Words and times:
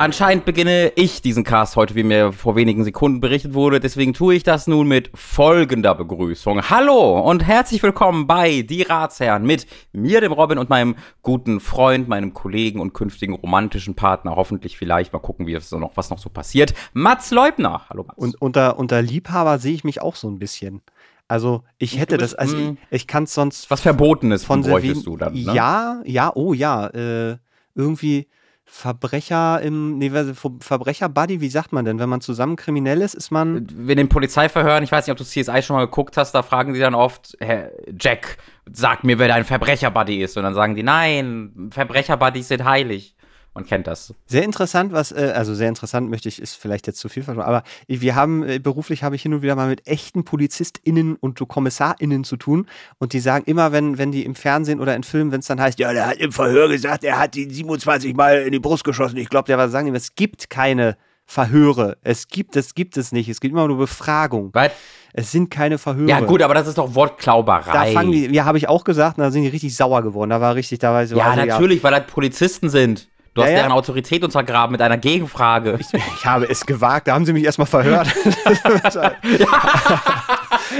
Anscheinend 0.00 0.46
beginne 0.46 0.94
ich 0.96 1.20
diesen 1.20 1.44
Cast 1.44 1.76
heute, 1.76 1.94
wie 1.94 2.04
mir 2.04 2.32
vor 2.32 2.56
wenigen 2.56 2.84
Sekunden 2.84 3.20
berichtet 3.20 3.52
wurde. 3.52 3.80
Deswegen 3.80 4.14
tue 4.14 4.34
ich 4.34 4.42
das 4.42 4.66
nun 4.66 4.88
mit 4.88 5.10
folgender 5.12 5.94
Begrüßung. 5.94 6.70
Hallo 6.70 7.20
und 7.20 7.46
herzlich 7.46 7.82
willkommen 7.82 8.26
bei 8.26 8.62
Die 8.62 8.80
Ratsherren 8.80 9.42
mit 9.42 9.66
mir, 9.92 10.22
dem 10.22 10.32
Robin 10.32 10.56
und 10.56 10.70
meinem 10.70 10.96
guten 11.20 11.60
Freund, 11.60 12.08
meinem 12.08 12.32
Kollegen 12.32 12.80
und 12.80 12.94
künftigen 12.94 13.34
romantischen 13.34 13.94
Partner. 13.94 14.36
Hoffentlich 14.36 14.78
vielleicht 14.78 15.12
mal 15.12 15.18
gucken, 15.18 15.46
wie 15.46 15.60
so 15.60 15.78
noch, 15.78 15.98
was 15.98 16.08
noch 16.08 16.18
so 16.18 16.30
passiert. 16.30 16.72
Mats 16.94 17.30
Leubner. 17.30 17.82
Hallo 17.90 18.04
Mats. 18.04 18.16
Und 18.16 18.40
unter, 18.40 18.78
unter 18.78 19.02
Liebhaber 19.02 19.58
sehe 19.58 19.74
ich 19.74 19.84
mich 19.84 20.00
auch 20.00 20.16
so 20.16 20.30
ein 20.30 20.38
bisschen. 20.38 20.80
Also 21.28 21.62
ich 21.76 21.98
hätte 21.98 22.16
bist, 22.16 22.32
das, 22.32 22.38
also 22.38 22.56
mm, 22.56 22.78
ich, 22.88 23.02
ich 23.02 23.06
kann 23.06 23.24
es 23.24 23.34
sonst 23.34 23.70
Was 23.70 23.82
Verbotenes 23.82 24.46
von 24.46 24.62
bräuchtest 24.62 25.06
du 25.06 25.18
dann, 25.18 25.34
ne? 25.34 25.52
Ja, 25.52 26.00
ja, 26.06 26.32
oh 26.34 26.54
ja, 26.54 26.86
äh, 26.86 27.36
irgendwie 27.74 28.28
Verbrecher 28.72 29.60
im, 29.60 29.98
nee, 29.98 30.10
Verbrecher-Buddy, 30.10 31.40
wie 31.40 31.48
sagt 31.48 31.72
man 31.72 31.84
denn? 31.84 31.98
Wenn 31.98 32.08
man 32.08 32.20
zusammen 32.20 32.54
kriminell 32.54 33.02
ist, 33.02 33.14
ist 33.14 33.32
man, 33.32 33.66
in 33.66 33.96
den 33.96 34.08
Polizeiverhören, 34.08 34.84
ich 34.84 34.92
weiß 34.92 35.06
nicht, 35.06 35.12
ob 35.12 35.18
du 35.18 35.24
CSI 35.24 35.60
schon 35.60 35.76
mal 35.76 35.86
geguckt 35.86 36.16
hast, 36.16 36.32
da 36.32 36.42
fragen 36.42 36.72
die 36.72 36.80
dann 36.80 36.94
oft, 36.94 37.36
Herr 37.40 37.72
Jack, 37.98 38.38
sag 38.72 39.02
mir, 39.02 39.18
wer 39.18 39.26
dein 39.26 39.44
Verbrecherbuddy 39.44 40.22
ist. 40.22 40.36
Und 40.36 40.44
dann 40.44 40.54
sagen 40.54 40.76
die, 40.76 40.84
nein, 40.84 41.70
Verbrecherbuddies 41.72 42.46
sind 42.48 42.64
heilig. 42.64 43.16
Man 43.54 43.66
kennt 43.66 43.88
das. 43.88 44.14
Sehr 44.26 44.44
interessant, 44.44 44.92
was, 44.92 45.10
äh, 45.10 45.32
also 45.34 45.54
sehr 45.54 45.68
interessant 45.68 46.08
möchte 46.08 46.28
ich, 46.28 46.40
ist 46.40 46.54
vielleicht 46.54 46.86
jetzt 46.86 47.00
zu 47.00 47.08
viel 47.08 47.24
versprochen, 47.24 47.48
aber 47.48 47.64
wir 47.88 48.14
haben, 48.14 48.44
äh, 48.44 48.58
beruflich 48.60 49.02
habe 49.02 49.16
ich 49.16 49.22
hin 49.22 49.34
und 49.34 49.42
wieder 49.42 49.56
mal 49.56 49.68
mit 49.68 49.88
echten 49.88 50.24
PolizistInnen 50.24 51.16
und 51.16 51.38
so 51.38 51.46
KommissarInnen 51.46 52.22
zu 52.22 52.36
tun 52.36 52.66
und 52.98 53.12
die 53.12 53.18
sagen 53.18 53.44
immer, 53.46 53.72
wenn, 53.72 53.98
wenn 53.98 54.12
die 54.12 54.24
im 54.24 54.36
Fernsehen 54.36 54.78
oder 54.80 54.94
in 54.94 55.02
Filmen, 55.02 55.32
wenn 55.32 55.40
es 55.40 55.46
dann 55.46 55.60
heißt, 55.60 55.80
ja, 55.80 55.92
der 55.92 56.06
hat 56.06 56.18
im 56.18 56.30
Verhör 56.30 56.68
gesagt, 56.68 57.02
er 57.02 57.18
hat 57.18 57.34
ihn 57.34 57.50
27 57.50 58.14
Mal 58.14 58.42
in 58.42 58.52
die 58.52 58.60
Brust 58.60 58.84
geschossen, 58.84 59.16
ich 59.16 59.28
glaube, 59.28 59.46
der 59.46 59.58
war 59.58 59.68
sagen, 59.68 59.86
die, 59.86 59.96
es 59.96 60.14
gibt 60.14 60.48
keine 60.48 60.96
Verhöre, 61.26 61.96
es 62.02 62.28
gibt, 62.28 62.54
das 62.54 62.74
gibt 62.74 62.96
es 62.96 63.10
nicht, 63.10 63.28
es 63.28 63.40
gibt 63.40 63.52
immer 63.52 63.66
nur 63.66 63.78
Befragung, 63.78 64.50
Weil, 64.52 64.70
es 65.12 65.32
sind 65.32 65.50
keine 65.50 65.78
Verhöre. 65.78 66.08
ja 66.08 66.20
gut, 66.20 66.40
aber 66.42 66.54
das 66.54 66.68
ist 66.68 66.78
doch 66.78 66.94
Wortklauberei. 66.94 67.72
Da 67.72 67.84
fangen 67.86 68.12
die, 68.12 68.26
ja, 68.26 68.44
habe 68.44 68.58
ich 68.58 68.68
auch 68.68 68.84
gesagt, 68.84 69.18
und 69.18 69.24
da 69.24 69.30
sind 69.32 69.42
die 69.42 69.48
richtig 69.48 69.74
sauer 69.74 70.02
geworden. 70.02 70.30
Da 70.30 70.40
war 70.40 70.54
richtig, 70.54 70.78
da 70.78 70.92
war 70.92 71.02
ich 71.02 71.10
so, 71.10 71.16
ja, 71.16 71.30
also, 71.30 71.44
natürlich, 71.44 71.82
weil 71.82 71.92
das 71.92 72.06
Polizisten 72.06 72.68
sind. 72.70 73.08
Du 73.34 73.42
hast 73.42 73.50
ja. 73.50 73.56
deren 73.58 73.72
Autorität 73.72 74.24
untergraben 74.24 74.72
mit 74.72 74.82
einer 74.82 74.98
Gegenfrage. 74.98 75.78
Ich 75.80 76.26
habe 76.26 76.48
es 76.48 76.66
gewagt, 76.66 77.08
da 77.08 77.14
haben 77.14 77.24
sie 77.24 77.32
mich 77.32 77.44
erstmal 77.44 77.66
verhört. 77.66 78.08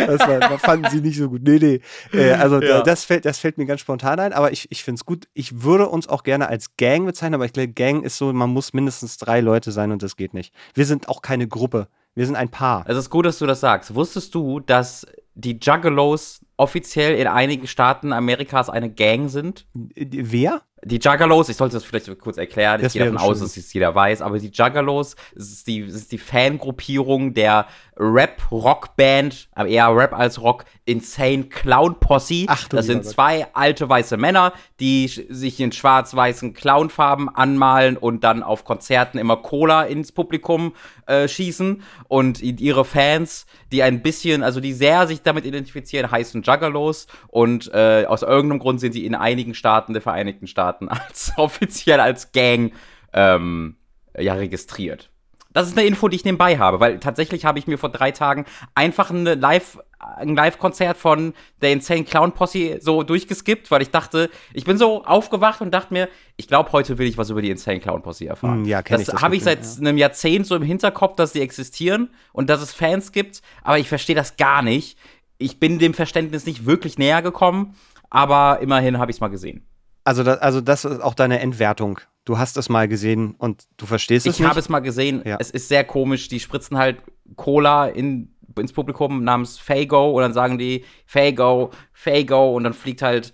das, 0.07 0.29
war, 0.29 0.41
das 0.41 0.61
fanden 0.61 0.91
sie 0.91 1.01
nicht 1.01 1.17
so 1.17 1.29
gut. 1.29 1.43
Nee, 1.43 1.59
nee. 1.59 2.19
Äh, 2.19 2.33
also 2.33 2.61
Ja. 2.61 2.79
da, 2.79 2.83
das, 2.83 3.05
fällt, 3.05 3.25
das 3.25 3.39
fällt 3.39 3.59
mir 3.59 3.67
ganz 3.67 3.81
spontan 3.81 4.19
ein, 4.19 4.33
aber 4.33 4.53
ich, 4.53 4.71
ich 4.71 4.83
finde 4.83 4.99
es 4.99 5.05
gut. 5.05 5.29
Ich 5.33 5.63
würde 5.63 5.89
uns 5.89 6.09
auch 6.09 6.23
gerne 6.23 6.49
als 6.49 6.77
Gang 6.77 7.07
bezeichnen, 7.07 7.35
aber 7.35 7.45
ich 7.45 7.53
glaube, 7.53 7.69
Gang 7.69 8.05
ist 8.05 8.19
so, 8.19 8.33
man 8.33 8.51
muss 8.51 8.73
mindestens 8.73 9.17
drei 9.17 9.41
Leute 9.41 9.73
sein 9.73 9.93
und 9.93 10.03
das 10.03 10.17
geht 10.17 10.35
nicht. 10.35 10.53
Wir 10.75 10.87
sind 10.87 11.09
auch 11.09 11.23
keine 11.23 11.47
Gruppe. 11.47 11.89
Wir 12.15 12.27
sind 12.27 12.37
ein 12.37 12.49
Paar. 12.49 12.85
Es 12.89 12.97
ist 12.97 13.11
gut, 13.11 13.27
dass 13.27 13.39
du 13.39 13.47
das 13.47 13.61
sagst. 13.61 13.95
Wusstest 13.95 14.35
du, 14.35 14.59
dass 14.59 15.07
die 15.35 15.59
Juggalos 15.63 16.41
offiziell 16.57 17.17
in 17.17 17.27
einigen 17.27 17.67
Staaten 17.67 18.13
Amerikas 18.13 18.69
eine 18.69 18.91
Gang 18.91 19.31
sind? 19.31 19.67
Wer? 19.95 20.63
Die 20.85 20.97
Juggalos, 20.97 21.49
ich 21.49 21.57
sollte 21.57 21.75
das 21.75 21.85
vielleicht 21.85 22.19
kurz 22.19 22.39
erklären, 22.39 22.85
ich 22.85 22.93
gehe 22.93 23.05
davon 23.05 23.19
aus, 23.19 23.41
dass 23.41 23.57
es 23.57 23.73
jeder 23.73 23.95
weiß, 23.95 24.23
aber 24.23 24.39
die 24.39 24.51
Juggalos 24.51 25.15
es 25.37 25.53
ist 25.53 25.67
die, 25.67 25.81
ist 25.81 26.13
die 26.13 26.19
Fangruppierung 26.19 27.35
der 27.35 27.67
Rap-Rock-Band, 28.01 29.51
eher 29.67 29.95
Rap 29.95 30.15
als 30.15 30.41
Rock, 30.41 30.65
Insane 30.87 31.45
Clown 31.45 32.01
Posse. 32.01 32.47
Ach 32.49 32.67
du 32.67 32.77
das 32.77 32.87
sind 32.87 33.05
zwei 33.05 33.47
alte 33.53 33.89
weiße 33.89 34.17
Männer, 34.17 34.55
die 34.81 35.07
sich 35.07 35.61
in 35.61 35.71
schwarz-weißen 35.71 36.55
Clownfarben 36.55 37.29
anmalen 37.29 37.99
und 37.99 38.25
dann 38.25 38.43
auf 38.43 38.65
Konzerten 38.65 39.19
immer 39.19 39.37
Cola 39.37 39.83
ins 39.83 40.13
Publikum 40.13 40.73
äh, 41.07 41.29
schießen. 41.29 41.83
Und 42.09 42.41
ihre 42.41 42.87
Fans, 42.87 43.47
die 43.71 43.83
ein 43.83 44.03
bisschen, 44.03 44.43
also 44.43 44.61
die 44.61 44.73
sehr 44.73 45.07
sich 45.07 45.21
damit 45.21 45.45
identifizieren, 45.45 46.11
heißen 46.11 46.43
Juggalos. 46.43 47.07
Und 47.29 47.71
äh, 47.75 48.07
aus 48.07 48.23
irgendeinem 48.23 48.61
Grund 48.61 48.81
sind 48.81 48.93
sie 48.93 49.05
in 49.05 49.15
einigen 49.15 49.53
Staaten 49.53 49.93
der 49.93 50.03
Vereinigten 50.03 50.47
Staaten 50.47 50.70
als 50.89 51.33
offiziell 51.37 52.01
als 52.01 52.33
Gang 52.33 52.73
ähm, 53.13 53.77
ja, 54.19 54.35
registriert. 54.35 55.11
Das 55.53 55.67
ist 55.67 55.77
eine 55.77 55.87
Info, 55.87 56.09
die 56.09 56.17
ich 56.17 56.25
nebenbei 56.25 56.59
habe, 56.59 56.79
weil 56.79 57.01
tatsächlich 57.01 57.45
habe 57.45 57.59
ich 57.59 57.67
mir 57.67 57.77
vor 57.77 57.89
drei 57.89 58.13
Tagen 58.13 58.45
einfach 58.77 59.11
eine 59.11 59.35
Live, 59.35 59.79
ein 59.99 60.37
Live-Konzert 60.37 60.97
von 60.97 61.35
der 61.61 61.73
Insane 61.73 62.05
Clown 62.05 62.33
Posse 62.33 62.79
so 62.81 63.03
durchgeskippt, 63.03 63.69
weil 63.73 63.83
ich 63.83 63.91
dachte, 63.91 64.31
ich 64.55 64.65
bin 64.65 64.79
so 64.79 65.05
aufgewacht 65.05 65.61
und 65.61 65.73
dachte 65.73 65.93
mir, 65.93 66.09
ich 66.37 66.47
glaube, 66.47 66.71
heute 66.71 66.99
will 66.99 67.09
ich 67.09 67.19
was 67.19 67.31
über 67.31 67.43
die 67.43 67.51
Insane 67.51 67.81
Clown 67.81 68.03
Posse 68.03 68.29
erfahren. 68.29 68.61
Hm, 68.61 68.65
ja, 68.65 68.83
kenn 68.83 68.99
das 68.99 69.09
ich 69.09 69.13
das 69.13 69.23
habe 69.23 69.35
ich 69.35 69.43
seit 69.43 69.59
einem 69.81 69.99
Jahrzehnt 69.99 70.47
so 70.47 70.55
im 70.55 70.63
Hinterkopf, 70.63 71.17
dass 71.17 71.33
sie 71.33 71.41
existieren 71.41 72.11
und 72.33 72.49
dass 72.49 72.63
es 72.63 72.73
Fans 72.73 73.11
gibt, 73.11 73.43
aber 73.65 73.79
ich 73.79 73.89
verstehe 73.89 74.17
das 74.17 74.37
gar 74.37 74.63
nicht. 74.63 74.97
Ich 75.37 75.59
bin 75.59 75.81
dem 75.81 75.95
Verständnis 75.95 76.47
nicht 76.47 76.65
wirklich 76.65 76.97
näher 76.97 77.23
gekommen, 77.23 77.75
aber 78.09 78.61
immerhin 78.61 78.99
habe 78.99 79.11
ich 79.11 79.17
es 79.17 79.21
mal 79.21 79.29
gesehen. 79.29 79.67
Also, 80.05 80.23
das, 80.23 80.39
also 80.39 80.61
das 80.61 80.85
ist 80.85 81.01
auch 81.01 81.15
deine 81.15 81.41
Entwertung. 81.41 82.01
Du 82.25 82.39
hast 82.39 82.57
es 82.57 82.69
mal 82.69 82.89
gesehen 82.89 83.35
und 83.39 83.65
du 83.77 83.87
verstehst 83.87 84.27
es 84.27 84.35
Ich 84.35 84.41
nicht. 84.41 84.49
habe 84.49 84.61
es 84.61 84.69
mal 84.69 84.81
gesehen. 84.81 85.23
Ja. 85.25 85.37
Es 85.41 85.51
ist 85.51 85.69
sehr 85.69 85.85
komisch. 85.85 86.29
Die 86.29 86.41
spritzen 86.41 86.77
halt 86.79 87.03
Cola 87.37 87.87
in, 87.87 88.35
ins 88.59 88.73
Publikum 88.73 89.25
namens 89.25 89.59
Fago 89.59 90.11
und 90.13 90.23
dann 90.23 90.33
sagen 90.33 90.59
die 90.59 90.85
Fago, 91.07 91.71
Fago 91.93 92.55
und 92.57 92.65
dann 92.65 92.75
fliegt 92.75 93.03
halt 93.03 93.33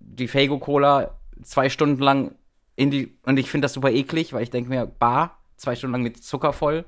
die 0.00 0.28
Fago-Cola 0.28 1.18
zwei 1.42 1.68
Stunden 1.68 2.02
lang 2.02 2.34
in 2.76 2.90
die. 2.90 3.16
Und 3.24 3.38
ich 3.38 3.50
finde 3.50 3.66
das 3.66 3.72
super 3.74 3.90
eklig, 3.90 4.32
weil 4.32 4.42
ich 4.42 4.50
denke 4.50 4.70
mir, 4.70 4.86
bar, 4.86 5.38
zwei 5.56 5.74
Stunden 5.76 5.92
lang 5.92 6.02
mit 6.02 6.22
Zucker 6.22 6.52
voll. 6.52 6.84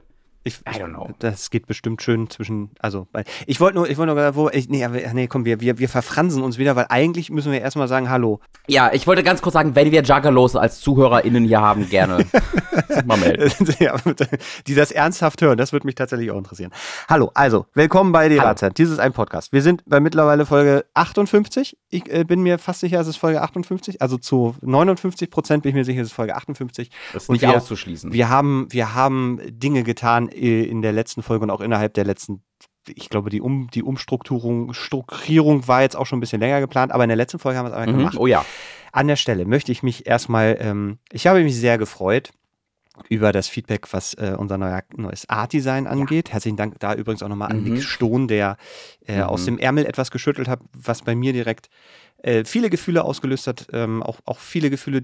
Ich, 0.46 0.58
I 0.68 0.78
don't 0.78 0.90
know. 0.90 1.08
Das 1.20 1.48
geht 1.48 1.66
bestimmt 1.66 2.02
schön 2.02 2.28
zwischen, 2.28 2.70
also, 2.78 3.08
ich 3.46 3.60
wollte 3.60 3.78
nur, 3.78 3.88
ich 3.88 3.96
wollte 3.96 4.14
nur, 4.14 4.34
wo, 4.34 4.50
ich, 4.50 4.68
nee, 4.68 4.84
aber, 4.84 4.98
nee, 5.14 5.26
komm, 5.26 5.46
wir, 5.46 5.60
wir, 5.60 5.78
wir 5.78 5.88
verfransen 5.88 6.42
uns 6.42 6.58
wieder, 6.58 6.76
weil 6.76 6.84
eigentlich 6.90 7.30
müssen 7.30 7.50
wir 7.50 7.62
erstmal 7.62 7.88
sagen, 7.88 8.10
hallo. 8.10 8.40
Ja, 8.66 8.92
ich 8.92 9.06
wollte 9.06 9.22
ganz 9.22 9.40
kurz 9.40 9.54
sagen, 9.54 9.74
wenn 9.74 9.90
wir 9.90 10.02
Juggalos 10.02 10.54
als 10.54 10.80
ZuhörerInnen 10.80 11.46
hier 11.46 11.62
haben, 11.62 11.88
gerne 11.88 12.26
mal 13.06 13.16
melden. 13.16 13.50
ja, 13.78 13.96
die 14.66 14.74
das 14.74 14.90
ernsthaft 14.90 15.40
hören, 15.40 15.56
das 15.56 15.72
würde 15.72 15.86
mich 15.86 15.94
tatsächlich 15.94 16.30
auch 16.30 16.36
interessieren. 16.36 16.72
Hallo, 17.08 17.30
also, 17.32 17.64
willkommen 17.72 18.12
bei 18.12 18.28
die 18.28 18.38
Hallo. 18.38 18.50
Ratzeit. 18.50 18.76
Dies 18.76 18.90
ist 18.90 18.98
ein 18.98 19.14
Podcast. 19.14 19.50
Wir 19.50 19.62
sind 19.62 19.82
bei 19.86 19.98
mittlerweile 19.98 20.44
Folge 20.44 20.84
58. 20.92 21.78
Ich 21.88 22.12
äh, 22.12 22.24
bin 22.24 22.42
mir 22.42 22.58
fast 22.58 22.80
sicher, 22.80 23.00
es 23.00 23.06
ist 23.08 23.16
Folge 23.16 23.40
58. 23.40 24.02
Also 24.02 24.18
zu 24.18 24.54
59 24.60 25.30
Prozent 25.30 25.62
bin 25.62 25.70
ich 25.70 25.74
mir 25.76 25.84
sicher, 25.86 26.02
es 26.02 26.08
ist 26.08 26.14
Folge 26.14 26.36
58. 26.36 26.90
Das 27.14 27.22
ist 27.22 27.28
Und 27.30 27.34
nicht 27.34 27.42
wir- 27.42 27.56
auszuschließen. 27.56 28.12
Wir 28.12 28.28
haben, 28.28 28.66
wir 28.70 28.94
haben 28.94 29.40
Dinge 29.48 29.84
getan 29.84 30.28
in 30.34 30.82
der 30.82 30.92
letzten 30.92 31.22
Folge 31.22 31.44
und 31.44 31.50
auch 31.50 31.60
innerhalb 31.60 31.94
der 31.94 32.04
letzten, 32.04 32.42
ich 32.88 33.08
glaube, 33.08 33.30
die, 33.30 33.40
um, 33.40 33.68
die 33.72 33.82
Umstrukturierung 33.82 34.72
Strukturierung 34.74 35.68
war 35.68 35.82
jetzt 35.82 35.96
auch 35.96 36.06
schon 36.06 36.18
ein 36.18 36.20
bisschen 36.20 36.40
länger 36.40 36.60
geplant, 36.60 36.92
aber 36.92 37.04
in 37.04 37.08
der 37.08 37.16
letzten 37.16 37.38
Folge 37.38 37.58
haben 37.58 37.66
wir 37.66 37.70
es 37.70 37.76
einfach 37.76 37.92
mhm. 37.94 37.98
gemacht. 37.98 38.16
Oh 38.18 38.26
ja. 38.26 38.44
An 38.92 39.08
der 39.08 39.16
Stelle 39.16 39.44
möchte 39.44 39.72
ich 39.72 39.82
mich 39.82 40.06
erstmal, 40.06 40.56
ähm, 40.60 40.98
ich 41.10 41.26
habe 41.26 41.42
mich 41.42 41.56
sehr 41.56 41.78
gefreut 41.78 42.30
über 43.08 43.32
das 43.32 43.48
Feedback, 43.48 43.92
was 43.92 44.14
äh, 44.14 44.36
unser 44.38 44.56
neuer, 44.56 44.82
neues 44.96 45.28
Art-Design 45.28 45.88
angeht. 45.88 46.32
Herzlichen 46.32 46.56
Dank 46.56 46.78
da 46.78 46.94
übrigens 46.94 47.24
auch 47.24 47.28
nochmal 47.28 47.50
an 47.50 47.64
Mhm. 47.64 47.72
Nick 47.74 47.82
Stohn, 47.82 48.28
der 48.28 48.56
äh, 49.06 49.16
Mhm. 49.16 49.22
aus 49.24 49.44
dem 49.46 49.58
Ärmel 49.58 49.84
etwas 49.86 50.12
geschüttelt 50.12 50.46
hat, 50.46 50.60
was 50.72 51.02
bei 51.02 51.16
mir 51.16 51.32
direkt 51.32 51.70
äh, 52.22 52.44
viele 52.44 52.70
Gefühle 52.70 53.02
ausgelöst 53.04 53.48
hat. 53.48 53.66
Ähm, 53.72 54.02
auch, 54.02 54.20
auch 54.24 54.38
viele 54.38 54.70
Gefühle, 54.70 55.02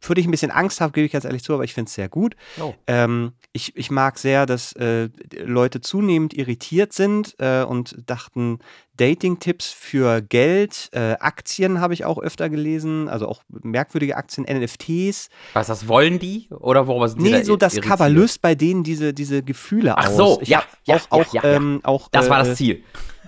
für 0.00 0.14
die 0.14 0.20
ich 0.22 0.26
ein 0.26 0.30
bisschen 0.30 0.50
Angst 0.50 0.80
habe, 0.80 0.92
gebe 0.92 1.06
ich 1.06 1.12
ganz 1.12 1.24
ehrlich 1.24 1.42
zu, 1.42 1.54
aber 1.54 1.64
ich 1.64 1.74
finde 1.74 1.88
es 1.88 1.94
sehr 1.94 2.08
gut. 2.08 2.36
Oh. 2.60 2.74
Ähm, 2.86 3.32
ich, 3.52 3.76
ich 3.76 3.90
mag 3.90 4.18
sehr, 4.18 4.46
dass 4.46 4.72
äh, 4.74 5.08
Leute 5.44 5.80
zunehmend 5.80 6.34
irritiert 6.34 6.92
sind 6.92 7.34
äh, 7.38 7.62
und 7.62 7.96
dachten, 8.06 8.58
Dating-Tipps 8.96 9.70
für 9.72 10.22
Geld, 10.22 10.88
äh, 10.92 11.14
Aktien 11.20 11.80
habe 11.80 11.94
ich 11.94 12.04
auch 12.04 12.18
öfter 12.18 12.48
gelesen, 12.48 13.08
also 13.08 13.26
auch 13.28 13.42
merkwürdige 13.48 14.16
Aktien, 14.16 14.44
NFTs. 14.48 15.28
Was, 15.52 15.66
das 15.66 15.88
wollen 15.88 16.18
die? 16.18 16.48
Oder 16.50 16.86
worüber 16.86 17.08
sind 17.08 17.20
sie 17.22 17.30
Nee, 17.30 17.38
da 17.38 17.44
so 17.44 17.56
das? 17.56 17.80
Cover 17.80 18.08
löst 18.08 18.40
bei 18.40 18.54
denen 18.54 18.84
diese, 18.84 19.12
diese 19.12 19.42
Gefühle 19.42 19.98
Ach 19.98 20.08
aus. 20.08 20.16
so, 20.16 20.38
Ich 20.42 20.48
ja, 20.48 20.62
ja, 20.84 20.96
auch, 20.96 21.10
auch, 21.10 21.34
ja, 21.34 21.42
ja. 21.42 21.56
Ähm, 21.56 21.80
auch 21.82 22.08
Das 22.12 22.28
war 22.28 22.42
das 22.44 22.56
Ziel. 22.56 22.84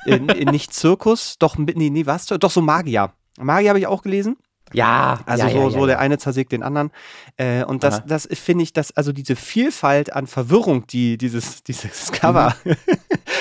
äh, 0.06 0.19
nicht 0.19 0.72
Zirkus, 0.72 1.36
doch, 1.38 1.56
nee, 1.58 1.90
nee, 1.90 2.06
was? 2.06 2.26
Doch, 2.26 2.50
so 2.50 2.60
Magier. 2.60 3.12
Magier 3.38 3.70
habe 3.70 3.78
ich 3.80 3.86
auch 3.86 4.02
gelesen. 4.02 4.36
Ja, 4.72 5.20
Also 5.26 5.44
ja, 5.46 5.50
so, 5.50 5.58
ja, 5.58 5.70
so 5.70 5.80
ja, 5.80 5.86
der 5.86 5.98
eine 6.00 6.18
zersägt 6.18 6.50
den 6.52 6.62
anderen. 6.62 6.90
Äh, 7.36 7.64
und 7.64 7.84
das, 7.84 8.00
Aha. 8.00 8.04
das 8.08 8.28
finde 8.32 8.64
ich, 8.64 8.72
dass 8.72 8.90
also 8.96 9.12
diese 9.12 9.36
Vielfalt 9.36 10.12
an 10.12 10.26
Verwirrung, 10.26 10.86
die 10.88 11.16
dieses, 11.18 11.62
dieses 11.62 12.10
Cover. 12.10 12.54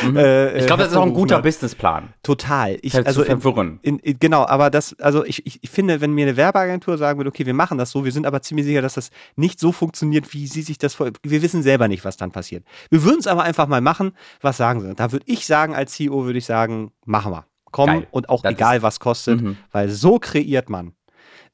Mhm. 0.03 0.17
äh, 0.17 0.59
Ich 0.59 0.67
glaube, 0.67 0.83
das 0.83 0.91
ist 0.91 0.97
auch 0.97 1.03
ein 1.03 1.13
guter. 1.13 1.41
Businessplan. 1.41 2.13
Total. 2.21 2.77
Ich, 2.81 2.95
also 2.95 3.21
zu 3.21 3.25
verwirren. 3.25 3.79
in, 3.81 3.97
in, 3.99 4.19
genau, 4.19 4.45
aber 4.45 4.69
das, 4.69 4.95
also 4.99 5.25
ich, 5.25 5.45
ich, 5.45 5.69
finde, 5.69 5.99
wenn 5.99 6.11
mir 6.13 6.27
eine 6.27 6.37
Werbeagentur 6.37 6.97
sagen 6.97 7.17
würde, 7.19 7.29
okay, 7.29 7.45
wir 7.45 7.53
machen 7.55 7.77
das 7.77 7.91
so, 7.91 8.05
wir 8.05 8.11
sind 8.11 8.25
aber 8.27 8.41
ziemlich 8.41 8.65
sicher, 8.65 8.81
dass 8.83 8.93
das 8.93 9.09
nicht 9.35 9.59
so 9.59 9.71
funktioniert, 9.71 10.33
wie 10.33 10.45
sie 10.47 10.61
sich 10.61 10.77
das 10.77 10.93
vor. 10.93 11.09
Wir 11.23 11.41
wissen 11.41 11.63
selber 11.63 11.87
nicht, 11.87 12.05
was 12.05 12.17
dann 12.17 12.31
passiert. 12.31 12.63
Wir 12.89 13.03
würden 13.03 13.19
es 13.19 13.27
aber 13.27 13.43
einfach 13.43 13.67
mal 13.67 13.81
machen. 13.81 14.11
Was 14.41 14.57
sagen 14.57 14.81
sie? 14.81 14.93
Da 14.95 15.11
würde 15.11 15.25
ich 15.27 15.45
sagen, 15.47 15.73
als 15.75 15.93
CEO 15.93 16.25
würde 16.25 16.37
ich 16.37 16.45
sagen, 16.45 16.91
machen 17.05 17.31
wir. 17.31 17.45
Komm 17.71 17.87
Geil. 17.87 18.07
und 18.11 18.29
auch 18.29 18.41
Das 18.43 18.53
egal, 18.53 18.81
was 18.83 18.99
kostet, 18.99 19.41
Mhm. 19.41 19.57
weil 19.71 19.89
so 19.89 20.19
kreiert 20.19 20.69
man. 20.69 20.93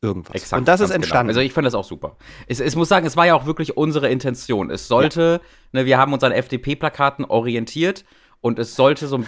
Irgendwas. 0.01 0.35
Exakt, 0.35 0.59
und 0.59 0.67
das 0.67 0.79
ist 0.79 0.87
genau. 0.87 0.95
entstanden. 0.95 1.29
Also 1.29 1.41
ich 1.41 1.53
fand 1.53 1.65
das 1.65 1.75
auch 1.75 1.83
super. 1.83 2.17
Es, 2.47 2.59
es 2.59 2.75
muss 2.75 2.89
sagen, 2.89 3.05
es 3.05 3.15
war 3.15 3.27
ja 3.27 3.35
auch 3.35 3.45
wirklich 3.45 3.77
unsere 3.77 4.09
Intention. 4.09 4.69
Es 4.69 4.87
sollte, 4.87 5.41
ne, 5.71 5.85
wir 5.85 5.97
haben 5.97 6.13
uns 6.13 6.23
an 6.23 6.31
FDP-Plakaten 6.31 7.25
orientiert 7.25 8.03
und 8.41 8.57
es 8.57 8.75
sollte 8.75 9.07
so 9.07 9.23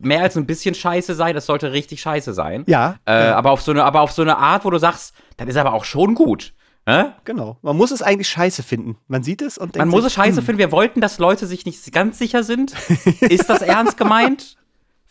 mehr 0.00 0.22
als 0.22 0.36
ein 0.36 0.46
bisschen 0.46 0.74
scheiße 0.74 1.14
sein, 1.14 1.36
es 1.36 1.46
sollte 1.46 1.72
richtig 1.72 2.00
scheiße 2.00 2.34
sein. 2.34 2.64
Ja, 2.66 2.96
Äh, 3.06 3.12
Aber, 3.12 3.52
auf 3.52 3.62
so 3.62 3.70
eine, 3.70 3.84
aber 3.84 4.00
auf 4.00 4.12
so 4.12 4.22
eine 4.22 4.36
Art, 4.38 4.64
wo 4.64 4.70
du 4.70 4.78
sagst, 4.78 5.14
das 5.36 5.48
ist 5.48 5.56
aber 5.56 5.72
auch 5.72 5.84
schon 5.84 6.14
gut. 6.14 6.52
Ne? 6.88 7.14
genau. 7.24 7.58
Man 7.62 7.76
muss 7.76 7.90
es 7.90 8.00
eigentlich 8.00 8.28
scheiße 8.28 8.62
finden. 8.62 8.96
Man 9.08 9.24
sieht 9.24 9.42
es 9.42 9.58
und 9.58 9.74
denkt 9.74 9.78
Man 9.78 9.88
muss 9.88 10.04
es 10.04 10.12
sich, 10.12 10.22
hm. 10.22 10.24
scheiße 10.30 10.42
finden. 10.42 10.58
Wir 10.60 10.70
wollten, 10.70 11.00
dass 11.00 11.18
Leute 11.18 11.48
sich 11.48 11.66
nicht 11.66 11.92
ganz 11.92 12.16
sicher 12.16 12.44
sind. 12.44 12.74
Ist 13.22 13.50
das 13.50 13.60
ernst 13.62 13.96
gemeint? 13.96 14.56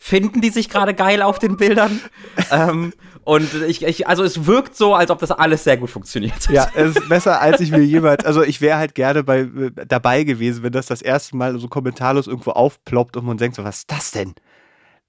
Finden 0.06 0.40
die 0.40 0.50
sich 0.50 0.68
gerade 0.68 0.94
geil 0.94 1.20
auf 1.20 1.40
den 1.40 1.56
Bildern? 1.56 2.00
ähm, 2.52 2.92
und 3.24 3.52
ich, 3.66 3.82
ich, 3.82 4.06
also 4.06 4.22
es 4.22 4.46
wirkt 4.46 4.76
so, 4.76 4.94
als 4.94 5.10
ob 5.10 5.18
das 5.18 5.32
alles 5.32 5.64
sehr 5.64 5.78
gut 5.78 5.90
funktioniert. 5.90 6.48
Ja, 6.48 6.68
es 6.76 6.94
ist 6.94 7.08
besser, 7.08 7.40
als 7.40 7.60
ich 7.60 7.72
mir 7.72 7.82
jemals. 7.82 8.24
Also, 8.24 8.44
ich 8.44 8.60
wäre 8.60 8.78
halt 8.78 8.94
gerne 8.94 9.24
bei, 9.24 9.40
äh, 9.40 9.72
dabei 9.88 10.22
gewesen, 10.22 10.62
wenn 10.62 10.70
das 10.70 10.86
das 10.86 11.02
erste 11.02 11.36
Mal 11.36 11.58
so 11.58 11.66
kommentarlos 11.66 12.28
irgendwo 12.28 12.52
aufploppt 12.52 13.16
und 13.16 13.26
man 13.26 13.36
denkt 13.36 13.56
so: 13.56 13.64
Was 13.64 13.78
ist 13.78 13.90
das 13.90 14.12
denn? 14.12 14.36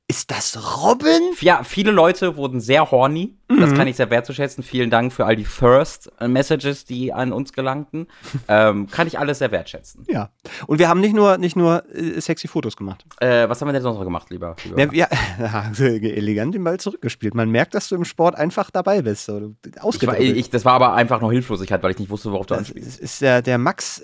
Ist 0.07 0.31
das 0.31 0.57
Robin? 0.83 1.21
Ja, 1.41 1.63
viele 1.63 1.91
Leute 1.91 2.35
wurden 2.35 2.59
sehr 2.59 2.89
horny. 2.89 3.36
Das 3.49 3.69
Mhm. 3.71 3.75
kann 3.75 3.87
ich 3.87 3.95
sehr 3.95 4.09
wertzuschätzen. 4.09 4.61
Vielen 4.63 4.89
Dank 4.89 5.13
für 5.13 5.25
all 5.25 5.35
die 5.37 5.45
First 5.45 6.11
Messages, 6.19 6.83
die 6.83 7.13
an 7.13 7.31
uns 7.31 7.53
gelangten. 7.53 8.07
ähm, 8.49 8.87
kann 8.87 9.07
ich 9.07 9.17
alles 9.19 9.39
sehr 9.39 9.51
wertschätzen. 9.51 10.03
Ja. 10.09 10.31
Und 10.67 10.79
wir 10.79 10.89
haben 10.89 10.99
nicht 10.99 11.15
nur, 11.15 11.37
nicht 11.37 11.55
nur 11.55 11.83
äh, 11.95 12.19
sexy 12.19 12.47
Fotos 12.49 12.75
gemacht. 12.75 13.05
Äh, 13.21 13.47
was 13.47 13.61
haben 13.61 13.69
wir 13.69 13.73
denn 13.73 13.81
sonst 13.81 13.97
noch 13.97 14.03
gemacht, 14.03 14.29
lieber? 14.31 14.55
lieber 14.65 14.79
Ja, 14.81 14.91
wir, 14.91 15.07
ja, 15.39 15.71
elegant 16.09 16.55
den 16.55 16.63
Ball 16.65 16.77
zurückgespielt. 16.77 17.35
Man 17.35 17.49
merkt, 17.49 17.73
dass 17.73 17.87
du 17.87 17.95
im 17.95 18.03
Sport 18.03 18.35
einfach 18.35 18.69
dabei 18.69 19.01
bist. 19.01 19.25
So, 19.25 19.53
ich 19.65 20.05
war, 20.07 20.19
ich, 20.19 20.49
das 20.49 20.65
war 20.65 20.73
aber 20.73 20.93
einfach 20.93 21.21
nur 21.21 21.31
Hilflosigkeit, 21.31 21.81
weil 21.83 21.91
ich 21.91 21.99
nicht 21.99 22.09
wusste, 22.09 22.31
worauf 22.31 22.47
du 22.47 22.53
Das 22.55 22.65
anspielst. 22.65 22.99
ist, 22.99 23.21
der, 23.21 23.41
der 23.41 23.57
Max 23.57 24.01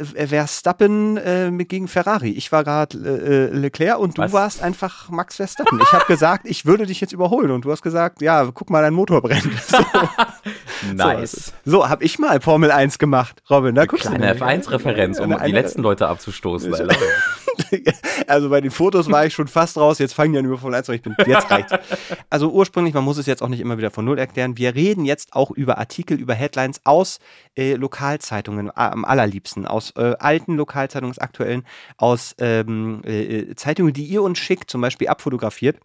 Verstappen 0.48 1.18
äh, 1.18 1.52
mit- 1.52 1.70
gegen 1.70 1.88
Ferrari. 1.88 2.30
Ich 2.32 2.52
war 2.52 2.64
gerade 2.64 2.98
äh, 2.98 3.46
äh, 3.48 3.58
Leclerc 3.58 4.00
und 4.00 4.18
du 4.18 4.22
Was? 4.22 4.34
warst 4.34 4.64
einfach 4.64 5.10
Max 5.10 5.36
Verstappen. 5.38 5.80
Ich 5.82 5.92
habe 5.92 6.06
gesagt, 6.06 6.46
ich 6.48 6.66
würde 6.66 6.86
dich 6.86 7.02
jetzt 7.02 7.12
überholen 7.14 7.52
und 7.52 7.66
du 7.66 7.72
hast 7.72 7.82
gesagt, 7.82 8.22
ja, 8.22 8.50
guck 8.54 8.70
mal, 8.70 8.82
dein 8.82 8.94
Motor 8.94 9.22
brennt. 9.22 9.33
So, 10.84 10.94
Nice. 10.94 11.54
so 11.64 11.88
habe 11.88 12.04
ich 12.04 12.20
mal 12.20 12.42
Formel 12.42 12.70
1 12.70 13.00
gemacht, 13.00 13.42
Robin. 13.50 13.74
Da 13.74 13.86
guckst 13.86 14.08
Kleine 14.08 14.36
du. 14.36 14.44
F1-Referenz, 14.44 15.20
um 15.20 15.34
die 15.46 15.52
letzten 15.52 15.82
Leute 15.82 16.08
abzustoßen. 16.08 16.74
Also 18.28 18.50
bei 18.50 18.62
den 18.62 18.72
Fotos 18.72 19.12
war 19.12 19.26
ich 19.28 19.34
schon 19.34 19.48
fast 19.48 19.78
raus. 19.78 20.00
Jetzt 20.00 20.14
fangen 20.14 20.34
die 20.34 20.40
an 20.40 20.46
über 20.46 20.58
Formel 20.58 20.76
1 20.76 20.90
an. 20.90 20.96
Ich 20.96 21.04
bin 21.04 21.16
jetzt 21.28 21.52
reicht. 21.52 21.70
Also 22.30 22.52
ursprünglich, 22.52 22.94
man 22.96 23.04
muss 23.04 23.18
es 23.18 23.28
jetzt 23.28 23.44
auch 23.44 23.48
nicht 23.48 23.60
immer 23.60 23.78
wieder 23.78 23.92
von 23.92 24.06
Null 24.06 24.18
erklären. 24.18 24.58
Wir 24.58 24.74
reden 24.74 25.06
jetzt 25.06 25.34
auch 25.34 25.52
über 25.52 25.78
Artikel, 25.78 26.20
über 26.20 26.34
Headlines 26.34 26.82
aus 26.84 27.20
äh, 27.56 27.76
Lokalzeitungen, 27.76 28.72
am 28.76 29.06
allerliebsten. 29.06 29.68
Aus 29.68 29.92
äh, 29.98 30.16
alten 30.20 30.56
Lokalzeitungen, 30.56 31.12
aus 31.12 31.20
aktuellen, 31.20 31.64
aus 31.98 32.36
ähm, 32.40 33.02
äh, 33.06 33.24
äh, 33.24 33.56
Zeitungen, 33.56 33.94
die 33.94 34.06
ihr 34.06 34.24
uns 34.24 34.40
schickt, 34.40 34.72
zum 34.72 34.82
Beispiel 34.82 35.08
abfotografiert. 35.08 35.78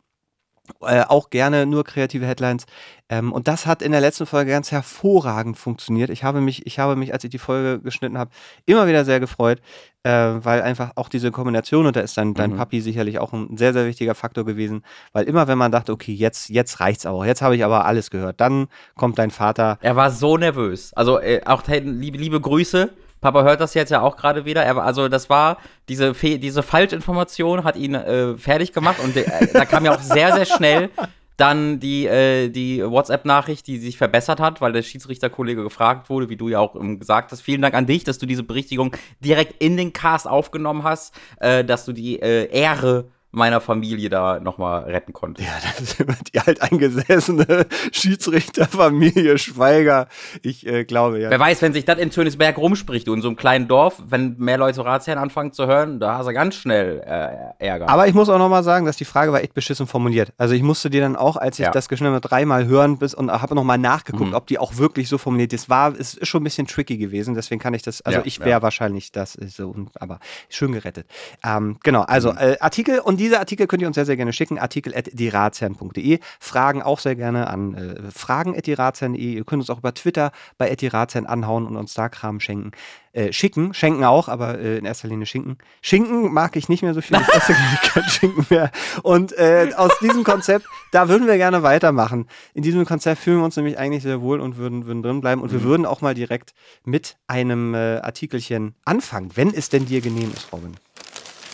Äh, 0.81 1.03
auch 1.03 1.31
gerne 1.31 1.67
nur 1.67 1.85
kreative 1.85 2.27
Headlines. 2.27 2.67
Ähm, 3.09 3.33
und 3.33 3.49
das 3.49 3.67
hat 3.67 3.83
in 3.83 3.93
der 3.93 4.01
letzten 4.01 4.27
Folge 4.27 4.51
ganz 4.51 4.71
hervorragend 4.71 5.57
funktioniert. 5.57 6.11
Ich 6.11 6.25
habe 6.25 6.41
mich, 6.41 6.67
ich 6.67 6.79
habe 6.79 6.95
mich, 6.95 7.13
als 7.13 7.25
ich 7.25 7.31
die 7.31 7.39
Folge 7.39 7.81
geschnitten 7.83 8.19
habe, 8.19 8.31
immer 8.67 8.87
wieder 8.87 9.05
sehr 9.05 9.19
gefreut, 9.19 9.61
äh, 10.03 10.11
weil 10.11 10.63
einfach 10.63 10.93
auch 10.97 11.09
diese 11.09 11.31
Kombination, 11.31 11.87
und 11.87 11.97
da 11.97 12.01
ist 12.01 12.17
dein, 12.19 12.35
dein 12.35 12.53
Mhm. 12.53 12.57
Papi 12.57 12.81
sicherlich 12.81 13.19
auch 13.19 13.33
ein 13.33 13.57
sehr, 13.57 13.73
sehr 13.73 13.87
wichtiger 13.87 14.15
Faktor 14.15 14.45
gewesen, 14.45 14.83
weil 15.13 15.25
immer 15.25 15.49
wenn 15.49 15.59
man 15.59 15.73
dachte, 15.73 15.93
okay, 15.93 16.13
jetzt, 16.13 16.51
jetzt 16.51 16.81
reicht's 16.81 17.07
auch, 17.07 17.25
jetzt 17.25 17.43
habe 17.43 17.57
ich 17.57 17.65
aber 17.65 17.87
alles 17.87 18.11
gehört, 18.11 18.41
dann 18.41 18.69
kommt 18.95 19.19
dein 19.19 19.31
Vater. 19.31 19.79
Er 19.81 19.97
war 19.97 20.11
so 20.11 20.37
nervös. 20.37 20.93
Also 20.95 21.19
äh, 21.19 21.41
auch 21.47 21.63
liebe, 21.67 22.19
liebe 22.19 22.41
Grüße. 22.41 22.91
Papa 23.21 23.43
hört 23.43 23.61
das 23.61 23.75
jetzt 23.75 23.91
ja 23.91 24.03
auch 24.03 24.17
gerade 24.17 24.45
wieder. 24.45 24.63
Er 24.63 24.77
also 24.79 25.09
das 25.09 25.29
war 25.29 25.59
diese 25.89 26.15
Fe 26.15 26.39
diese 26.39 26.63
Falschinformation 26.63 27.65
hat 27.65 27.77
ihn 27.77 27.95
äh, 27.95 28.37
fertig 28.37 28.73
gemacht 28.73 28.99
und 29.03 29.17
äh, 29.17 29.49
da 29.53 29.65
kam 29.65 29.85
ja 29.85 29.95
auch 29.95 30.01
sehr 30.01 30.33
sehr 30.35 30.47
schnell 30.47 30.91
dann 31.39 31.79
die 31.79 32.07
äh, 32.07 32.49
die 32.49 32.85
WhatsApp-Nachricht, 32.85 33.67
die 33.67 33.79
sich 33.79 33.97
verbessert 33.97 34.41
hat, 34.41 34.61
weil 34.61 34.73
der 34.73 34.83
Schiedsrichterkollege 34.83 35.63
gefragt 35.63 36.11
wurde, 36.11 36.29
wie 36.29 36.37
du 36.37 36.49
ja 36.49 36.59
auch 36.59 36.75
ähm, 36.75 36.99
gesagt 36.99 37.31
hast. 37.31 37.41
Vielen 37.43 37.63
Dank 37.63 37.75
an 37.75 37.87
dich, 37.87 38.03
dass 38.05 38.19
du 38.19 38.27
diese 38.27 38.43
Berichtigung 38.43 38.95
direkt 39.21 39.63
in 39.63 39.77
den 39.77 39.93
Cast 39.93 40.29
aufgenommen 40.29 40.83
hast, 40.83 41.15
äh, 41.39 41.65
dass 41.65 41.85
du 41.85 41.93
die 41.93 42.21
äh, 42.21 42.51
Ehre 42.51 43.09
meiner 43.31 43.61
Familie 43.61 44.09
da 44.09 44.41
nochmal 44.41 44.85
retten 44.85 45.13
konntest. 45.13 45.47
Ja, 45.49 45.55
das 45.63 45.81
ist 45.81 46.01
immer 46.01 46.15
die 46.33 46.39
alteingesessene 46.41 47.67
Schiedsrichterfamilie 47.93 49.39
Schweiger. 49.39 50.09
Ich 50.43 50.67
äh, 50.67 50.85
glaube, 50.85 51.21
ja. 51.21 51.31
Wer 51.31 51.39
weiß, 51.41 51.63
wenn 51.63 51.73
sich 51.73 51.85
das 51.85 51.99
in 51.99 52.11
Tönisberg 52.11 52.57
rumspricht, 52.59 53.07
du 53.07 53.15
in 53.15 53.23
so 53.23 53.29
einem 53.29 53.37
kleinen 53.37 53.69
Dorf, 53.69 54.01
wenn 54.09 54.37
mehr 54.39 54.59
Leute 54.59 54.85
Ratsherren 54.85 55.19
anfangen 55.23 55.53
zu 55.53 55.67
hören, 55.67 56.01
da 56.01 56.19
hast 56.19 56.27
du 56.27 56.33
ganz 56.33 56.55
schnell 56.55 57.01
äh, 57.07 57.65
Ärger. 57.65 57.89
Aber 57.89 58.07
ich 58.07 58.15
muss 58.15 58.29
auch 58.29 58.39
nochmal 58.39 58.63
sagen, 58.63 58.87
dass 58.87 58.97
die 58.97 59.05
Frage 59.05 59.33
war 59.33 59.43
echt 59.43 59.55
beschissen 59.55 59.87
formuliert. 59.87 60.33
Also 60.39 60.55
ich 60.55 60.63
musste 60.63 60.91
dir 60.91 61.01
dann 61.01 61.17
auch, 61.17 61.37
als 61.37 61.59
ich 61.59 61.65
Ja. 61.65 61.71
das 61.71 61.89
geschnitten 61.89 62.15
habe, 62.15 62.27
dreimal 62.27 62.67
hören 62.67 62.99
bis 62.99 63.15
und 63.15 63.31
habe 63.31 63.55
nochmal 63.55 63.79
nachgeguckt, 63.79 64.31
Mhm. 64.31 64.35
ob 64.37 64.47
die 64.47 64.59
auch 64.59 64.77
wirklich 64.79 65.09
so 65.09 65.19
formuliert 65.19 65.53
ist. 65.53 65.69
War, 65.69 65.93
es 65.99 66.15
ist 66.15 66.27
schon 66.27 66.41
ein 66.41 66.45
bisschen 66.45 66.67
tricky 66.67 66.97
gewesen, 66.97 67.35
deswegen 67.35 67.61
kann 67.61 67.75
ich 67.75 67.83
das, 67.83 68.01
also 68.03 68.21
Ja, 68.21 68.25
ich 68.27 68.41
wäre 68.41 68.51
ja. 68.51 68.63
wahrscheinlich 68.63 69.13
das 69.13 69.35
ist 69.35 69.57
so, 69.57 69.75
aber 69.99 70.19
schön 70.49 70.73
gerettet. 70.73 71.07
Ähm, 71.45 71.79
genau, 71.83 72.03
also 72.03 72.33
Mhm. 72.33 72.39
äh, 72.39 72.57
Artikel 72.61 73.01
und 73.01 73.18
diese 73.19 73.39
Artikel 73.39 73.67
könnt 73.67 73.83
ihr 73.83 73.89
uns 73.89 73.97
sehr, 73.97 74.07
sehr 74.07 74.17
gerne 74.17 74.33
schicken. 74.33 74.59
Artikel 74.59 74.95
at 74.95 75.11
dieratsherren.de. 75.13 76.21
Fragen 76.41 76.83
auch 76.83 76.99
sehr 76.99 77.17
gerne 77.17 77.49
an 77.49 77.75
äh, 77.75 78.11
fragen 78.11 78.57
at 78.57 78.67
dieratsherren.de. 78.67 79.35
Ihr 79.35 79.45
könnt 79.45 79.61
uns 79.61 79.71
auch 79.71 79.79
über 79.79 79.93
Twitter 79.95 80.33
bei 80.57 80.75
dieratsherren 80.75 81.27
anhauen 81.27 81.67
und 81.67 81.77
uns 81.77 81.95
da 81.95 82.09
Kram 82.09 82.41
schenken. 82.41 82.73
Äh, 83.13 83.33
schicken, 83.33 83.75
schenken 83.75 84.05
auch, 84.05 84.29
aber 84.29 84.59
äh, 84.59 84.79
in 84.79 84.85
erster 84.85 85.09
Linie 85.09 85.27
schinken. 85.27 85.59
Schinken 85.81 86.33
mag 86.33 86.55
ich 86.57 86.69
nicht 86.69 86.83
mehr 86.83 86.95
so 86.95 87.01
viel. 87.01 87.17
Ich 87.21 87.35
esse 87.35 87.53
kein 87.83 88.05
Schinken 88.05 88.47
mehr. 88.51 88.71
Und 89.03 89.33
äh, 89.37 89.73
aus 89.77 89.93
diesem 90.01 90.25
Konzept, 90.25 90.67
da 90.93 91.09
würden 91.09 91.27
wir 91.27 91.37
gerne 91.37 91.63
weitermachen. 91.63 92.29
In 92.55 92.63
diesem 92.63 92.85
Konzept 92.85 93.21
fühlen 93.23 93.39
wir 93.39 93.45
uns 93.45 93.57
nämlich 93.57 93.79
eigentlich 93.79 94.03
sehr 94.03 94.21
wohl 94.21 94.41
und 94.41 94.57
würden, 94.57 94.87
würden 94.87 95.03
drin 95.03 95.21
bleiben. 95.21 95.43
Und 95.43 95.53
wir 95.53 95.63
würden 95.63 95.87
auch 95.87 96.01
mal 96.01 96.15
direkt 96.15 96.55
mit 96.85 97.17
einem 97.27 97.75
äh, 97.75 97.99
Artikelchen 97.99 98.75
anfangen, 98.85 99.33
wenn 99.35 99.53
es 99.53 99.69
denn 99.69 99.87
dir 99.87 100.01
genehm 100.01 100.31
ist, 100.33 100.53
Robin. 100.53 100.77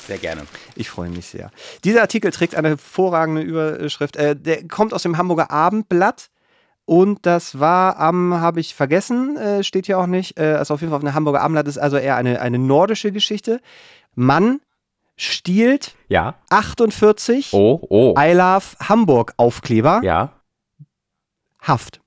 Sehr 0.06 0.18
gerne. 0.18 0.42
Ich 0.74 0.90
freue 0.90 1.08
mich 1.08 1.26
sehr. 1.26 1.50
Dieser 1.82 2.02
Artikel 2.02 2.30
trägt 2.30 2.54
eine 2.54 2.70
hervorragende 2.70 3.40
Überschrift. 3.42 4.16
Äh, 4.16 4.36
der 4.36 4.68
kommt 4.68 4.92
aus 4.92 5.02
dem 5.02 5.16
Hamburger 5.16 5.50
Abendblatt. 5.50 6.30
Und 6.86 7.24
das 7.24 7.58
war 7.58 7.98
am, 7.98 8.34
habe 8.34 8.60
ich 8.60 8.74
vergessen, 8.74 9.38
äh, 9.38 9.64
steht 9.64 9.86
hier 9.86 9.98
auch 9.98 10.06
nicht. 10.06 10.38
Äh, 10.38 10.54
also 10.54 10.74
auf 10.74 10.80
jeden 10.80 10.90
Fall 10.90 10.98
auf 10.98 11.02
dem 11.04 11.14
Hamburger 11.14 11.40
Abendblatt 11.40 11.66
ist 11.66 11.78
also 11.78 11.96
eher 11.96 12.16
eine, 12.16 12.40
eine 12.42 12.58
nordische 12.58 13.10
Geschichte. 13.10 13.60
Mann 14.14 14.60
stiehlt 15.16 15.94
Ja. 16.08 16.34
48 16.50 17.52
Oh, 17.52 17.80
oh. 17.88 18.14
I 18.18 18.32
Love 18.32 18.64
Hamburg 18.80 19.32
Aufkleber. 19.38 20.00
Ja. 20.04 20.32
Haft. 21.60 22.00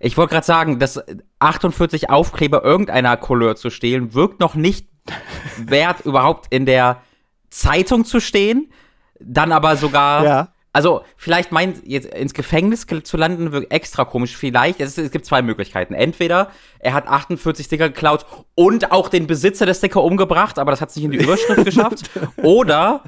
Ich 0.00 0.18
wollte 0.18 0.34
gerade 0.34 0.46
sagen, 0.46 0.78
dass 0.78 1.02
48 1.38 2.10
Aufkleber 2.10 2.62
irgendeiner 2.62 3.16
Couleur 3.16 3.56
zu 3.56 3.70
stehlen, 3.70 4.12
wirkt 4.12 4.38
noch 4.40 4.54
nicht 4.54 4.86
wert, 5.58 6.00
überhaupt 6.04 6.46
in 6.50 6.66
der 6.66 7.02
Zeitung 7.50 8.04
zu 8.04 8.20
stehen. 8.20 8.72
Dann 9.20 9.52
aber 9.52 9.76
sogar. 9.76 10.24
Ja. 10.24 10.48
Also, 10.72 11.02
vielleicht 11.16 11.50
meint 11.50 11.80
jetzt 11.86 12.06
ins 12.14 12.34
Gefängnis 12.34 12.86
ge- 12.86 13.02
zu 13.02 13.16
landen, 13.16 13.50
wirkt 13.52 13.72
extra 13.72 14.04
komisch. 14.04 14.36
Vielleicht, 14.36 14.80
es, 14.80 14.96
es 14.96 15.10
gibt 15.10 15.24
zwei 15.26 15.42
Möglichkeiten. 15.42 15.92
Entweder 15.94 16.50
er 16.78 16.92
hat 16.92 17.08
48 17.08 17.66
Sticker 17.66 17.88
geklaut 17.88 18.26
und 18.54 18.92
auch 18.92 19.08
den 19.08 19.26
Besitzer 19.26 19.66
der 19.66 19.74
Sticker 19.74 20.04
umgebracht, 20.04 20.58
aber 20.58 20.70
das 20.70 20.80
hat 20.80 20.90
es 20.90 20.96
nicht 20.96 21.06
in 21.06 21.10
die 21.10 21.18
Überschrift 21.18 21.64
geschafft. 21.64 22.10
Oder, 22.36 23.02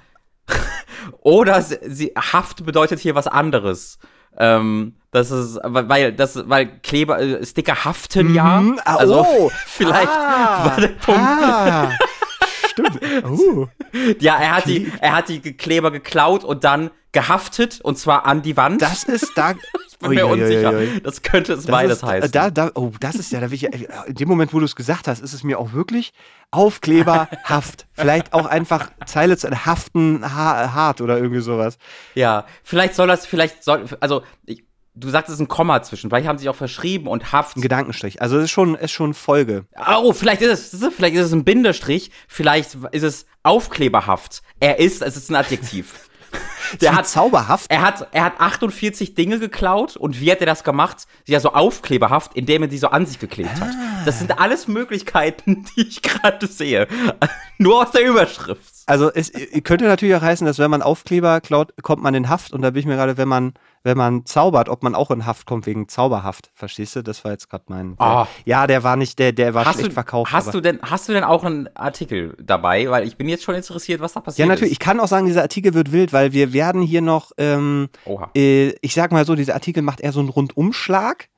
oder 1.20 1.62
sie, 1.62 2.12
Haft 2.16 2.64
bedeutet 2.64 2.98
hier 2.98 3.14
was 3.14 3.26
anderes. 3.26 3.98
Ähm, 4.38 4.94
das 5.12 5.30
ist, 5.32 5.58
weil, 5.64 6.12
das, 6.12 6.48
weil 6.48 6.66
Kleber, 6.82 7.20
äh, 7.20 7.44
Sticker 7.44 7.84
haften 7.84 8.32
ja. 8.34 8.60
Mhm. 8.60 8.80
Ah, 8.84 8.96
Also, 8.96 9.26
oh. 9.26 9.50
vielleicht 9.66 10.08
Ah. 10.08 10.64
war 10.66 10.80
der 10.80 10.88
Punkt. 10.88 11.20
Ah. 11.20 11.90
Stimmt. 12.70 13.00
Uh. 13.24 13.66
Ja, 14.20 14.36
er 14.36 14.56
hat 14.56 14.66
die, 14.66 14.90
er 15.00 15.16
hat 15.16 15.28
die 15.28 15.40
Kleber 15.40 15.90
geklaut 15.90 16.44
und 16.44 16.62
dann 16.64 16.90
gehaftet 17.12 17.80
und 17.80 17.98
zwar 17.98 18.24
an 18.26 18.42
die 18.42 18.56
Wand. 18.56 18.80
Das 18.82 19.02
ist 19.04 19.32
da. 19.34 19.52
ich 19.90 19.98
bin 19.98 20.10
mir 20.10 20.26
unsicher. 20.26 20.72
Das 21.02 21.22
könnte 21.22 21.54
es 21.54 21.64
Das 21.64 21.72
beides 21.72 21.96
ist, 21.98 22.02
heißen. 22.04 22.28
äh, 22.28 22.32
Da, 22.32 22.50
da, 22.50 22.70
oh, 22.74 22.92
das 23.00 23.16
ist 23.16 23.32
ja, 23.32 23.40
da 23.40 23.48
ich, 23.48 23.62
ja- 23.62 23.70
in 24.06 24.14
dem 24.14 24.28
Moment, 24.28 24.54
wo 24.54 24.60
du 24.60 24.64
es 24.64 24.76
gesagt 24.76 25.08
hast, 25.08 25.20
ist 25.20 25.32
es 25.32 25.42
mir 25.42 25.58
auch 25.58 25.72
wirklich 25.72 26.12
Aufkleber, 26.52 27.28
Haft. 27.44 27.86
Vielleicht 27.94 28.32
auch 28.32 28.46
einfach 28.46 28.90
Zeile 29.06 29.36
zu 29.36 29.50
haften, 29.50 30.22
ha, 30.22 30.72
hart 30.72 31.00
oder 31.00 31.16
irgendwie 31.18 31.40
sowas. 31.40 31.78
Ja, 32.14 32.46
vielleicht 32.62 32.94
soll 32.94 33.08
das, 33.08 33.26
vielleicht 33.26 33.62
soll, 33.64 33.84
also, 34.00 34.22
ich, 34.46 34.64
du 35.00 35.08
sagst, 35.08 35.28
es 35.28 35.34
ist 35.34 35.40
ein 35.40 35.48
Komma 35.48 35.82
zwischen, 35.82 36.10
vielleicht 36.10 36.28
haben 36.28 36.38
sie 36.38 36.42
sich 36.42 36.48
auch 36.48 36.56
verschrieben 36.56 37.08
und 37.08 37.32
Haft. 37.32 37.56
Ein 37.56 37.62
Gedankenstrich. 37.62 38.22
Also 38.22 38.38
es 38.38 38.44
ist 38.44 38.50
schon, 38.50 38.74
ist 38.74 38.92
schon 38.92 39.14
Folge. 39.14 39.64
Oh, 39.98 40.12
vielleicht 40.12 40.42
ist 40.42 40.74
es, 40.74 40.94
vielleicht 40.94 41.16
ist 41.16 41.26
es 41.26 41.32
ein 41.32 41.44
Bindestrich, 41.44 42.10
vielleicht 42.28 42.76
ist 42.92 43.02
es 43.02 43.26
Aufkleberhaft. 43.42 44.42
Er 44.60 44.78
ist, 44.78 45.02
es 45.02 45.16
ist 45.16 45.30
ein 45.30 45.36
Adjektiv. 45.36 46.10
Der 46.80 46.94
hat 46.94 47.08
zauberhaft. 47.08 47.66
Er 47.68 47.82
hat, 47.82 48.08
er 48.12 48.24
hat 48.24 48.40
48 48.40 49.14
Dinge 49.14 49.38
geklaut 49.38 49.96
und 49.96 50.20
wie 50.20 50.30
hat 50.30 50.40
er 50.40 50.46
das 50.46 50.62
gemacht? 50.64 51.06
Ja, 51.26 51.40
so 51.40 51.52
aufkleberhaft, 51.52 52.36
indem 52.36 52.62
er 52.62 52.68
die 52.68 52.78
so 52.78 52.88
an 52.88 53.06
sich 53.06 53.18
geklebt 53.18 53.60
hat. 53.60 53.70
Das 54.04 54.18
sind 54.18 54.38
alles 54.38 54.68
Möglichkeiten, 54.68 55.66
die 55.76 55.82
ich 55.82 56.02
gerade 56.02 56.46
sehe. 56.46 56.86
Nur 57.58 57.82
aus 57.82 57.90
der 57.90 58.06
Überschrift. 58.06 58.72
Also 58.86 59.10
es 59.12 59.32
könnte 59.64 59.84
natürlich 59.84 60.14
auch 60.14 60.22
heißen, 60.22 60.46
dass 60.46 60.58
wenn 60.58 60.70
man 60.70 60.82
Aufkleber 60.82 61.40
klaut, 61.40 61.72
kommt 61.82 62.02
man 62.02 62.14
in 62.14 62.28
Haft. 62.28 62.52
Und 62.52 62.62
da 62.62 62.70
bin 62.70 62.80
ich 62.80 62.86
mir 62.86 62.96
gerade, 62.96 63.16
wenn 63.16 63.28
man, 63.28 63.54
wenn 63.82 63.96
man 63.96 64.26
zaubert, 64.26 64.68
ob 64.68 64.82
man 64.82 64.94
auch 64.94 65.10
in 65.10 65.24
Haft 65.24 65.46
kommt 65.46 65.66
wegen 65.66 65.88
Zauberhaft. 65.88 66.50
Verstehst 66.54 66.96
du? 66.96 67.02
Das 67.02 67.24
war 67.24 67.32
jetzt 67.32 67.48
gerade 67.48 67.64
mein. 67.68 67.94
Ah. 67.98 68.26
Ja, 68.44 68.66
der 68.66 68.82
war 68.82 68.96
nicht, 68.96 69.18
der, 69.18 69.32
der 69.32 69.54
war 69.54 69.64
Hast 69.64 69.74
schlecht 69.76 69.88
du, 69.90 69.94
verkauft. 69.94 70.32
hast, 70.32 70.52
du 70.52 70.60
denn, 70.60 70.78
hast 70.82 71.08
du 71.08 71.12
denn 71.14 71.24
auch 71.24 71.44
einen 71.44 71.68
Artikel 71.74 72.36
dabei? 72.42 72.90
Weil 72.90 73.06
ich 73.06 73.16
bin 73.16 73.28
jetzt 73.28 73.42
schon 73.44 73.54
interessiert, 73.54 74.00
was 74.00 74.12
da 74.12 74.20
passiert 74.20 74.40
ja, 74.40 74.46
natürlich. 74.46 74.72
ist. 74.72 74.76
Ich 74.76 74.78
kann 74.80 75.00
auch 75.00 75.08
sagen, 75.08 75.26
dieser 75.26 75.42
Artikel 75.42 75.72
wird 75.74 75.92
wild, 75.92 76.12
weil 76.12 76.32
wir 76.32 76.52
werden 76.52 76.82
hier 76.82 77.00
noch, 77.00 77.32
ähm, 77.38 77.88
äh, 78.36 78.70
ich 78.82 78.92
sag 78.94 79.12
mal 79.12 79.24
so, 79.24 79.34
dieser 79.34 79.54
Artikel 79.54 79.82
macht 79.82 80.00
eher 80.00 80.12
so 80.12 80.20
einen 80.20 80.28
Rundumschlag 80.28 81.28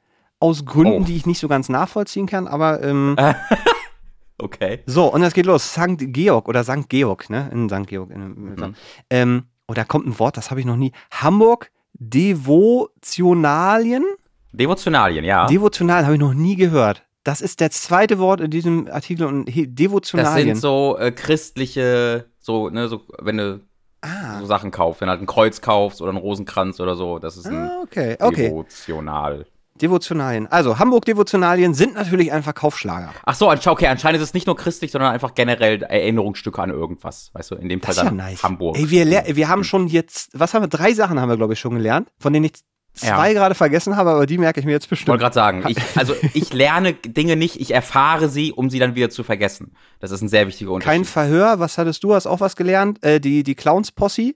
aus 0.40 0.64
Gründen, 0.66 1.02
Oh. 1.02 1.04
die 1.04 1.16
ich 1.16 1.26
nicht 1.26 1.38
so 1.38 1.46
ganz 1.46 1.68
nachvollziehen 1.68 2.26
kann, 2.26 2.48
aber 2.48 2.82
ähm, 2.82 3.16
Okay. 4.38 4.80
so, 4.86 5.06
und 5.12 5.22
es 5.22 5.34
geht 5.34 5.46
los. 5.46 5.72
St. 5.72 5.98
Georg 5.98 6.48
oder 6.48 6.64
St. 6.64 6.88
Georg, 6.88 7.30
ne? 7.30 7.48
In 7.52 7.68
St. 7.68 7.86
Georg. 7.86 8.10
In, 8.10 8.54
Mhm. 8.54 8.74
ähm, 9.10 9.44
oh, 9.68 9.74
da 9.74 9.84
kommt 9.84 10.06
ein 10.06 10.18
Wort, 10.18 10.36
das 10.36 10.50
habe 10.50 10.58
ich 10.58 10.66
noch 10.66 10.74
nie. 10.76 10.90
Hamburg 11.12 11.70
Devotionalien. 12.10 14.04
Devotionalien, 14.52 15.24
ja. 15.24 15.46
Devotional 15.46 16.04
habe 16.04 16.14
ich 16.14 16.20
noch 16.20 16.34
nie 16.34 16.56
gehört. 16.56 17.02
Das 17.24 17.40
ist 17.40 17.60
das 17.60 17.70
zweite 17.82 18.18
Wort 18.18 18.40
in 18.40 18.50
diesem 18.50 18.88
Artikel 18.90 19.26
und 19.26 19.46
he- 19.48 19.66
das 19.66 19.74
Devotionalien. 19.76 20.48
sind 20.48 20.56
so 20.60 20.96
äh, 20.98 21.12
christliche, 21.12 22.26
so, 22.40 22.68
ne, 22.68 22.88
so, 22.88 23.02
wenn 23.20 23.36
du 23.38 23.60
ah, 24.02 24.40
so 24.40 24.46
Sachen 24.46 24.70
kaufst, 24.72 25.00
wenn 25.00 25.06
du 25.06 25.10
halt 25.12 25.22
ein 25.22 25.26
Kreuz 25.26 25.60
kaufst 25.60 26.02
oder 26.02 26.10
einen 26.10 26.18
Rosenkranz 26.18 26.80
oder 26.80 26.96
so, 26.96 27.18
das 27.20 27.36
ist 27.36 27.46
ein 27.46 27.54
ah, 27.54 27.80
okay, 27.82 28.16
okay. 28.20 28.48
Devotional. 28.48 29.46
Devotionalien. 29.80 30.46
Also, 30.48 30.78
Hamburg 30.78 31.04
Devotionalien 31.06 31.74
sind 31.74 31.94
natürlich 31.94 32.32
ein 32.32 32.42
Verkaufsschlager. 32.42 33.12
Ach 33.24 33.34
so, 33.34 33.50
okay, 33.50 33.86
anscheinend 33.86 34.20
ist 34.20 34.28
es 34.28 34.34
nicht 34.34 34.46
nur 34.46 34.56
christlich, 34.56 34.90
sondern 34.92 35.12
einfach 35.12 35.34
generell 35.34 35.82
Erinnerungsstücke 35.82 36.60
an 36.62 36.70
irgendwas. 36.70 37.30
Weißt 37.32 37.50
du, 37.50 37.54
in 37.56 37.68
dem 37.68 37.80
Fall 37.80 37.94
Das 37.94 38.04
ist 38.04 38.10
ja 38.10 38.10
nice. 38.14 38.42
Hamburg. 38.42 38.76
Ey, 38.78 38.90
wir, 38.90 39.04
ler- 39.04 39.24
wir 39.34 39.48
haben 39.48 39.64
schon 39.64 39.86
jetzt, 39.88 40.30
was 40.38 40.54
haben 40.54 40.62
wir? 40.62 40.68
Drei 40.68 40.92
Sachen 40.92 41.18
haben 41.20 41.28
wir, 41.28 41.36
glaube 41.36 41.54
ich, 41.54 41.60
schon 41.60 41.74
gelernt, 41.74 42.08
von 42.18 42.32
denen 42.32 42.44
ich 42.44 42.52
zwei 42.94 43.32
gerade 43.32 43.54
vergessen 43.54 43.96
habe, 43.96 44.10
aber 44.10 44.26
die 44.26 44.36
merke 44.36 44.60
ich 44.60 44.66
mir 44.66 44.72
jetzt 44.72 44.84
Ich 44.84 44.90
bestimmt. 44.90 45.08
wollte 45.08 45.22
gerade 45.22 45.34
sagen, 45.34 45.64
ich, 45.66 45.78
also 45.96 46.14
ich 46.34 46.52
lerne 46.52 46.92
Dinge 46.92 47.36
nicht, 47.36 47.58
ich 47.58 47.72
erfahre 47.72 48.28
sie, 48.28 48.52
um 48.52 48.68
sie 48.68 48.78
dann 48.78 48.94
wieder 48.94 49.08
zu 49.08 49.24
vergessen. 49.24 49.74
Das 49.98 50.10
ist 50.10 50.20
ein 50.20 50.28
sehr 50.28 50.46
wichtiger 50.46 50.72
Unterschied. 50.72 50.92
Kein 50.92 51.04
Verhör, 51.06 51.58
was 51.58 51.78
hattest 51.78 52.04
du? 52.04 52.14
Hast 52.14 52.26
auch 52.26 52.40
was 52.40 52.54
gelernt? 52.54 53.02
Äh, 53.02 53.18
die 53.18 53.42
die 53.44 53.54
Clowns-Posse. 53.54 54.34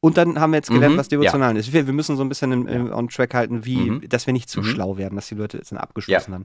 Und 0.00 0.18
dann 0.18 0.38
haben 0.38 0.50
wir 0.52 0.58
jetzt 0.58 0.70
gelernt, 0.70 0.94
Mhm, 0.94 0.98
was 0.98 1.08
Devotionalien 1.08 1.56
ist. 1.56 1.72
Wir, 1.72 1.86
wir 1.86 1.92
müssen 1.94 2.16
so 2.16 2.22
ein 2.22 2.28
bisschen 2.28 2.52
im, 2.52 2.66
im, 2.68 2.92
on 2.92 3.08
track 3.08 3.32
halten, 3.34 3.64
wie, 3.64 3.90
Mhm. 3.90 4.08
dass 4.08 4.26
wir 4.26 4.32
nicht 4.34 4.48
zu 4.50 4.60
Mhm. 4.60 4.64
schlau 4.66 4.96
werden, 4.98 5.16
dass 5.16 5.26
die 5.28 5.34
Leute 5.34 5.56
jetzt 5.56 5.72
dann 5.72 5.78
abgeschlossen 5.78 6.34
haben. 6.34 6.44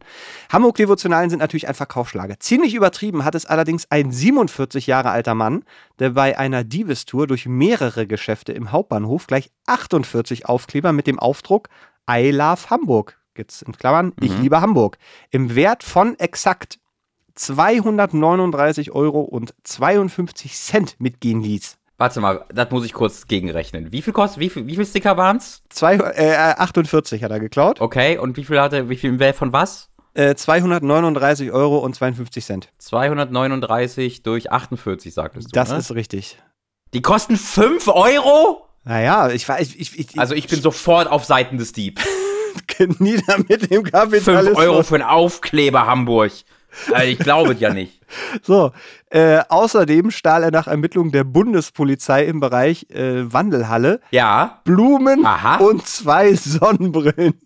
Hamburg 0.52 0.78
Devotionalien 0.78 1.30
sind 1.30 1.40
natürlich 1.40 1.68
ein 1.68 1.74
Verkaufsschlager. 1.76 2.40
Ziemlich 2.40 2.74
übertrieben 2.74 3.26
hat 3.26 3.36
es 3.36 3.46
allerdings 3.46 3.86
ein 3.92 4.12
47 4.12 4.88
Jahre 4.88 5.10
alter 5.12 5.36
Mann, 5.36 5.64
der 6.00 6.12
bei 6.12 6.40
einer 6.40 6.64
Diebestour 6.64 7.28
durch 7.28 7.46
mehrere 7.46 8.08
Geschäfte 8.08 8.54
im 8.54 8.72
Hauptbahnhof 8.72 9.28
gleich 9.28 9.52
48 9.68 10.46
Aufkleber 10.48 10.94
mit 10.94 11.06
dem 11.06 11.20
Aufdruck 11.20 11.68
I 12.10 12.32
love 12.32 12.70
Hamburg, 12.70 13.20
jetzt 13.38 13.62
in 13.64 13.74
Klammern, 13.78 14.14
ich 14.22 14.32
Mhm. 14.32 14.42
liebe 14.44 14.62
Hamburg, 14.62 14.98
im 15.30 15.54
Wert 15.56 15.84
von 15.84 16.18
exakt 16.20 16.80
239 17.36 18.92
Euro 18.92 19.22
und 19.22 19.54
52 19.64 20.54
Cent 20.56 20.96
mitgehen 21.00 21.42
ließ. 21.42 21.78
Warte 22.02 22.20
mal, 22.20 22.46
das 22.52 22.72
muss 22.72 22.84
ich 22.84 22.94
kurz 22.94 23.28
gegenrechnen. 23.28 23.92
Wie 23.92 24.02
viel 24.02 24.12
kostet, 24.12 24.40
wie 24.40 24.50
viel, 24.50 24.66
wie 24.66 24.76
viel 24.76 24.88
Sticker 24.88 25.18
waren's? 25.18 25.62
Zwei, 25.70 25.98
äh, 25.98 26.34
48 26.58 27.24
hat 27.24 27.30
er 27.30 27.40
geklaut. 27.40 27.80
Okay, 27.80 28.18
und 28.18 28.38
wie 28.38 28.44
viel 28.44 28.60
hatte, 28.60 28.90
wie 28.90 28.96
viel 28.96 29.12
im 29.12 29.20
Wert 29.20 29.36
von 29.36 29.54
was? 29.54 29.92
Äh, 30.16 30.34
239 30.34 31.52
Euro 31.52 31.78
und 31.78 31.94
52 31.94 32.44
Cent. 32.44 32.70
239 32.80 34.24
durch 34.24 34.52
48, 34.52 35.14
sagtest 35.14 35.50
du. 35.50 35.52
Das 35.54 35.70
ne? 35.70 35.78
ist 35.78 35.94
richtig. 35.94 36.40
Die 36.96 37.04
kosten 37.04 37.38
5 37.38 37.88
Euro? 37.90 38.66
Naja, 38.84 39.30
ich 39.30 39.48
weiß, 39.48 39.76
ich, 39.76 40.00
ich, 40.00 40.00
ich, 40.00 40.20
Also 40.20 40.34
ich 40.34 40.48
bin 40.48 40.60
sofort 40.60 41.08
auf 41.08 41.26
Seiten 41.26 41.60
des 41.60 41.72
Dieb. 41.72 42.02
nieder 42.98 43.38
mit 43.48 43.70
dem 43.70 43.86
5 43.86 43.92
Kapitalismus. 43.92 44.58
Euro 44.58 44.82
für 44.82 44.96
einen 44.96 45.04
Aufkleber 45.04 45.86
Hamburg. 45.86 46.32
Also 46.94 47.08
ich 47.08 47.20
glaube 47.20 47.54
es 47.54 47.60
ja 47.60 47.74
nicht. 47.74 48.02
So, 48.44 48.72
äh, 49.10 49.40
außerdem 49.48 50.12
stahl 50.12 50.44
er 50.44 50.52
nach 50.52 50.68
Ermittlungen 50.68 51.12
der 51.12 51.24
Bundespolizei 51.24 52.26
im 52.26 52.42
Bereich 52.42 52.90
äh, 52.90 53.32
Wandelhalle 53.32 54.02
Ja, 54.12 54.60
Blumen 54.66 55.26
Aha. 55.26 55.58
und 55.58 55.88
zwei 55.88 56.34
Sonnenbrillen. 56.34 57.40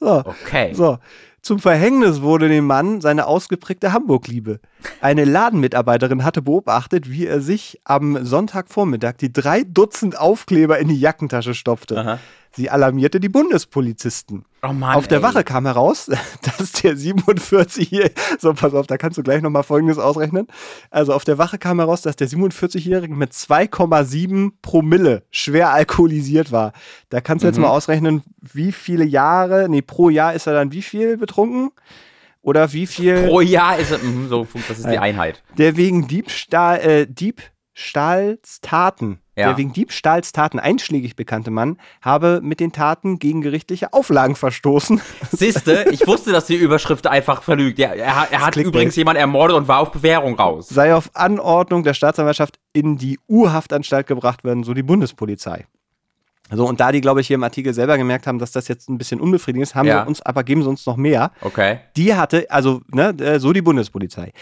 So, 0.00 0.22
okay. 0.24 0.72
so. 0.74 0.98
Zum 1.42 1.60
Verhängnis 1.60 2.22
wurde 2.22 2.48
dem 2.48 2.66
Mann 2.66 3.00
seine 3.00 3.26
ausgeprägte 3.26 3.92
Hamburg-Liebe. 3.92 4.58
Eine 5.00 5.24
Ladenmitarbeiterin 5.24 6.24
hatte 6.24 6.42
beobachtet, 6.42 7.08
wie 7.08 7.24
er 7.24 7.40
sich 7.40 7.80
am 7.84 8.24
Sonntagvormittag 8.24 9.18
die 9.18 9.32
drei 9.32 9.62
Dutzend 9.62 10.18
Aufkleber 10.18 10.80
in 10.80 10.88
die 10.88 10.98
Jackentasche 10.98 11.54
stopfte. 11.54 12.00
Aha. 12.00 12.18
Sie 12.56 12.70
alarmierte 12.70 13.20
die 13.20 13.28
Bundespolizisten. 13.28 14.44
Oh 14.62 14.72
Mann, 14.72 14.96
auf 14.96 15.06
der 15.06 15.18
ey. 15.18 15.22
Wache 15.22 15.44
kam 15.44 15.66
heraus, 15.66 16.06
dass 16.58 16.72
der 16.72 16.96
47-Jährige, 16.96 18.14
so 18.38 18.52
pass 18.54 18.72
auf, 18.74 18.86
da 18.86 18.96
kannst 18.96 19.18
du 19.18 19.22
gleich 19.22 19.42
nochmal 19.42 19.62
Folgendes 19.62 19.98
ausrechnen. 19.98 20.46
Also 20.90 21.12
auf 21.12 21.24
der 21.24 21.36
Wache 21.38 21.58
kam 21.58 21.78
heraus, 21.78 22.02
dass 22.02 22.16
der 22.16 22.28
47-Jährige 22.28 23.14
mit 23.14 23.32
2,7 23.32 24.52
Promille 24.62 25.22
schwer 25.30 25.70
alkoholisiert 25.70 26.50
war. 26.52 26.72
Da 27.10 27.20
kannst 27.20 27.42
du 27.42 27.46
jetzt 27.48 27.56
Mhm. 27.56 27.62
mal 27.62 27.68
ausrechnen, 27.70 28.22
wie 28.40 28.72
viele 28.72 29.04
Jahre, 29.04 29.68
nee, 29.68 29.82
pro 29.82 30.08
Jahr 30.08 30.32
ist 30.34 30.46
er 30.46 30.54
dann 30.54 30.72
wie 30.72 30.82
viel 30.82 31.16
betrunken? 31.18 31.70
Oder 32.42 32.72
wie 32.72 32.86
viel 32.86 33.26
Pro 33.26 33.40
Jahr 33.40 33.76
ist 33.76 33.90
es, 33.90 34.02
mhm, 34.02 34.28
so, 34.28 34.46
das 34.68 34.78
ist 34.78 34.88
die. 34.88 34.98
Einheit. 34.98 35.42
der 35.58 35.76
wegen 35.76 36.06
Diebstahl, 36.06 36.78
äh, 36.78 37.06
Diebstahlstaten, 37.76 39.18
Ja. 39.36 39.48
der 39.48 39.56
wegen 39.58 39.72
Diebstahlstaten 39.72 40.58
einschlägig 40.58 41.14
bekannte 41.16 41.50
Mann, 41.50 41.76
habe 42.00 42.40
mit 42.42 42.58
den 42.60 42.72
Taten 42.72 43.18
gegen 43.18 43.42
gerichtliche 43.42 43.92
Auflagen 43.92 44.34
verstoßen. 44.34 45.00
Siehste, 45.30 45.86
ich 45.90 46.06
wusste, 46.06 46.32
dass 46.32 46.46
die 46.46 46.56
Überschrift 46.56 47.06
einfach 47.06 47.42
verlügt. 47.42 47.78
Er, 47.78 48.16
hat- 48.16 48.32
er 48.32 48.44
hat 48.46 48.56
übrigens 48.56 48.96
jemanden 48.96 49.20
ermordet 49.20 49.56
und 49.56 49.68
war 49.68 49.80
auf 49.80 49.92
Bewährung 49.92 50.34
raus. 50.36 50.68
sei 50.68 50.94
auf 50.94 51.10
Anordnung 51.14 51.82
der 51.84 51.94
Staatsanwaltschaft 51.94 52.58
in 52.72 52.96
die 52.96 53.18
Urhaftanstalt 53.28 54.06
gebracht 54.06 54.42
werden, 54.44 54.64
so 54.64 54.72
die 54.74 54.82
Bundespolizei. 54.82 55.66
So, 56.52 56.64
und 56.66 56.78
da 56.78 56.92
die, 56.92 57.00
glaube 57.00 57.20
ich, 57.20 57.26
hier 57.26 57.34
im 57.34 57.42
Artikel 57.42 57.74
selber 57.74 57.98
gemerkt 57.98 58.28
haben, 58.28 58.38
dass 58.38 58.52
das 58.52 58.68
jetzt 58.68 58.88
ein 58.88 58.98
bisschen 58.98 59.20
unbefriedigend 59.20 59.64
ist, 59.68 59.74
haben 59.74 59.88
Ja. 59.88 60.02
sie 60.04 60.08
uns 60.08 60.22
aber, 60.22 60.44
geben 60.44 60.62
sie 60.62 60.68
uns 60.68 60.86
noch 60.86 60.96
mehr. 60.96 61.32
Okay. 61.40 61.80
Die 61.96 62.14
hatte, 62.14 62.46
also, 62.50 62.82
ne, 62.92 63.08
äh, 63.18 63.40
so 63.40 63.52
die 63.52 63.62
Bundespolizei. 63.62 64.32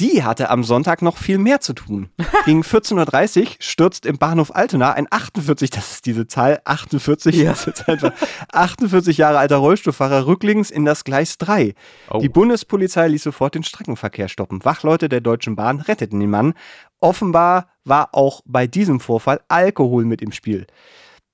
Die 0.00 0.24
hatte 0.24 0.48
am 0.48 0.64
Sonntag 0.64 1.02
noch 1.02 1.18
viel 1.18 1.36
mehr 1.38 1.60
zu 1.60 1.74
tun. 1.74 2.08
Gegen 2.46 2.62
14.30 2.62 3.40
Uhr 3.40 3.46
stürzt 3.58 4.06
im 4.06 4.16
Bahnhof 4.16 4.54
Altena 4.54 4.92
ein 4.92 5.06
48, 5.10 5.68
das 5.70 5.92
ist 5.92 6.06
diese 6.06 6.26
Zahl, 6.26 6.60
48, 6.64 7.36
Ja. 7.36 7.50
das 7.50 7.60
ist 7.60 7.66
jetzt 7.66 7.88
einfach 7.88 8.12
48 8.52 9.18
Jahre 9.18 9.38
alter 9.38 9.56
Rollstuhlfahrer 9.56 10.26
rücklings 10.26 10.70
in 10.70 10.84
das 10.84 11.04
Gleis 11.04 11.36
3. 11.38 11.74
Oh. 12.10 12.18
Die 12.18 12.28
Bundespolizei 12.30 13.08
ließ 13.08 13.22
sofort 13.22 13.54
den 13.54 13.62
Streckenverkehr 13.62 14.28
stoppen. 14.28 14.64
Wachleute 14.64 15.08
der 15.10 15.20
Deutschen 15.20 15.54
Bahn 15.54 15.80
retteten 15.80 16.18
den 16.18 16.30
Mann. 16.30 16.54
Offenbar 17.00 17.68
war 17.84 18.10
auch 18.12 18.40
bei 18.46 18.66
diesem 18.66 19.00
Vorfall 19.00 19.40
Alkohol 19.48 20.04
mit 20.04 20.22
im 20.22 20.32
Spiel. 20.32 20.66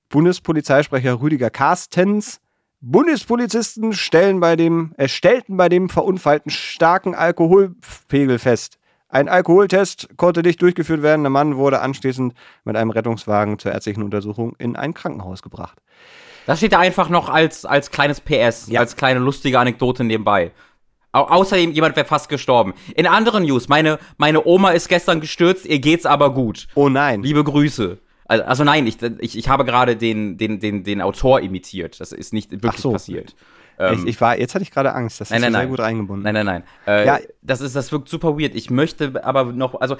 Bundespolizeisprecher 0.09 1.21
Rüdiger 1.21 1.49
Carstens. 1.49 2.39
Bundespolizisten 2.81 3.93
stellen 3.93 4.39
bei 4.39 4.55
dem, 4.55 4.93
äh, 4.97 5.07
stellten 5.07 5.57
bei 5.57 5.67
dem 5.69 5.89
Verunfallten 5.89 6.51
starken 6.51 7.15
Alkoholpegel 7.15 8.39
fest. 8.39 8.77
Ein 9.09 9.29
Alkoholtest 9.29 10.09
konnte 10.17 10.41
nicht 10.41 10.61
durchgeführt 10.61 11.01
werden. 11.01 11.23
Der 11.23 11.29
Mann 11.29 11.55
wurde 11.57 11.81
anschließend 11.81 12.33
mit 12.65 12.75
einem 12.75 12.89
Rettungswagen 12.91 13.57
zur 13.57 13.71
ärztlichen 13.71 14.03
Untersuchung 14.03 14.55
in 14.59 14.75
ein 14.75 14.93
Krankenhaus 14.93 15.41
gebracht. 15.41 15.79
Das 16.45 16.59
steht 16.59 16.73
da 16.73 16.79
einfach 16.79 17.09
noch 17.09 17.29
als, 17.29 17.65
als 17.65 17.89
kleines 17.89 18.21
PS, 18.21 18.67
Ja. 18.69 18.79
als 18.81 18.95
kleine 18.95 19.19
lustige 19.19 19.59
Anekdote 19.59 20.03
nebenbei. 20.03 20.51
Au 21.13 21.23
außerdem, 21.23 21.71
jemand 21.71 21.95
wäre 21.95 22.05
fast 22.05 22.29
gestorben. 22.29 22.73
In 22.95 23.07
anderen 23.07 23.43
News, 23.43 23.69
meine, 23.69 23.97
meine 24.17 24.45
Oma 24.45 24.71
ist 24.71 24.87
gestern 24.87 25.19
gestürzt, 25.19 25.65
ihr 25.65 25.79
geht's 25.79 26.05
aber 26.05 26.33
gut. 26.33 26.67
Oh 26.75 26.89
nein. 26.89 27.23
Liebe 27.23 27.43
Grüße. 27.43 27.97
Also, 28.27 28.63
nein, 28.63 28.85
ich, 28.87 29.01
ich, 29.01 29.37
ich 29.37 29.49
habe 29.49 29.63
gerade 29.65 29.95
den, 29.95 30.37
den, 30.37 30.59
den, 30.59 30.83
den 30.83 31.01
Autor 31.01 31.39
imitiert. 31.41 31.99
Das 31.99 32.11
ist 32.11 32.33
nicht 32.33 32.51
wirklich 32.51 32.73
Ach 32.75 32.77
so. 32.77 32.91
passiert. 32.91 33.35
ich, 33.77 33.79
Ähm, 33.79 34.07
ich 34.07 34.19
war, 34.19 34.37
jetzt 34.37 34.53
hatte 34.55 34.63
ich 34.63 34.71
gerade 34.71 34.93
Angst. 34.93 35.21
Das 35.21 35.29
Nein, 35.29 35.37
ist 35.37 35.43
nein, 35.43 35.51
sehr 35.53 35.61
nein. 35.61 35.69
gut 35.69 35.79
eingebunden. 35.79 36.23
Nein, 36.23 36.33
nein, 36.33 36.45
nein. 36.45 36.63
Äh, 36.85 37.05
Ja. 37.05 37.19
das, 37.41 37.61
ist, 37.61 37.75
das 37.75 37.91
wirkt 37.91 38.09
super 38.09 38.37
weird. 38.39 38.55
Ich 38.55 38.69
möchte 38.69 39.23
aber 39.23 39.45
noch, 39.45 39.79
also 39.79 39.97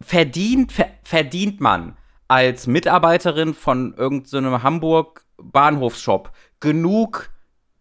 verdient, 0.00 0.72
ver, 0.72 0.88
verdient 1.02 1.60
man 1.60 1.96
als 2.28 2.66
Mitarbeiterin 2.66 3.54
von 3.54 3.94
irgendeinem 3.96 4.62
Hamburg 4.62 5.24
Bahnhofsshop 5.38 6.32
genug 6.60 7.30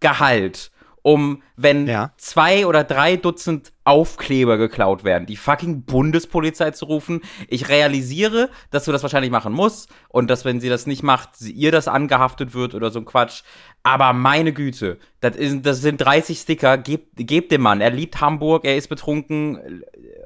Gehalt, 0.02 0.72
um, 1.06 1.44
wenn 1.56 1.86
Ja. 1.86 2.12
zwei 2.18 2.66
oder 2.66 2.84
drei 2.84 3.16
Dutzend 3.16 3.72
Aufkleber 3.84 4.58
geklaut 4.58 5.04
werden, 5.04 5.28
die 5.28 5.38
fucking 5.38 5.84
Bundespolizei 5.84 6.72
zu 6.72 6.86
rufen. 6.86 7.22
Ich 7.48 7.70
realisiere, 7.70 8.50
dass 8.72 8.86
du 8.86 8.92
das 8.92 9.04
wahrscheinlich 9.04 9.30
machen 9.30 9.54
musst 9.54 9.88
und 10.10 10.32
dass, 10.32 10.46
wenn 10.46 10.60
sie 10.60 10.70
das 10.70 10.88
nicht 10.88 11.04
macht, 11.04 11.36
sie, 11.36 11.52
ihr 11.52 11.72
das 11.72 11.88
angehaftet 11.88 12.56
wird 12.56 12.74
oder 12.74 12.90
so 12.90 12.98
ein 12.98 13.06
Quatsch. 13.06 13.44
Aber 13.84 14.14
meine 14.14 14.52
Güte, 14.54 14.98
das, 15.20 15.36
ist, 15.36 15.64
das 15.64 15.82
sind 15.82 15.98
30 16.02 16.40
Sticker, 16.40 16.80
gebt, 16.80 17.10
gebt 17.18 17.52
dem 17.52 17.62
Mann. 17.62 17.80
Er 17.82 17.92
liebt 17.92 18.20
Hamburg, 18.22 18.66
er 18.66 18.76
ist 18.76 18.88
betrunken. 18.88 19.84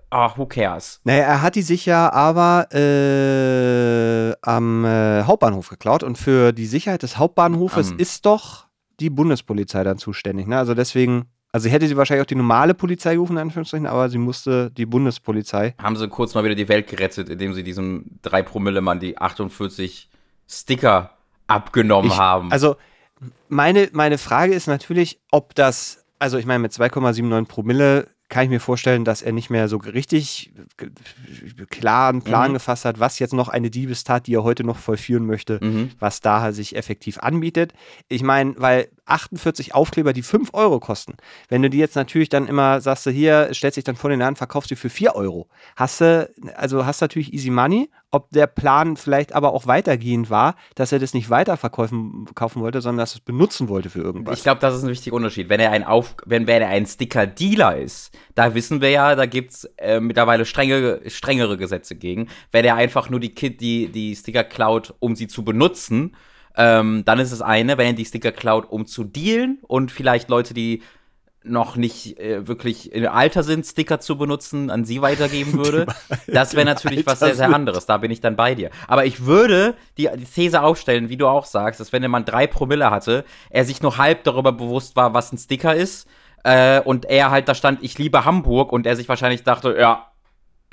Ach, 0.09 0.37
who 0.37 0.45
cares? 0.45 1.01
Naja, 1.03 1.23
er 1.23 1.41
hat 1.41 1.55
die 1.55 1.61
sich 1.61 1.85
ja 1.85 2.09
aber 2.13 2.69
äh, 2.73 4.33
am 4.41 4.85
äh, 4.85 5.23
Hauptbahnhof 5.23 5.67
geklaut 5.67 6.03
und 6.03 6.17
für 6.17 6.53
die 6.53 6.65
Sicherheit 6.65 7.03
des 7.03 7.17
Hauptbahnhofes 7.17 7.91
Am- 7.91 7.99
ist 7.99 8.25
doch 8.25 8.68
die 8.99 9.09
Bundespolizei 9.09 9.83
dann 9.83 9.97
zuständig. 9.97 10.47
Ne? 10.47 10.57
Also 10.57 10.73
deswegen, 10.73 11.25
also 11.51 11.69
hätte 11.69 11.87
sie 11.87 11.97
wahrscheinlich 11.97 12.23
auch 12.23 12.27
die 12.27 12.35
normale 12.35 12.73
Polizei 12.73 13.13
gerufen, 13.15 13.33
in 13.33 13.39
Anführungsstrichen, 13.39 13.87
aber 13.87 14.09
sie 14.09 14.17
musste 14.17 14.71
die 14.71 14.85
Bundespolizei. 14.85 15.75
Haben 15.81 15.95
sie 15.95 16.07
kurz 16.07 16.33
mal 16.35 16.43
wieder 16.43 16.55
die 16.55 16.67
Welt 16.69 16.87
gerettet, 16.87 17.29
indem 17.29 17.53
sie 17.53 17.63
diesem 17.63 18.19
3-Promille-Mann 18.23 18.99
die 18.99 19.17
48 19.17 20.09
Sticker 20.47 21.11
abgenommen 21.47 22.11
Ich- 22.11 22.17
haben. 22.17 22.51
Also 22.51 22.75
meine, 23.47 23.89
meine 23.93 24.17
Frage 24.17 24.53
ist 24.53 24.67
natürlich, 24.67 25.19
ob 25.31 25.55
das, 25.55 26.05
also 26.19 26.37
ich 26.37 26.45
meine, 26.45 26.59
mit 26.59 26.71
2,79 26.71 27.45
Promille 27.47 28.07
kann 28.29 28.43
ich 28.43 28.49
mir 28.49 28.59
vorstellen, 28.59 29.05
dass 29.05 29.21
er 29.21 29.31
nicht 29.31 29.49
mehr 29.49 29.67
so 29.67 29.77
richtig 29.77 30.51
klaren 31.69 32.21
Plan 32.21 32.51
Mhm. 32.51 32.53
gefasst 32.55 32.85
hat, 32.85 32.99
was 32.99 33.19
jetzt 33.19 33.33
noch 33.33 33.49
eine 33.49 33.69
Diebestat, 33.69 34.27
die 34.27 34.35
er 34.35 34.43
heute 34.43 34.63
noch 34.63 34.77
vollführen 34.77 35.25
möchte, 35.25 35.59
Mhm. 35.61 35.91
was 35.99 36.21
da 36.21 36.51
sich 36.51 36.75
effektiv 36.75 37.17
anbietet. 37.19 37.73
Ich 38.07 38.23
meine, 38.23 38.53
weil 38.57 38.89
48 39.09 39.75
Aufkleber, 39.75 40.13
die 40.13 40.23
5 40.23 40.49
Euro 40.53 40.79
kosten, 40.79 41.15
wenn 41.47 41.61
du 41.61 41.69
die 41.69 41.77
jetzt 41.77 41.95
natürlich 41.95 42.29
dann 42.29 42.47
immer 42.47 42.81
sagst, 42.81 43.05
du 43.05 43.11
hier, 43.11 43.49
stellst 43.53 43.77
dich 43.77 43.83
dann 43.83 43.95
vor 43.95 44.09
den 44.09 44.19
Laden, 44.19 44.35
verkaufst 44.35 44.71
die 44.71 44.75
für 44.75 44.89
4 44.89 45.15
Euro, 45.15 45.47
hast 45.75 46.01
du, 46.01 46.29
also 46.55 46.85
hast 46.85 47.01
du 47.01 47.05
natürlich 47.05 47.33
easy 47.33 47.49
money, 47.49 47.89
ob 48.11 48.31
der 48.31 48.47
Plan 48.47 48.97
vielleicht 48.97 49.33
aber 49.33 49.53
auch 49.53 49.67
weitergehend 49.67 50.29
war, 50.29 50.55
dass 50.75 50.91
er 50.91 50.99
das 50.99 51.13
nicht 51.13 51.29
weiterverkaufen 51.29 52.25
kaufen 52.33 52.61
wollte, 52.61 52.81
sondern 52.81 53.03
dass 53.03 53.13
er 53.13 53.17
es 53.17 53.21
benutzen 53.21 53.69
wollte 53.69 53.89
für 53.89 54.01
irgendwas. 54.01 54.37
Ich 54.37 54.43
glaube, 54.43 54.61
das 54.61 54.75
ist 54.75 54.83
ein 54.83 54.89
wichtiger 54.89 55.15
Unterschied. 55.15 55.49
Wenn 55.49 55.59
er 55.59 55.71
ein, 55.71 55.83
Auf 55.83 56.15
wenn, 56.25 56.47
wenn 56.47 56.61
er 56.61 56.69
ein 56.69 56.85
Sticker-Dealer 56.85 57.77
ist, 57.77 58.17
da 58.35 58.55
wissen 58.55 58.81
wir 58.81 58.89
ja, 58.89 59.15
da 59.15 59.25
gibt 59.25 59.51
es 59.51 59.65
äh, 59.77 59.99
mittlerweile 59.99 60.45
strenge, 60.45 61.01
strengere 61.07 61.57
Gesetze 61.57 61.95
gegen. 61.95 62.29
Wenn 62.51 62.65
er 62.65 62.75
einfach 62.75 63.09
nur 63.09 63.19
die, 63.19 63.33
Kid, 63.35 63.61
die, 63.61 63.89
die 63.89 64.15
Sticker 64.15 64.43
klaut, 64.43 64.95
um 64.99 65.15
sie 65.15 65.27
zu 65.27 65.43
benutzen, 65.43 66.15
ähm, 66.59 67.03
dann 67.05 67.19
ist 67.19 67.31
es 67.31 67.41
eine. 67.41 67.77
Wenn 67.77 67.87
er 67.87 67.93
die 67.93 68.05
Sticker 68.05 68.33
klaut, 68.33 68.69
um 68.69 68.85
zu 68.85 69.05
dealen 69.05 69.59
und 69.61 69.91
vielleicht 69.91 70.29
Leute, 70.29 70.53
die 70.53 70.83
noch 71.41 71.77
nicht 71.77 72.19
äh, 72.19 72.49
wirklich 72.49 72.91
im 72.91 73.07
Alter 73.07 73.43
sind, 73.43 73.65
Sticker 73.65 74.01
zu 74.01 74.17
benutzen, 74.17 74.69
an 74.69 74.83
sie 74.83 75.01
weitergeben 75.01 75.53
würde. 75.57 75.85
Das 76.27 76.55
wäre 76.55 76.65
natürlich 76.65 77.05
was 77.05 77.19
sehr, 77.19 77.33
sehr 77.33 77.53
anderes. 77.53 77.85
Da 77.85 77.97
bin 77.97 78.11
ich 78.11 78.19
dann 78.19 78.35
bei 78.35 78.55
dir. 78.55 78.71
Aber 78.89 79.05
ich 79.05 79.25
würde 79.25 79.75
die, 79.97 80.09
die 80.17 80.25
These 80.25 80.61
aufstellen, 80.61 81.07
wie 81.07 81.15
du 81.15 81.27
auch 81.27 81.45
sagst, 81.45 81.79
dass 81.79 81.93
wenn 81.93 82.01
der 82.01 82.09
Mann 82.09 82.25
drei 82.25 82.45
Promille 82.45 82.91
hatte, 82.91 83.23
er 83.49 83.63
sich 83.63 83.81
nur 83.81 83.97
halb 83.97 84.25
darüber 84.25 84.51
bewusst 84.51 84.97
war, 84.97 85.13
was 85.13 85.31
ein 85.31 85.37
Sticker 85.37 85.73
ist. 85.73 86.09
Äh, 86.43 86.81
und 86.81 87.05
er 87.05 87.31
halt 87.31 87.47
da 87.47 87.55
stand, 87.55 87.83
ich 87.83 87.97
liebe 87.97 88.25
Hamburg 88.25 88.73
und 88.73 88.85
er 88.85 88.97
sich 88.97 89.07
wahrscheinlich 89.07 89.43
dachte, 89.43 89.77
ja, 89.79 90.11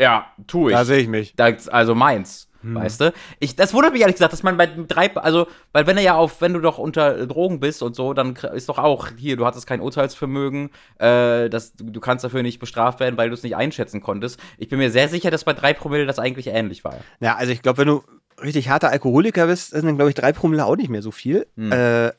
ja, 0.00 0.26
tu 0.49 0.69
ich. 0.69 0.75
da 0.75 0.85
sehe 0.85 0.99
ich 0.99 1.09
mich. 1.09 1.37
Das, 1.37 1.69
also 1.69 1.95
meins. 1.95 2.49
Weißt 2.75 3.00
du? 3.00 3.12
Ich, 3.38 3.56
das 3.56 3.75
wundert 3.75 3.92
mich 3.92 4.02
ehrlich 4.02 4.16
gesagt, 4.16 4.32
dass 4.32 4.42
man 4.42 4.56
bei 4.56 4.66
drei, 4.66 5.14
also, 5.16 5.46
weil 5.73 5.87
wenn 5.87 5.96
er 5.96 6.02
ja 6.02 6.14
auf, 6.14 6.40
wenn 6.40 6.52
du 6.52 6.61
doch 6.61 6.78
unter 6.78 7.26
Drogen 7.26 7.61
bist 7.61 7.82
und 7.82 7.94
so, 7.94 8.14
dann 8.14 8.37
ist 8.54 8.68
doch 8.68 8.78
auch, 8.78 9.08
hier, 9.16 9.37
du 9.37 9.46
hattest 9.46 9.66
kein 9.66 9.80
Urteilsvermögen, 9.80 10.70
äh, 10.99 11.49
das, 11.49 11.75
du, 11.75 12.00
kannst 12.00 12.25
dafür 12.25 12.42
nicht 12.42 12.58
bestraft 12.58 13.00
werden, 13.00 13.16
weil 13.16 13.28
du 13.28 13.35
es 13.35 13.42
nicht 13.42 13.56
einschätzen 13.56 14.00
konntest. 14.00 14.40
Ich 14.59 14.68
bin 14.68 14.79
mir 14.79 14.90
sehr 14.90 15.09
sicher, 15.09 15.31
dass 15.31 15.44
bei 15.44 15.52
drei 15.52 15.74
Promille 15.74 16.07
das 16.07 16.18
eigentlich 16.18 16.48
ähnlich 16.48 16.85
war. 16.85 16.96
Ja, 17.20 17.37
also 17.37 17.52
ich 17.52 17.62
glaube, 17.62 17.79
wenn 17.79 17.88
du 17.88 18.02
richtig 18.42 18.68
harter 18.68 18.90
Alkoholiker 18.90 19.46
bist, 19.46 19.70
sind 19.70 19.87
dann, 19.87 19.96
glaube 19.96 20.11
ich, 20.11 20.14
drei 20.14 20.33
Promille 20.33 20.64
auch 20.64 20.76
nicht 20.76 20.90
mehr 20.90 21.02
so 21.02 21.11
viel. 21.11 21.46
Hm. 21.57 21.72
Äh, 21.72 22.12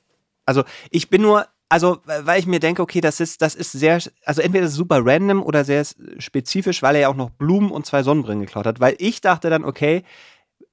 also 0.46 0.64
ich 0.92 1.10
bin 1.10 1.22
nur, 1.22 1.46
also 1.70 2.00
weil 2.06 2.40
ich 2.40 2.48
mir 2.48 2.60
denke, 2.60 2.82
okay, 2.82 3.02
das 3.02 3.20
ist, 3.20 3.42
das 3.42 3.54
ist 3.56 3.74
sehr, 3.74 4.00
also 4.26 4.42
entweder 4.42 4.68
super 4.68 5.02
random 5.04 5.44
oder 5.44 5.66
sehr 5.66 5.86
spezifisch, 6.18 6.82
weil 6.82 6.96
er 6.96 7.02
ja 7.02 7.10
auch 7.10 7.16
noch 7.16 7.30
Blumen 7.30 7.72
und 7.72 7.86
zwei 7.86 8.04
Sonnenbrillen 8.04 8.42
geklaut 8.42 8.66
hat. 8.66 8.80
Weil 8.80 8.96
ich 9.00 9.22
dachte 9.22 9.50
dann, 9.50 9.66
okay, 9.66 10.04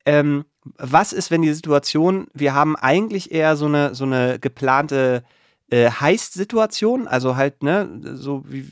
ähm, 0.07 0.45
was 0.77 1.13
ist, 1.13 1.31
wenn 1.31 1.43
die 1.43 1.53
Situation, 1.53 2.27
wir 2.33 2.55
haben 2.55 2.77
eigentlich 2.77 3.33
eher 3.33 3.57
so 3.57 3.67
eine, 3.67 3.95
so 3.95 4.05
eine 4.05 4.39
geplante 4.39 5.23
äh, 5.71 5.91
Heist-Situation, 5.91 7.09
also 7.09 7.37
halt, 7.37 7.63
ne, 7.63 7.89
so 8.15 8.45
wie, 8.47 8.67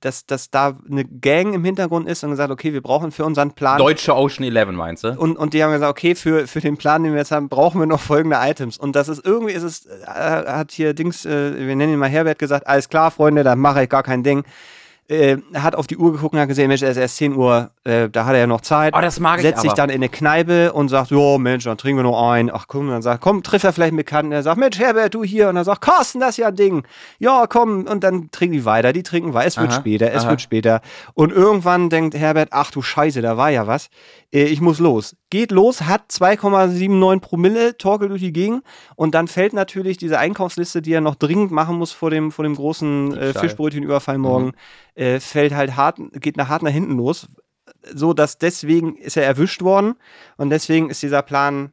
dass, 0.00 0.26
dass 0.26 0.50
da 0.50 0.78
eine 0.90 1.04
Gang 1.04 1.54
im 1.54 1.64
Hintergrund 1.64 2.08
ist 2.08 2.24
und 2.24 2.30
gesagt, 2.30 2.50
okay, 2.50 2.72
wir 2.72 2.80
brauchen 2.80 3.12
für 3.12 3.24
unseren 3.24 3.52
Plan 3.52 3.78
Deutsche 3.78 4.14
Ocean 4.14 4.44
11, 4.44 4.70
meinst 4.70 5.04
du? 5.04 5.18
und, 5.18 5.36
und 5.36 5.54
die 5.54 5.62
haben 5.62 5.72
gesagt, 5.72 5.90
okay, 5.90 6.14
für, 6.14 6.46
für 6.46 6.60
den 6.60 6.76
Plan, 6.76 7.02
den 7.02 7.12
wir 7.12 7.18
jetzt 7.18 7.30
haben, 7.30 7.48
brauchen 7.48 7.78
wir 7.78 7.86
noch 7.86 8.00
folgende 8.00 8.38
Items. 8.40 8.78
Und 8.78 8.96
das 8.96 9.08
ist 9.08 9.24
irgendwie, 9.24 9.52
ist 9.52 9.62
es, 9.62 9.86
äh, 9.86 10.06
hat 10.06 10.72
hier 10.72 10.94
Dings, 10.94 11.26
äh, 11.26 11.56
wir 11.56 11.76
nennen 11.76 11.92
ihn 11.92 11.98
mal 11.98 12.08
Herbert, 12.08 12.38
gesagt, 12.38 12.66
alles 12.66 12.88
klar, 12.88 13.10
Freunde, 13.10 13.44
dann 13.44 13.58
mache 13.58 13.82
ich 13.84 13.88
gar 13.88 14.02
kein 14.02 14.22
Ding. 14.22 14.44
Äh, 15.10 15.38
er 15.52 15.62
hat 15.64 15.74
auf 15.74 15.88
die 15.88 15.96
Uhr 15.96 16.12
geguckt 16.12 16.34
und 16.34 16.40
hat 16.40 16.46
gesehen, 16.46 16.68
Mensch, 16.68 16.82
es 16.82 16.90
ist 16.90 16.96
erst 16.96 17.16
10 17.16 17.34
Uhr, 17.34 17.70
äh, 17.82 18.08
da 18.08 18.26
hat 18.26 18.34
er 18.34 18.40
ja 18.40 18.46
noch 18.46 18.60
Zeit. 18.60 18.94
Oh, 18.96 19.00
das 19.00 19.18
mag 19.18 19.38
ich 19.38 19.42
Setzt 19.42 19.62
sich 19.62 19.70
aber. 19.72 19.76
dann 19.76 19.90
in 19.90 19.96
eine 19.96 20.08
Kneipe 20.08 20.72
und 20.72 20.88
sagt, 20.88 21.10
jo, 21.10 21.36
Mensch, 21.36 21.64
dann 21.64 21.76
trinken 21.76 21.98
wir 21.98 22.02
noch 22.04 22.30
ein. 22.30 22.48
Ach 22.48 22.66
komm, 22.68 22.88
dann 22.88 23.02
sagt, 23.02 23.20
komm, 23.20 23.42
trifft 23.42 23.64
er 23.64 23.72
vielleicht 23.72 23.90
einen 23.90 23.96
Bekannten. 23.96 24.30
Er 24.30 24.44
sagt, 24.44 24.58
Mensch, 24.58 24.78
Herbert, 24.78 25.12
du 25.14 25.24
hier. 25.24 25.48
Und 25.48 25.56
er 25.56 25.64
sagt, 25.64 25.80
Carsten, 25.80 26.20
das 26.20 26.30
ist 26.30 26.36
ja 26.36 26.48
ein 26.48 26.54
Ding. 26.54 26.84
Ja, 27.18 27.46
komm. 27.48 27.86
Und 27.86 28.04
dann 28.04 28.30
trinken 28.30 28.52
die 28.52 28.64
weiter, 28.64 28.92
die 28.92 29.02
trinken 29.02 29.34
weiter. 29.34 29.48
Es 29.48 29.56
wird 29.56 29.72
Aha, 29.72 29.80
später, 29.80 30.12
es 30.12 30.22
aha. 30.22 30.30
wird 30.30 30.42
später. 30.42 30.80
Und 31.14 31.32
irgendwann 31.32 31.90
denkt 31.90 32.14
Herbert, 32.14 32.50
ach 32.52 32.70
du 32.70 32.80
Scheiße, 32.80 33.20
da 33.20 33.36
war 33.36 33.50
ja 33.50 33.66
was. 33.66 33.90
Äh, 34.32 34.44
ich 34.44 34.60
muss 34.60 34.78
los. 34.78 35.16
Geht 35.30 35.50
los, 35.50 35.82
hat 35.82 36.10
2,79 36.10 37.20
Promille, 37.20 37.76
torkelt 37.76 38.10
durch 38.10 38.22
die 38.22 38.32
Gegend. 38.32 38.62
Und 38.96 39.14
dann 39.14 39.28
fällt 39.28 39.52
natürlich 39.52 39.96
diese 39.96 40.18
Einkaufsliste, 40.18 40.82
die 40.82 40.92
er 40.92 41.00
noch 41.00 41.14
dringend 41.14 41.50
machen 41.50 41.76
muss 41.76 41.92
vor 41.92 42.10
dem, 42.10 42.32
vor 42.32 42.42
dem 42.44 42.54
großen 42.54 43.16
äh. 43.16 43.32
Fischbrötchenüberfall 43.34 44.18
morgen, 44.18 44.52
äh, 44.94 45.20
fällt 45.20 45.54
halt 45.54 45.76
hart, 45.76 45.98
geht 46.20 46.36
nach 46.36 46.48
hart 46.48 46.62
nach 46.62 46.70
hinten 46.70 46.96
los 46.96 47.28
so 47.92 48.12
dass 48.12 48.38
deswegen 48.38 48.96
ist 48.96 49.16
er 49.16 49.24
erwischt 49.24 49.62
worden 49.62 49.94
und 50.36 50.50
deswegen 50.50 50.90
ist 50.90 51.02
dieser 51.02 51.22
Plan 51.22 51.72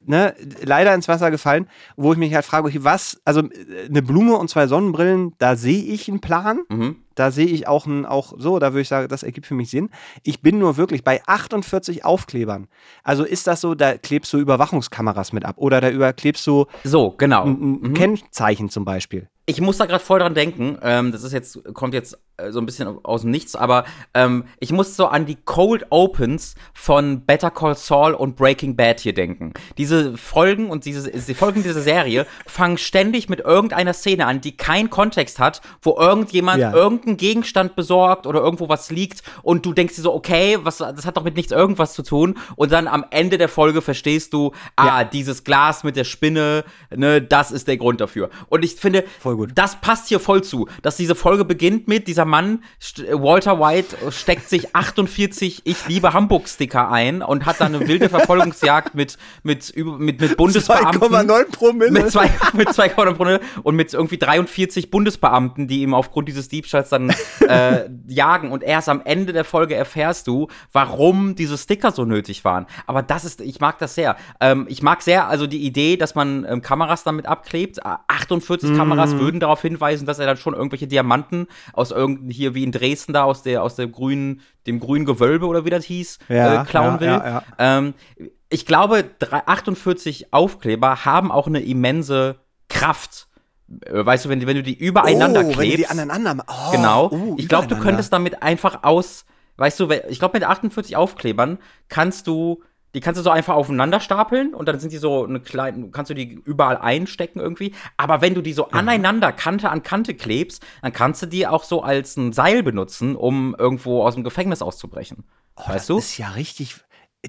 ne, 0.00 0.34
leider 0.62 0.94
ins 0.94 1.08
Wasser 1.08 1.30
gefallen, 1.30 1.68
wo 1.96 2.12
ich 2.12 2.18
mich 2.18 2.34
halt 2.34 2.44
frage, 2.44 2.66
okay, 2.68 2.78
was, 2.82 3.20
also 3.24 3.42
äh, 3.42 3.86
eine 3.88 4.02
Blume 4.02 4.36
und 4.36 4.48
zwei 4.48 4.66
Sonnenbrillen, 4.66 5.34
da 5.38 5.56
sehe 5.56 5.82
ich 5.82 6.08
einen 6.08 6.20
Plan, 6.20 6.60
Mhm. 6.68 6.96
Da 7.18 7.30
sehe 7.30 7.46
ich 7.46 7.66
auch 7.66 7.86
einen, 7.86 8.06
auch 8.06 8.34
so, 8.36 8.58
da 8.58 8.72
würde 8.72 8.82
ich 8.82 8.88
sagen, 8.88 9.08
das 9.08 9.22
ergibt 9.22 9.46
für 9.46 9.54
mich 9.54 9.70
Sinn. 9.70 9.90
Ich 10.22 10.40
bin 10.40 10.58
nur 10.58 10.76
wirklich 10.76 11.02
bei 11.02 11.20
48 11.26 12.04
Aufklebern. 12.04 12.68
Also 13.02 13.24
ist 13.24 13.46
das 13.46 13.60
so, 13.60 13.74
da 13.74 13.96
klebst 13.98 14.32
du 14.32 14.38
Überwachungskameras 14.38 15.32
mit 15.32 15.44
ab 15.44 15.56
oder 15.58 15.80
da 15.80 15.90
überklebst 15.90 16.46
du 16.46 16.66
So, 16.84 17.14
genau. 17.16 17.44
ein, 17.44 17.80
ein 17.82 17.94
Kennzeichen 17.94 18.68
zum 18.68 18.84
Beispiel. 18.84 19.28
Ich 19.48 19.62
muss 19.62 19.78
da 19.78 19.86
gerade 19.86 20.04
voll 20.04 20.18
dran 20.18 20.34
denken. 20.34 20.76
Ähm, 20.82 21.10
das 21.10 21.22
ist 21.24 21.32
jetzt, 21.32 21.58
kommt 21.72 21.94
jetzt 21.94 22.18
äh, 22.36 22.52
so 22.52 22.60
ein 22.60 22.66
bisschen 22.66 23.02
aus 23.02 23.22
dem 23.22 23.30
Nichts, 23.30 23.56
aber 23.56 23.86
ähm, 24.12 24.44
ich 24.60 24.72
muss 24.72 24.94
so 24.94 25.06
an 25.06 25.24
die 25.24 25.36
Cold 25.36 25.86
Opens 25.88 26.54
von 26.74 27.22
Better 27.24 27.50
Call 27.50 27.74
Saul 27.74 28.12
und 28.12 28.36
Breaking 28.36 28.76
Bad 28.76 29.00
hier 29.00 29.14
denken. 29.14 29.54
Diese 29.78 30.18
Folgen 30.18 30.68
und 30.68 30.84
diese, 30.84 31.10
die 31.10 31.32
Folgen 31.34 31.62
dieser 31.62 31.80
Serie 31.80 32.26
fangen 32.46 32.76
ständig 32.76 33.30
mit 33.30 33.40
irgendeiner 33.40 33.94
Szene 33.94 34.26
an, 34.26 34.42
die 34.42 34.54
keinen 34.54 34.90
Kontext 34.90 35.38
hat, 35.38 35.62
wo 35.80 35.96
irgendjemand 35.96 36.60
Ja. 36.60 36.74
irgendeinen 36.74 37.16
Gegenstand 37.16 37.74
besorgt 37.74 38.26
oder 38.26 38.40
irgendwo 38.40 38.68
was 38.68 38.90
liegt 38.90 39.22
und 39.42 39.64
du 39.64 39.72
denkst 39.72 39.96
dir 39.96 40.02
so, 40.02 40.12
okay, 40.12 40.58
was, 40.62 40.76
das 40.76 41.06
hat 41.06 41.16
doch 41.16 41.24
mit 41.24 41.36
nichts 41.36 41.52
irgendwas 41.52 41.94
zu 41.94 42.02
tun. 42.02 42.36
Und 42.56 42.70
dann 42.70 42.86
am 42.86 43.06
Ende 43.10 43.38
der 43.38 43.48
Folge 43.48 43.80
verstehst 43.80 44.34
du, 44.34 44.52
ah, 44.76 45.04
dieses 45.04 45.42
Glas 45.42 45.84
mit 45.84 45.96
der 45.96 46.04
Spinne, 46.04 46.64
ne, 46.94 47.22
das 47.22 47.50
ist 47.50 47.66
der 47.66 47.78
Grund 47.78 48.02
dafür. 48.02 48.28
Und 48.50 48.62
ich 48.62 48.74
finde, 48.74 49.04
Voll 49.20 49.37
gut. 49.38 49.50
das 49.54 49.80
passt 49.80 50.08
hier 50.08 50.20
voll 50.20 50.42
zu, 50.44 50.68
dass 50.82 50.96
diese 50.96 51.14
Folge 51.14 51.44
beginnt 51.44 51.88
mit, 51.88 52.08
dieser 52.08 52.24
Mann, 52.24 52.62
st- 52.82 53.06
Walter 53.22 53.58
White, 53.60 53.96
äh, 54.06 54.12
steckt 54.12 54.48
sich 54.48 54.74
48 54.74 55.62
Ich 55.64 55.86
liebe 55.88 56.12
Hamburg-Sticker 56.12 56.90
ein 56.90 57.22
und 57.22 57.46
hat 57.46 57.60
dann 57.60 57.74
eine 57.74 57.86
wilde 57.88 58.08
Verfolgungsjagd 58.18 58.94
mit, 58.94 59.16
mit, 59.42 59.74
mit, 59.76 60.20
mit 60.20 60.36
Bundesbeamten. 60.36 61.00
2,9 61.02 61.50
Promille. 61.50 61.90
Mit 61.90 62.10
zwei, 62.10 62.30
mit 62.54 62.72
zwei 62.72 62.88
Promille 62.88 63.40
und 63.62 63.76
mit 63.76 63.92
irgendwie 63.94 64.18
43 64.18 64.90
Bundesbeamten, 64.90 65.68
die 65.68 65.82
ihm 65.82 65.94
aufgrund 65.94 66.28
dieses 66.28 66.48
Diebstahls 66.48 66.88
dann 66.90 67.10
äh, 67.46 67.88
jagen. 68.08 68.50
Und 68.50 68.62
erst 68.62 68.88
am 68.88 69.00
Ende 69.04 69.32
der 69.32 69.44
Folge 69.44 69.74
erfährst 69.74 70.26
du, 70.26 70.48
warum 70.72 71.34
diese 71.34 71.56
Sticker 71.58 71.92
so 71.92 72.04
nötig 72.04 72.44
waren. 72.44 72.66
Aber 72.86 73.02
das 73.02 73.24
ist, 73.24 73.40
ich 73.40 73.60
mag 73.60 73.78
das 73.78 73.94
sehr. 73.94 74.16
Ähm, 74.40 74.66
ich 74.68 74.82
mag 74.82 75.02
sehr 75.02 75.28
also 75.28 75.46
die 75.46 75.64
Idee, 75.64 75.96
dass 75.96 76.14
man 76.14 76.44
ähm, 76.48 76.62
Kameras 76.62 77.04
damit 77.04 77.26
abklebt. 77.26 77.84
Ah, 77.84 78.00
48 78.08 78.76
Kameras 78.76 79.12
würden 79.18 79.27
darauf 79.38 79.62
hinweisen, 79.62 80.06
dass 80.06 80.18
er 80.18 80.26
dann 80.26 80.36
schon 80.38 80.54
irgendwelche 80.54 80.86
Diamanten 80.86 81.46
aus 81.72 81.90
irgendein, 81.90 82.30
hier 82.30 82.54
wie 82.54 82.64
in 82.64 82.72
Dresden 82.72 83.12
da, 83.12 83.24
aus 83.24 83.42
der, 83.42 83.62
aus 83.62 83.76
der 83.76 83.86
grünen, 83.86 84.40
dem 84.66 84.80
grünen 84.80 85.04
Gewölbe 85.04 85.46
oder 85.46 85.64
wie 85.64 85.70
das 85.70 85.84
hieß, 85.84 86.18
Ja, 86.28 86.62
äh, 86.62 86.64
klauen 86.64 86.94
ja, 86.94 87.00
will. 87.00 87.08
ja. 87.08 87.42
Ähm, 87.58 87.94
ich 88.48 88.64
glaube, 88.66 89.04
drei- 89.18 89.46
48 89.46 90.32
Aufkleber 90.32 91.04
haben 91.04 91.30
auch 91.30 91.46
eine 91.46 91.60
immense 91.60 92.36
Kraft. 92.68 93.28
Äh, 93.84 94.04
Weißt 94.06 94.24
du, 94.24 94.28
wenn, 94.30 94.46
wenn 94.46 94.56
du 94.56 94.62
die 94.62 94.74
übereinander 94.78 95.40
oh, 95.44 95.52
klebst. 95.52 95.58
wenn 95.58 95.70
die, 95.70 95.76
die 95.76 95.86
aneinander 95.86 96.44
oh, 96.48 96.70
Genau. 96.72 97.08
oh, 97.12 97.34
ich 97.36 97.48
glaube, 97.48 97.66
du 97.66 97.76
könntest 97.78 98.12
damit 98.12 98.42
einfach 98.42 98.82
aus, 98.84 99.26
weißt 99.58 99.80
du, 99.80 99.90
ich 100.08 100.18
glaube, 100.18 100.38
mit 100.38 100.44
48 100.48 100.96
Aufklebern 100.96 101.58
kannst 101.88 102.26
du, 102.26 102.62
die 102.94 103.00
kannst 103.00 103.18
du 103.18 103.22
so 103.22 103.30
einfach 103.30 103.54
aufeinander 103.54 104.00
stapeln 104.00 104.54
und 104.54 104.66
dann 104.66 104.80
sind 104.80 104.92
die 104.92 104.96
so 104.98 105.24
eine 105.24 105.40
kleine, 105.40 105.90
kannst 105.90 106.10
du 106.10 106.14
die 106.14 106.40
überall 106.44 106.78
einstecken 106.78 107.38
irgendwie. 107.38 107.74
Aber 107.96 108.20
wenn 108.22 108.34
du 108.34 108.40
die 108.40 108.52
so 108.54 108.68
aneinander, 108.70 109.30
Kante 109.32 109.68
an 109.70 109.82
Kante 109.82 110.14
klebst, 110.14 110.64
dann 110.82 110.92
kannst 110.92 111.22
du 111.22 111.26
die 111.26 111.46
auch 111.46 111.64
so 111.64 111.82
als 111.82 112.16
ein 112.16 112.32
Seil 112.32 112.62
benutzen, 112.62 113.14
um 113.14 113.54
irgendwo 113.58 114.02
aus 114.04 114.14
dem 114.14 114.24
Gefängnis 114.24 114.62
auszubrechen. 114.62 115.24
weißt 115.66 115.90
du? 115.90 115.96
Das 115.96 116.04
ist 116.06 116.18
ja 116.18 116.28
richtig. 116.30 116.76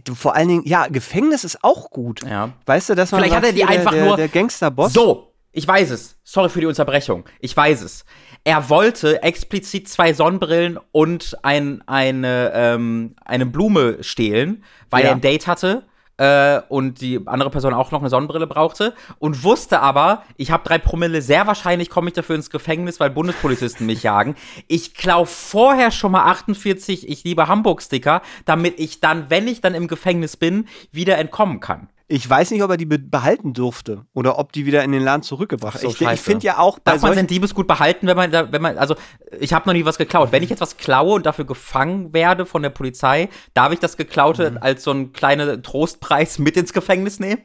Du, 0.05 0.15
vor 0.15 0.35
allen 0.35 0.47
Dingen, 0.47 0.63
ja, 0.65 0.87
Gefängnis 0.87 1.43
ist 1.43 1.63
auch 1.63 1.89
gut. 1.89 2.21
Ja. 2.23 2.53
Weißt 2.65 2.89
du, 2.89 2.95
dass 2.95 3.11
man 3.11 3.21
Vielleicht 3.21 3.35
hat 3.35 3.43
sagt, 3.43 3.57
er 3.57 3.65
die 3.65 3.65
einfach 3.65 3.91
der, 3.91 4.05
nur- 4.05 4.15
der, 4.17 4.27
der 4.27 4.41
Gangsterboss. 4.41 4.93
So, 4.93 5.33
ich 5.51 5.67
weiß 5.67 5.89
es. 5.89 6.15
Sorry 6.23 6.47
für 6.49 6.59
die 6.61 6.67
Unterbrechung. 6.67 7.25
Ich 7.39 7.57
weiß 7.57 7.81
es. 7.81 8.05
Er 8.43 8.69
wollte 8.69 9.21
explizit 9.23 9.87
zwei 9.87 10.13
Sonnenbrillen 10.13 10.79
und 10.91 11.37
ein, 11.43 11.83
eine, 11.87 12.51
ähm, 12.53 13.15
eine 13.25 13.45
Blume 13.45 14.03
stehlen, 14.03 14.63
weil 14.89 15.03
Ja. 15.03 15.09
er 15.09 15.15
ein 15.15 15.21
Date 15.21 15.45
hatte 15.47 15.83
äh, 16.17 16.61
und 16.69 17.01
die 17.01 17.19
andere 17.27 17.49
Person 17.49 17.73
auch 17.73 17.91
noch 17.91 17.99
eine 18.01 18.09
Sonnenbrille 18.09 18.47
brauchte 18.47 18.93
und 19.19 19.43
wusste 19.43 19.81
aber, 19.81 20.23
ich 20.37 20.51
habe 20.51 20.67
drei 20.67 20.77
Promille, 20.77 21.21
sehr 21.21 21.47
wahrscheinlich 21.47 21.89
komme 21.89 22.09
ich 22.09 22.13
dafür 22.13 22.35
ins 22.35 22.49
Gefängnis, 22.49 22.99
weil 22.99 23.09
Bundespolizisten 23.09 23.85
mich 23.85 24.03
jagen. 24.03 24.35
Ich 24.67 24.95
klau 24.95 25.25
vorher 25.25 25.91
schon 25.91 26.11
mal 26.11 26.23
48 26.25 27.07
Ich 27.07 27.23
liebe 27.23 27.47
Hamburg-Sticker, 27.47 28.21
damit 28.45 28.79
ich 28.79 28.99
dann, 28.99 29.29
wenn 29.29 29.47
ich 29.47 29.61
dann 29.61 29.75
im 29.75 29.87
Gefängnis 29.87 30.35
bin, 30.37 30.67
wieder 30.91 31.17
entkommen 31.17 31.59
kann. 31.59 31.89
Ich 32.11 32.27
weiß 32.27 32.49
nicht, 32.49 32.63
ob 32.63 32.71
er 32.71 32.77
die 32.77 32.87
be 32.87 32.97
behalten 32.97 33.53
durfte 33.53 34.05
oder 34.13 34.39
ob 34.39 34.51
die 34.51 34.65
wieder 34.65 34.83
in 34.83 34.91
den 34.91 35.03
Laden 35.03 35.21
zurückgebracht 35.21 35.75
Ach 35.77 35.81
so, 35.81 35.89
Ich, 35.89 36.01
ich 36.01 36.19
finde 36.21 36.45
ja 36.45 36.57
auch 36.57 36.79
bei 36.79 36.93
Darf 36.93 37.03
man 37.03 37.13
sein 37.13 37.27
Diebesgut 37.27 37.67
behalten, 37.67 38.07
wenn 38.07 38.17
man, 38.17 38.31
wenn 38.31 38.61
man, 38.61 38.77
also 38.79 38.95
ich 39.39 39.53
habe 39.53 39.69
noch 39.69 39.73
nie 39.73 39.85
was 39.85 39.99
geklaut. 39.99 40.31
Wenn 40.31 40.41
ich 40.41 40.49
jetzt 40.49 40.59
was 40.61 40.77
klaue 40.77 41.13
und 41.13 41.25
dafür 41.27 41.45
gefangen 41.45 42.11
werde 42.11 42.47
von 42.47 42.63
der 42.63 42.71
Polizei, 42.71 43.29
darf 43.53 43.71
ich 43.71 43.79
das 43.79 43.95
Geklaute 43.95 44.51
Mhm. 44.51 44.57
als 44.59 44.83
so 44.83 44.91
einen 44.91 45.13
kleinen 45.13 45.61
Trostpreis 45.61 46.39
mit 46.39 46.57
ins 46.57 46.73
Gefängnis 46.73 47.19
nehmen? 47.19 47.41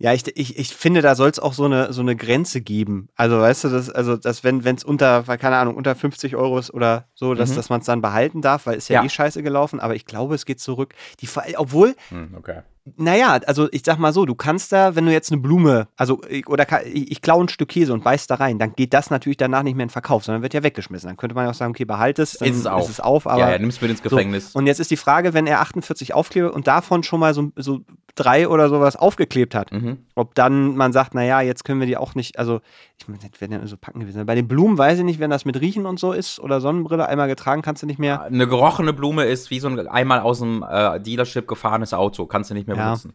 Ja, 0.00 0.12
ich, 0.12 0.24
ich, 0.36 0.56
ich 0.56 0.68
finde, 0.76 1.02
da 1.02 1.16
soll 1.16 1.28
es 1.30 1.40
auch 1.40 1.52
so 1.52 1.64
eine, 1.64 1.92
so 1.92 2.00
eine 2.02 2.14
Grenze 2.14 2.60
geben. 2.60 3.08
Also, 3.16 3.40
weißt 3.40 3.64
du, 3.64 3.68
das, 3.68 3.90
also, 3.90 4.16
dass 4.16 4.44
wenn 4.44 4.60
es 4.64 4.84
unter, 4.84 5.24
keine 5.24 5.56
Ahnung, 5.56 5.74
unter 5.74 5.96
50 5.96 6.36
Euro 6.36 6.56
ist 6.56 6.72
oder 6.72 7.08
so, 7.14 7.34
dass, 7.34 7.52
dass 7.52 7.68
man 7.68 7.80
es 7.80 7.86
dann 7.86 8.00
behalten 8.00 8.40
darf, 8.40 8.66
weil 8.66 8.76
ist 8.76 8.88
ja, 8.88 9.00
Ja. 9.00 9.04
eh 9.04 9.08
scheiße 9.08 9.42
gelaufen, 9.42 9.80
aber 9.80 9.96
ich 9.96 10.06
glaube, 10.06 10.36
es 10.36 10.46
geht 10.46 10.60
zurück. 10.60 10.94
Die, 11.20 11.28
obwohl, 11.56 11.96
Hm, 12.10 12.36
okay. 12.38 12.60
Naja, 12.96 13.38
also 13.46 13.68
ich 13.72 13.82
sag 13.84 13.98
mal 13.98 14.12
so, 14.12 14.24
du 14.26 14.34
kannst 14.34 14.72
da, 14.72 14.94
wenn 14.96 15.06
du 15.06 15.12
jetzt 15.12 15.30
eine 15.32 15.40
Blume, 15.40 15.88
also 15.96 16.20
ich- 16.28 16.48
oder 16.48 16.66
ich, 16.86 17.10
ich 17.12 17.22
klaue 17.22 17.44
ein 17.44 17.48
Stück 17.48 17.68
Käse 17.68 17.92
und 17.92 18.04
beiß 18.04 18.26
da 18.26 18.36
rein, 18.36 18.58
dann 18.58 18.72
geht 18.74 18.94
das 18.94 19.10
natürlich 19.10 19.36
danach 19.36 19.62
nicht 19.62 19.74
mehr 19.76 19.84
in 19.84 19.88
den 19.88 19.92
Verkauf, 19.92 20.24
sondern 20.24 20.42
wird 20.42 20.54
ja 20.54 20.62
weggeschmissen. 20.62 21.08
Dann 21.08 21.16
könnte 21.16 21.34
man 21.34 21.44
ja 21.44 21.50
auch 21.50 21.54
sagen, 21.54 21.70
okay, 21.72 21.84
behalt 21.84 22.18
es, 22.18 22.32
dann 22.38 22.48
Ist 22.48 22.56
es 22.58 22.66
auf. 22.66 22.82
ist 22.84 22.90
es 22.90 23.00
auf 23.00 23.26
aber 23.26 23.40
ja, 23.40 23.50
ja, 23.52 23.58
nimmst 23.58 23.82
mit 23.82 23.90
ins 23.90 24.00
so, 24.02 24.08
Gefängnis. 24.08 24.54
und 24.54 24.66
jetzt 24.66 24.80
ist 24.80 24.90
die 24.90 24.96
Frage, 24.96 25.34
wenn 25.34 25.46
er 25.46 25.60
48 25.60 26.14
Aufkleber 26.14 26.52
und 26.54 26.66
davon 26.66 27.02
schon 27.02 27.20
mal 27.20 27.34
so, 27.34 27.50
so 27.56 27.80
drei 28.14 28.48
oder 28.48 28.68
sowas 28.68 28.96
aufgeklebt 28.96 29.54
hat, 29.54 29.70
Mhm. 29.70 29.98
ob 30.16 30.34
dann 30.34 30.76
man 30.76 30.92
sagt, 30.92 31.14
naja, 31.14 31.40
jetzt 31.40 31.64
können 31.64 31.78
wir 31.78 31.86
die 31.86 31.96
auch 31.96 32.16
nicht, 32.16 32.36
also 32.38 32.60
ich 32.96 33.06
meine, 33.06 33.20
das 33.30 33.40
werden 33.40 33.52
ja 33.52 33.64
so 33.66 33.76
packen 33.76 34.00
gewesen. 34.00 34.26
Bei 34.26 34.34
den 34.34 34.48
Blumen 34.48 34.76
weiß 34.76 34.98
ich 34.98 35.04
nicht, 35.04 35.20
wenn 35.20 35.30
das 35.30 35.44
mit 35.44 35.60
Riechen 35.60 35.86
und 35.86 36.00
so 36.00 36.10
ist 36.12 36.40
oder 36.40 36.60
Sonnenbrille 36.60 37.06
einmal 37.08 37.28
getragen, 37.28 37.62
kannst 37.62 37.82
du 37.84 37.86
nicht 37.86 38.00
mehr. 38.00 38.22
Eine 38.22 38.48
gerochene 38.48 38.92
Blume 38.92 39.24
ist 39.26 39.50
wie 39.52 39.60
so 39.60 39.68
ein 39.68 39.86
einmal 39.86 40.18
aus 40.18 40.40
dem 40.40 40.64
äh, 40.68 40.98
Dealership 40.98 41.46
gefahrenes 41.46 41.94
Auto. 41.94 42.26
Kannst 42.26 42.50
du 42.50 42.54
nicht 42.54 42.66
mehr. 42.66 42.76
Benutzen. 42.84 43.14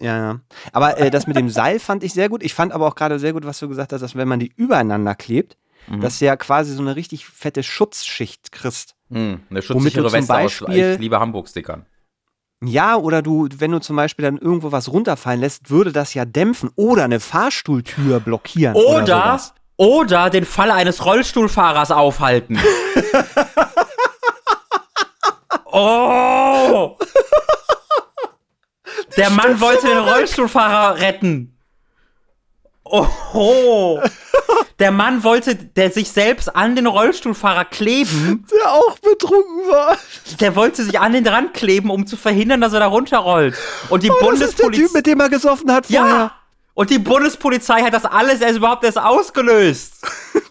Ja, 0.00 0.16
ja. 0.16 0.40
Aber 0.72 0.96
äh, 0.98 1.10
das 1.10 1.26
mit 1.26 1.36
dem 1.36 1.50
Seil 1.50 1.78
fand 1.78 2.02
ich 2.04 2.14
sehr 2.14 2.30
gut. 2.30 2.42
Ich 2.42 2.54
fand 2.54 2.72
aber 2.72 2.86
auch 2.86 2.94
gerade 2.94 3.18
sehr 3.18 3.34
gut, 3.34 3.44
was 3.44 3.58
du 3.58 3.68
gesagt 3.68 3.92
hast, 3.92 4.00
dass 4.00 4.16
wenn 4.16 4.28
man 4.28 4.40
die 4.40 4.50
übereinander 4.56 5.14
klebt, 5.14 5.58
Mhm. 5.86 6.00
dass 6.00 6.18
du 6.18 6.24
ja 6.24 6.34
quasi 6.36 6.72
so 6.72 6.80
eine 6.80 6.96
richtig 6.96 7.26
fette 7.26 7.62
Schutzschicht 7.62 8.52
kriegst. 8.52 8.94
Hm, 9.10 9.40
eine 9.50 9.60
schutzsichere 9.60 10.04
Weste 10.10 10.32
aus 10.32 10.38
Beispiel- 10.60 10.92
Ich 10.94 10.98
liebe 10.98 11.20
Hamburg-Stickern. 11.20 11.84
Ja, 12.64 12.96
oder 12.96 13.20
du, 13.20 13.48
wenn 13.58 13.70
du 13.72 13.80
zum 13.80 13.96
Beispiel 13.96 14.22
dann 14.22 14.38
irgendwo 14.38 14.72
was 14.72 14.90
runterfallen 14.90 15.40
lässt, 15.40 15.68
würde 15.68 15.92
das 15.92 16.14
ja 16.14 16.24
dämpfen 16.24 16.70
oder 16.76 17.04
eine 17.04 17.20
Fahrstuhltür 17.20 18.20
blockieren. 18.20 18.74
Oder, 18.76 19.02
Oder, 19.02 19.04
sowas. 19.04 19.54
oder 19.76 20.30
den 20.30 20.46
Fall 20.46 20.70
eines 20.70 21.04
Rollstuhlfahrers 21.04 21.90
aufhalten. 21.90 22.58
oh! 25.66 26.96
Der 29.16 29.30
Mann 29.30 29.60
wollte 29.60 29.86
den 29.86 29.98
Rollstuhlfahrer 29.98 31.00
retten. 31.00 31.50
Oh! 32.84 34.00
Der 34.78 34.90
Mann 34.90 35.24
wollte 35.24 35.54
der 35.56 35.90
sich 35.90 36.10
selbst 36.10 36.54
an 36.54 36.76
den 36.76 36.86
Rollstuhlfahrer 36.86 37.64
kleben. 37.64 38.44
der 38.50 38.72
auch 38.72 38.98
betrunken 38.98 39.68
war. 39.70 39.96
Der 40.40 40.54
wollte 40.54 40.84
sich 40.84 40.98
an 41.00 41.12
den 41.12 41.26
Rand 41.26 41.54
kleben, 41.54 41.90
um 41.90 42.06
zu 42.06 42.16
verhindern, 42.16 42.60
dass 42.60 42.72
er 42.72 42.80
da 42.80 42.86
runterrollt. 42.86 43.56
Und 43.88 44.02
die 44.02 44.10
Oh, 44.10 44.16
Bundespolizei. 44.20 44.88
mit 44.92 45.06
dem 45.06 45.20
er 45.20 45.28
gesoffen 45.30 45.72
hat 45.72 45.86
vorher. 45.86 46.06
Ja! 46.06 46.32
Und 46.74 46.90
die 46.90 46.98
Bundespolizei 46.98 47.82
hat 47.82 47.94
das 47.94 48.04
alles 48.04 48.40
erst 48.40 48.56
überhaupt 48.56 48.84
erst 48.84 48.98
ausgelöst. 48.98 49.94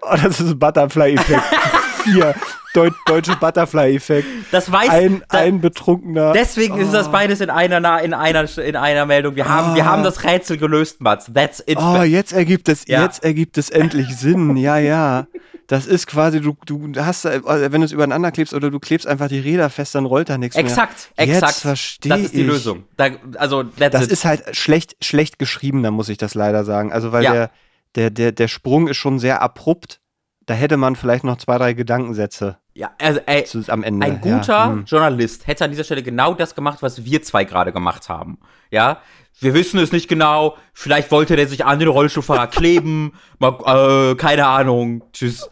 Oh, 0.00 0.14
das 0.14 0.38
ist 0.38 0.48
ein 0.50 0.58
Butterfly-Effekt. 0.58 1.42
Vier. 2.04 2.34
Deu 2.74 2.90
deutsche 3.06 3.36
Butterfly-Effekt. 3.36 4.26
Das 4.50 4.72
weiß 4.72 4.88
Ein, 4.88 5.22
da, 5.28 5.38
ein 5.38 5.60
betrunkener. 5.60 6.32
Deswegen 6.32 6.78
ist 6.78 6.92
das 6.94 7.10
beides 7.12 7.40
in 7.42 7.50
einer, 7.50 7.76
in 8.02 8.14
einer, 8.14 8.58
in 8.58 8.76
einer 8.76 9.04
Meldung. 9.06 9.36
Wir 9.36 9.46
haben, 9.48 9.74
wir 9.74 9.82
Ah. 9.84 9.88
haben 9.88 10.02
das 10.04 10.24
Rätsel 10.24 10.56
gelöst, 10.56 11.00
Mats. 11.02 11.30
That's 11.34 11.62
it. 11.66 11.76
Oh, 11.78 12.02
jetzt 12.02 12.32
ergibt 12.32 12.68
es, 12.70 12.86
Ja. 12.86 13.02
jetzt 13.04 13.22
ergibt 13.24 13.58
es 13.58 13.68
endlich 13.68 14.08
Sinn. 14.16 14.56
Ja, 14.56 14.78
ja. 14.78 15.26
Das 15.66 15.86
ist 15.86 16.06
quasi, 16.06 16.40
du, 16.40 16.56
du 16.66 16.92
hast, 17.04 17.24
äh, 17.26 17.40
wenn 17.44 17.80
du 17.80 17.84
es 17.84 17.92
übereinander 17.92 18.30
klebst 18.32 18.52
oder 18.54 18.70
du 18.70 18.78
klebst 18.80 19.06
einfach 19.06 19.28
die 19.28 19.38
Räder 19.38 19.68
fest, 19.70 19.94
dann 19.94 20.06
rollt 20.06 20.28
da 20.28 20.36
nichts 20.38 20.56
mehr. 20.56 20.64
exakt, 20.64 21.10
exakt. 21.16 21.54
Verstehe 21.56 22.10
das 22.10 22.20
ist 22.22 22.34
die 22.34 22.40
ich. 22.40 22.46
Lösung. 22.46 22.84
Da, 22.96 23.08
also, 23.36 23.62
that's 23.64 23.92
Das 23.92 24.04
it. 24.04 24.10
ist 24.12 24.24
halt 24.24 24.56
schlecht, 24.56 24.96
schlecht 25.04 25.38
geschrieben, 25.38 25.82
da 25.82 25.90
muss 25.90 26.08
ich 26.08 26.18
das 26.18 26.34
leider 26.34 26.64
sagen. 26.64 26.92
Also, 26.92 27.12
weil 27.12 27.22
Ja. 27.24 27.32
der, 27.32 27.50
der, 27.94 28.10
der, 28.10 28.32
der 28.32 28.48
Sprung 28.48 28.88
ist 28.88 28.96
schon 28.96 29.18
sehr 29.18 29.40
abrupt. 29.42 30.00
Da 30.46 30.54
hätte 30.54 30.76
man 30.76 30.96
vielleicht 30.96 31.24
noch 31.24 31.36
zwei, 31.36 31.58
drei 31.58 31.72
Gedankensätze 31.72 32.58
ja, 32.74 32.90
also, 32.98 33.20
ey, 33.26 33.44
am 33.68 33.82
Ende. 33.82 34.06
ein 34.06 34.20
guter 34.20 34.52
Ja, 34.52 34.70
hm. 34.70 34.84
Journalist 34.86 35.46
hätte 35.46 35.64
an 35.64 35.70
dieser 35.70 35.84
Stelle 35.84 36.02
genau 36.02 36.32
das 36.32 36.54
gemacht, 36.54 36.78
was 36.80 37.04
wir 37.04 37.22
zwei 37.22 37.44
gerade 37.44 37.72
gemacht 37.72 38.08
haben. 38.08 38.38
Ja, 38.70 38.98
wir 39.40 39.54
wissen 39.54 39.78
es 39.80 39.90
nicht 39.92 40.08
genau. 40.08 40.56
Vielleicht 40.72 41.10
wollte 41.10 41.34
der 41.36 41.48
sich 41.48 41.64
an 41.64 41.78
den 41.80 41.88
Rollstuhlfahrer 41.88 42.46
kleben. 42.46 43.12
Mal, 43.38 44.12
äh, 44.12 44.14
keine 44.14 44.46
Ahnung. 44.46 45.02
Tschüss. 45.12 45.48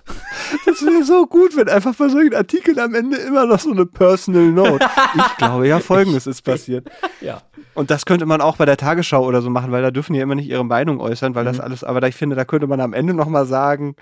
Das 0.65 0.83
wäre 0.85 1.03
so 1.05 1.27
gut, 1.27 1.57
wenn 1.57 1.69
einfach 1.69 1.95
bei 1.97 2.09
solchen 2.09 2.35
Artikeln 2.35 2.79
am 2.79 2.95
Ende 2.95 3.17
immer 3.17 3.47
noch 3.47 3.59
so 3.59 3.71
eine 3.73 3.87
Personal 3.87 4.45
Note. 4.53 4.87
Ich 5.17 5.37
glaube 5.39 5.67
ja, 5.69 5.81
folgendes 5.81 6.27
ist 6.27 6.43
passiert. 6.43 6.89
Ja. 7.21 7.43
Und 7.75 7.91
das 7.91 8.07
könnte 8.07 8.27
man 8.27 8.41
auch 8.41 8.57
bei 8.57 8.65
der 8.67 8.77
Tagesschau 8.77 9.25
oder 9.25 9.43
so 9.43 9.51
machen, 9.51 9.73
weil 9.73 9.83
da 9.83 9.91
dürfen 9.91 10.13
die 10.13 10.21
immer 10.21 10.35
nicht 10.35 10.49
ihre 10.49 10.65
Meinung 10.65 11.01
äußern, 11.01 11.35
weil 11.35 11.43
Mhm. 11.45 11.49
das 11.49 11.61
alles, 11.61 11.85
aber 11.85 12.07
ich 12.07 12.15
finde, 12.15 12.37
da 12.37 12.45
könnte 12.45 12.67
man 12.67 12.81
am 12.81 12.93
Ende 12.93 13.15
nochmal 13.15 13.47
sagen, 13.47 13.97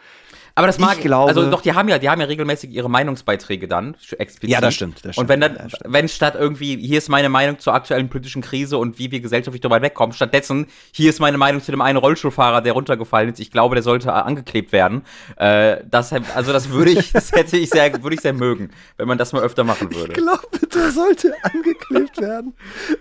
Aber 0.55 0.67
das 0.67 0.81
mag 0.81 0.97
Ich 0.97 1.05
glaube- 1.05 1.29
also 1.29 1.49
doch, 1.49 1.61
die 1.63 1.73
haben 1.75 1.89
ja, 1.89 1.99
die 2.01 2.09
haben 2.11 2.21
ja 2.21 2.27
regelmäßig 2.27 2.71
ihre 2.71 2.91
Meinungsbeiträge 2.91 3.69
dann, 3.69 3.95
explizit. 4.19 4.51
Ja, 4.51 4.61
das 4.61 4.75
stimmt, 4.75 5.05
das 5.05 5.13
stimmt, 5.15 5.19
und 5.19 5.29
wenn 5.29 5.41
dann, 5.41 5.57
wenn 5.85 6.09
statt 6.09 6.35
irgendwie, 6.37 6.77
hier 6.85 6.99
ist 6.99 7.09
meine 7.09 7.29
Meinung 7.29 7.61
zur 7.61 7.75
aktuellen 7.75 8.09
politischen 8.09 8.43
Krise 8.43 8.77
und 8.77 8.99
wie 8.99 9.13
wir 9.13 9.21
gesellschaftlich 9.21 9.61
darüber 9.69 9.83
wegkommen, 9.83 10.13
stattdessen, 10.15 10.67
hier 10.93 11.11
ist 11.11 11.21
meine 11.21 11.39
Meinung 11.39 11.63
zu 11.63 11.71
dem 11.71 11.81
einen 11.81 11.99
Rollstuhlfahrer, 11.99 12.61
der 12.61 12.73
runtergefallen 12.73 13.31
ist, 13.33 13.41
ich 13.41 13.51
glaube, 13.51 13.75
der 13.75 13.83
sollte 13.83 14.09
äh, 14.09 14.13
angeklebt 14.13 14.73
werden. 14.73 15.03
Äh, 15.37 15.79
das, 15.91 16.13
also 16.35 16.53
das 16.53 16.71
würde 16.71 16.91
ich, 16.93 17.13
das 17.13 17.33
hätte 17.33 17.57
ich 17.57 17.71
sehr, 17.71 18.03
würde 18.03 18.15
ich 18.15 18.21
sehr 18.21 18.33
mögen, 18.33 18.71
wenn 18.97 19.09
man 19.09 19.19
das 19.19 19.33
mal 19.33 19.43
öfter 19.43 19.65
machen 19.65 19.95
würde. 19.95 20.15
glaube, 20.15 20.49
der 20.75 20.91
sollte 20.91 21.33
angeklebt 21.43 22.21
werden. 22.21 22.55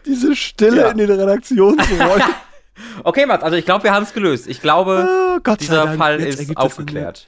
Diese 0.05 0.35
Stille 0.35 0.81
Ja. 0.81 0.89
in 0.91 0.97
den 0.97 1.11
Redaktionsräumen. 1.11 2.23
Okay, 3.03 3.25
Matt, 3.25 3.41
also 3.41 3.57
ich 3.57 3.65
glaube, 3.65 3.85
wir 3.85 3.91
haben 3.91 4.03
es 4.03 4.13
gelöst. 4.13 4.45
Ich 4.47 4.61
glaube, 4.61 5.09
Oh, 5.43 5.55
dieser 5.55 5.85
Dank, 5.85 5.97
Fall 5.97 6.19
jetzt 6.21 6.39
ist 6.39 6.51
es 6.51 6.57
aufgeklärt. 6.57 7.25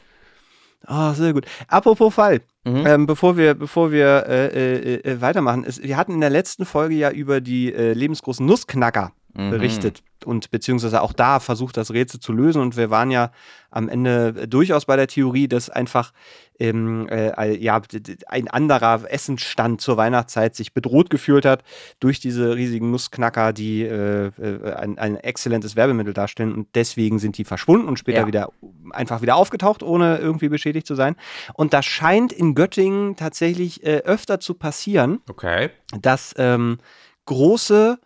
Ah, 0.86 1.14
sehr 1.16 1.34
gut. 1.34 1.46
Apropos 1.68 2.14
Fall, 2.14 2.42
Mhm. 2.66 2.86
ähm, 2.86 3.06
bevor 3.08 3.36
wir, 3.36 3.56
bevor 3.56 3.92
wir 3.92 4.26
äh, 4.28 4.46
äh, 4.48 4.96
äh, 5.12 5.22
weitermachen, 5.22 5.64
ist, 5.64 5.82
wir 5.82 5.98
hatten 5.98 6.14
in 6.14 6.22
der 6.22 6.30
letzten 6.30 6.66
Folge 6.66 6.94
ja 6.94 7.10
über 7.10 7.42
die 7.42 7.74
äh, 7.74 7.94
lebensgroßen 7.94 8.46
Nussknacker 8.46 9.12
Mhm. 9.34 9.52
berichtet 9.52 10.02
und 10.26 10.50
beziehungsweise 10.50 11.02
auch 11.02 11.14
da 11.14 11.40
versucht, 11.40 11.78
das 11.78 11.94
Rätsel 11.94 12.20
zu 12.20 12.34
lösen. 12.34 12.62
Und 12.62 12.76
wir 12.76 12.90
waren 12.90 13.12
ja 13.12 13.32
am 13.70 13.88
Ende 13.88 14.34
äh, 14.36 14.48
durchaus 14.48 14.86
bei 14.86 14.96
der 14.96 15.08
Theorie, 15.08 15.48
dass 15.48 15.70
einfach 15.70 16.12
ähm, 16.60 17.08
äh, 17.10 17.56
ja, 17.56 17.80
ein 18.28 18.48
anderer 18.50 19.04
Essensstand 19.10 19.82
zur 19.82 19.98
Weihnachtszeit 19.98 20.56
sich 20.56 20.74
bedroht 20.74 21.10
gefühlt 21.10 21.46
hat 21.46 21.64
durch 22.00 22.20
diese 22.20 22.56
riesigen 22.56 22.90
Nussknacker, 22.92 23.54
die 23.54 23.84
äh, 23.84 24.32
äh, 24.42 24.74
ein, 24.74 24.98
ein 24.98 25.16
exzellentes 25.16 25.76
Werbemittel 25.76 26.14
darstellen. 26.14 26.54
Und 26.54 26.68
deswegen 26.76 27.20
sind 27.20 27.38
die 27.38 27.46
verschwunden 27.46 27.88
und 27.88 27.98
später 28.00 28.22
Ja. 28.22 28.28
wieder 28.28 28.50
einfach 28.92 29.22
wieder 29.22 29.36
aufgetaucht, 29.36 29.84
ohne 29.84 30.18
irgendwie 30.18 30.50
beschädigt 30.50 30.88
zu 30.88 30.96
sein. 30.96 31.16
Und 31.54 31.74
das 31.74 31.86
scheint 31.86 32.34
in 32.34 32.56
Göttingen 32.56 33.16
tatsächlich 33.16 33.86
äh, 33.86 34.00
öfter 34.00 34.40
zu 34.40 34.56
passieren, 34.56 35.22
Okay. 35.30 35.70
dass 36.02 36.34
ähm, 36.38 36.80
große, 37.26 38.00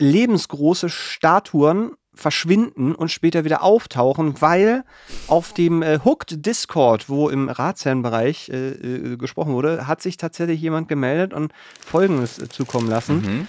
lebensgroße 0.00 0.88
Statuen 0.88 1.92
verschwinden 2.12 2.94
und 2.94 3.10
später 3.10 3.44
wieder 3.44 3.62
auftauchen, 3.62 4.40
weil 4.42 4.84
auf 5.28 5.52
dem 5.54 5.82
äh, 5.82 6.00
Hooked 6.04 6.44
Discord, 6.44 7.08
wo 7.08 7.28
im 7.28 7.48
Ratsherrenbereich 7.48 8.48
äh, 8.48 8.70
äh, 8.70 9.16
gesprochen 9.16 9.52
wurde, 9.52 9.86
hat 9.86 10.02
sich 10.02 10.16
tatsächlich 10.16 10.60
jemand 10.60 10.88
gemeldet 10.88 11.32
und 11.32 11.52
Folgendes 11.80 12.38
äh, 12.38 12.48
zukommen 12.48 12.88
lassen. 12.88 13.22
Mhm. 13.22 13.48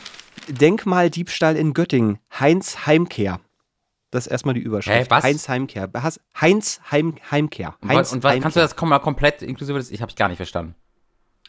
Denkmaldiebstahl 0.53 1.55
in 1.55 1.73
Göttingen. 1.73 2.19
Heinz 2.39 2.85
Heimkehr. 2.85 3.39
Das 4.11 4.25
ist 4.27 4.31
erstmal 4.31 4.53
die 4.53 4.61
Überschrift. 4.61 4.97
Hä, 4.97 5.05
was? 5.09 5.23
Heinz 5.23 5.49
Heimkehr. 5.49 5.89
Heinz 6.39 6.81
Heim 6.91 7.15
Heimkehr. 7.31 7.75
Und, 7.81 7.89
Heinz 7.89 8.11
und 8.11 8.23
was, 8.23 8.33
kannst 8.33 8.55
du 8.57 8.61
Heimkehr. 8.61 8.75
das 8.75 8.89
mal 8.89 8.99
komplett 8.99 9.41
inklusive 9.41 9.77
des? 9.79 9.89
Ich 9.91 10.01
habe 10.01 10.13
gar 10.13 10.27
nicht 10.27 10.37
verstanden. 10.37 10.75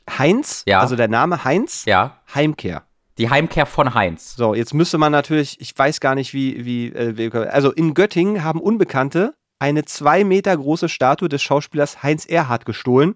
Heinz, 0.08 0.62
Ja. 0.66 0.80
also 0.80 0.96
der 0.96 1.08
Name 1.08 1.44
Heinz 1.44 1.84
Ja. 1.84 2.20
Heimkehr. 2.34 2.84
Die 3.18 3.28
Heimkehr 3.28 3.66
von 3.66 3.94
Heinz. 3.94 4.34
So, 4.36 4.54
jetzt 4.54 4.72
müsste 4.74 4.98
man 4.98 5.12
natürlich, 5.12 5.60
ich 5.60 5.76
weiß 5.76 6.00
gar 6.00 6.14
nicht, 6.14 6.32
wie, 6.32 6.64
wie, 6.64 6.86
äh, 6.88 7.48
also 7.48 7.70
in 7.70 7.94
Göttingen 7.94 8.42
haben 8.42 8.60
Unbekannte 8.60 9.34
eine 9.58 9.84
zwei 9.84 10.24
Meter 10.24 10.56
große 10.56 10.88
Statue 10.88 11.28
des 11.28 11.42
Schauspielers 11.42 12.02
Heinz 12.02 12.26
Erhardt 12.26 12.64
gestohlen 12.66 13.14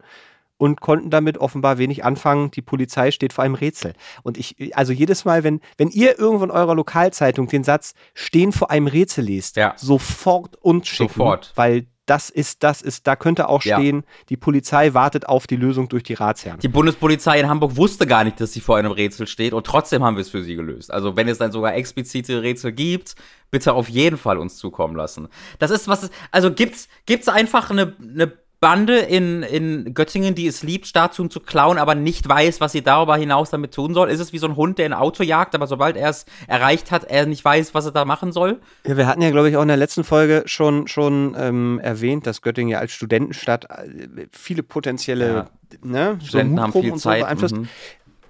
und 0.59 0.81
konnten 0.81 1.11
damit 1.11 1.39
offenbar 1.39 1.79
wenig 1.79 2.05
anfangen. 2.05 2.51
Die 2.51 2.63
Polizei 2.63 3.11
steht 3.11 3.33
vor 3.33 3.45
einem 3.45 3.55
Rätsel. 3.55 3.93
Und 4.23 4.39
ich, 4.39 4.57
also 4.77 4.93
jedes 4.93 5.25
Mal, 5.25 5.45
wenn, 5.45 5.61
wenn 5.77 5.89
ihr 5.89 6.19
irgendwo 6.19 6.45
in 6.45 6.51
eurer 6.51 6.75
Lokalzeitung 6.75 7.47
den 7.49 7.65
Satz 7.65 7.95
stehen 8.15 8.53
vor 8.53 8.71
einem 8.71 8.87
Rätsel 8.87 9.25
liest, 9.25 9.57
Ja. 9.57 9.75
sofort 9.77 10.57
uns 10.57 10.89
schicken. 10.89 11.13
Sofort. 11.15 11.53
Weil 11.57 11.87
das 12.07 12.31
ist, 12.31 12.63
das 12.63 12.83
ist, 12.83 13.09
da 13.09 13.17
könnte 13.17 13.49
auch 13.49 13.63
Ja. 13.65 13.79
stehen, 13.79 14.05
die 14.29 14.37
Polizei 14.37 14.95
wartet 14.95 15.29
auf 15.29 15.49
die 15.49 15.57
Lösung 15.57 15.89
durch 15.89 16.05
die 16.05 16.15
Ratsherren. 16.15 16.61
Die 16.61 16.69
Bundespolizei 16.69 17.41
in 17.41 17.49
Hamburg 17.49 17.77
wusste 17.77 18.07
gar 18.07 18.23
nicht, 18.23 18.41
dass 18.41 18.53
sie 18.53 18.61
vor 18.61 18.77
einem 18.77 18.93
Rätsel 18.93 19.27
steht 19.27 19.53
und 19.53 19.67
trotzdem 19.67 20.05
haben 20.05 20.15
wir 20.17 20.21
es 20.21 20.31
für 20.31 20.45
sie 20.45 20.55
gelöst. 20.55 20.93
Also 20.93 21.17
wenn 21.17 21.27
es 21.29 21.39
dann 21.39 21.51
sogar 21.51 21.75
explizite 21.75 22.43
Rätsel 22.43 22.71
gibt, 22.71 23.17
bitte 23.51 23.73
auf 23.73 23.89
jeden 23.89 24.19
Fall 24.19 24.39
uns 24.39 24.57
zukommen 24.57 24.95
lassen. 24.95 25.27
Das 25.59 25.73
ist 25.73 25.89
was, 25.89 26.09
also 26.31 26.53
gibt's, 26.53 26.89
gibt's 27.07 27.27
einfach 27.29 27.71
eine, 27.71 27.97
eine 28.01 28.33
Bande 28.59 28.99
in, 28.99 29.43
in 29.43 29.93
Göttingen, 29.93 30.35
die 30.35 30.47
es 30.47 30.63
liebt, 30.63 30.87
Statuen 30.87 31.31
zu 31.31 31.41
klauen, 31.41 31.77
aber 31.77 31.95
nicht 31.95 32.27
weiß, 32.27 32.61
was 32.61 32.73
sie 32.73 32.83
darüber 32.83 33.17
hinaus 33.17 33.51
damit 33.51 33.75
tun 33.75 33.93
soll? 33.93 34.09
Ist 34.09 34.21
es 34.21 34.33
wie 34.33 34.39
so 34.39 34.47
ein 34.47 34.57
Hund, 34.57 34.79
der 34.79 34.87
ein 34.87 34.95
Auto 34.95 35.23
jagt, 35.23 35.55
aber 35.55 35.67
sobald 35.67 35.97
er 35.97 36.09
es 36.09 36.25
erreicht 36.47 36.91
hat, 36.91 37.05
er 37.05 37.27
nicht 37.27 37.45
weiß, 37.45 37.75
was 37.75 37.85
er 37.85 37.93
da 37.93 38.05
machen 38.05 38.33
soll? 38.33 38.61
Ja, 38.87 38.97
wir 38.97 39.07
hatten 39.07 39.21
ja, 39.21 39.31
glaube 39.31 39.51
ich, 39.51 39.57
auch 39.57 39.63
in 39.63 39.69
der 39.69 39.77
letzten 39.77 40.05
Folge 40.05 40.43
schon, 40.47 40.89
schon 40.89 41.37
ähm, 41.39 41.81
erwähnt, 41.83 42.27
dass 42.27 42.41
Göttingen 42.41 42.71
ja 42.71 42.79
als 42.79 42.93
Studentenstadt 42.93 43.67
äh, 43.71 44.27
viele 44.33 44.63
potenzielle 44.63 45.49
ne, 45.83 46.17
so 46.21 46.27
Studenten 46.27 46.61
haben 46.61 46.67
Mutproben 46.69 46.83
viel 46.83 46.93
und 46.93 46.99
so 46.99 47.11
Zeit. 47.11 47.23
beeinflusst. 47.23 47.57
mhm. 47.57 47.69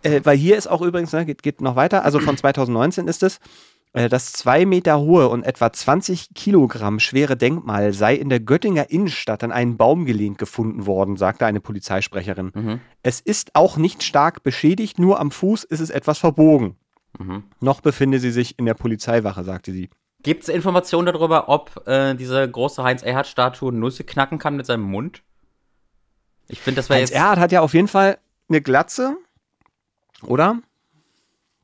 Äh, 0.03 0.21
weil 0.25 0.37
hier 0.37 0.57
ist 0.57 0.67
auch 0.67 0.83
übrigens, 0.83 1.13
ne, 1.13 1.25
geht, 1.25 1.43
geht 1.43 1.61
noch 1.61 1.77
weiter, 1.77 2.05
also 2.05 2.19
von 2.19 2.37
2019 2.37 3.09
ist 3.09 3.23
es, 3.23 3.41
das 3.93 4.33
zwei 4.33 4.67
Meter 4.67 4.99
hohe 4.99 5.29
und 5.29 5.43
etwa 5.43 5.73
20 5.73 6.35
Kilogramm 6.35 7.01
schwere 7.01 7.37
Denkmal 7.37 7.93
sei 7.93 8.15
in 8.15 8.29
der 8.29 8.41
Göttinger 8.41 8.91
Innenstadt 8.91 9.43
an 9.43 9.53
einen 9.53 9.77
Baum 9.77 10.05
gelehnt 10.05 10.39
gefunden 10.39 10.87
worden, 10.87 11.17
sagte 11.17 11.47
eine 11.47 11.61
Polizeisprecherin. 11.61 12.53
Mhm. 12.55 12.81
Es 13.03 13.21
ist 13.21 13.55
auch 13.55 13.79
nicht 13.79 14.03
stark 14.03 14.43
beschädigt, 14.43 14.99
nur 14.99 15.19
am 15.19 15.31
Fuß 15.31 15.65
ist 15.65 15.81
es 15.81 15.91
etwas 15.91 16.19
verbogen. 16.19 16.77
Mhm. 17.19 17.45
Noch 17.61 17.81
befinde 17.81 18.19
sie 18.19 18.31
sich 18.31 18.59
in 18.59 18.67
der 18.67 18.75
Polizeiwache, 18.75 19.45
sagte 19.45 19.73
sie. 19.73 19.89
Gibt 20.23 20.43
es 20.43 20.49
Informationen 20.49 21.07
darüber, 21.07 21.49
ob 21.49 21.87
äh, 21.87 22.15
diese 22.15 22.51
große 22.51 22.83
Heinz-Erhardt-Statue 22.83 23.73
Nüsse 23.73 24.05
knacken 24.05 24.39
kann 24.39 24.57
mit 24.57 24.67
seinem 24.67 24.83
Mund? 24.83 25.23
Ich 26.49 26.61
finde, 26.61 26.81
das 26.81 26.89
wäre 26.89 27.01
Heinz 27.01 27.11
jetzt. 27.11 27.19
Erhardt 27.19 27.39
hat 27.39 27.53
ja 27.53 27.61
auf 27.61 27.75
jeden 27.75 27.89
Fall 27.89 28.19
eine 28.49 28.61
Glatze, 28.61 29.17
oder? 30.23 30.61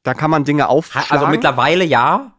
Da 0.02 0.14
kann 0.14 0.30
man 0.30 0.44
Dinge 0.44 0.64
Ha- 0.64 0.66
aufschlagen. 0.66 1.10
Also 1.10 1.26
mittlerweile 1.26 1.84
ja. 1.84 2.32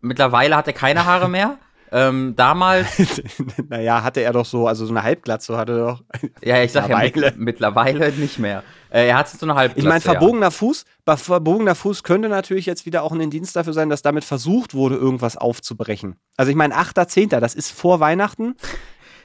Mittlerweile 0.00 0.56
hat 0.56 0.66
er 0.66 0.72
keine 0.72 1.04
Haare 1.04 1.28
mehr. 1.28 1.58
ähm, 1.92 2.34
damals, 2.36 3.22
naja, 3.68 4.02
hatte 4.02 4.20
er 4.20 4.32
doch 4.32 4.44
so, 4.44 4.68
also 4.68 4.84
so 4.86 4.92
eine 4.92 5.02
Halbglatze 5.02 5.56
hatte 5.56 5.72
er 5.72 5.86
doch. 5.86 6.02
ja, 6.42 6.62
ich 6.62 6.72
sag 6.72 6.88
ja, 6.88 6.98
Mittlerweile. 6.98 7.30
mit, 7.32 7.38
mittlerweile 7.38 8.12
nicht 8.12 8.38
mehr. 8.38 8.62
Äh, 8.90 9.08
er 9.08 9.16
hat 9.16 9.28
so 9.28 9.44
eine 9.44 9.54
Halbglatze. 9.54 9.80
Ich 9.80 9.84
meine, 9.84 10.04
ja. 10.04 10.12
verbogener 10.12 10.50
Fuß, 10.50 10.84
bei 11.04 11.16
verbogener 11.16 11.74
Fuß 11.74 12.02
könnte 12.02 12.28
natürlich 12.28 12.66
jetzt 12.66 12.86
wieder 12.86 13.02
auch 13.02 13.12
ein 13.12 13.20
Indiz 13.20 13.52
dafür 13.52 13.72
sein, 13.72 13.88
dass 13.90 14.02
damit 14.02 14.24
versucht 14.24 14.74
wurde, 14.74 14.96
irgendwas 14.96 15.36
aufzubrechen. 15.36 16.16
Also 16.36 16.50
ich 16.50 16.56
meine, 16.56 16.74
8.10., 16.76 17.38
das 17.40 17.54
ist 17.54 17.72
vor 17.72 18.00
Weihnachten. 18.00 18.54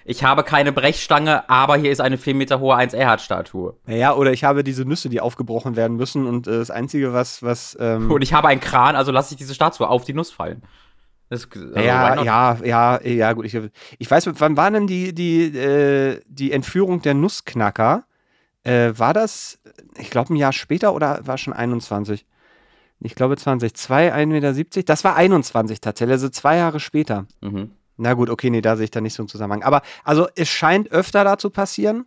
Ich 0.06 0.24
habe 0.24 0.44
keine 0.44 0.72
Brechstange, 0.72 1.50
aber 1.50 1.78
hier 1.78 1.92
ist 1.92 2.02
eine 2.02 2.18
4 2.18 2.36
Meter 2.36 2.60
hohe 2.60 2.76
1 2.76 2.94
Erhard-Statue. 2.94 3.76
Naja, 3.86 4.16
oder 4.16 4.34
ich 4.34 4.44
habe 4.44 4.64
diese 4.64 4.86
Nüsse, 4.86 5.10
die 5.10 5.22
aufgebrochen 5.22 5.76
werden 5.76 5.98
müssen 5.98 6.28
und 6.28 6.48
äh, 6.48 6.58
das 6.58 6.72
Einzige, 6.72 7.14
was, 7.14 7.42
was 7.44 7.78
ähm, 7.80 8.12
Und 8.12 8.22
ich 8.22 8.34
habe 8.34 8.48
einen 8.48 8.62
Kran, 8.62 8.96
also 8.96 9.12
lasse 9.12 9.34
ich 9.34 9.38
diese 9.38 9.54
Statue 9.56 9.88
auf 9.88 10.04
die 10.04 10.14
Nuss 10.14 10.32
fallen. 10.32 10.64
Das, 11.30 11.48
also, 11.52 11.80
ja, 11.80 12.22
ja, 12.24 12.58
ja, 12.64 13.02
ja, 13.02 13.34
gut. 13.34 13.46
Ich, 13.46 13.58
ich 13.98 14.12
weiß, 14.12 14.30
wann 14.40 14.58
war 14.58 14.70
denn 14.70 14.88
die, 14.88 15.14
die, 15.14 15.46
äh, 15.58 16.22
die 16.28 16.52
Entführung 16.52 17.02
der 17.02 17.14
Nussknacker? 17.14 18.04
Äh, 18.64 18.94
war 18.96 19.14
das, 19.14 19.60
ich 19.98 20.10
glaube, 20.10 20.34
ein 20.34 20.38
Jahr 20.38 20.54
später 20.54 20.94
oder 20.94 21.22
war 21.26 21.38
schon 21.38 21.54
21? 21.54 22.26
Ich 23.00 23.16
glaube 23.16 23.36
20. 23.36 23.74
2, 23.74 24.14
1,70 24.14 24.28
Meter. 24.28 24.84
Das 24.84 25.04
war 25.04 25.16
21 25.16 25.82
tatsächlich, 25.82 26.14
also 26.14 26.30
zwei 26.30 26.58
Jahre 26.58 26.80
später. 26.80 27.26
Mhm. 27.42 27.72
Na 27.98 28.14
gut, 28.14 28.30
okay, 28.30 28.50
nee, 28.50 28.62
da 28.62 28.76
sehe 28.76 28.86
ich 28.86 28.92
da 28.92 29.02
nicht 29.02 29.14
so 29.14 29.24
einen 29.24 29.28
Zusammenhang. 29.28 29.64
Aber 29.64 29.82
also 30.04 30.28
es 30.36 30.50
scheint 30.50 30.92
öfter 30.92 31.24
da 31.24 31.38
zu 31.38 31.50
passieren. 31.50 32.06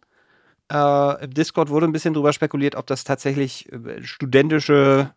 Äh, 0.70 1.24
Im 1.24 1.34
Discord 1.34 1.70
wurde 1.70 1.86
ein 1.86 1.92
bisschen 1.92 2.14
drüber 2.14 2.32
spekuliert, 2.32 2.74
ob 2.74 2.86
das 2.86 3.04
tatsächlich 3.04 3.70
äh, 3.72 4.02
studentische 4.02 5.12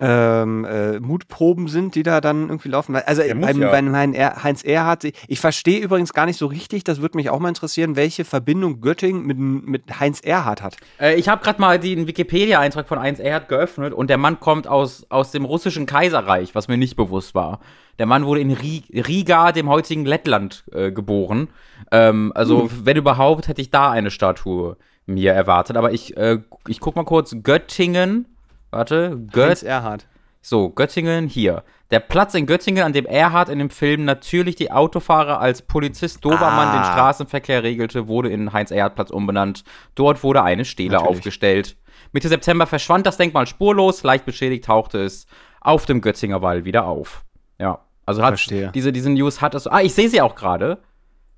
ähm, 0.00 0.64
äh, 0.64 1.00
Mutproben 1.00 1.68
sind, 1.68 1.94
die 1.94 2.02
da 2.02 2.20
dann 2.20 2.48
irgendwie 2.48 2.68
laufen. 2.68 2.96
Also 2.96 3.22
muss 3.34 3.46
beim, 3.46 3.60
ja. 3.62 3.70
beim 3.70 3.94
Hein 3.94 4.14
Er- 4.14 4.42
Heinz 4.42 4.62
Erhardt, 4.62 5.04
ich 5.04 5.40
verstehe 5.40 5.80
übrigens 5.80 6.12
gar 6.12 6.26
nicht 6.26 6.36
so 6.36 6.46
richtig, 6.46 6.84
das 6.84 7.00
würde 7.00 7.16
mich 7.16 7.30
auch 7.30 7.38
mal 7.38 7.48
interessieren, 7.48 7.96
welche 7.96 8.24
Verbindung 8.24 8.80
Göttingen 8.80 9.24
mit, 9.26 9.38
mit 9.38 10.00
Heinz 10.00 10.20
Erhardt 10.20 10.62
hat. 10.62 10.76
Äh, 11.00 11.14
ich 11.16 11.28
habe 11.28 11.42
gerade 11.42 11.60
mal 11.60 11.78
den 11.78 12.06
Wikipedia-Eintrag 12.06 12.88
von 12.88 12.98
1 12.98 13.20
Erhard 13.20 13.48
geöffnet 13.48 13.92
und 13.94 14.10
der 14.10 14.18
Mann 14.18 14.40
kommt 14.40 14.66
aus, 14.68 15.06
aus 15.08 15.30
dem 15.30 15.44
russischen 15.44 15.86
Kaiserreich, 15.86 16.54
was 16.54 16.68
mir 16.68 16.76
nicht 16.76 16.96
bewusst 16.96 17.34
war. 17.34 17.60
Der 17.98 18.06
Mann 18.06 18.26
wurde 18.26 18.40
in 18.40 18.52
Ri 18.52 18.84
Riga, 18.92 19.52
dem 19.52 19.68
heutigen 19.70 20.04
Lettland, 20.04 20.64
äh, 20.72 20.92
geboren. 20.92 21.48
Ähm, 21.90 22.32
also, 22.34 22.68
wenn 22.84 22.96
überhaupt, 22.96 23.48
hätte 23.48 23.62
ich 23.62 23.70
da 23.70 23.90
eine 23.90 24.10
Statue 24.10 24.76
mir 25.06 25.32
erwartet. 25.32 25.76
Aber 25.76 25.92
ich, 25.92 26.16
äh, 26.16 26.40
ich 26.68 26.80
guck 26.80 26.96
mal 26.96 27.04
kurz. 27.04 27.36
Göttingen. 27.42 28.26
Warte. 28.70 29.18
Gött 29.32 29.48
Heinz 29.48 29.62
Erhardt. 29.62 30.06
so, 30.42 30.70
Göttingen 30.70 31.28
hier. 31.28 31.62
Der 31.90 32.00
Platz 32.00 32.34
in 32.34 32.46
Göttingen, 32.46 32.82
an 32.84 32.92
dem 32.92 33.06
Erhard 33.06 33.48
in 33.48 33.58
dem 33.60 33.70
Film 33.70 34.04
natürlich 34.04 34.56
die 34.56 34.72
Autofahrer 34.72 35.40
als 35.40 35.62
Polizist 35.62 36.24
Dobermann 36.24 36.68
Ah. 36.68 36.72
den 36.74 36.84
Straßenverkehr 36.84 37.62
regelte, 37.62 38.08
wurde 38.08 38.28
in 38.30 38.52
Heinz-Erhard-Platz 38.52 39.10
umbenannt. 39.10 39.62
Dort 39.94 40.22
wurde 40.24 40.42
eine 40.42 40.64
Stele 40.64 40.92
Natürlich. 40.94 41.10
aufgestellt. 41.10 41.76
Mitte 42.12 42.28
September 42.28 42.66
verschwand 42.66 43.06
das 43.06 43.16
Denkmal 43.16 43.46
spurlos, 43.46 44.02
leicht 44.02 44.24
beschädigt 44.26 44.64
tauchte 44.64 44.98
es 45.04 45.26
auf 45.60 45.86
dem 45.86 46.00
Götzinger 46.00 46.42
Wall 46.42 46.64
wieder 46.64 46.86
auf. 46.86 47.24
Ja, 47.58 47.80
also 48.04 48.22
hat 48.22 48.30
Verstehe. 48.30 48.70
diese, 48.74 48.92
diese 48.92 49.10
News 49.10 49.40
hat 49.40 49.54
es. 49.54 49.66
Ah, 49.66 49.80
ich 49.80 49.94
sehe 49.94 50.08
sie 50.08 50.20
auch 50.20 50.34
gerade. 50.34 50.78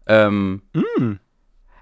Ähm, 0.06 0.62
Mm. 0.72 1.14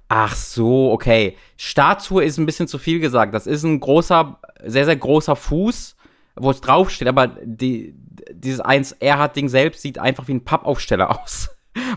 Ach 0.08 0.34
so, 0.34 0.92
okay. 0.92 1.36
Statue 1.56 2.24
ist 2.24 2.38
ein 2.38 2.46
bisschen 2.46 2.68
zu 2.68 2.78
viel 2.78 3.00
gesagt. 3.00 3.34
Das 3.34 3.46
ist 3.46 3.64
ein 3.64 3.80
großer, 3.80 4.38
sehr, 4.64 4.84
sehr 4.84 4.96
großer 4.96 5.34
Fuß, 5.36 5.96
wo 6.36 6.50
es 6.50 6.60
draufsteht, 6.60 7.08
aber 7.08 7.26
die, 7.42 7.94
dieses 8.32 8.60
1 8.60 8.92
Erhard-Ding 8.92 9.48
selbst 9.48 9.82
sieht 9.82 9.98
einfach 9.98 10.28
wie 10.28 10.34
ein 10.34 10.44
Pappaufsteller 10.44 11.10
aus. 11.22 11.50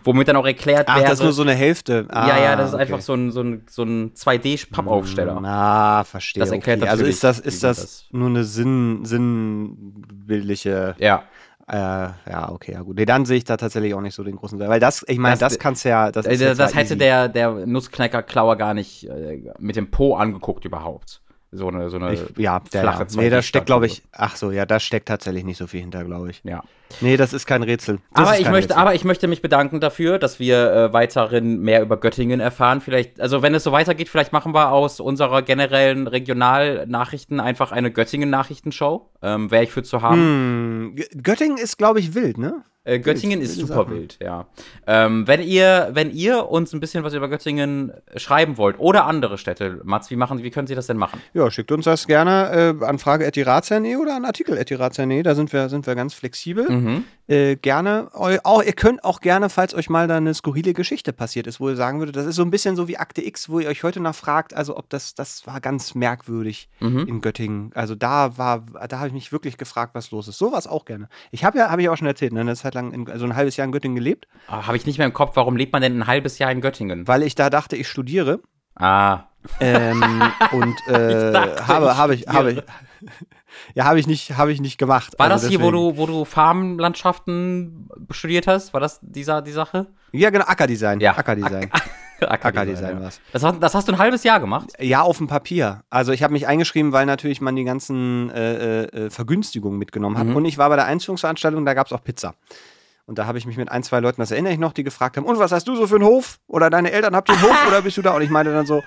Womit 0.03 0.27
dann 0.27 0.35
auch 0.35 0.45
erklärt 0.45 0.89
Ach, 0.89 0.97
wäre. 0.97 1.05
das 1.07 1.19
ist 1.19 1.23
nur 1.23 1.31
so 1.31 1.41
eine 1.43 1.53
Hälfte. 1.53 2.05
Ah, 2.09 2.27
ja, 2.27 2.37
ja, 2.43 2.55
das 2.57 2.69
ist 2.69 2.73
okay. 2.73 2.81
einfach 2.83 2.99
so 2.99 3.13
ein, 3.13 3.31
so 3.31 3.41
ein, 3.41 3.63
so 3.69 3.83
ein 3.83 4.13
2D-Pappaufsteller. 4.13 5.41
Ah, 5.41 6.03
verstehe. 6.03 6.41
Das 6.41 6.51
erklärt 6.51 6.81
okay. 6.81 6.89
Also 6.89 7.05
ist 7.05 7.23
das, 7.23 7.39
ist 7.39 7.63
das, 7.63 7.77
das- 7.77 8.05
nur 8.11 8.27
eine 8.27 8.43
Sinn, 8.43 9.05
sinnbildliche. 9.05 10.95
Ja. 10.99 11.23
Äh, 11.71 11.75
ja, 11.75 12.49
okay, 12.51 12.71
ja 12.73 12.81
gut. 12.81 12.95
Nee, 12.97 13.05
dann 13.05 13.25
sehe 13.25 13.37
ich 13.37 13.43
da 13.43 13.55
tatsächlich 13.57 13.93
auch 13.93 14.01
nicht 14.01 14.15
so 14.15 14.23
den 14.23 14.35
großen 14.35 14.57
Teil. 14.57 14.69
Weil 14.69 14.79
das, 14.79 15.05
ich 15.07 15.19
meine, 15.19 15.37
Das- 15.37 15.53
das, 15.53 15.59
kannst 15.59 15.85
ja. 15.85 16.11
Das, 16.11 16.25
Das, 16.25 16.33
ist 16.33 16.41
jetzt 16.41 16.59
das 16.59 16.71
ja 16.71 16.77
hätte 16.77 16.87
easy. 16.93 16.97
der, 16.97 17.27
der 17.29 17.51
Nussknacker-Klauer 17.67 18.55
gar 18.55 18.73
nicht 18.73 19.07
äh, 19.07 19.51
mit 19.59 19.75
dem 19.75 19.91
Po 19.91 20.15
angeguckt 20.15 20.65
überhaupt. 20.65 21.21
So 21.51 21.67
eine, 21.67 21.89
so 21.89 21.97
eine 21.97 22.13
Ich, 22.13 22.23
ja, 22.37 22.59
flache 22.69 23.03
ja. 23.03 23.07
Nee, 23.21 23.29
da 23.29 23.41
steckt, 23.41 23.63
2D-Statue. 23.63 23.65
glaube 23.65 23.85
ich. 23.87 24.03
Ach 24.11 24.35
so, 24.35 24.51
ja, 24.51 24.65
da 24.65 24.79
steckt 24.79 25.07
tatsächlich 25.07 25.43
nicht 25.43 25.57
so 25.57 25.67
viel 25.67 25.81
hinter, 25.81 26.03
glaube 26.03 26.29
ich. 26.31 26.41
Ja. 26.43 26.63
Nee, 27.01 27.17
das 27.17 27.33
ist 27.33 27.45
kein 27.45 27.63
Rätsel. 27.63 27.99
Das 28.13 28.27
aber 28.27 28.33
ist 28.35 28.41
ich, 28.41 28.49
möchte, 28.49 28.69
Rätsel. 28.69 28.81
aber 28.81 28.95
ich 28.95 29.03
möchte 29.03 29.27
mich 29.27 29.41
bedanken 29.41 29.79
dafür, 29.79 30.19
dass 30.19 30.39
wir 30.39 30.71
äh, 30.71 30.93
weiterhin 30.93 31.59
mehr 31.61 31.81
über 31.81 31.97
Göttingen 31.97 32.39
erfahren. 32.39 32.81
Vielleicht, 32.81 33.21
also 33.21 33.41
wenn 33.41 33.53
es 33.53 33.63
so 33.63 33.71
weitergeht, 33.71 34.09
vielleicht 34.09 34.33
machen 34.33 34.53
wir 34.53 34.71
aus 34.71 34.99
unserer 34.99 35.41
generellen 35.41 36.07
Regionalnachrichten 36.07 37.39
einfach 37.39 37.71
eine 37.71 37.91
Göttingen-Nachrichtenshow. 37.91 39.09
Ähm, 39.21 39.51
Wäre 39.51 39.63
ich 39.63 39.71
für 39.71 39.83
zu 39.83 40.01
haben. 40.01 40.95
Hm, 40.95 40.95
Göttingen 41.21 41.57
ist, 41.57 41.77
glaube 41.77 41.99
ich, 41.99 42.15
wild, 42.15 42.37
ne? 42.37 42.63
Äh, 42.85 42.99
Göttingen 42.99 43.41
ist 43.41 43.57
wilde 43.57 43.67
super 43.67 43.83
Sachen. 43.83 43.93
wild, 43.93 44.17
ja. 44.21 44.47
Ähm, 44.87 45.27
wenn, 45.27 45.41
ihr, 45.41 45.89
wenn 45.91 46.11
ihr 46.11 46.49
uns 46.49 46.73
ein 46.73 46.79
bisschen 46.79 47.03
was 47.03 47.13
über 47.13 47.27
Göttingen 47.27 47.91
schreiben 48.15 48.57
wollt 48.57 48.79
oder 48.79 49.05
andere 49.05 49.37
Städte, 49.37 49.81
Mats, 49.83 50.09
wie, 50.09 50.15
machen, 50.15 50.41
wie 50.43 50.49
können 50.49 50.65
Sie 50.65 50.75
das 50.75 50.87
denn 50.87 50.97
machen? 50.97 51.21
Ja, 51.33 51.51
schickt 51.51 51.71
uns 51.71 51.85
das 51.85 52.07
gerne 52.07 52.75
äh, 52.81 52.85
an 52.85 52.97
frage.ratsherr.de 52.97 53.97
oder 53.97 54.15
an 54.15 54.25
artikel.ratsherr.de. 54.25 55.21
Da 55.23 55.35
sind 55.35 55.51
wir, 55.51 55.69
sind 55.69 55.85
wir 55.85 55.95
ganz 55.95 56.13
flexibel. 56.13 56.69
Mhm. 56.69 56.78
Äh, 57.29 57.57
gerne. 57.57 58.09
Auch, 58.13 58.63
ihr 58.63 58.73
könnt 58.73 59.03
auch 59.03 59.21
gerne, 59.21 59.49
falls 59.49 59.75
euch 59.75 59.87
mal 59.87 60.07
da 60.07 60.17
eine 60.17 60.33
skurrile 60.33 60.73
Geschichte 60.73 61.13
passiert 61.13 61.45
ist, 61.45 61.59
wo 61.59 61.69
ihr 61.69 61.75
sagen 61.75 61.99
würdet, 61.99 62.15
das 62.15 62.25
ist 62.25 62.35
so 62.35 62.41
ein 62.41 62.49
bisschen 62.49 62.75
so 62.75 62.87
wie 62.87 62.97
Akte 62.97 63.23
X, 63.23 63.49
wo 63.49 63.59
ihr 63.59 63.69
euch 63.69 63.83
heute 63.83 63.99
noch 63.99 64.15
fragt, 64.15 64.55
also 64.55 64.75
ob 64.75 64.89
das, 64.89 65.13
das 65.13 65.45
war 65.45 65.61
ganz 65.61 65.93
merkwürdig 65.93 66.69
mhm. 66.79 67.05
in 67.07 67.21
Göttingen. 67.21 67.71
Also 67.75 67.93
da 67.93 68.39
war, 68.39 68.65
da 68.87 68.97
habe 68.97 69.09
ich 69.09 69.13
mich 69.13 69.31
wirklich 69.31 69.57
gefragt, 69.57 69.93
was 69.93 70.09
los 70.09 70.27
ist. 70.27 70.39
Sowas 70.39 70.65
auch 70.65 70.85
gerne. 70.85 71.07
Ich 71.29 71.45
habe 71.45 71.59
ja, 71.59 71.69
habe 71.69 71.83
ich 71.83 71.89
auch 71.89 71.97
schon 71.97 72.07
erzählt, 72.07 72.33
ne, 72.33 72.41
eine 72.41 72.55
Zeit 72.55 72.73
lang, 72.73 72.93
in, 72.93 73.07
also 73.07 73.25
ein 73.25 73.35
halbes 73.35 73.57
Jahr 73.57 73.65
in 73.65 73.71
Göttingen 73.71 73.95
gelebt. 73.95 74.27
Ah, 74.47 74.65
habe 74.65 74.77
ich 74.77 74.87
nicht 74.87 74.97
mehr 74.97 75.05
im 75.05 75.13
Kopf, 75.13 75.35
warum 75.35 75.55
lebt 75.55 75.71
man 75.71 75.83
denn 75.83 75.99
ein 75.99 76.07
halbes 76.07 76.39
Jahr 76.39 76.51
in 76.51 76.61
Göttingen? 76.61 77.07
Weil 77.07 77.21
ich 77.21 77.35
da 77.35 77.51
dachte, 77.51 77.75
ich 77.75 77.87
studiere. 77.87 78.39
Ah. 78.73 79.25
Ähm, 79.59 80.03
und 80.51 80.75
äh, 80.87 81.31
dachte, 81.31 81.67
habe, 81.67 81.97
habe 81.97 82.15
ich, 82.15 82.27
habe 82.27 82.51
ich, 82.53 82.63
ja, 83.73 83.85
habe 83.85 83.99
ich 83.99 84.07
nicht, 84.07 84.37
habe 84.37 84.51
ich 84.51 84.61
nicht 84.61 84.77
gemacht. 84.77 85.17
War 85.17 85.29
also 85.29 85.45
das 85.45 85.49
hier, 85.49 85.61
wo 85.61 85.71
du, 85.71 85.97
wo 85.97 86.05
du 86.05 86.25
Farmlandschaften 86.25 87.89
studiert 88.11 88.47
hast? 88.47 88.73
War 88.73 88.81
das 88.81 88.99
dieser, 89.01 89.41
die 89.41 89.51
Sache? 89.51 89.87
Ja, 90.11 90.29
genau, 90.29 90.45
Ackerdesign. 90.45 90.99
Ja. 90.99 91.17
Ackerdesign. 91.17 91.69
Ackerdesign 92.21 92.97
ja. 92.97 93.05
was. 93.05 93.21
Das, 93.31 93.59
das, 93.59 93.75
hast 93.75 93.87
du 93.87 93.93
ein 93.93 93.97
halbes 93.97 94.23
Jahr 94.23 94.39
gemacht? 94.39 94.69
Ja, 94.79 95.01
auf 95.01 95.17
dem 95.17 95.27
Papier. 95.27 95.83
Also 95.89 96.11
ich 96.11 96.23
habe 96.23 96.33
mich 96.33 96.47
eingeschrieben, 96.47 96.91
weil 96.91 97.05
natürlich 97.05 97.41
man 97.41 97.55
die 97.55 97.63
ganzen 97.63 98.29
äh, 98.31 98.83
äh, 98.83 99.09
Vergünstigungen 99.09 99.79
mitgenommen 99.79 100.17
hat. 100.17 100.27
Mhm. 100.27 100.35
Und 100.35 100.45
ich 100.45 100.57
war 100.57 100.69
bei 100.69 100.75
der 100.75 100.85
Einführungsveranstaltung, 100.85 101.65
da 101.65 101.73
gab 101.73 101.87
es 101.87 101.93
auch 101.93 102.03
Pizza. 102.03 102.35
Und 103.05 103.17
da 103.17 103.25
habe 103.25 103.37
ich 103.37 103.45
mich 103.47 103.57
mit 103.57 103.71
ein, 103.71 103.81
zwei 103.81 104.01
Leuten, 104.01 104.21
das 104.21 104.29
erinnere 104.31 104.53
ich 104.53 104.59
noch, 104.59 104.73
die 104.73 104.83
gefragt 104.83 105.17
haben, 105.17 105.25
und 105.25 105.39
was 105.39 105.51
hast 105.51 105.67
du 105.67 105.75
so 105.75 105.87
für 105.87 105.95
einen 105.95 106.05
Hof? 106.05 106.39
Oder 106.47 106.69
deine 106.69 106.91
Eltern 106.91 107.15
habt 107.15 107.29
ihr 107.29 107.35
einen 107.35 107.43
Hof 107.43 107.57
oder 107.67 107.81
bist 107.81 107.97
du 107.97 108.01
da? 108.01 108.11
Und 108.11 108.21
ich 108.21 108.29
meinte 108.29 108.53
dann 108.53 108.67
so, 108.67 108.83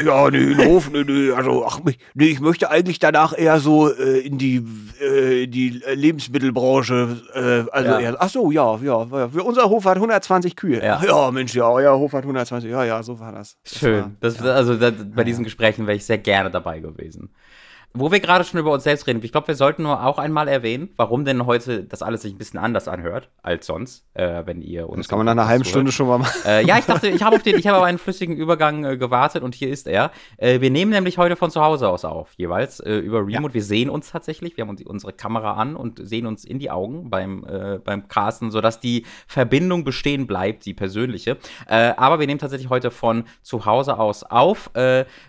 ja, 0.00 0.30
nee, 0.30 0.54
ein 0.54 0.66
Hof, 0.66 0.90
nee, 0.90 1.04
nee, 1.04 1.30
also, 1.30 1.64
ach, 1.64 1.80
nee, 2.14 2.26
ich 2.26 2.40
möchte 2.40 2.70
eigentlich 2.70 2.98
danach 2.98 3.36
eher 3.36 3.60
so 3.60 3.92
äh, 3.92 4.18
in 4.18 4.36
die, 4.36 4.64
äh, 5.00 5.46
die 5.46 5.80
Lebensmittelbranche, 5.94 7.22
äh, 7.34 7.70
also 7.70 7.90
ja. 7.90 8.00
eher, 8.00 8.16
ach 8.18 8.28
so, 8.28 8.50
ja, 8.50 8.76
ja, 8.82 9.04
ja, 9.04 9.30
unser 9.40 9.70
Hof 9.70 9.84
hat 9.84 9.96
120 9.96 10.56
Kühe. 10.56 10.84
Ja, 10.84 11.00
ja 11.04 11.30
Mensch, 11.30 11.54
ja, 11.54 11.68
euer 11.68 11.96
Hof 11.96 12.12
hat 12.12 12.22
120, 12.22 12.70
ja, 12.70 12.84
ja, 12.84 13.02
so 13.02 13.20
war 13.20 13.32
das. 13.32 13.56
das 13.62 13.78
Schön, 13.78 14.00
war, 14.02 14.10
das, 14.20 14.42
also 14.42 14.76
da, 14.76 14.90
bei 14.90 15.22
diesen 15.22 15.44
Gesprächen 15.44 15.86
wäre 15.86 15.96
ich 15.96 16.04
sehr 16.04 16.18
gerne 16.18 16.50
dabei 16.50 16.80
gewesen. 16.80 17.30
Wo 17.94 18.12
wir 18.12 18.20
gerade 18.20 18.44
schon 18.44 18.60
über 18.60 18.70
uns 18.70 18.84
selbst 18.84 19.06
reden, 19.06 19.20
ich 19.24 19.32
glaube, 19.32 19.48
wir 19.48 19.54
sollten 19.54 19.82
nur 19.82 20.04
auch 20.04 20.18
einmal 20.18 20.46
erwähnen, 20.46 20.90
warum 20.96 21.24
denn 21.24 21.46
heute 21.46 21.84
das 21.84 22.02
alles 22.02 22.22
sich 22.22 22.34
ein 22.34 22.38
bisschen 22.38 22.60
anders 22.60 22.86
anhört 22.86 23.30
als 23.42 23.66
sonst, 23.66 24.04
äh, 24.12 24.42
wenn 24.44 24.60
ihr 24.60 24.88
uns. 24.88 24.98
Das 24.98 25.08
kann 25.08 25.18
man 25.18 25.24
nach 25.24 25.32
einer 25.32 25.48
halben 25.48 25.64
Stunde 25.64 25.90
schon 25.90 26.06
mal 26.06 26.18
machen. 26.18 26.38
Äh, 26.44 26.66
ja, 26.66 26.78
ich 26.78 26.84
dachte, 26.84 27.08
ich 27.08 27.22
habe 27.22 27.36
auf 27.36 27.42
den, 27.42 27.56
ich 27.56 27.66
habe 27.66 27.78
auf 27.78 27.84
einen 27.84 27.98
flüssigen 27.98 28.36
Übergang 28.36 28.84
äh, 28.84 28.96
gewartet 28.98 29.42
und 29.42 29.54
hier 29.54 29.70
ist 29.70 29.88
er. 29.88 30.10
Äh, 30.36 30.60
wir 30.60 30.70
nehmen 30.70 30.90
nämlich 30.90 31.16
heute 31.16 31.34
von 31.34 31.50
zu 31.50 31.62
Hause 31.62 31.88
aus 31.88 32.04
auf, 32.04 32.34
jeweils 32.36 32.80
äh, 32.80 32.98
über 32.98 33.20
Remote. 33.20 33.48
Ja. 33.48 33.54
Wir 33.54 33.62
sehen 33.64 33.88
uns 33.88 34.10
tatsächlich, 34.10 34.56
wir 34.58 34.62
haben 34.62 34.70
uns 34.70 34.82
unsere 34.82 35.14
Kamera 35.14 35.54
an 35.54 35.74
und 35.74 36.06
sehen 36.06 36.26
uns 36.26 36.44
in 36.44 36.58
die 36.58 36.70
Augen 36.70 37.08
beim, 37.08 37.44
äh, 37.44 37.78
beim 37.82 38.06
Casten, 38.08 38.50
sodass 38.50 38.80
die 38.80 39.06
Verbindung 39.26 39.84
bestehen 39.84 40.26
bleibt, 40.26 40.66
die 40.66 40.74
persönliche. 40.74 41.38
aber 41.66 42.20
wir 42.20 42.26
nehmen 42.26 42.38
tatsächlich 42.38 42.70
heute 42.70 42.90
von 42.90 43.24
zu 43.42 43.64
Hause 43.64 43.98
aus 43.98 44.24
auf 44.24 44.70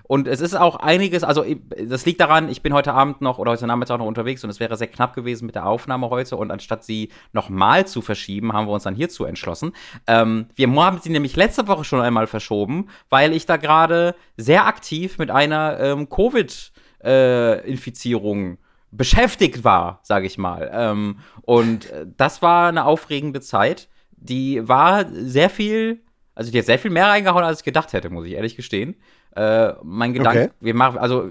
und 0.03 0.27
es 0.27 0.41
ist 0.41 0.55
auch 0.55 0.75
einiges, 0.75 1.23
also 1.23 1.45
das 1.77 2.05
liegt 2.05 2.19
daran, 2.19 2.48
ich 2.49 2.61
bin 2.61 2.73
heute 2.73 2.93
Abend 2.93 3.21
noch 3.21 3.39
oder 3.39 3.51
heute 3.51 3.67
Nachmittag 3.67 3.99
noch 3.99 4.05
unterwegs 4.05 4.43
und 4.43 4.49
es 4.49 4.59
wäre 4.59 4.75
sehr 4.77 4.87
knapp 4.87 5.15
gewesen 5.15 5.45
mit 5.45 5.55
der 5.55 5.65
Aufnahme 5.65 6.09
heute. 6.09 6.35
Und 6.37 6.51
anstatt 6.51 6.83
sie 6.83 7.09
nochmal 7.31 7.87
zu 7.87 8.01
verschieben, 8.01 8.51
haben 8.53 8.67
wir 8.67 8.73
uns 8.73 8.83
dann 8.83 8.95
hierzu 8.95 9.25
entschlossen. 9.25 9.73
Ähm, 10.07 10.47
wir 10.55 10.69
haben 10.69 10.99
sie 11.01 11.09
nämlich 11.09 11.35
letzte 11.35 11.67
Woche 11.67 11.83
schon 11.83 12.01
einmal 12.01 12.27
verschoben, 12.27 12.89
weil 13.09 13.33
ich 13.33 13.45
da 13.45 13.57
gerade 13.57 14.15
sehr 14.37 14.65
aktiv 14.65 15.17
mit 15.17 15.31
einer 15.31 15.79
ähm, 15.79 16.09
Covid-Infizierung 16.09 18.53
äh, 18.53 18.57
beschäftigt 18.91 19.63
war, 19.63 19.99
sage 20.03 20.25
ich 20.25 20.37
mal. 20.37 20.69
Ähm, 20.73 21.19
und 21.41 21.89
äh, 21.91 22.05
das 22.17 22.41
war 22.41 22.69
eine 22.69 22.85
aufregende 22.85 23.41
Zeit. 23.41 23.89
Die 24.11 24.67
war 24.67 25.05
sehr 25.11 25.49
viel, 25.49 26.01
also 26.35 26.51
die 26.51 26.59
hat 26.59 26.65
sehr 26.65 26.79
viel 26.79 26.91
mehr 26.91 27.07
reingehauen, 27.07 27.43
als 27.43 27.59
ich 27.59 27.65
gedacht 27.65 27.93
hätte, 27.93 28.09
muss 28.09 28.25
ich 28.25 28.33
ehrlich 28.33 28.55
gestehen. 28.55 28.95
Äh, 29.35 29.73
mein 29.83 30.13
Gedanke, 30.13 30.45
okay. 30.45 30.51
wir 30.59 30.73
machen, 30.73 30.97
also 30.97 31.29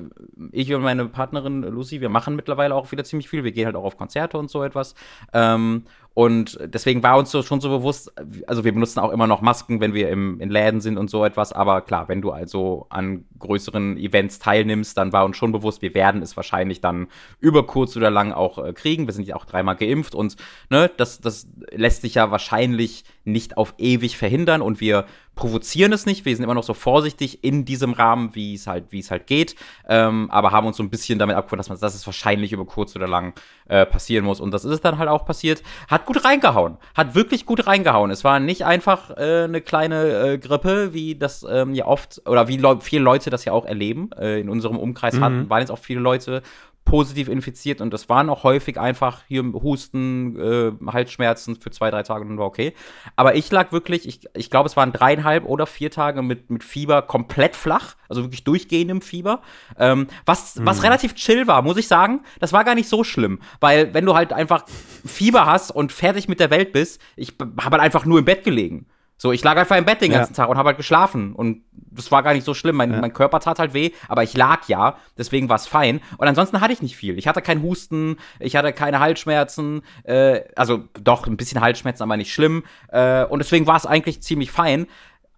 ich 0.52 0.72
und 0.72 0.82
meine 0.82 1.06
Partnerin 1.06 1.62
Lucy, 1.62 2.00
wir 2.00 2.08
machen 2.08 2.36
mittlerweile 2.36 2.74
auch 2.74 2.90
wieder 2.92 3.04
ziemlich 3.04 3.28
viel. 3.28 3.44
Wir 3.44 3.52
gehen 3.52 3.66
halt 3.66 3.76
auch 3.76 3.84
auf 3.84 3.96
Konzerte 3.96 4.38
und 4.38 4.50
so 4.50 4.62
etwas. 4.62 4.94
Ähm, 5.32 5.84
und 6.18 6.58
deswegen 6.64 7.04
war 7.04 7.16
uns 7.16 7.30
so 7.30 7.44
schon 7.44 7.60
so 7.60 7.68
bewusst, 7.68 8.12
also 8.48 8.64
wir 8.64 8.72
benutzen 8.72 8.98
auch 8.98 9.12
immer 9.12 9.28
noch 9.28 9.40
Masken, 9.40 9.80
wenn 9.80 9.94
wir 9.94 10.08
im, 10.08 10.40
in 10.40 10.50
Läden 10.50 10.80
sind 10.80 10.98
und 10.98 11.08
so 11.08 11.24
etwas. 11.24 11.52
Aber 11.52 11.80
klar, 11.80 12.08
wenn 12.08 12.20
du 12.20 12.32
also 12.32 12.86
an 12.90 13.24
größeren 13.38 13.96
Events 13.96 14.40
teilnimmst, 14.40 14.98
dann 14.98 15.12
war 15.12 15.24
uns 15.24 15.36
schon 15.36 15.52
bewusst, 15.52 15.80
wir 15.80 15.94
werden 15.94 16.20
es 16.20 16.36
wahrscheinlich 16.36 16.80
dann 16.80 17.06
über 17.38 17.68
kurz 17.68 17.96
oder 17.96 18.10
lang 18.10 18.32
auch 18.32 18.58
äh, 18.58 18.72
kriegen. 18.72 19.06
Wir 19.06 19.14
sind 19.14 19.28
ja 19.28 19.36
auch 19.36 19.44
dreimal 19.44 19.76
geimpft 19.76 20.16
und 20.16 20.34
ne, 20.70 20.90
das, 20.96 21.20
das 21.20 21.46
lässt 21.70 22.02
sich 22.02 22.16
ja 22.16 22.32
wahrscheinlich 22.32 23.04
nicht 23.24 23.56
auf 23.56 23.74
ewig 23.78 24.16
verhindern 24.16 24.60
und 24.60 24.80
wir 24.80 25.04
provozieren 25.36 25.92
es 25.92 26.04
nicht. 26.04 26.24
Wir 26.24 26.34
sind 26.34 26.42
immer 26.42 26.54
noch 26.54 26.64
so 26.64 26.74
vorsichtig 26.74 27.44
in 27.44 27.64
diesem 27.64 27.92
Rahmen, 27.92 28.34
wie 28.34 28.54
es 28.54 28.66
halt, 28.66 28.86
wie 28.90 28.98
es 28.98 29.12
halt 29.12 29.28
geht, 29.28 29.54
ähm, 29.88 30.28
aber 30.32 30.50
haben 30.50 30.66
uns 30.66 30.78
so 30.78 30.82
ein 30.82 30.90
bisschen 30.90 31.20
damit 31.20 31.36
abgefunden, 31.36 31.68
dass, 31.68 31.80
dass 31.80 31.94
es 31.94 32.04
wahrscheinlich 32.06 32.52
über 32.52 32.64
kurz 32.66 32.96
oder 32.96 33.06
lang 33.06 33.34
äh, 33.68 33.86
passieren 33.86 34.24
muss. 34.24 34.40
Und 34.40 34.50
das 34.50 34.64
ist 34.64 34.72
es 34.72 34.80
dann 34.80 34.98
halt 34.98 35.08
auch 35.08 35.24
passiert. 35.24 35.62
Hat 35.86 36.06
gut 36.08 36.24
reingehauen. 36.24 36.78
Hat 36.94 37.14
wirklich 37.14 37.44
gut 37.44 37.66
reingehauen. 37.66 38.10
Es 38.10 38.24
war 38.24 38.40
nicht 38.40 38.64
einfach 38.64 39.10
äh, 39.18 39.44
eine 39.44 39.60
kleine 39.60 40.04
äh, 40.04 40.38
Grippe, 40.38 40.94
wie 40.94 41.16
das 41.16 41.44
ähm, 41.48 41.74
ja 41.74 41.84
oft, 41.84 42.22
oder 42.26 42.48
wie 42.48 42.56
le 42.56 42.78
viele 42.80 43.02
Leute 43.02 43.28
das 43.28 43.44
ja 43.44 43.52
auch 43.52 43.66
erleben. 43.66 44.08
Äh, 44.18 44.40
in 44.40 44.48
unserem 44.48 44.78
Umkreis 44.78 45.14
mhm. 45.14 45.24
hatten, 45.24 45.50
waren 45.50 45.60
jetzt 45.60 45.70
auch 45.70 45.78
viele 45.78 46.00
Leute 46.00 46.40
positiv 46.88 47.28
infiziert 47.28 47.82
und 47.82 47.92
das 47.92 48.08
waren 48.08 48.30
auch 48.30 48.44
häufig 48.44 48.80
einfach 48.80 49.20
hier 49.28 49.42
Husten, 49.42 50.40
äh, 50.40 50.72
Halsschmerzen 50.90 51.56
für 51.56 51.70
zwei, 51.70 51.90
drei 51.90 52.02
Tage 52.02 52.24
und 52.24 52.38
war 52.38 52.46
okay. 52.46 52.72
Aber 53.14 53.34
ich 53.34 53.50
lag 53.50 53.72
wirklich, 53.72 54.08
ich, 54.08 54.20
ich 54.34 54.48
glaube, 54.48 54.68
es 54.68 54.76
waren 54.76 54.90
dreieinhalb 54.92 55.44
oder 55.44 55.66
vier 55.66 55.90
Tage 55.90 56.22
mit, 56.22 56.48
mit 56.48 56.64
Fieber 56.64 57.02
komplett 57.02 57.56
flach, 57.56 57.96
also 58.08 58.22
wirklich 58.22 58.42
durchgehendem 58.44 59.02
Fieber. 59.02 59.42
Ähm, 59.78 60.06
was, 60.24 60.56
mhm. 60.56 60.64
was 60.64 60.82
relativ 60.82 61.14
chill 61.14 61.46
war, 61.46 61.60
muss 61.60 61.76
ich 61.76 61.88
sagen. 61.88 62.22
Das 62.40 62.54
war 62.54 62.64
gar 62.64 62.74
nicht 62.74 62.88
so 62.88 63.04
schlimm, 63.04 63.40
weil 63.60 63.92
wenn 63.92 64.06
du 64.06 64.14
halt 64.14 64.32
einfach 64.32 64.64
Fieber 65.04 65.44
hast 65.44 65.70
und 65.70 65.92
fertig 65.92 66.26
mit 66.26 66.40
der 66.40 66.50
Welt 66.50 66.72
bist, 66.72 67.02
ich 67.16 67.34
habe 67.38 67.76
halt 67.76 67.82
einfach 67.82 68.06
nur 68.06 68.18
im 68.18 68.24
Bett 68.24 68.44
gelegen. 68.44 68.86
So, 69.20 69.32
ich 69.32 69.42
lag 69.42 69.56
einfach 69.56 69.76
im 69.76 69.84
Bett 69.84 70.00
den 70.00 70.12
ganzen 70.12 70.32
ja. 70.32 70.36
Tag 70.36 70.48
und 70.48 70.56
habe 70.56 70.68
halt 70.68 70.76
geschlafen. 70.76 71.34
Und 71.34 71.62
das 71.72 72.12
war 72.12 72.22
gar 72.22 72.34
nicht 72.34 72.44
so 72.44 72.54
schlimm. 72.54 72.76
Mein, 72.76 72.92
ja. 72.92 73.00
mein 73.00 73.12
Körper 73.12 73.40
tat 73.40 73.58
halt 73.58 73.74
weh, 73.74 73.90
aber 74.08 74.22
ich 74.22 74.36
lag 74.36 74.68
ja. 74.68 74.96
Deswegen 75.18 75.48
war 75.48 75.56
es 75.56 75.66
fein. 75.66 76.00
Und 76.18 76.28
ansonsten 76.28 76.60
hatte 76.60 76.72
ich 76.72 76.82
nicht 76.82 76.96
viel. 76.96 77.18
Ich 77.18 77.26
hatte 77.26 77.42
keinen 77.42 77.62
Husten, 77.62 78.16
ich 78.38 78.54
hatte 78.54 78.72
keine 78.72 79.00
Halsschmerzen. 79.00 79.82
Äh, 80.04 80.42
also 80.54 80.84
doch, 80.94 81.26
ein 81.26 81.36
bisschen 81.36 81.60
Halsschmerzen, 81.60 82.04
aber 82.04 82.16
nicht 82.16 82.32
schlimm. 82.32 82.62
Äh, 82.92 83.24
und 83.24 83.40
deswegen 83.40 83.66
war 83.66 83.76
es 83.76 83.86
eigentlich 83.86 84.22
ziemlich 84.22 84.52
fein. 84.52 84.86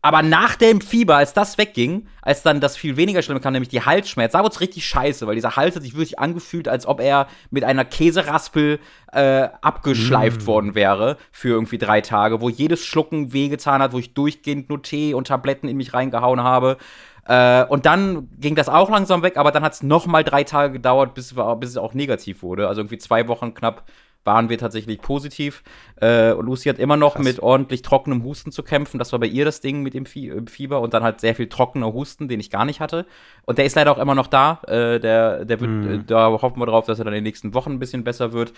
Aber 0.03 0.23
nach 0.23 0.57
dem 0.57 0.81
Fieber, 0.81 1.17
als 1.17 1.35
das 1.35 1.59
wegging, 1.59 2.07
als 2.23 2.43
dann 2.43 2.61
das 2.61 2.77
viel 2.77 2.97
weniger 2.97 3.21
Schlimme 3.21 3.41
kam, 3.41 3.53
nämlich 3.53 3.69
die 3.69 3.85
Halsschmerzen, 3.85 4.39
da 4.39 4.43
wurde 4.43 4.55
es 4.55 4.61
richtig 4.61 4.87
scheiße, 4.87 5.27
weil 5.27 5.35
dieser 5.35 5.57
Hals 5.57 5.77
hat 5.77 5.83
sich 5.83 5.93
wirklich 5.93 6.19
angefühlt, 6.19 6.69
als 6.69 6.87
ob 6.87 7.01
er 7.01 7.27
mit 7.51 7.65
einer 7.65 7.85
Käseraspel 7.85 8.79
äh, 9.13 9.49
abgeschleift 9.61 10.43
mm. 10.43 10.47
worden 10.47 10.75
wäre 10.75 11.19
für 11.33 11.49
irgendwie 11.49 11.77
drei 11.77 12.01
Tage, 12.01 12.41
wo 12.41 12.49
jedes 12.49 12.85
Schlucken 12.87 13.35
wehgetan 13.35 13.83
hat, 13.83 13.93
wo 13.93 13.99
ich 13.99 14.15
durchgehend 14.15 14.71
nur 14.71 14.83
Tee 14.83 15.13
und 15.13 15.27
Tabletten 15.27 15.69
in 15.69 15.77
mich 15.77 15.93
reingehauen 15.93 16.43
habe. 16.43 16.79
Äh, 17.27 17.65
und 17.65 17.85
dann 17.85 18.29
ging 18.39 18.55
das 18.55 18.71
auch 18.71 18.89
langsam 18.89 19.23
weg, 19.23 19.37
aber 19.37 19.53
dann 19.53 19.63
hat 19.63 19.75
es 19.75 19.83
noch 19.83 20.07
mal 20.07 20.25
drei 20.25 20.45
Tage 20.45 20.73
gedauert, 20.73 21.13
bis, 21.13 21.35
bis 21.59 21.69
es 21.69 21.77
auch 21.77 21.93
negativ 21.93 22.43
wurde. 22.43 22.69
Also 22.69 22.81
irgendwie 22.81 22.99
zwei 22.99 23.29
Wochen 23.29 23.53
knapp 23.53 23.85
waren 24.25 24.49
wir 24.49 24.59
tatsächlich 24.59 25.01
positiv. 25.01 25.63
Äh, 25.97 26.33
und 26.33 26.47
Lucy 26.47 26.69
hat 26.69 26.79
immer 26.79 26.97
noch 26.97 27.15
Krass. 27.15 27.25
mit 27.25 27.41
ordentlich 27.41 27.83
trockenem 27.83 28.23
Husten 28.25 28.53
zu 28.53 28.63
kämpfen. 28.63 28.99
Das 28.99 29.13
war 29.13 29.19
bei 29.19 29.27
ihr 29.27 29.45
das 29.45 29.61
Ding 29.61 29.83
mit 29.83 29.95
dem 29.95 30.07
Fieber 30.07 30.81
und 30.81 30.95
dann 30.95 31.03
halt 31.03 31.21
sehr 31.21 31.35
viel 31.35 31.49
trockener 31.49 31.93
Husten, 31.93 32.29
den 32.29 32.41
ich 32.41 32.51
gar 32.51 32.65
nicht 32.65 32.81
hatte. 32.81 33.07
Und 33.47 33.59
der 33.59 33.65
ist 33.65 33.77
leider 33.77 33.93
auch 33.93 33.99
immer 33.99 34.15
noch 34.15 34.27
da. 34.27 34.61
Äh, 34.67 35.01
der, 35.01 35.45
der 35.45 35.61
wird, 35.61 35.71
mm. 35.71 35.91
äh, 35.91 36.05
da 36.07 36.31
hoffen 36.31 36.61
wir 36.61 36.67
drauf, 36.67 36.87
dass 36.87 36.99
er 36.99 37.05
dann 37.05 37.15
in 37.15 37.19
den 37.19 37.25
nächsten 37.25 37.55
Wochen 37.55 37.73
ein 37.73 37.79
bisschen 37.79 38.05
besser 38.05 38.33
wird. 38.33 38.53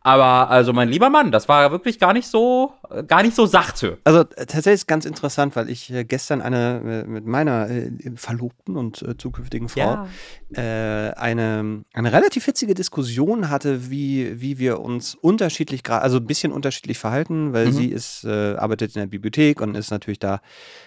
Aber 0.00 0.50
also 0.50 0.72
mein 0.72 0.88
lieber 0.88 1.10
Mann, 1.10 1.32
das 1.32 1.48
war 1.48 1.70
wirklich 1.70 1.98
gar 1.98 2.12
nicht 2.12 2.28
so, 2.28 2.72
gar 3.06 3.22
nicht 3.22 3.34
so 3.34 3.46
sachte. 3.46 3.98
Also 4.04 4.24
tatsächlich 4.24 4.74
ist 4.74 4.86
ganz 4.86 5.04
interessant, 5.04 5.56
weil 5.56 5.68
ich 5.68 5.92
äh, 5.92 6.04
gestern 6.04 6.40
eine 6.40 7.04
äh, 7.04 7.06
mit 7.06 7.26
meiner 7.26 7.68
äh, 7.68 7.90
Verlobten 8.14 8.76
und 8.76 9.02
äh, 9.02 9.16
zukünftigen 9.16 9.68
Frau 9.68 9.80
ja. 9.80 10.08
Äh, 10.54 11.12
eine, 11.14 11.84
eine 11.92 12.12
relativ 12.12 12.44
hitzige 12.44 12.74
Diskussion 12.74 13.50
hatte, 13.50 13.90
wie, 13.90 14.40
wie 14.40 14.58
wir 14.58 14.80
uns 14.80 15.14
unterschiedlich 15.14 15.82
gerade, 15.82 16.02
also 16.02 16.18
ein 16.18 16.26
bisschen 16.26 16.52
unterschiedlich 16.52 16.98
verhalten, 16.98 17.52
weil 17.52 17.66
mhm. 17.66 17.72
sie 17.72 17.86
ist, 17.88 18.24
äh, 18.24 18.54
arbeitet 18.54 18.94
in 18.94 19.00
der 19.00 19.08
Bibliothek 19.08 19.60
und 19.60 19.76
ist 19.76 19.90
natürlich 19.90 20.20
da 20.20 20.40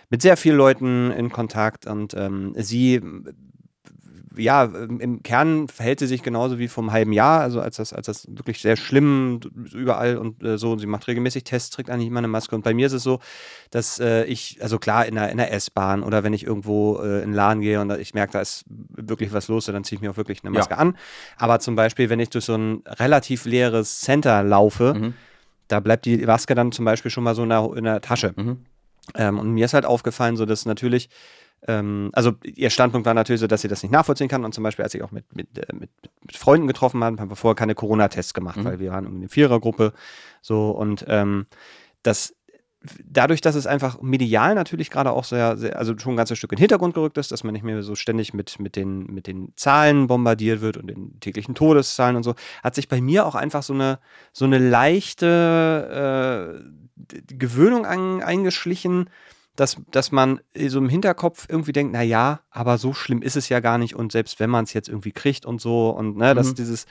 mit 0.09 0.21
sehr 0.21 0.38
vielen 0.38 0.57
Leuten 0.57 1.11
in 1.11 1.29
Kontakt 1.31 1.86
und 1.86 2.13
ähm, 2.15 2.53
sie 2.57 3.01
ja, 4.38 4.63
im 4.63 5.23
Kern 5.23 5.67
verhält 5.67 5.99
sie 5.99 6.07
sich 6.07 6.23
genauso 6.23 6.57
wie 6.57 6.67
vom 6.67 6.91
halben 6.91 7.11
Jahr, 7.11 7.41
also 7.41 7.59
als 7.59 7.77
das, 7.77 7.91
als 7.91 8.05
das 8.05 8.27
wirklich 8.29 8.61
sehr 8.61 8.77
schlimm 8.77 9.39
überall 9.73 10.17
und 10.17 10.43
äh, 10.43 10.57
so. 10.57 10.71
Und 10.71 10.79
sie 10.79 10.88
macht 10.88 11.07
regelmäßig 11.07 11.43
Tests, 11.43 11.69
trägt 11.69 11.89
eigentlich 11.89 12.07
immer 12.07 12.19
eine 12.19 12.27
Maske. 12.27 12.55
Und 12.55 12.63
bei 12.63 12.73
mir 12.73 12.88
ist 12.88 12.93
es 12.93 13.03
so, 13.03 13.19
dass 13.71 13.99
äh, 13.99 14.23
ich, 14.25 14.59
also 14.61 14.79
klar, 14.79 15.05
in 15.05 15.15
der, 15.15 15.29
in 15.32 15.38
der 15.38 15.51
S-Bahn 15.53 16.03
oder 16.03 16.23
wenn 16.23 16.34
ich 16.34 16.45
irgendwo 16.45 16.99
äh, 16.99 17.23
in 17.23 17.32
den 17.32 17.34
Laden 17.34 17.61
gehe 17.61 17.82
und 17.82 17.91
ich 17.99 18.13
merke, 18.13 18.34
da 18.34 18.41
ist 18.41 18.63
wirklich 18.67 19.34
was 19.34 19.47
los, 19.47 19.65
dann 19.65 19.84
ziehe 19.84 19.97
ich 19.97 20.01
mir 20.01 20.11
auch 20.11 20.17
wirklich 20.17 20.43
eine 20.43 20.51
Maske 20.51 20.75
ja. 20.75 20.79
an. 20.79 20.97
Aber 21.38 21.59
zum 21.59 21.75
Beispiel, 21.75 22.09
wenn 22.09 22.19
ich 22.19 22.29
durch 22.29 22.45
so 22.45 22.55
ein 22.55 22.84
relativ 22.86 23.45
leeres 23.45 23.99
Center 24.01 24.43
laufe, 24.43 24.93
mhm. 24.93 25.13
da 25.67 25.79
bleibt 25.79 26.05
die 26.05 26.17
Maske 26.25 26.55
dann 26.55 26.71
zum 26.71 26.86
Beispiel 26.86 27.11
schon 27.11 27.23
mal 27.23 27.36
so 27.36 27.43
in 27.43 27.49
der, 27.49 27.69
in 27.75 27.84
der 27.84 28.01
Tasche. 28.01 28.34
Mhm. 28.36 28.65
Ähm, 29.15 29.39
und 29.39 29.51
mir 29.51 29.65
ist 29.65 29.73
halt 29.73 29.86
aufgefallen, 29.86 30.38
so 30.38 30.45
dass 30.45 30.65
natürlich 30.65 31.09
ähm, 31.68 32.09
also 32.14 32.34
ihr 32.43 32.70
Standpunkt 32.70 33.05
war 33.05 33.14
natürlich 33.14 33.39
so, 33.39 33.47
dass 33.47 33.62
sie 33.62 33.68
das 33.68 33.84
nicht 33.84 33.91
nachvollziehen 33.91 34.28
kann. 34.28 34.43
Und 34.43 34.53
zum 34.53 34.64
Beispiel, 34.64 34.84
als 34.84 34.93
ich 34.93 35.03
auch 35.03 35.12
mit, 35.12 35.36
mit, 35.36 35.57
äh, 35.57 35.74
mit, 35.74 35.89
mit 36.26 36.36
Freunden 36.36 36.68
getroffen 36.68 37.03
habe, 37.03 37.22
haben 37.22 37.30
wir 37.30 37.36
vorher 37.36 37.55
keine 37.55 37.76
Corona-Tests 37.76 38.34
gemacht, 38.34 38.57
mhm. 38.57 38.66
weil 38.66 38.80
wir 38.80 38.91
waren 38.91 39.05
in 39.05 39.16
eine 39.18 39.30
Vierergruppe. 39.30 39.93
So 40.41 40.72
und 40.72 41.05
ähm, 41.07 41.45
das 42.03 42.34
dadurch, 43.05 43.41
dass 43.41 43.55
es 43.55 43.68
einfach 43.68 44.01
medial 44.01 44.55
natürlich 44.55 44.89
gerade 44.89 45.12
auch 45.12 45.24
sehr, 45.24 45.55
sehr, 45.57 45.78
also 45.78 45.97
schon 45.97 46.14
ein 46.14 46.18
ganzes 46.18 46.38
Stück 46.38 46.51
in 46.51 46.55
den 46.55 46.62
Hintergrund 46.62 46.95
gerückt 46.95 47.18
ist, 47.18 47.32
dass 47.32 47.43
man 47.43 47.53
nicht 47.53 47.64
mehr 47.64 47.84
so 47.84 47.95
ständig 47.95 48.34
mit, 48.34 48.59
mit, 48.59 48.76
den, 48.76 49.05
mit 49.05 49.28
den 49.28 49.53
Zahlen 49.55 50.07
bombardiert 50.07 50.62
wird 50.62 50.78
und 50.78 50.88
den 50.88 51.20
täglichen 51.20 51.53
Todeszahlen 51.53 52.16
und 52.16 52.24
so, 52.24 52.34
hat 52.64 52.76
sich 52.76 52.88
bei 52.88 52.99
mir 52.99 53.26
auch 53.26 53.36
einfach 53.36 53.62
so 53.62 53.74
eine, 53.74 53.99
so 54.34 54.45
eine 54.45 54.57
leichte 54.57 56.57
äh, 56.57 57.36
Gewöhnung 57.36 57.86
an, 57.86 58.24
eingeschlichen, 58.24 59.09
dass, 59.55 59.77
dass 59.91 60.11
man 60.11 60.39
so 60.55 60.79
im 60.79 60.87
Hinterkopf 60.89 61.45
irgendwie 61.49 61.73
denkt, 61.73 61.93
na 61.93 62.01
ja, 62.01 62.39
aber 62.51 62.77
so 62.77 62.93
schlimm 62.93 63.21
ist 63.21 63.35
es 63.35 63.49
ja 63.49 63.59
gar 63.59 63.77
nicht 63.77 63.95
und 63.95 64.11
selbst 64.11 64.39
wenn 64.39 64.49
man 64.49 64.63
es 64.63 64.73
jetzt 64.73 64.89
irgendwie 64.89 65.11
kriegt 65.11 65.45
und 65.45 65.59
so 65.59 65.89
und 65.89 66.17
ne, 66.17 66.31
mhm. 66.31 66.35
dass 66.35 66.53
dieses 66.53 66.85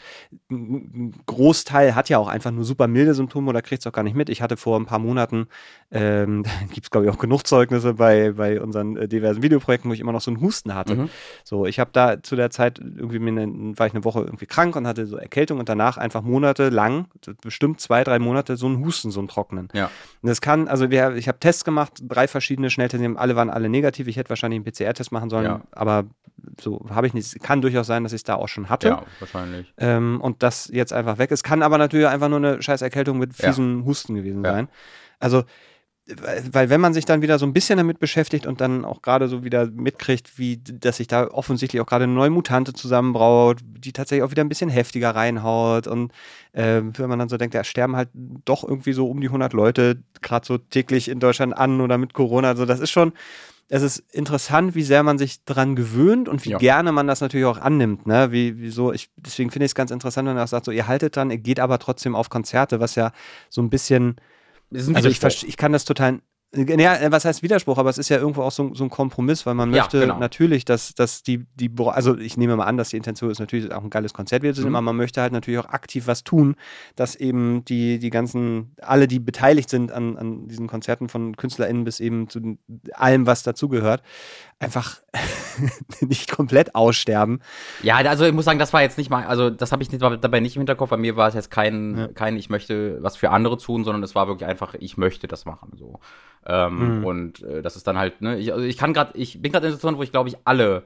Großteil 1.26 1.94
hat 1.94 2.08
ja 2.08 2.18
auch 2.18 2.28
einfach 2.28 2.50
nur 2.50 2.64
super 2.64 2.86
milde 2.86 3.14
Symptome 3.14 3.48
oder 3.48 3.62
kriegt 3.62 3.82
es 3.82 3.86
auch 3.86 3.92
gar 3.92 4.02
nicht 4.02 4.16
mit. 4.16 4.28
Ich 4.28 4.42
hatte 4.42 4.56
vor 4.56 4.78
ein 4.78 4.86
paar 4.86 4.98
Monaten, 4.98 5.48
ähm, 5.90 6.44
gibt 6.72 6.86
es 6.86 6.90
glaube 6.90 7.06
ich 7.06 7.12
auch 7.12 7.18
genug 7.18 7.46
Zeugnisse 7.46 7.94
bei, 7.94 8.32
bei 8.32 8.60
unseren 8.60 8.96
äh, 8.96 9.08
diversen 9.08 9.42
Videoprojekten, 9.42 9.90
wo 9.90 9.94
ich 9.94 10.00
immer 10.00 10.12
noch 10.12 10.20
so 10.20 10.30
einen 10.30 10.40
Husten 10.40 10.74
hatte. 10.74 10.94
Mhm. 10.94 11.10
So, 11.44 11.66
ich 11.66 11.80
habe 11.80 11.90
da 11.92 12.22
zu 12.22 12.36
der 12.36 12.50
Zeit 12.50 12.78
irgendwie, 12.78 13.16
eine, 13.16 13.78
war 13.78 13.86
ich 13.86 13.94
eine 13.94 14.04
Woche 14.04 14.20
irgendwie 14.20 14.46
krank 14.46 14.76
und 14.76 14.86
hatte 14.86 15.06
so 15.06 15.16
Erkältung 15.16 15.58
und 15.58 15.68
danach 15.68 15.96
einfach 15.96 16.22
monatelang, 16.22 17.06
bestimmt 17.42 17.80
zwei, 17.80 18.04
drei 18.04 18.18
Monate, 18.18 18.56
so 18.56 18.66
einen 18.66 18.84
Husten, 18.84 19.10
so 19.10 19.20
einen 19.20 19.28
trockenen. 19.28 19.68
Ja. 19.72 19.90
Und 20.22 20.28
das 20.28 20.40
kann, 20.40 20.68
also 20.68 20.90
wir, 20.90 21.16
ich 21.16 21.28
habe 21.28 21.38
Tests 21.38 21.64
gemacht, 21.64 21.94
drei 22.02 22.28
verschiedene 22.28 22.49
verschiedene 22.50 22.70
Schnelltests, 22.70 23.16
alle 23.16 23.36
waren 23.36 23.48
alle 23.48 23.68
negativ. 23.68 24.08
Ich 24.08 24.16
hätte 24.16 24.28
wahrscheinlich 24.28 24.56
einen 24.56 24.64
PCR-Test 24.64 25.12
machen 25.12 25.30
sollen, 25.30 25.44
ja. 25.44 25.60
aber 25.70 26.06
so 26.60 26.84
habe 26.90 27.06
ich 27.06 27.14
nicht. 27.14 27.40
Kann 27.42 27.62
durchaus 27.62 27.86
sein, 27.86 28.02
dass 28.02 28.12
ich 28.12 28.18
es 28.18 28.24
da 28.24 28.34
auch 28.34 28.48
schon 28.48 28.68
hatte. 28.68 28.88
Ja, 28.88 29.04
wahrscheinlich. 29.20 29.72
Ähm, 29.78 30.20
und 30.20 30.42
das 30.42 30.68
jetzt 30.72 30.92
einfach 30.92 31.18
weg 31.18 31.30
ist. 31.30 31.44
Kann 31.44 31.62
aber 31.62 31.78
natürlich 31.78 32.08
einfach 32.08 32.28
nur 32.28 32.38
eine 32.38 32.60
scheiß 32.60 32.82
Erkältung 32.82 33.18
mit 33.18 33.34
fiesem 33.34 33.80
ja. 33.80 33.84
Husten 33.84 34.16
gewesen 34.16 34.42
sein. 34.42 34.68
Also 35.20 35.44
weil 36.50 36.70
wenn 36.70 36.80
man 36.80 36.94
sich 36.94 37.04
dann 37.04 37.22
wieder 37.22 37.38
so 37.38 37.46
ein 37.46 37.52
bisschen 37.52 37.76
damit 37.76 37.98
beschäftigt 37.98 38.46
und 38.46 38.60
dann 38.60 38.84
auch 38.84 39.02
gerade 39.02 39.28
so 39.28 39.44
wieder 39.44 39.66
mitkriegt, 39.66 40.38
wie 40.38 40.58
dass 40.58 40.96
sich 40.96 41.08
da 41.08 41.28
offensichtlich 41.28 41.80
auch 41.80 41.86
gerade 41.86 42.04
eine 42.04 42.12
neue 42.12 42.30
Mutante 42.30 42.72
zusammenbraut, 42.72 43.58
die 43.62 43.92
tatsächlich 43.92 44.24
auch 44.24 44.30
wieder 44.30 44.44
ein 44.44 44.48
bisschen 44.48 44.70
heftiger 44.70 45.14
reinhaut 45.14 45.86
und 45.86 46.12
äh, 46.52 46.82
wenn 46.82 47.08
man 47.08 47.18
dann 47.18 47.28
so 47.28 47.36
denkt, 47.36 47.54
da 47.54 47.64
sterben 47.64 47.96
halt 47.96 48.08
doch 48.44 48.64
irgendwie 48.64 48.92
so 48.92 49.08
um 49.08 49.20
die 49.20 49.28
100 49.28 49.52
Leute 49.52 50.02
gerade 50.22 50.46
so 50.46 50.58
täglich 50.58 51.08
in 51.08 51.20
Deutschland 51.20 51.56
an 51.56 51.80
oder 51.80 51.98
mit 51.98 52.14
Corona, 52.14 52.48
also 52.48 52.66
das 52.66 52.80
ist 52.80 52.90
schon 52.90 53.12
es 53.72 53.82
ist 53.82 53.98
interessant, 54.10 54.74
wie 54.74 54.82
sehr 54.82 55.04
man 55.04 55.16
sich 55.16 55.44
dran 55.44 55.76
gewöhnt 55.76 56.28
und 56.28 56.44
wie 56.44 56.50
ja. 56.50 56.58
gerne 56.58 56.90
man 56.90 57.06
das 57.06 57.20
natürlich 57.20 57.46
auch 57.46 57.58
annimmt. 57.58 58.04
Ne? 58.04 58.32
Wie, 58.32 58.58
wie 58.58 58.70
so, 58.70 58.92
ich, 58.92 59.10
deswegen 59.14 59.52
finde 59.52 59.64
ich 59.64 59.70
es 59.70 59.76
ganz 59.76 59.92
interessant, 59.92 60.28
wenn 60.28 60.36
er 60.36 60.48
sagt, 60.48 60.64
so, 60.64 60.72
ihr 60.72 60.88
haltet 60.88 61.16
dann, 61.16 61.30
ihr 61.30 61.38
geht 61.38 61.60
aber 61.60 61.78
trotzdem 61.78 62.16
auf 62.16 62.30
Konzerte, 62.30 62.80
was 62.80 62.96
ja 62.96 63.12
so 63.48 63.62
ein 63.62 63.70
bisschen 63.70 64.16
also 64.72 65.08
ich, 65.08 65.48
ich 65.48 65.56
kann 65.56 65.72
das 65.72 65.84
total 65.84 66.20
ja, 66.52 67.12
was 67.12 67.24
heißt 67.24 67.44
Widerspruch, 67.44 67.78
aber 67.78 67.90
es 67.90 67.98
ist 67.98 68.08
ja 68.08 68.18
irgendwo 68.18 68.42
auch 68.42 68.50
so, 68.50 68.74
so 68.74 68.82
ein 68.82 68.90
Kompromiss, 68.90 69.46
weil 69.46 69.54
man 69.54 69.70
möchte 69.70 69.98
ja, 69.98 70.04
genau. 70.04 70.18
natürlich, 70.18 70.64
dass, 70.64 70.94
dass 70.94 71.22
die, 71.22 71.46
die, 71.54 71.70
also 71.78 72.18
ich 72.18 72.36
nehme 72.36 72.56
mal 72.56 72.64
an, 72.64 72.76
dass 72.76 72.88
die 72.88 72.96
Intention 72.96 73.30
ist 73.30 73.38
natürlich 73.38 73.72
auch 73.72 73.84
ein 73.84 73.90
geiles 73.90 74.12
Konzert 74.14 74.42
wird, 74.42 74.58
mhm. 74.58 74.66
aber 74.66 74.80
man 74.80 74.96
möchte 74.96 75.20
halt 75.20 75.32
natürlich 75.32 75.60
auch 75.60 75.68
aktiv 75.68 76.08
was 76.08 76.24
tun, 76.24 76.56
dass 76.96 77.14
eben 77.14 77.64
die, 77.66 78.00
die 78.00 78.10
ganzen, 78.10 78.74
alle, 78.82 79.06
die 79.06 79.20
beteiligt 79.20 79.70
sind 79.70 79.92
an, 79.92 80.16
an 80.16 80.48
diesen 80.48 80.66
Konzerten 80.66 81.08
von 81.08 81.36
KünstlerInnen 81.36 81.84
bis 81.84 82.00
eben 82.00 82.28
zu 82.28 82.58
allem, 82.94 83.26
was 83.26 83.44
dazugehört, 83.44 84.02
einfach 84.60 85.00
nicht 86.00 86.30
komplett 86.30 86.74
aussterben. 86.74 87.40
Ja, 87.82 87.96
also 87.96 88.26
ich 88.26 88.32
muss 88.32 88.44
sagen, 88.44 88.58
das 88.58 88.72
war 88.72 88.82
jetzt 88.82 88.98
nicht 88.98 89.10
mal, 89.10 89.26
also 89.26 89.50
das 89.50 89.72
habe 89.72 89.82
ich 89.82 89.90
nicht, 89.90 90.02
dabei 90.02 90.40
nicht 90.40 90.56
im 90.56 90.60
Hinterkopf. 90.60 90.90
Bei 90.90 90.96
mir 90.96 91.16
war 91.16 91.28
es 91.28 91.34
jetzt 91.34 91.50
kein, 91.50 91.98
ja. 91.98 92.08
kein, 92.08 92.36
ich 92.36 92.50
möchte 92.50 93.02
was 93.02 93.16
für 93.16 93.30
andere 93.30 93.56
tun, 93.56 93.84
sondern 93.84 94.02
es 94.02 94.14
war 94.14 94.28
wirklich 94.28 94.48
einfach, 94.48 94.74
ich 94.78 94.96
möchte 94.96 95.26
das 95.26 95.46
machen. 95.46 95.72
So. 95.76 95.98
Ähm, 96.46 96.98
mhm. 96.98 97.04
Und 97.04 97.42
äh, 97.42 97.62
das 97.62 97.76
ist 97.76 97.86
dann 97.86 97.98
halt, 97.98 98.20
ne, 98.20 98.38
ich, 98.38 98.52
also 98.52 98.64
ich 98.64 98.76
kann 98.76 98.92
gerade, 98.92 99.16
ich 99.18 99.40
bin 99.40 99.50
gerade 99.50 99.66
in 99.66 99.70
einer 99.70 99.76
Situation, 99.76 99.98
wo 99.98 100.02
ich 100.02 100.12
glaube 100.12 100.28
ich 100.28 100.36
alle 100.44 100.84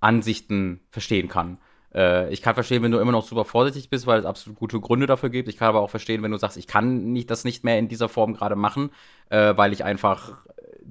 Ansichten 0.00 0.80
verstehen 0.90 1.28
kann. 1.28 1.58
Äh, 1.92 2.32
ich 2.32 2.40
kann 2.40 2.54
verstehen, 2.54 2.84
wenn 2.84 2.92
du 2.92 2.98
immer 2.98 3.12
noch 3.12 3.26
super 3.26 3.44
vorsichtig 3.44 3.90
bist, 3.90 4.06
weil 4.06 4.20
es 4.20 4.26
absolut 4.26 4.58
gute 4.58 4.78
Gründe 4.78 5.06
dafür 5.06 5.30
gibt. 5.30 5.48
Ich 5.48 5.56
kann 5.56 5.68
aber 5.68 5.80
auch 5.80 5.90
verstehen, 5.90 6.22
wenn 6.22 6.30
du 6.30 6.38
sagst, 6.38 6.56
ich 6.56 6.68
kann 6.68 7.12
nicht, 7.12 7.30
das 7.30 7.44
nicht 7.44 7.64
mehr 7.64 7.78
in 7.80 7.88
dieser 7.88 8.08
Form 8.08 8.34
gerade 8.34 8.54
machen, 8.54 8.90
äh, 9.30 9.56
weil 9.56 9.72
ich 9.72 9.84
einfach 9.84 10.38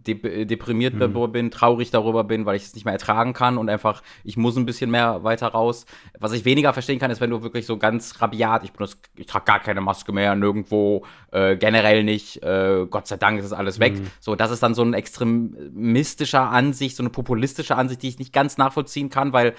de 0.05 0.45
deprimiert 0.45 0.93
mhm. 0.93 1.31
bin, 1.31 1.51
traurig 1.51 1.91
darüber 1.91 2.23
bin, 2.23 2.45
weil 2.45 2.55
ich 2.55 2.63
es 2.63 2.75
nicht 2.75 2.85
mehr 2.85 2.93
ertragen 2.93 3.33
kann 3.33 3.57
und 3.57 3.69
einfach, 3.69 4.03
ich 4.23 4.37
muss 4.37 4.55
ein 4.57 4.65
bisschen 4.65 4.91
mehr 4.91 5.23
weiter 5.23 5.47
raus. 5.47 5.85
Was 6.19 6.33
ich 6.33 6.45
weniger 6.45 6.73
verstehen 6.73 6.99
kann, 6.99 7.11
ist, 7.11 7.21
wenn 7.21 7.29
du 7.29 7.41
wirklich 7.41 7.65
so 7.65 7.77
ganz 7.77 8.21
rabiat, 8.21 8.63
ich 8.63 8.71
benutze, 8.71 8.97
ich 9.15 9.25
trage 9.25 9.45
gar 9.45 9.59
keine 9.59 9.81
Maske 9.81 10.11
mehr, 10.11 10.35
nirgendwo, 10.35 11.05
äh, 11.31 11.57
generell 11.57 12.03
nicht, 12.03 12.43
äh, 12.43 12.85
Gott 12.89 13.07
sei 13.07 13.17
Dank 13.17 13.39
ist 13.39 13.53
alles 13.53 13.79
weg. 13.79 13.99
Mhm. 13.99 14.07
So, 14.19 14.35
das 14.35 14.51
ist 14.51 14.61
dann 14.63 14.75
so 14.75 14.83
ein 14.83 14.93
extremistischer 14.93 16.49
Ansicht, 16.49 16.95
so 16.95 17.03
eine 17.03 17.09
populistische 17.09 17.75
Ansicht, 17.75 18.03
die 18.03 18.09
ich 18.09 18.19
nicht 18.19 18.33
ganz 18.33 18.57
nachvollziehen 18.57 19.09
kann, 19.09 19.33
weil 19.33 19.55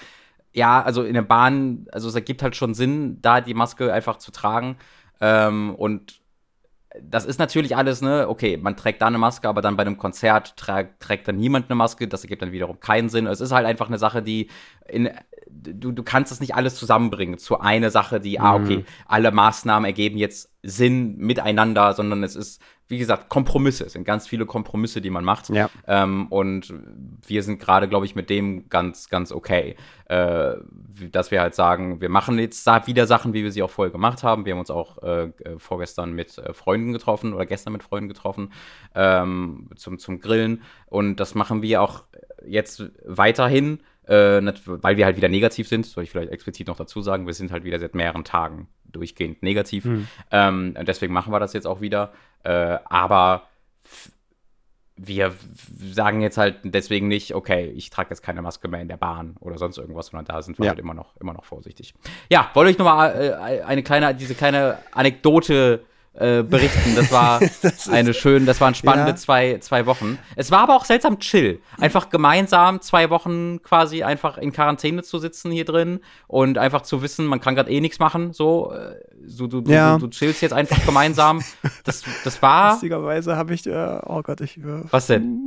ja, 0.51 0.81
also 0.81 1.03
in 1.03 1.13
der 1.13 1.21
Bahn, 1.21 1.85
also 1.91 2.07
es 2.07 2.15
ergibt 2.15 2.41
halt 2.41 2.55
schon 2.55 2.73
Sinn, 2.73 3.21
da 3.21 3.41
die 3.41 3.53
Maske 3.53 3.93
einfach 3.93 4.17
zu 4.17 4.31
tragen. 4.31 4.77
Ähm, 5.21 5.75
und 5.75 6.21
das 7.01 7.25
ist 7.25 7.39
natürlich 7.39 7.77
alles, 7.77 8.01
ne, 8.01 8.27
okay, 8.27 8.57
man 8.57 8.75
trägt 8.75 9.01
da 9.01 9.07
eine 9.07 9.19
Maske, 9.19 9.47
aber 9.47 9.61
dann 9.61 9.77
bei 9.77 9.81
einem 9.81 9.97
Konzert 9.97 10.57
trägt, 10.57 10.99
trägt 10.99 11.27
dann 11.27 11.37
niemand 11.37 11.69
eine 11.69 11.75
Maske, 11.75 12.07
das 12.07 12.23
ergibt 12.23 12.41
dann 12.41 12.51
wiederum 12.51 12.79
keinen 12.79 13.09
Sinn. 13.09 13.27
Es 13.27 13.41
ist 13.41 13.51
halt 13.51 13.67
einfach 13.67 13.87
eine 13.87 13.99
Sache, 13.99 14.23
die 14.23 14.49
in, 14.87 15.09
du, 15.49 15.91
du 15.91 16.03
kannst 16.03 16.31
das 16.31 16.39
nicht 16.39 16.55
alles 16.55 16.75
zusammenbringen 16.75 17.37
zu 17.37 17.59
einer 17.59 17.89
Sache, 17.89 18.19
die, 18.19 18.39
ah, 18.39 18.55
okay, 18.55 18.77
mhm. 18.77 18.85
alle 19.05 19.31
Maßnahmen 19.31 19.85
ergeben 19.85 20.17
jetzt 20.17 20.49
Sinn 20.61 21.17
miteinander, 21.17 21.93
sondern 21.93 22.23
es 22.23 22.35
ist, 22.35 22.61
wie 22.87 22.97
gesagt, 22.97 23.29
Kompromisse. 23.29 23.85
Es 23.85 23.93
sind 23.93 24.03
ganz 24.03 24.27
viele 24.27 24.45
Kompromisse, 24.45 24.99
die 24.99 25.09
man 25.09 25.23
macht. 25.23 25.49
Ja. 25.49 25.69
Ähm, 25.87 26.27
und 26.27 26.73
wir 27.25 27.43
sind 27.43 27.59
gerade, 27.59 27.87
glaube 27.87 28.05
ich, 28.05 28.15
mit 28.15 28.29
dem 28.29 28.67
ganz, 28.67 29.09
ganz 29.09 29.31
okay. 29.31 29.75
Äh, 30.05 30.55
dass 31.11 31.29
wir 31.31 31.39
halt 31.39 31.55
sagen, 31.55 32.01
wir 32.01 32.09
machen 32.09 32.39
jetzt 32.39 32.65
wieder 32.85 33.05
Sachen, 33.05 33.33
wie 33.33 33.43
wir 33.43 33.51
sie 33.51 33.61
auch 33.61 33.69
vorher 33.69 33.91
gemacht 33.91 34.23
haben. 34.23 34.45
Wir 34.45 34.53
haben 34.53 34.59
uns 34.59 34.71
auch 34.71 35.01
äh, 35.03 35.25
äh 35.25 35.59
vorgestern 35.59 36.13
mit 36.13 36.37
äh, 36.39 36.53
Freunden 36.53 36.91
getroffen 36.91 37.33
oder 37.33 37.45
gestern 37.45 37.73
mit 37.73 37.83
Freunden 37.83 38.09
getroffen 38.09 38.51
ähm, 38.95 39.69
zum, 39.75 39.99
zum 39.99 40.19
Grillen. 40.19 40.63
Und 40.87 41.17
das 41.17 41.35
machen 41.35 41.61
wir 41.61 41.81
auch 41.81 42.03
jetzt 42.45 42.83
weiterhin 43.05 43.79
äh, 44.09 44.41
weil 44.65 44.97
wir 44.97 45.05
halt 45.05 45.17
wieder 45.17 45.29
negativ 45.29 45.67
sind, 45.67 45.85
soll 45.85 46.03
ich 46.03 46.09
vielleicht 46.09 46.31
explizit 46.31 46.67
noch 46.67 46.77
dazu 46.77 47.01
sagen, 47.01 47.27
wir 47.27 47.33
sind 47.33 47.51
halt 47.51 47.63
wieder 47.63 47.79
seit 47.79 47.93
mehreren 47.93 48.23
Tagen 48.23 48.67
durchgehend 48.85 49.43
negativ. 49.43 49.85
Mhm. 49.85 50.07
Ähm, 50.31 50.75
deswegen 50.81 51.13
machen 51.13 51.31
wir 51.31 51.39
das 51.39 51.53
jetzt 51.53 51.67
auch 51.67 51.79
wieder. 51.79 52.11
Äh, 52.43 52.79
aber 52.85 53.43
wir 54.95 55.33
sagen 55.93 56.21
jetzt 56.21 56.37
halt 56.37 56.57
deswegen 56.63 57.07
nicht, 57.07 57.33
okay, 57.33 57.71
ich 57.75 57.89
trage 57.89 58.09
jetzt 58.09 58.21
keine 58.21 58.41
Maske 58.41 58.67
mehr 58.67 58.81
in 58.81 58.87
der 58.87 58.97
Bahn 58.97 59.35
oder 59.39 59.57
sonst 59.57 59.77
irgendwas, 59.77 60.07
sondern 60.07 60.25
da 60.25 60.41
sind 60.41 60.57
wir 60.57 60.65
ja. 60.65 60.71
halt 60.71 60.79
immer 60.79 60.93
noch, 60.93 61.15
immer 61.17 61.33
noch 61.33 61.45
vorsichtig. 61.45 61.93
Ja, 62.29 62.49
wollte 62.53 62.71
ich 62.71 62.77
nochmal 62.77 63.37
äh, 63.39 63.61
eine 63.61 63.83
kleine, 63.83 64.13
diese 64.15 64.35
kleine 64.35 64.79
Anekdote 64.91 65.85
äh, 66.19 66.43
berichten. 66.43 66.95
Das 66.95 67.11
war 67.11 67.39
das 67.61 67.87
eine 67.87 68.13
schön, 68.13 68.45
das 68.45 68.59
waren 68.59 68.75
spannende 68.75 69.11
ja. 69.11 69.15
zwei, 69.15 69.57
zwei 69.59 69.85
Wochen. 69.85 70.19
Es 70.35 70.51
war 70.51 70.59
aber 70.59 70.75
auch 70.75 70.85
seltsam 70.85 71.19
chill. 71.19 71.59
Einfach 71.77 72.09
gemeinsam 72.09 72.81
zwei 72.81 73.09
Wochen 73.09 73.61
quasi 73.63 74.03
einfach 74.03 74.37
in 74.37 74.51
Quarantäne 74.51 75.03
zu 75.03 75.17
sitzen 75.19 75.51
hier 75.51 75.65
drin 75.65 76.01
und 76.27 76.57
einfach 76.57 76.81
zu 76.81 77.01
wissen, 77.01 77.25
man 77.25 77.39
kann 77.39 77.55
gerade 77.55 77.71
eh 77.71 77.79
nichts 77.79 77.99
machen. 77.99 78.33
So, 78.33 78.73
äh, 78.73 78.95
so 79.25 79.47
du, 79.47 79.61
du, 79.61 79.71
ja. 79.71 79.97
du, 79.97 80.07
du, 80.07 80.09
chillst 80.09 80.41
jetzt 80.41 80.53
einfach 80.53 80.85
gemeinsam. 80.85 81.41
Das, 81.83 82.03
das 82.23 82.41
war. 82.41 82.71
Lustigerweise 82.73 83.37
habe 83.37 83.53
ich, 83.53 83.65
äh, 83.65 83.99
oh 84.05 84.21
Gott, 84.21 84.41
ich. 84.41 84.57
Äh, 84.57 84.83
Was 84.91 85.07
denn? 85.07 85.45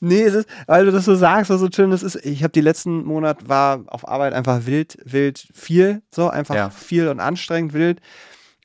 Nee, 0.00 0.22
es 0.22 0.34
ist, 0.34 0.48
weil 0.66 0.84
du 0.84 0.92
das 0.92 1.06
so 1.06 1.14
sagst, 1.14 1.50
was 1.50 1.60
so 1.60 1.68
schön 1.74 1.90
das 1.90 2.02
ist. 2.02 2.16
Ich 2.24 2.42
habe 2.42 2.52
die 2.52 2.60
letzten 2.60 3.04
Monat 3.04 3.48
war 3.48 3.80
auf 3.86 4.06
Arbeit 4.06 4.32
einfach 4.32 4.66
wild, 4.66 4.98
wild 5.04 5.48
viel, 5.52 6.02
so 6.10 6.28
einfach 6.28 6.54
ja. 6.54 6.70
viel 6.70 7.08
und 7.08 7.18
anstrengend 7.18 7.72
wild. 7.72 8.00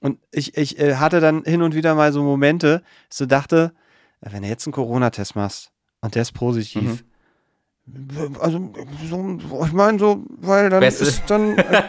Und 0.06 0.20
ich, 0.30 0.56
ich 0.56 0.78
äh, 0.78 0.98
hatte 0.98 1.20
dann 1.20 1.44
hin 1.46 1.64
und 1.64 1.74
wieder 1.74 1.96
mal 1.96 2.14
so 2.14 2.22
Momente, 2.22 2.84
so 3.10 3.26
dachte, 3.26 3.74
wenn 4.22 4.44
du 4.44 4.48
jetzt 4.48 4.68
einen 4.68 4.72
Corona-Test 4.72 5.36
machst 5.36 5.72
und 6.00 6.14
der 6.14 6.22
ist 6.22 6.34
positiv, 6.34 6.84
mhm. 6.84 7.00
Also, 8.40 8.72
so, 9.08 9.64
ich 9.64 9.72
meine 9.72 10.00
so, 10.00 10.24
weil 10.40 10.72
dann 10.72 10.80
Beste. 10.80 11.04
ist 11.04 11.22
dann. 11.28 11.56
Äh, 11.56 11.84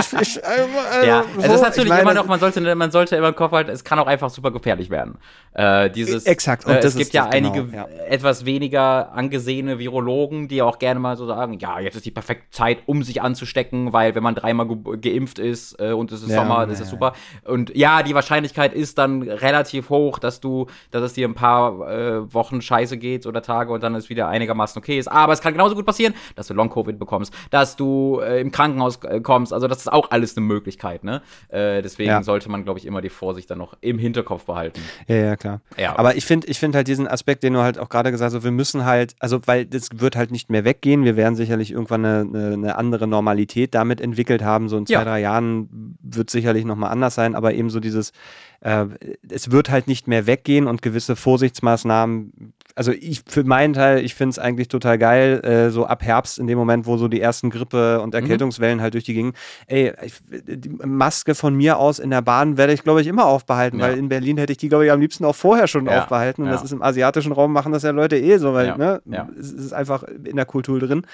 ich, 0.00 0.12
ich, 0.20 0.42
äh, 0.42 1.06
Ja, 1.06 1.22
so, 1.36 1.40
es 1.40 1.54
ist 1.54 1.62
natürlich 1.62 1.84
ich 1.84 1.88
meine, 1.90 2.02
immer 2.02 2.14
noch, 2.14 2.26
man 2.26 2.40
sollte, 2.40 2.74
man 2.74 2.90
sollte 2.90 3.14
immer 3.14 3.28
im 3.28 3.36
Kopf 3.36 3.52
halten, 3.52 3.70
es 3.70 3.84
kann 3.84 4.00
auch 4.00 4.08
einfach 4.08 4.28
super 4.28 4.50
gefährlich 4.50 4.90
werden. 4.90 5.18
Äh, 5.52 5.88
dieses, 5.90 6.26
Exakt, 6.26 6.66
und 6.66 6.72
Äh, 6.72 6.78
es 6.78 6.96
gibt 6.96 7.06
ist 7.06 7.14
ja 7.14 7.26
das 7.26 7.34
genau, 7.34 7.52
einige 7.52 7.76
ja. 7.76 7.86
etwas 8.08 8.44
weniger 8.44 9.12
angesehene 9.12 9.78
Virologen, 9.78 10.48
die 10.48 10.62
auch 10.62 10.80
gerne 10.80 10.98
mal 10.98 11.16
so 11.16 11.26
sagen, 11.28 11.60
ja, 11.60 11.78
jetzt 11.78 11.94
ist 11.94 12.06
die 12.06 12.10
perfekte 12.10 12.50
Zeit, 12.50 12.78
um 12.86 13.04
sich 13.04 13.22
anzustecken, 13.22 13.92
weil 13.92 14.16
wenn 14.16 14.22
man 14.24 14.34
dreimal 14.34 14.66
ge 14.66 14.96
geimpft 15.00 15.38
ist 15.38 15.78
äh, 15.78 15.92
und 15.92 16.10
es 16.10 16.24
ist 16.24 16.30
Ja, 16.30 16.40
Sommer, 16.40 16.66
das 16.66 16.80
ist 16.80 16.90
super. 16.90 17.12
Und 17.44 17.74
ja, 17.76 18.02
die 18.02 18.16
Wahrscheinlichkeit 18.16 18.74
ist 18.74 18.98
dann 18.98 19.22
relativ 19.22 19.90
hoch, 19.90 20.18
dass 20.18 20.40
du, 20.40 20.66
dass 20.90 21.04
es 21.04 21.12
dir 21.12 21.28
ein 21.28 21.34
paar 21.34 21.88
äh, 21.88 22.34
Wochen 22.34 22.60
scheiße 22.60 22.98
geht 22.98 23.26
oder 23.26 23.42
Tage 23.42 23.72
und 23.72 23.80
dann 23.84 23.94
es 23.94 24.08
wieder 24.08 24.26
einigermaßen 24.26 24.76
okay 24.80 25.03
ist. 25.06 25.12
Aber 25.12 25.32
es 25.32 25.40
kann 25.40 25.52
genauso 25.52 25.74
gut 25.74 25.86
passieren, 25.86 26.14
dass 26.36 26.46
du 26.48 26.54
Long-Covid 26.54 26.98
bekommst, 26.98 27.32
dass 27.50 27.76
du 27.76 28.20
äh, 28.22 28.40
im 28.40 28.50
Krankenhaus 28.50 28.96
äh, 29.04 29.20
kommst. 29.20 29.52
Also 29.52 29.68
das 29.68 29.78
ist 29.78 29.92
auch 29.92 30.10
alles 30.10 30.36
eine 30.36 30.46
Möglichkeit, 30.46 31.04
ne? 31.04 31.22
Äh, 31.48 31.82
deswegen 31.82 32.10
Ja. 32.10 32.22
sollte 32.22 32.50
man, 32.50 32.64
glaube 32.64 32.78
ich, 32.78 32.86
immer 32.86 33.00
die 33.00 33.08
Vorsicht 33.08 33.50
dann 33.50 33.58
noch 33.58 33.76
im 33.80 33.98
Hinterkopf 33.98 34.44
behalten. 34.44 34.80
Ja, 35.08 35.16
ja, 35.16 35.36
klar. 35.36 35.60
Ja. 35.76 35.98
Aber 35.98 36.16
ich 36.16 36.24
finde 36.24 36.46
ich 36.48 36.58
find 36.58 36.74
halt 36.74 36.88
diesen 36.88 37.06
Aspekt, 37.08 37.42
den 37.42 37.52
du 37.54 37.60
halt 37.60 37.78
auch 37.78 37.88
gerade 37.88 38.10
gesagt 38.10 38.34
hast, 38.34 38.44
wir 38.44 38.50
müssen 38.50 38.84
halt, 38.84 39.14
also 39.20 39.40
weil 39.46 39.66
das 39.66 39.88
wird 39.94 40.16
halt 40.16 40.30
nicht 40.30 40.50
mehr 40.50 40.64
weggehen. 40.64 41.04
Wir 41.04 41.16
werden 41.16 41.36
sicherlich 41.36 41.70
irgendwann 41.72 42.04
eine, 42.04 42.20
eine, 42.28 42.52
eine 42.54 42.76
andere 42.78 43.06
Normalität 43.06 43.74
damit 43.74 44.00
entwickelt 44.00 44.42
haben. 44.42 44.68
So 44.68 44.76
in 44.78 44.86
zwei, 44.86 44.94
Ja. 44.94 45.04
drei 45.04 45.20
Jahren 45.20 45.96
wird 46.02 46.30
sicherlich 46.30 46.64
nochmal 46.64 46.90
anders 46.90 47.14
sein, 47.14 47.34
aber 47.34 47.54
eben 47.54 47.70
so 47.70 47.80
dieses, 47.80 48.12
äh, 48.60 48.86
es 49.30 49.50
wird 49.50 49.70
halt 49.70 49.86
nicht 49.88 50.08
mehr 50.08 50.26
weggehen 50.26 50.66
und 50.66 50.82
gewisse 50.82 51.16
Vorsichtsmaßnahmen. 51.16 52.52
Also 52.76 52.90
ich 52.92 53.22
für 53.26 53.44
meinen 53.44 53.72
Teil, 53.74 54.04
ich 54.04 54.14
finde 54.14 54.30
es 54.30 54.38
eigentlich 54.38 54.66
total 54.68 54.98
geil, 54.98 55.40
äh, 55.44 55.70
so 55.70 55.86
ab 55.86 56.02
Herbst 56.02 56.38
in 56.40 56.46
dem 56.48 56.58
Moment, 56.58 56.86
wo 56.86 56.96
so 56.96 57.06
die 57.06 57.20
ersten 57.20 57.50
Grippe- 57.50 58.00
und 58.00 58.14
Erkältungswellen 58.14 58.80
halt 58.80 58.94
durch 58.94 59.04
die 59.04 59.14
gingen. 59.14 59.32
Ey, 59.68 59.92
ich, 60.02 60.14
die 60.28 60.70
Maske 60.84 61.36
von 61.36 61.54
mir 61.54 61.78
aus 61.78 62.00
in 62.00 62.10
der 62.10 62.22
Bahn 62.22 62.56
werde 62.56 62.72
ich, 62.72 62.82
glaube 62.82 63.00
ich, 63.00 63.06
immer 63.06 63.26
aufbehalten, 63.26 63.78
Ja. 63.78 63.86
weil 63.86 63.98
in 63.98 64.08
Berlin 64.08 64.38
hätte 64.38 64.52
ich 64.52 64.58
die, 64.58 64.68
glaube 64.68 64.86
ich, 64.86 64.90
am 64.90 65.00
liebsten 65.00 65.24
auch 65.24 65.36
vorher 65.36 65.68
schon 65.68 65.86
Ja, 65.86 66.00
aufbehalten. 66.02 66.42
Und 66.42 66.48
ja. 66.48 66.54
das 66.54 66.64
ist 66.64 66.72
im 66.72 66.82
asiatischen 66.82 67.30
Raum, 67.32 67.52
machen 67.52 67.70
das 67.72 67.84
ja 67.84 67.90
Leute 67.92 68.16
eh 68.18 68.38
so, 68.38 68.54
weil 68.54 68.76
ne, 68.76 69.00
ja. 69.04 69.28
es 69.38 69.52
ist 69.52 69.72
einfach 69.72 70.02
in 70.02 70.34
der 70.34 70.46
Kultur 70.46 70.80
drin. 70.80 71.06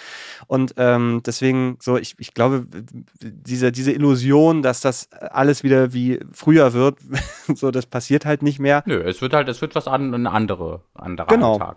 Und 0.46 0.74
ähm, 0.78 1.20
deswegen, 1.26 1.76
so, 1.80 1.98
ich, 1.98 2.14
ich 2.18 2.32
glaube, 2.32 2.64
diese, 3.20 3.70
diese 3.70 3.92
Illusion, 3.92 4.62
dass 4.62 4.80
das 4.80 5.10
alles 5.12 5.62
wieder 5.62 5.92
wie 5.92 6.20
früher 6.32 6.72
wird, 6.72 6.96
so, 7.54 7.70
das 7.70 7.84
passiert 7.84 8.24
halt 8.24 8.42
nicht 8.42 8.60
mehr. 8.60 8.82
Nö, 8.86 9.02
es 9.02 9.20
wird 9.20 9.34
halt, 9.34 9.48
es 9.48 9.60
wird 9.60 9.74
was 9.74 9.86
an, 9.88 10.14
ein 10.14 10.26
andere, 10.26 10.80
anderer 10.94 11.26
Genau. 11.26 11.49
Tag. 11.58 11.76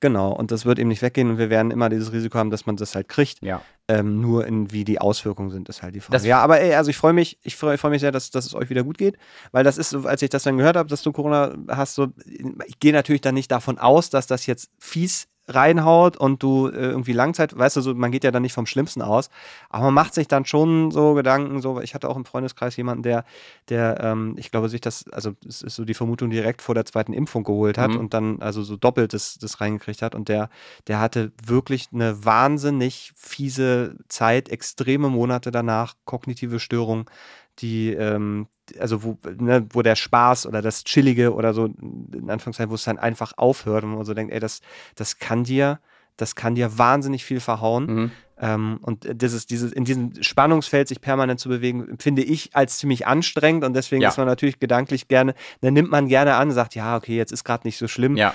Genau, 0.00 0.32
und 0.32 0.50
das 0.50 0.66
wird 0.66 0.78
eben 0.78 0.88
nicht 0.88 1.00
weggehen 1.00 1.30
und 1.30 1.38
wir 1.38 1.48
werden 1.48 1.70
immer 1.70 1.88
dieses 1.88 2.12
Risiko 2.12 2.38
haben, 2.38 2.50
dass 2.50 2.66
man 2.66 2.76
das 2.76 2.94
halt 2.94 3.08
kriegt. 3.08 3.40
Ja. 3.42 3.62
Ähm, 3.88 4.20
nur 4.20 4.46
in 4.46 4.70
wie 4.70 4.84
die 4.84 5.00
Auswirkungen 5.00 5.50
sind, 5.50 5.68
ist 5.70 5.82
halt 5.82 5.94
die 5.94 6.00
Frage. 6.00 6.12
Das- 6.12 6.26
ja, 6.26 6.40
aber 6.42 6.60
ey, 6.60 6.74
also 6.74 6.90
ich 6.90 6.96
freue 6.96 7.14
mich, 7.14 7.38
ich 7.42 7.56
freue 7.56 7.78
freu 7.78 7.88
mich 7.88 8.00
sehr, 8.00 8.12
dass, 8.12 8.30
dass 8.30 8.44
es 8.44 8.54
euch 8.54 8.68
wieder 8.68 8.82
gut 8.82 8.98
geht, 8.98 9.16
weil 9.52 9.64
das 9.64 9.78
ist, 9.78 9.90
so, 9.90 10.00
als 10.06 10.20
ich 10.20 10.28
das 10.28 10.42
dann 10.42 10.58
gehört 10.58 10.76
habe, 10.76 10.88
dass 10.90 11.02
du 11.02 11.12
Corona 11.12 11.54
hast, 11.68 11.94
so, 11.94 12.08
ich 12.66 12.78
gehe 12.80 12.92
natürlich 12.92 13.22
dann 13.22 13.34
nicht 13.34 13.50
davon 13.50 13.78
aus, 13.78 14.10
dass 14.10 14.26
das 14.26 14.44
jetzt 14.46 14.68
fies 14.78 15.26
reinhaut 15.46 16.16
und 16.16 16.42
du 16.42 16.68
äh, 16.68 16.72
irgendwie 16.90 17.12
Langzeit, 17.12 17.56
weißt 17.56 17.76
du, 17.76 17.80
so, 17.80 17.94
man 17.94 18.10
geht 18.10 18.24
ja 18.24 18.30
dann 18.30 18.42
nicht 18.42 18.52
vom 18.54 18.66
Schlimmsten 18.66 19.02
aus, 19.02 19.28
aber 19.68 19.84
man 19.84 19.94
macht 19.94 20.14
sich 20.14 20.26
dann 20.28 20.44
schon 20.46 20.90
so 20.90 21.14
Gedanken, 21.14 21.60
so, 21.60 21.80
ich 21.80 21.94
hatte 21.94 22.08
auch 22.08 22.16
im 22.16 22.24
Freundeskreis 22.24 22.76
jemanden, 22.76 23.02
der, 23.02 23.24
der, 23.68 24.00
ähm, 24.02 24.34
ich 24.38 24.50
glaube, 24.50 24.68
sich 24.68 24.80
das, 24.80 25.04
also 25.12 25.32
es 25.46 25.62
ist 25.62 25.74
so 25.76 25.84
die 25.84 25.94
Vermutung 25.94 26.30
direkt 26.30 26.62
vor 26.62 26.74
der 26.74 26.84
zweiten 26.86 27.12
Impfung 27.12 27.44
geholt 27.44 27.78
hat 27.78 27.94
Mhm. 27.94 27.98
und 27.98 28.14
dann 28.14 28.40
also 28.40 28.62
so 28.62 28.76
doppelt 28.76 29.12
das, 29.12 29.38
das 29.38 29.60
reingekriegt 29.60 30.02
hat 30.02 30.14
und 30.14 30.28
der, 30.28 30.48
der 30.86 31.00
hatte 31.00 31.32
wirklich 31.44 31.88
eine 31.92 32.24
wahnsinnig 32.24 33.12
fiese 33.16 33.96
Zeit, 34.08 34.48
extreme 34.48 35.08
Monate 35.10 35.50
danach, 35.50 35.94
kognitive 36.04 36.58
Störungen, 36.60 37.04
die, 37.58 37.92
ähm, 37.92 38.48
also 38.78 39.02
wo, 39.02 39.18
ne, 39.38 39.66
wo 39.70 39.82
der 39.82 39.96
Spaß 39.96 40.46
oder 40.46 40.62
das 40.62 40.84
Chillige 40.84 41.34
oder 41.34 41.52
so, 41.54 41.66
in 41.66 42.30
Anführungszeichen, 42.30 42.70
wo 42.70 42.74
es 42.74 42.84
dann 42.84 42.98
einfach 42.98 43.32
aufhört 43.36 43.84
und 43.84 43.94
man 43.94 44.04
so 44.04 44.14
denkt, 44.14 44.32
ey, 44.32 44.40
das, 44.40 44.60
das 44.94 45.18
kann 45.18 45.44
dir, 45.44 45.80
das 46.16 46.34
kann 46.34 46.54
dir 46.54 46.78
wahnsinnig 46.78 47.24
viel 47.24 47.40
verhauen. 47.40 47.86
Mhm. 47.86 48.10
Ähm, 48.40 48.78
und 48.82 49.06
das 49.22 49.32
ist 49.32 49.50
dieses, 49.50 49.72
in 49.72 49.84
diesem 49.84 50.22
Spannungsfeld 50.22 50.88
sich 50.88 51.00
permanent 51.00 51.38
zu 51.38 51.48
bewegen, 51.48 51.88
empfinde 51.88 52.22
ich 52.22 52.54
als 52.56 52.78
ziemlich 52.78 53.06
anstrengend 53.06 53.64
und 53.64 53.74
deswegen 53.74 54.02
Ja. 54.02 54.08
ist 54.08 54.16
man 54.16 54.26
natürlich 54.26 54.58
gedanklich 54.58 55.06
gerne, 55.06 55.34
dann 55.60 55.74
nimmt 55.74 55.90
man 55.90 56.08
gerne 56.08 56.34
an, 56.34 56.50
sagt, 56.50 56.74
ja, 56.74 56.96
okay, 56.96 57.16
jetzt 57.16 57.32
ist 57.32 57.44
gerade 57.44 57.66
nicht 57.66 57.78
so 57.78 57.86
schlimm. 57.86 58.16
Ja. 58.16 58.34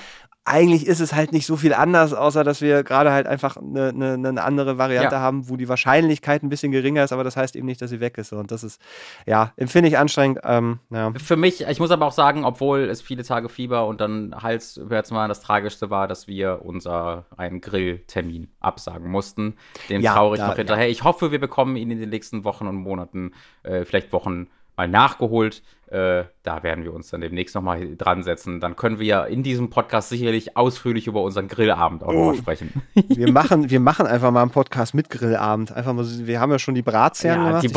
Eigentlich 0.49 0.87
ist 0.87 0.99
es 0.99 1.13
halt 1.13 1.31
nicht 1.31 1.45
so 1.45 1.55
viel 1.57 1.73
anders, 1.73 2.13
außer 2.13 2.43
dass 2.43 2.59
wir 2.61 2.83
gerade 2.83 3.11
halt 3.11 3.27
einfach 3.27 3.55
eine, 3.57 3.89
eine, 3.89 4.13
eine 4.13 4.43
andere 4.43 4.77
Variante 4.77 5.15
Ja. 5.15 5.21
haben, 5.21 5.47
wo 5.47 5.57
die 5.57 5.69
Wahrscheinlichkeit 5.69 6.43
ein 6.43 6.49
bisschen 6.49 6.71
geringer 6.71 7.03
ist, 7.03 7.13
aber 7.13 7.23
das 7.23 7.37
heißt 7.37 7.55
eben 7.55 7.65
nicht, 7.67 7.81
dass 7.81 7.89
sie 7.91 7.99
weg 7.99 8.17
ist. 8.17 8.33
Und 8.33 8.51
das 8.51 8.63
ist, 8.63 8.81
ja, 9.25 9.53
empfinde 9.57 9.89
ich 9.89 9.97
anstrengend. 9.97 10.39
Ähm, 10.43 10.79
ja. 10.89 11.11
Für 11.17 11.37
mich, 11.37 11.61
ich 11.61 11.79
muss 11.79 11.91
aber 11.91 12.05
auch 12.07 12.11
sagen, 12.11 12.45
obwohl 12.45 12.81
es 12.81 13.01
viele 13.01 13.23
Tage 13.23 13.47
Fieber 13.49 13.85
und 13.87 14.01
dann 14.01 14.33
Halsschmerzen 14.41 15.15
waren, 15.15 15.29
das 15.29 15.41
Tragischste 15.41 15.89
war, 15.89 16.07
dass 16.07 16.27
wir 16.27 16.61
unser 16.65 17.25
einen 17.37 17.61
Grilltermin 17.61 18.49
absagen 18.59 19.09
mussten. 19.09 19.55
Dem 19.89 20.01
Ja, 20.01 20.13
traurig 20.13 20.39
da- 20.39 20.47
noch 20.47 20.55
hinterher. 20.55 20.89
Ich 20.89 21.03
hoffe, 21.03 21.31
wir 21.31 21.39
bekommen 21.39 21.75
ihn 21.75 21.91
in 21.91 21.99
den 21.99 22.09
nächsten 22.09 22.43
Wochen 22.43 22.67
und 22.67 22.75
Monaten, 22.75 23.33
äh, 23.63 23.85
vielleicht 23.85 24.11
Wochen 24.13 24.47
mal 24.79 24.87
nachgeholt. 24.87 25.61
Äh, 25.87 26.25
da 26.43 26.61
werden 26.63 26.83
wir 26.83 26.93
uns 26.93 27.09
dann 27.09 27.19
demnächst 27.21 27.55
nochmal 27.55 27.95
dran 27.97 28.21
setzen. 28.23 28.59
Dann 28.59 28.75
können 28.75 28.99
wir 28.99 29.05
ja 29.07 29.23
in 29.25 29.41
diesem 29.41 29.69
Podcast 29.71 30.09
sicherlich 30.09 30.55
ausführlich 30.55 31.07
über 31.07 31.21
unseren 31.23 31.47
Grillabend 31.47 32.03
auch 32.03 32.09
Oh. 32.09 32.13
nochmal 32.13 32.35
sprechen. 32.35 32.71
Wir 33.09 33.31
machen, 33.31 33.69
wir 33.71 33.79
machen 33.79 34.05
einfach 34.05 34.29
mal 34.31 34.43
einen 34.43 34.51
Podcast 34.51 34.93
mit 34.93 35.09
Grillabend. 35.09 35.71
Einfach 35.71 35.93
mal, 35.93 36.05
wir 36.07 36.39
haben 36.39 36.51
ja 36.51 36.59
schon 36.59 36.75
die 36.75 36.83
Bratzehren 36.83 37.41
Ja, 37.41 37.47
gemacht. 37.47 37.63
die 37.63 37.67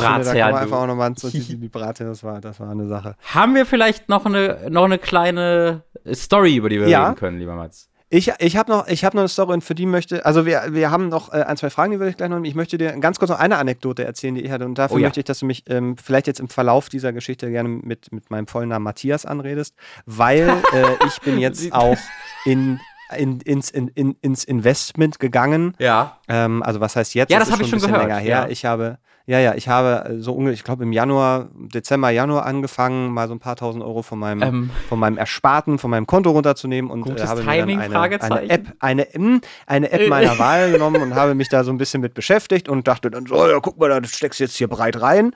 du. 0.53 0.57
einfach 0.59 0.79
auch 0.79 0.87
nochmal 0.87 1.13
die, 1.23 1.57
die 1.59 1.69
Bratzehren, 1.69 2.13
das 2.13 2.23
war, 2.23 2.41
das 2.43 2.61
war 2.61 2.71
eine 2.71 2.87
Sache. 2.87 3.17
Haben 3.35 3.55
wir 3.55 3.65
vielleicht 3.67 4.09
noch 4.11 4.27
eine, 4.27 4.69
noch 4.71 4.85
eine 4.85 4.99
kleine 4.99 5.83
Story, 6.13 6.57
über 6.57 6.69
die 6.69 6.81
wir 6.81 6.89
Ja. 6.89 7.07
reden 7.07 7.17
können, 7.17 7.39
lieber 7.39 7.55
Mats? 7.55 7.89
Ich, 8.15 8.31
ich 8.41 8.59
habe 8.59 8.71
noch, 8.71 8.89
ich 8.89 9.07
hab 9.07 9.15
noch 9.15 9.23
eine 9.23 9.29
Story 9.29 9.55
und 9.55 9.65
für 9.65 9.75
die 9.75 9.87
möchte, 9.87 10.27
also 10.27 10.45
wir, 10.45 10.65
wir 10.69 10.91
haben 10.91 11.09
noch 11.09 11.33
äh, 11.33 11.45
ein, 11.45 11.57
zwei 11.57 11.71
Fragen, 11.71 11.93
die 11.93 11.99
würde 11.99 12.11
ich 12.11 12.19
gleich 12.19 12.29
noch 12.29 12.37
nehmen. 12.37 12.45
Ich 12.45 12.55
möchte 12.55 12.77
dir 12.77 12.93
ganz 13.01 13.19
kurz 13.19 13.31
noch 13.31 13.39
eine 13.39 13.57
Anekdote 13.57 14.05
erzählen, 14.05 14.35
die 14.35 14.43
ich 14.43 14.51
hatte. 14.51 14.67
Und 14.67 14.77
dafür 14.77 14.97
Oh 14.97 14.99
ja. 14.99 15.07
möchte 15.07 15.21
ich, 15.21 15.25
dass 15.25 15.39
du 15.39 15.47
mich 15.47 15.65
ähm, 15.71 15.97
vielleicht 15.97 16.27
jetzt 16.27 16.39
im 16.39 16.51
Verlauf 16.51 16.91
dieser 16.91 17.15
Geschichte 17.15 17.51
gerne 17.51 17.71
mit, 17.71 18.13
mit 18.13 18.31
meinem 18.31 18.47
vollen 18.49 18.69
Namen 18.69 18.83
Matthias 18.85 19.25
anredest, 19.25 19.75
weil 20.05 20.47
äh, 20.75 21.07
ich 21.07 21.23
bin 21.23 21.39
jetzt 21.39 21.73
auch 21.73 21.97
in, 22.45 22.79
in, 23.17 23.41
ins, 23.41 23.71
in, 23.71 23.89
in, 23.89 24.15
ins 24.21 24.45
Investment 24.45 25.19
gegangen. 25.19 25.75
Ja. 25.79 26.19
Ähm, 26.29 26.63
also 26.63 26.81
was 26.81 26.95
heißt 26.97 27.15
jetzt? 27.15 27.31
Ja, 27.31 27.39
das 27.39 27.49
ist 27.49 27.55
hab 27.55 27.61
ich 27.63 27.71
schon 27.71 27.79
gehört, 27.81 28.03
länger 28.03 28.19
her. 28.19 28.43
ja. 28.43 28.49
Ich 28.49 28.67
habe, 28.67 28.99
ja, 29.27 29.39
ja, 29.39 29.55
ich 29.55 29.69
habe 29.69 30.09
äh, 30.09 30.19
so 30.19 30.33
ungefähr, 30.33 30.55
ich 30.55 30.65
glaube 30.65 30.83
im 30.83 30.93
Januar, 30.93 31.49
Dezember, 31.55 32.11
Januar 32.11 32.47
angefangen, 32.47 33.13
mal 33.13 33.29
so 33.29 33.35
ein 33.35 33.39
paar 33.39 33.57
tausend 33.57 33.85
Euro 33.85 34.03
von 34.03 34.19
meinem, 34.19 34.43
Ähm. 34.43 34.71
von 34.89 34.99
meinem 34.99 35.17
Ersparten, 35.17 35.79
von 35.79 35.91
meinem 35.91 36.07
Konto 36.07 36.31
runterzunehmen 36.31 36.91
und 36.91 37.07
äh, 37.07 37.27
habe 37.27 37.43
Timing, 37.43 37.79
mir 37.79 37.89
dann 37.89 37.97
eine, 37.97 38.21
eine. 38.21 38.51
App, 38.51 38.67
eine, 38.81 39.07
mm, 39.15 39.41
eine 39.67 39.93
App 39.93 40.09
meiner 40.09 40.39
Wahl 40.39 40.73
genommen 40.73 41.03
und 41.03 41.15
habe 41.15 41.35
mich 41.35 41.49
da 41.49 41.63
so 41.63 41.71
ein 41.71 41.79
bisschen 41.79 42.01
mit 42.01 42.15
beschäftigt 42.15 42.69
und 42.69 42.89
dachte 42.89 43.11
dann 43.11 43.27
so, 43.27 43.49
ja, 43.49 43.61
guck 43.61 43.79
mal, 43.79 43.89
da 43.89 44.07
steckst 44.07 44.41
du 44.41 44.45
jetzt 44.45 44.57
hier 44.57 44.69
breit 44.69 45.01
rein. 45.01 45.33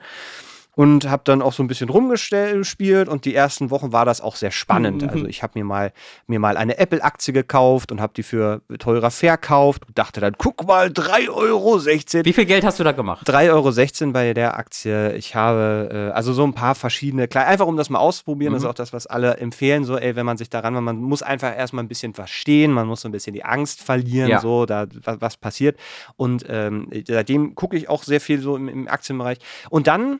Und 0.77 1.09
habe 1.09 1.23
dann 1.25 1.41
auch 1.41 1.53
so 1.53 1.63
ein 1.63 1.67
bisschen 1.67 1.89
rumgespielt 1.89 3.09
und 3.09 3.25
die 3.25 3.33
ersten 3.33 3.71
Wochen 3.71 3.91
war 3.93 4.05
das 4.05 4.21
auch 4.21 4.35
sehr 4.35 4.51
spannend. 4.51 5.01
Mhm. 5.01 5.09
Also 5.09 5.25
ich 5.25 5.41
habe 5.41 5.57
mir 5.57 5.65
mal, 5.65 5.91
mir 6.27 6.39
mal 6.39 6.55
eine 6.55 6.77
Apple-Aktie 6.77 7.33
gekauft 7.33 7.91
und 7.91 7.99
habe 7.99 8.13
die 8.15 8.21
für 8.21 8.61
teurer 8.77 9.09
verkauft 9.09 9.87
und 9.87 9.97
dachte 9.97 10.21
dann, 10.21 10.35
guck 10.37 10.67
mal, 10.67 10.89
3,16 10.89 11.29
Euro. 11.29 11.83
Wie 12.25 12.33
viel 12.33 12.45
Geld 12.45 12.63
hast 12.63 12.79
du 12.79 12.83
da 12.83 12.91
gemacht? 12.91 13.27
3,16 13.27 14.01
Euro 14.03 14.11
bei 14.11 14.35
der 14.35 14.55
Aktie. 14.55 15.15
Ich 15.15 15.33
habe 15.33 15.89
äh, 15.91 16.15
also 16.15 16.31
so 16.31 16.43
ein 16.43 16.53
paar 16.53 16.75
verschiedene, 16.75 17.27
klar, 17.27 17.47
einfach 17.47 17.65
um 17.65 17.75
das 17.75 17.89
mal 17.89 17.97
auszuprobieren, 17.97 18.53
das 18.53 18.61
ist 18.61 18.69
auch 18.69 18.75
das, 18.75 18.93
was 18.93 19.07
alle 19.07 19.37
empfehlen, 19.37 19.83
so, 19.83 19.97
ey, 19.97 20.15
wenn 20.15 20.27
man 20.27 20.37
sich 20.37 20.51
daran, 20.51 20.75
man 20.83 20.97
muss 20.97 21.23
einfach 21.23 21.57
erstmal 21.57 21.83
ein 21.85 21.87
bisschen 21.87 22.13
verstehen, 22.13 22.71
man 22.71 22.85
muss 22.85 23.01
so 23.01 23.09
ein 23.09 23.11
bisschen 23.11 23.33
die 23.33 23.43
Angst 23.43 23.81
verlieren, 23.81 24.29
Ja. 24.29 24.41
so, 24.41 24.67
da 24.67 24.85
was, 25.03 25.21
was 25.21 25.37
passiert. 25.37 25.79
Und 26.17 26.45
ähm, 26.47 26.91
seitdem 27.07 27.55
gucke 27.55 27.75
ich 27.77 27.89
auch 27.89 28.03
sehr 28.03 28.21
viel 28.21 28.39
so 28.41 28.55
im, 28.55 28.67
im 28.67 28.87
Aktienbereich. 28.87 29.39
Und 29.71 29.87
dann 29.87 30.19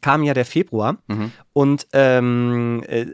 kam 0.00 0.22
ja 0.22 0.34
der 0.34 0.44
Februar 0.44 0.98
Mhm. 1.08 1.32
und 1.52 1.86
ähm, 1.92 2.82
äh, 2.86 3.06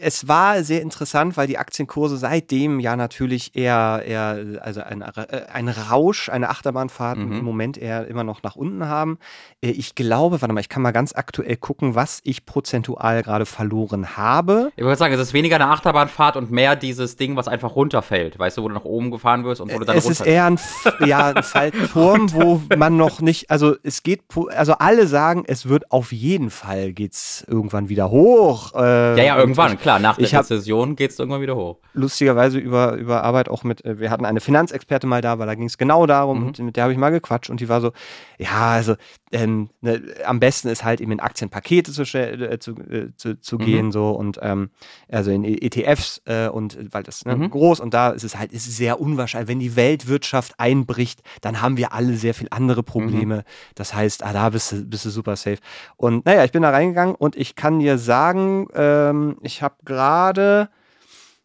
es 0.00 0.28
war 0.28 0.62
sehr 0.62 0.82
interessant, 0.82 1.36
weil 1.36 1.46
die 1.46 1.58
Aktienkurse 1.58 2.16
seitdem 2.16 2.80
ja 2.80 2.96
natürlich 2.96 3.56
eher, 3.56 4.02
eher 4.06 4.60
also 4.62 4.80
ein, 4.82 5.02
äh, 5.02 5.42
ein 5.52 5.68
Rausch, 5.68 6.28
eine 6.28 6.48
Achterbahnfahrt 6.50 7.18
Mhm. 7.18 7.32
im 7.38 7.44
Moment 7.44 7.78
eher 7.78 8.06
immer 8.06 8.24
noch 8.24 8.42
nach 8.42 8.56
unten 8.56 8.86
haben. 8.86 9.18
Äh, 9.60 9.70
Ich 9.70 9.94
glaube, 9.94 10.40
warte 10.40 10.52
mal, 10.54 10.60
ich 10.60 10.68
kann 10.68 10.82
mal 10.82 10.92
ganz 10.92 11.14
aktuell 11.14 11.56
gucken, 11.56 11.94
was 11.94 12.20
ich 12.24 12.46
prozentual 12.46 13.22
gerade 13.22 13.46
verloren 13.46 14.16
habe. 14.16 14.70
Ich 14.76 14.84
würde 14.84 14.96
sagen, 14.96 15.14
es 15.14 15.20
ist 15.20 15.32
weniger 15.32 15.56
eine 15.56 15.66
Achterbahnfahrt 15.68 16.36
und 16.36 16.50
mehr 16.50 16.76
dieses 16.76 17.16
Ding, 17.16 17.36
was 17.36 17.48
einfach 17.48 17.74
runterfällt. 17.74 18.38
Weißt 18.38 18.56
du, 18.58 18.62
wo 18.62 18.68
du 18.68 18.74
nach 18.74 18.84
oben 18.84 19.10
gefahren 19.10 19.44
wirst 19.44 19.60
und 19.60 19.72
wo 19.72 19.78
du 19.78 19.84
dann 19.84 19.96
es 19.96 20.04
runter. 20.06 20.20
ist 20.24 20.26
eher 20.26 20.44
ein, 20.46 20.58
ja, 21.06 21.28
ein 21.34 21.42
Fallturm, 21.42 22.32
wo 22.32 22.60
man 22.76 22.96
noch 22.96 23.20
nicht, 23.20 23.50
also 23.50 23.74
es 23.82 24.02
geht, 24.02 24.22
also 24.54 24.74
alle 24.74 25.06
sagen, 25.06 25.44
es 25.46 25.68
wird 25.68 25.90
auf 25.90 26.12
jeden 26.12 26.50
Fall 26.50 26.92
geht's 26.92 27.44
irgendwann 27.48 27.88
wieder 27.88 28.10
hoch. 28.10 28.74
Äh, 28.74 29.16
ja, 29.18 29.24
ja, 29.24 29.38
irgendwann, 29.38 29.78
klar. 29.78 29.87
Klar, 29.88 29.98
nach 29.98 30.16
der 30.16 30.30
Rezession 30.30 30.96
geht 30.96 31.10
es 31.12 31.18
irgendwann 31.18 31.40
wieder 31.40 31.56
hoch. 31.56 31.78
Lustigerweise 31.94 32.58
über, 32.58 32.94
über 32.94 33.24
Arbeit 33.24 33.48
auch 33.48 33.64
mit, 33.64 33.84
äh, 33.84 33.98
wir 33.98 34.10
hatten 34.10 34.24
eine 34.24 34.40
Finanzexperte 34.40 35.06
mal 35.06 35.22
da, 35.22 35.38
weil 35.38 35.46
da 35.46 35.54
ging 35.54 35.66
es 35.66 35.78
genau 35.78 36.06
darum, 36.06 36.40
mhm. 36.40 36.46
und 36.48 36.58
mit 36.58 36.76
der 36.76 36.84
habe 36.84 36.92
ich 36.92 36.98
mal 36.98 37.10
gequatscht 37.10 37.50
und 37.50 37.60
die 37.60 37.68
war 37.68 37.80
so, 37.80 37.92
ja, 38.38 38.72
also 38.72 38.96
ähm, 39.32 39.70
ne, 39.80 40.02
am 40.24 40.40
besten 40.40 40.68
ist 40.68 40.84
halt 40.84 41.00
eben 41.00 41.12
in 41.12 41.20
Aktienpakete 41.20 41.92
zu, 41.92 42.02
äh, 42.02 42.58
zu, 42.58 42.72
äh, 42.72 43.14
zu, 43.16 43.40
zu 43.40 43.56
mhm. 43.56 43.64
gehen, 43.64 43.92
so 43.92 44.10
und 44.10 44.38
ähm, 44.42 44.70
also 45.10 45.30
in 45.30 45.44
ETFs 45.44 46.22
äh, 46.24 46.48
und 46.48 46.78
weil 46.92 47.02
das 47.02 47.24
ne, 47.24 47.36
mhm. 47.36 47.50
groß 47.50 47.80
und 47.80 47.94
da 47.94 48.10
ist 48.10 48.24
es 48.24 48.36
halt, 48.36 48.52
ist 48.52 48.66
es 48.66 48.76
sehr 48.76 49.00
unwahrscheinlich, 49.00 49.48
wenn 49.48 49.60
die 49.60 49.76
Weltwirtschaft 49.76 50.54
einbricht, 50.58 51.22
dann 51.40 51.60
haben 51.60 51.76
wir 51.76 51.92
alle 51.92 52.14
sehr 52.14 52.34
viel 52.34 52.48
andere 52.50 52.82
Probleme. 52.82 53.36
Mhm. 53.36 53.42
Das 53.74 53.94
heißt, 53.94 54.22
ah, 54.24 54.32
da 54.32 54.50
bist 54.50 54.72
du, 54.72 54.84
bist 54.84 55.04
du 55.04 55.10
super 55.10 55.36
safe. 55.36 55.58
Und 55.96 56.24
naja, 56.24 56.44
ich 56.44 56.52
bin 56.52 56.62
da 56.62 56.70
reingegangen 56.70 57.14
und 57.14 57.36
ich 57.36 57.54
kann 57.54 57.78
dir 57.78 57.98
sagen, 57.98 58.68
ähm, 58.74 59.36
ich 59.42 59.62
habe 59.62 59.76
gerade 59.84 60.70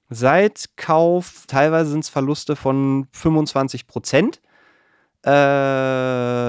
seit 0.10 0.70
Kauf, 0.78 1.46
teilweise 1.48 1.92
sind 1.92 2.04
es 2.04 2.10
Verluste 2.10 2.56
von 2.56 3.08
25 3.12 3.88
Prozent. 3.88 4.42
Äh, 5.26 5.30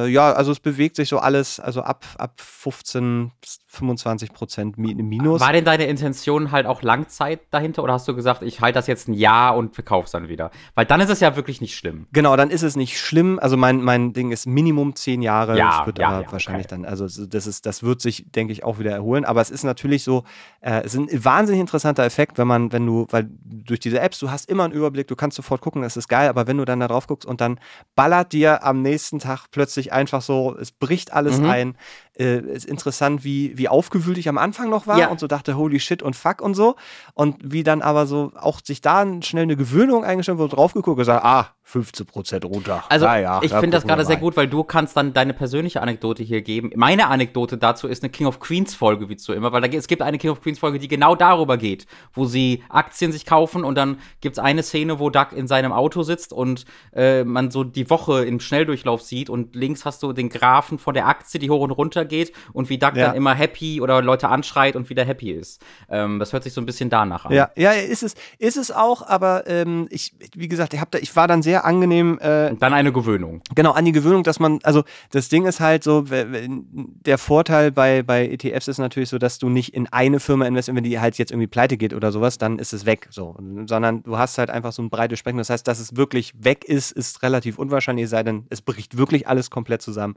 ja, 0.09 0.33
also 0.33 0.51
es 0.51 0.61
bewegt 0.61 0.97
sich 0.97 1.09
so 1.09 1.19
alles, 1.19 1.61
also 1.61 1.83
ab, 1.83 2.05
ab 2.19 2.41
15 2.41 3.31
bis 3.41 3.64
25 3.75 4.33
Prozent 4.33 4.79
Minus. 4.79 5.41
War 5.41 5.53
denn 5.53 5.65
deine 5.65 5.85
Intention 5.87 6.51
halt 6.53 6.67
auch 6.67 6.83
Langzeit 6.83 7.41
dahinter 7.51 7.83
oder 7.83 7.95
hast 7.95 8.09
du 8.09 8.15
gesagt, 8.15 8.43
ich 8.43 8.61
halte 8.61 8.79
das 8.79 8.87
jetzt 8.87 9.09
ein 9.09 9.15
Jahr 9.15 9.57
und 9.57 9.75
verkaufe 9.75 10.07
es 10.07 10.13
dann 10.13 10.29
wieder? 10.29 10.51
Weil 10.75 10.87
dann 10.87 11.01
ist 11.01 11.11
es 11.11 11.21
ja 11.21 11.37
wirklich 11.37 11.61
nicht 11.61 11.77
schlimm. 11.77 12.07
Genau, 12.13 12.37
dann 12.37 12.51
ist 12.51 12.63
es 12.63 12.77
nicht 12.77 12.99
schlimm. 12.99 13.39
Also 13.39 13.57
mein, 13.57 13.83
mein 13.83 14.13
Ding 14.13 14.31
ist 14.31 14.47
Minimum 14.47 14.95
zehn 14.97 15.23
Jahre. 15.23 15.59
Ja, 15.59 15.79
das 15.79 15.87
wird 15.87 15.99
ja, 15.99 16.09
aber 16.09 16.23
ja, 16.23 16.33
wahrscheinlich 16.33 16.67
okay. 16.67 16.83
dann, 16.83 16.85
also 16.85 17.07
das 17.27 17.47
ist, 17.47 17.67
das 17.67 17.83
wird 17.83 18.01
sich, 18.01 18.25
denke 18.31 18.53
ich, 18.53 18.65
auch 18.65 18.79
wieder 18.79 18.93
erholen. 18.93 19.25
Aber 19.25 19.41
es 19.41 19.51
ist 19.51 19.65
natürlich 19.65 20.05
so, 20.05 20.25
äh, 20.61 20.83
es 20.85 20.95
ist 20.95 21.01
ein 21.01 21.25
wahnsinnig 21.25 21.61
interessanter 21.61 22.05
Effekt, 22.05 22.39
wenn 22.39 22.47
man, 22.47 22.73
wenn 22.73 22.87
du, 22.87 23.07
weil 23.11 23.29
durch 23.45 23.81
diese 23.81 24.01
Apps, 24.01 24.19
du 24.19 24.31
hast 24.31 24.49
immer 24.49 24.65
einen 24.65 24.73
Überblick, 24.73 25.09
du 25.09 25.17
kannst 25.17 25.37
sofort 25.37 25.61
gucken, 25.61 25.83
das 25.83 25.97
ist 25.97 26.09
geil, 26.09 26.29
aber 26.29 26.47
wenn 26.47 26.57
du 26.57 26.65
dann 26.65 26.81
da 26.81 26.89
drauf 26.89 27.07
guckst 27.07 27.27
und 27.27 27.41
dann 27.41 27.59
ballert 27.95 28.33
dir 28.33 28.65
am 28.65 28.83
nächsten 28.83 29.19
Tag 29.19 29.47
plötzlich 29.51 29.93
einfach 29.93 30.23
so, 30.23 30.57
es 30.59 30.73
bricht 30.73 31.13
alles 31.13 31.39
mhm. 31.39 31.51
ein. 31.51 31.77
Äh, 32.17 32.39
ist 32.39 32.67
interessant, 32.67 33.25
wie, 33.25 33.59
wie 33.59 33.69
aufgewühlt 33.69 34.19
ich 34.19 34.29
am 34.29 34.39
Anfang 34.39 34.71
noch 34.71 34.87
war 34.87 34.99
ja. 34.99 35.09
und 35.09 35.19
so 35.19 35.27
dachte, 35.27 35.57
holy 35.57 35.81
shit 35.81 36.03
und 36.03 36.15
fuck 36.15 36.41
und 36.41 36.55
so. 36.55 36.77
Und 37.15 37.37
wie 37.43 37.65
dann 37.65 37.83
aber 37.83 38.07
so 38.07 38.33
auch 38.37 38.61
sich 38.63 38.81
da 38.81 39.05
schnell 39.23 39.43
eine 39.43 39.57
Gewöhnung 39.57 40.05
eingestellt 40.05 40.39
wurde, 40.39 40.55
drauf 40.55 40.75
geguckt 40.75 40.97
und 40.97 40.99
gesagt, 40.99 41.25
ah, 41.25 41.51
15 41.67 42.07
Prozent 42.07 42.45
runter. 42.45 42.85
Also 42.91 43.07
ja, 43.07 43.19
ja, 43.19 43.41
ich 43.43 43.51
finde 43.51 43.71
das 43.71 43.87
gerade 43.87 44.05
sehr 44.05 44.19
gut, 44.19 44.37
weil 44.37 44.47
du 44.47 44.65
kannst 44.65 44.97
dann 44.99 45.15
deine 45.15 45.33
persönliche 45.33 45.81
Anekdote 45.81 46.23
hier 46.23 46.43
geben. 46.43 46.71
Meine 46.77 47.09
Anekdote 47.09 47.57
dazu 47.57 47.89
ist 47.89 48.03
eine 48.03 48.11
King 48.11 48.27
of 48.27 48.39
Queens 48.39 48.75
Folge, 48.75 49.09
wie 49.09 49.17
zu 49.17 49.33
immer, 49.33 49.51
weil 49.51 49.63
da, 49.63 49.69
es 49.69 49.89
gibt 49.89 50.03
eine 50.03 50.19
King 50.19 50.31
of 50.31 50.43
Queens 50.43 50.59
Folge, 50.59 50.79
die 50.79 50.89
genau 50.89 51.17
darüber 51.17 51.57
geht, 51.57 51.87
wo 52.13 52.27
sie 52.27 52.63
Aktien 52.69 53.13
sich 53.13 53.25
kaufen 53.25 53.65
und 53.65 53.77
dann 53.77 53.99
gibt 54.21 54.37
es 54.37 54.39
eine 54.39 54.63
Szene, 54.63 54.99
wo 54.99 55.09
Doug 55.09 55.29
in 55.35 55.49
seinem 55.49 55.73
Auto 55.73 56.03
sitzt 56.03 56.35
und 56.35 56.67
äh, 56.93 57.25
man 57.25 57.51
so 57.51 57.65
die 57.65 57.89
Woche 57.89 58.25
im 58.25 58.41
Schnelldurchlauf 58.41 59.01
sieht 59.01 59.31
und 59.31 59.57
links 59.57 59.87
hast 59.87 60.03
du 60.03 60.13
den 60.13 60.29
Graphen 60.29 60.79
von 60.79 60.93
der 60.93 61.09
Aktie, 61.09 61.41
die 61.41 61.49
hoch 61.49 61.63
und 61.63 61.71
runter 61.71 62.04
geht 62.05 62.33
und 62.53 62.69
wie 62.69 62.79
Doug 62.79 62.93
ja. 62.95 63.09
dann 63.09 63.17
immer 63.17 63.35
happy 63.35 63.81
oder 63.81 64.03
Leute 64.03 64.29
anschreit 64.29 64.77
und 64.77 64.91
wieder 64.91 65.05
happy 65.05 65.31
ist. 65.33 65.63
Ähm, 65.89 66.19
das 66.19 66.33
hört 66.33 66.45
sich 66.45 66.53
so 66.53 66.61
ein 66.61 66.67
bisschen 66.67 66.91
danach 66.91 67.27
an. 67.27 67.33
Ja, 67.33 67.51
ja, 67.57 67.73
ist 67.73 68.03
es, 68.03 68.15
ist 68.39 68.57
es 68.57 68.71
auch, 68.71 69.07
aber 69.07 69.47
ähm, 69.47 69.87
ich, 69.91 70.15
wie 70.35 70.49
gesagt, 70.49 70.75
ich, 70.75 70.81
hab 70.81 70.91
da, 70.91 70.99
ich 70.99 71.15
war 71.17 71.29
dann 71.29 71.43
sehr 71.43 71.65
angenehm. 71.65 72.19
Äh, 72.21 72.51
und 72.51 72.63
dann 72.63 72.73
eine 72.73 72.93
Gewöhnung. 72.93 73.43
Genau, 73.55 73.73
an 73.73 73.85
die 73.85 73.93
Gewöhnung, 73.93 74.23
dass 74.23 74.41
man, 74.41 74.59
also 74.63 74.85
das 75.11 75.29
Ding 75.29 75.47
ist 75.47 75.61
halt 75.61 75.85
so, 75.85 76.05
der 76.07 77.19
Vorteil 77.19 77.73
bei, 77.73 78.03
bei 78.03 78.29
ETFs 78.29 78.69
ist 78.69 78.79
natürlich 78.79 79.09
so, 79.09 79.19
dass 79.19 79.39
du 79.39 79.49
nicht 79.49 79.75
in 79.75 79.87
eine 79.93 80.21
Firma 80.21 80.47
investierst, 80.47 80.77
wenn 80.77 80.85
die 80.85 81.01
halt 81.01 81.19
jetzt 81.19 81.31
irgendwie 81.31 81.47
pleite 81.47 81.77
geht 81.77 81.95
oder 81.95 82.13
sowas, 82.13 82.39
dann 82.39 82.59
ist 82.59 82.73
es 82.73 82.87
weg. 82.87 83.09
So. 83.11 83.37
Sondern 83.67 84.03
du 84.03 84.19
hast 84.19 84.39
halt 84.39 84.51
einfach 84.51 84.73
so 84.73 84.83
ein 84.83 84.91
breites 84.91 85.19
Spektrum. 85.19 85.39
Das 85.39 85.51
heißt, 85.51 85.67
dass 85.67 85.79
es 85.81 85.97
wirklich 85.97 86.33
weg 86.39 86.65
ist, 86.65 86.93
ist 86.93 87.23
relativ 87.23 87.59
unwahrscheinlich, 87.59 88.05
es 88.05 88.11
sei 88.11 88.23
denn, 88.23 88.47
es 88.51 88.63
bricht 88.63 88.97
wirklich 88.97 89.29
alles 89.29 89.51
komplett 89.51 89.83
zusammen. 89.83 90.15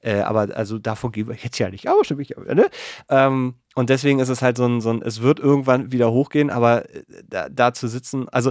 Äh, 0.00 0.20
aber 0.20 0.48
also 0.54 0.78
ich 0.78 1.27
jetzt 1.34 1.58
ja 1.58 1.70
nicht 1.70 1.88
aus, 1.88 2.10
ne? 2.10 2.68
Ähm, 3.08 3.54
und 3.78 3.90
deswegen 3.90 4.18
ist 4.18 4.28
es 4.28 4.42
halt 4.42 4.56
so 4.56 4.66
ein, 4.66 4.80
so 4.80 4.90
ein, 4.90 5.02
es 5.02 5.22
wird 5.22 5.38
irgendwann 5.38 5.92
wieder 5.92 6.10
hochgehen, 6.10 6.50
aber 6.50 6.92
äh, 6.92 7.04
da, 7.28 7.48
da, 7.48 7.72
zu 7.72 7.86
sitzen, 7.86 8.28
also 8.30 8.50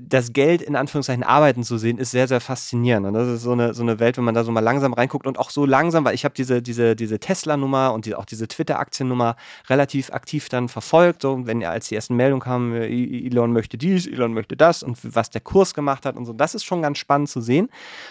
das 0.00 0.32
Geld 0.32 0.62
in 0.62 0.76
Anführungszeichen 0.76 1.24
arbeiten 1.24 1.64
zu 1.64 1.78
sehen, 1.78 1.98
ist 1.98 2.12
sehr, 2.12 2.28
sehr 2.28 2.40
faszinierend. 2.40 3.04
Und 3.04 3.14
das 3.14 3.26
ist 3.26 3.42
so 3.42 3.50
eine, 3.50 3.74
so 3.74 3.82
eine 3.82 3.98
Welt, 3.98 4.18
wenn 4.18 4.24
man 4.24 4.36
da 4.36 4.44
so 4.44 4.52
mal 4.52 4.60
langsam 4.60 4.92
reinguckt 4.92 5.26
und 5.26 5.36
auch 5.36 5.50
so 5.50 5.66
langsam, 5.66 6.04
weil 6.04 6.14
ich 6.14 6.24
habe 6.24 6.34
diese, 6.36 6.62
diese, 6.62 6.94
diese 6.94 7.18
Tesla-Nummer 7.18 7.92
und 7.92 8.06
die, 8.06 8.14
auch 8.14 8.24
diese 8.24 8.46
Twitter-Aktiennummer 8.46 9.34
relativ 9.68 10.12
aktiv 10.12 10.48
dann 10.48 10.68
verfolgt. 10.68 11.22
So, 11.22 11.44
wenn 11.44 11.60
ja 11.60 11.70
als 11.70 11.88
die 11.88 11.96
ersten 11.96 12.14
Meldungen 12.14 12.42
kamen, 12.42 12.72
äh, 12.74 13.26
Elon 13.26 13.52
möchte 13.52 13.78
dies, 13.78 14.06
Elon 14.06 14.32
möchte 14.32 14.56
das 14.56 14.84
und 14.84 14.96
was 15.02 15.30
der 15.30 15.40
Kurs 15.40 15.74
gemacht 15.74 16.06
hat 16.06 16.16
und 16.16 16.24
so. 16.24 16.32
Das 16.32 16.54
ist 16.54 16.64
schon 16.64 16.82
ganz 16.82 16.98
spannend 16.98 17.30
zu 17.30 17.40
sehen. 17.40 17.68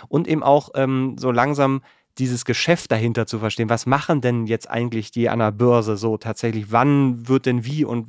Und 0.09 0.28
eben 0.28 0.43
auch 0.43 0.72
ähm, 0.76 1.15
so 1.18 1.32
langsam 1.32 1.82
dieses 2.20 2.45
Geschäft 2.45 2.91
dahinter 2.91 3.28
zu 3.28 3.39
verstehen. 3.39 3.70
Was 3.70 3.86
machen 3.86 4.22
denn 4.22 4.47
jetzt 4.47 4.70
eigentlich 4.70 5.11
die 5.11 5.30
an 5.30 5.39
der 5.39 5.51
Börse 5.51 5.97
so 5.97 6.18
tatsächlich? 6.18 6.72
Wann 6.72 7.28
wird 7.28 7.45
denn 7.45 7.65
wie 7.65 7.86
und 7.86 8.07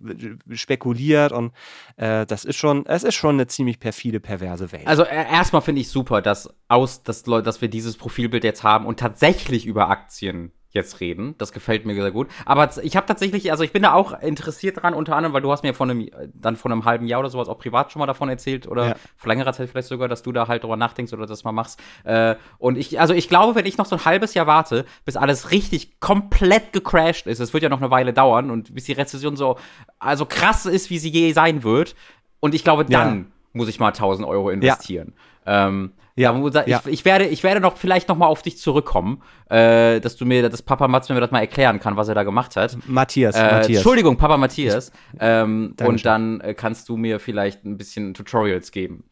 spekuliert? 0.50 1.32
Und 1.32 1.52
äh, 1.96 2.26
das 2.26 2.44
ist 2.44 2.56
schon, 2.56 2.86
es 2.86 3.04
ist 3.04 3.14
schon 3.14 3.36
eine 3.36 3.46
ziemlich 3.46 3.80
perfide, 3.80 4.20
perverse 4.20 4.72
Welt. 4.72 4.86
Also 4.86 5.04
äh, 5.04 5.30
erstmal 5.30 5.62
finde 5.62 5.80
ich 5.80 5.88
super, 5.88 6.22
dass 6.22 6.52
aus, 6.68 7.02
dass, 7.02 7.22
dass 7.22 7.61
wir 7.61 7.68
dieses 7.68 7.96
Profilbild 7.96 8.44
jetzt 8.44 8.62
haben 8.62 8.86
und 8.86 8.98
tatsächlich 8.98 9.66
über 9.66 9.88
Aktien 9.88 10.52
jetzt 10.70 11.00
reden. 11.00 11.34
Das 11.38 11.52
gefällt 11.52 11.86
mir 11.86 11.94
sehr 11.94 12.10
gut. 12.10 12.28
Aber 12.44 12.68
ich 12.82 12.96
habe 12.96 13.06
tatsächlich, 13.06 13.50
also 13.50 13.64
ich 13.64 13.72
bin 13.72 13.82
da 13.82 13.94
auch 13.94 14.20
interessiert 14.20 14.82
dran, 14.82 14.94
unter 14.94 15.16
anderem, 15.16 15.32
weil 15.32 15.40
du 15.40 15.50
hast 15.50 15.62
mir 15.62 15.74
von 15.74 15.90
einem, 15.90 16.10
dann 16.34 16.56
vor 16.56 16.70
einem 16.70 16.84
halben 16.84 17.06
Jahr 17.06 17.20
oder 17.20 17.30
sowas 17.30 17.48
auch 17.48 17.58
privat 17.58 17.90
schon 17.90 18.00
mal 18.00 18.06
davon 18.06 18.28
erzählt 18.28 18.68
oder 18.68 18.88
ja. 18.88 18.94
vor 19.16 19.28
längerer 19.28 19.52
Zeit 19.52 19.70
vielleicht 19.70 19.88
sogar, 19.88 20.08
dass 20.08 20.22
du 20.22 20.32
da 20.32 20.46
halt 20.46 20.62
drüber 20.62 20.76
nachdenkst 20.76 21.12
oder 21.12 21.26
das 21.26 21.44
mal 21.44 21.52
machst. 21.52 21.80
Äh, 22.04 22.36
und 22.58 22.76
ich, 22.76 23.00
also 23.00 23.14
ich 23.14 23.28
glaube, 23.28 23.54
wenn 23.54 23.66
ich 23.66 23.78
noch 23.78 23.86
so 23.86 23.96
ein 23.96 24.04
halbes 24.04 24.34
Jahr 24.34 24.46
warte, 24.46 24.84
bis 25.04 25.16
alles 25.16 25.50
richtig 25.50 26.00
komplett 26.00 26.72
gecrashed 26.72 27.26
ist, 27.26 27.40
es 27.40 27.52
wird 27.52 27.62
ja 27.62 27.68
noch 27.68 27.80
eine 27.80 27.90
Weile 27.90 28.12
dauern 28.12 28.50
und 28.50 28.74
bis 28.74 28.84
die 28.84 28.92
Rezession 28.92 29.36
so, 29.36 29.56
also 29.98 30.26
krass 30.26 30.66
ist, 30.66 30.90
wie 30.90 30.98
sie 30.98 31.10
je 31.10 31.32
sein 31.32 31.62
wird. 31.62 31.94
Und 32.40 32.54
ich 32.54 32.62
glaube, 32.62 32.84
dann 32.84 33.18
ja. 33.18 33.24
Muss 33.59 33.68
ich 33.68 33.78
mal 33.78 33.88
1000 33.88 34.26
Euro 34.26 34.48
investieren. 34.48 35.12
Ja. 35.46 35.68
Ähm, 35.68 35.92
ja, 36.16 36.32
ja. 36.66 36.80
Ich, 36.84 36.92
ich, 36.92 37.04
werde, 37.04 37.26
ich 37.26 37.44
werde 37.44 37.61
noch 37.61 37.76
vielleicht 37.76 38.09
noch 38.09 38.16
mal 38.16 38.26
auf 38.26 38.42
dich 38.42 38.59
zurückkommen, 38.59 39.22
äh, 39.50 40.00
dass 40.00 40.16
du 40.16 40.26
mir, 40.26 40.48
dass 40.48 40.62
Papa 40.62 40.88
Mats 40.88 41.09
mir 41.09 41.20
das 41.20 41.30
mal 41.30 41.40
erklären 41.40 41.78
kann, 41.78 41.96
was 41.96 42.09
er 42.09 42.16
da 42.16 42.24
gemacht 42.24 42.56
hat. 42.56 42.76
Matthias, 42.86 43.36
äh, 43.36 43.42
Matthias. 43.42 43.78
Entschuldigung, 43.78 44.16
Papa 44.16 44.36
Matthias. 44.36 44.90
Ähm, 45.20 45.76
und 45.80 46.04
dann 46.04 46.40
äh, 46.40 46.54
kannst 46.54 46.88
du 46.88 46.96
mir 46.96 47.20
vielleicht 47.20 47.64
ein 47.64 47.76
bisschen 47.76 48.14
Tutorials 48.14 48.72
geben 48.72 49.04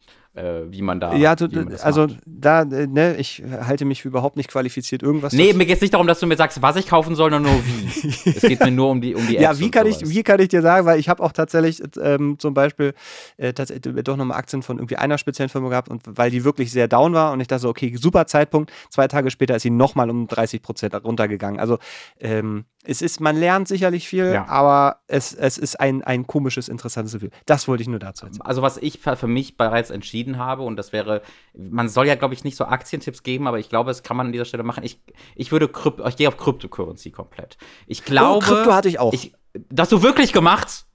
wie 0.69 0.81
man 0.81 0.99
da. 0.99 1.15
Ja, 1.15 1.35
du, 1.35 1.47
also 1.81 2.07
macht. 2.07 2.17
da, 2.25 2.61
äh, 2.61 2.87
ne, 2.87 3.15
ich 3.17 3.43
halte 3.61 3.85
mich 3.85 4.05
überhaupt 4.05 4.37
nicht 4.37 4.49
qualifiziert, 4.49 5.03
irgendwas. 5.03 5.33
Nee, 5.33 5.53
mir 5.53 5.65
geht 5.65 5.75
es 5.75 5.81
nicht 5.81 5.93
darum, 5.93 6.07
dass 6.07 6.19
du 6.19 6.27
mir 6.27 6.37
sagst, 6.37 6.61
was 6.61 6.75
ich 6.75 6.87
kaufen 6.87 7.15
soll, 7.15 7.31
sondern 7.31 7.53
nur 7.53 7.65
wie. 7.65 8.29
es 8.29 8.41
geht 8.41 8.59
mir 8.59 8.71
nur 8.71 8.89
um 8.89 9.01
die, 9.01 9.15
um 9.15 9.25
die 9.27 9.37
Apps 9.37 9.43
Ja, 9.43 9.59
wie 9.59 9.71
kann, 9.71 9.87
ich, 9.87 10.07
wie 10.07 10.23
kann 10.23 10.39
ich 10.39 10.49
dir 10.49 10.61
sagen, 10.61 10.85
weil 10.85 10.99
ich 10.99 11.09
habe 11.09 11.23
auch 11.23 11.31
tatsächlich 11.31 11.81
ähm, 12.01 12.37
zum 12.39 12.53
Beispiel 12.53 12.93
äh, 13.37 13.53
doch 13.53 14.17
nochmal 14.17 14.37
Aktien 14.37 14.63
von 14.63 14.77
irgendwie 14.77 14.95
einer 14.95 15.17
speziellen 15.17 15.49
Firma 15.49 15.69
gehabt 15.69 15.89
und 15.89 16.03
weil 16.05 16.31
die 16.31 16.43
wirklich 16.43 16.71
sehr 16.71 16.87
down 16.87 17.13
war 17.13 17.33
und 17.33 17.39
ich 17.39 17.47
dachte 17.47 17.61
so, 17.61 17.69
okay, 17.69 17.95
super 17.97 18.27
Zeitpunkt. 18.27 18.71
Zwei 18.89 19.07
Tage 19.07 19.31
später 19.31 19.55
ist 19.55 19.63
sie 19.63 19.69
nochmal 19.69 20.09
um 20.09 20.27
30 20.27 20.61
Prozent 20.61 20.93
runtergegangen. 21.03 21.59
Also 21.59 21.77
ähm, 22.19 22.65
es 22.89 23.01
ist, 23.01 23.19
man 23.19 23.35
lernt 23.35 23.67
sicherlich 23.67 24.07
viel, 24.07 24.31
ja. 24.31 24.47
aber 24.47 25.01
es, 25.07 25.33
es 25.33 25.57
ist 25.57 25.77
ein, 25.79 26.03
ein 26.03 26.25
komisches, 26.25 26.69
interessantes 26.69 27.13
Gefühl. 27.13 27.31
Das 27.45 27.67
wollte 27.67 27.83
ich 27.83 27.89
nur 27.89 27.99
dazu 27.99 28.25
erzählen. 28.25 28.41
Also, 28.43 28.61
was 28.61 28.77
ich 28.77 28.99
für 28.99 29.27
mich 29.27 29.57
bereits 29.57 29.89
entschieden 29.89 30.37
habe, 30.37 30.63
und 30.63 30.77
das 30.77 30.93
wäre, 30.93 31.21
man 31.53 31.89
soll 31.89 32.07
ja, 32.07 32.15
glaube 32.15 32.33
ich, 32.33 32.45
nicht 32.45 32.55
so 32.55 32.63
Aktientipps 32.63 33.23
geben, 33.23 33.45
aber 33.47 33.59
ich 33.59 33.67
glaube, 33.67 33.91
es 33.91 34.03
kann 34.03 34.15
man 34.15 34.27
an 34.27 34.31
dieser 34.31 34.45
Stelle 34.45 34.63
machen. 34.63 34.85
Ich, 34.85 35.01
ich 35.35 35.51
würde, 35.51 35.69
ich 36.07 36.15
gehe 36.15 36.29
auf 36.29 36.37
Cryptocurrency 36.37 37.11
komplett. 37.11 37.57
Ich 37.87 38.05
glaube. 38.05 38.37
Oh, 38.37 38.39
Krypto 38.39 38.73
hatte 38.73 38.87
ich 38.87 38.99
auch. 38.99 39.11
Ich, 39.11 39.33
das 39.69 39.87
hast 39.87 39.91
du 39.91 40.01
wirklich 40.01 40.31
gemacht? 40.31 40.85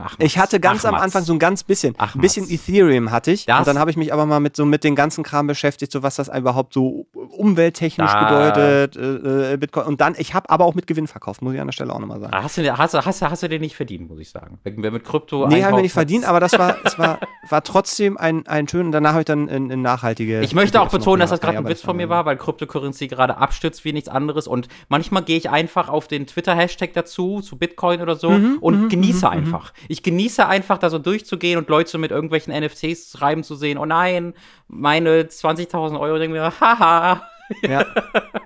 Ach, 0.00 0.14
ich 0.20 0.38
hatte 0.38 0.60
ganz 0.60 0.84
Ach, 0.84 0.90
am 0.90 0.94
Anfang 0.94 1.24
so 1.24 1.32
ein 1.32 1.40
ganz 1.40 1.64
bisschen, 1.64 1.94
Ach, 1.98 2.14
ein 2.14 2.20
bisschen 2.20 2.48
Ethereum 2.48 3.10
hatte 3.10 3.32
ich. 3.32 3.46
Das? 3.46 3.58
Und 3.58 3.66
dann 3.66 3.80
habe 3.80 3.90
ich 3.90 3.96
mich 3.96 4.12
aber 4.12 4.26
mal 4.26 4.38
mit 4.38 4.54
so 4.54 4.64
mit 4.64 4.84
den 4.84 4.94
ganzen 4.94 5.24
Kram 5.24 5.48
beschäftigt, 5.48 5.90
so 5.90 6.04
was 6.04 6.16
das 6.16 6.28
überhaupt 6.28 6.72
so 6.72 7.08
umwelttechnisch 7.30 8.10
ah. 8.10 8.50
bedeutet, 8.52 8.96
äh, 8.96 9.54
äh, 9.54 9.56
Bitcoin. 9.56 9.86
Und 9.86 10.00
dann, 10.00 10.14
ich 10.18 10.34
habe 10.34 10.50
aber 10.50 10.64
auch 10.64 10.74
mit 10.74 10.86
Gewinn 10.86 11.06
verkauft, 11.06 11.42
muss 11.42 11.54
ich 11.54 11.60
an 11.60 11.66
der 11.66 11.72
Stelle 11.72 11.92
auch 11.92 11.98
nochmal 11.98 12.20
sagen. 12.20 12.32
Ah, 12.34 12.42
hast 12.42 12.58
du, 12.58 12.78
hast, 12.78 12.94
hast, 12.94 13.22
hast 13.22 13.42
du 13.42 13.48
den 13.48 13.60
nicht 13.60 13.76
verdient, 13.76 14.08
muss 14.08 14.20
ich 14.20 14.30
sagen. 14.30 14.58
Wer 14.64 14.90
mit 14.90 15.04
Krypto 15.04 15.46
Nee, 15.48 15.64
haben 15.64 15.76
wir 15.76 15.82
nicht 15.82 15.92
verdient, 15.92 16.24
aber 16.26 16.40
das 16.40 16.58
war, 16.58 16.76
es 16.84 16.98
war, 16.98 17.18
war 17.48 17.62
trotzdem 17.62 18.16
ein, 18.16 18.46
ein 18.46 18.68
schön. 18.68 18.86
Und 18.86 18.92
danach 18.92 19.12
habe 19.12 19.22
ich 19.22 19.26
dann 19.26 19.48
in, 19.48 19.70
in 19.70 19.82
nachhaltige. 19.82 20.40
Ich 20.40 20.54
möchte 20.54 20.80
auch 20.80 20.88
betonen, 20.88 21.20
dass 21.20 21.30
das 21.30 21.40
gerade 21.40 21.58
ein 21.58 21.68
Witz 21.68 21.82
von 21.82 21.96
mir 21.96 22.08
war, 22.08 22.24
weil 22.24 22.36
Cryptocurrency 22.36 23.08
gerade 23.08 23.36
abstürzt 23.36 23.84
wie 23.84 23.92
nichts 23.92 24.08
anderes. 24.08 24.46
Und 24.46 24.68
manchmal 24.88 25.22
gehe 25.22 25.36
ich 25.36 25.50
einfach 25.50 25.88
auf 25.88 26.08
den 26.08 26.26
Twitter-Hashtag 26.26 26.92
dazu, 26.92 27.40
zu 27.40 27.58
Bitcoin 27.58 28.00
oder 28.00 28.16
so, 28.16 28.30
mhm, 28.30 28.58
und 28.60 28.82
mhm, 28.82 28.88
genieße 28.88 29.26
mhm, 29.26 29.32
einfach. 29.32 29.72
Ich 29.88 30.02
genieße 30.02 30.46
einfach 30.46 30.68
einfach 30.68 30.78
da 30.78 30.90
so 30.90 30.98
durchzugehen 30.98 31.58
und 31.58 31.68
Leute 31.68 31.98
mit 31.98 32.10
irgendwelchen 32.10 32.52
NFTs 32.52 33.12
schreiben 33.12 33.42
zu 33.42 33.54
sehen, 33.54 33.78
oh 33.78 33.86
nein, 33.86 34.34
meine 34.68 35.22
20.000 35.24 35.98
Euro, 35.98 36.18
denken 36.18 36.34
mir, 36.34 36.52
haha. 36.60 37.22
Ja, 37.62 37.86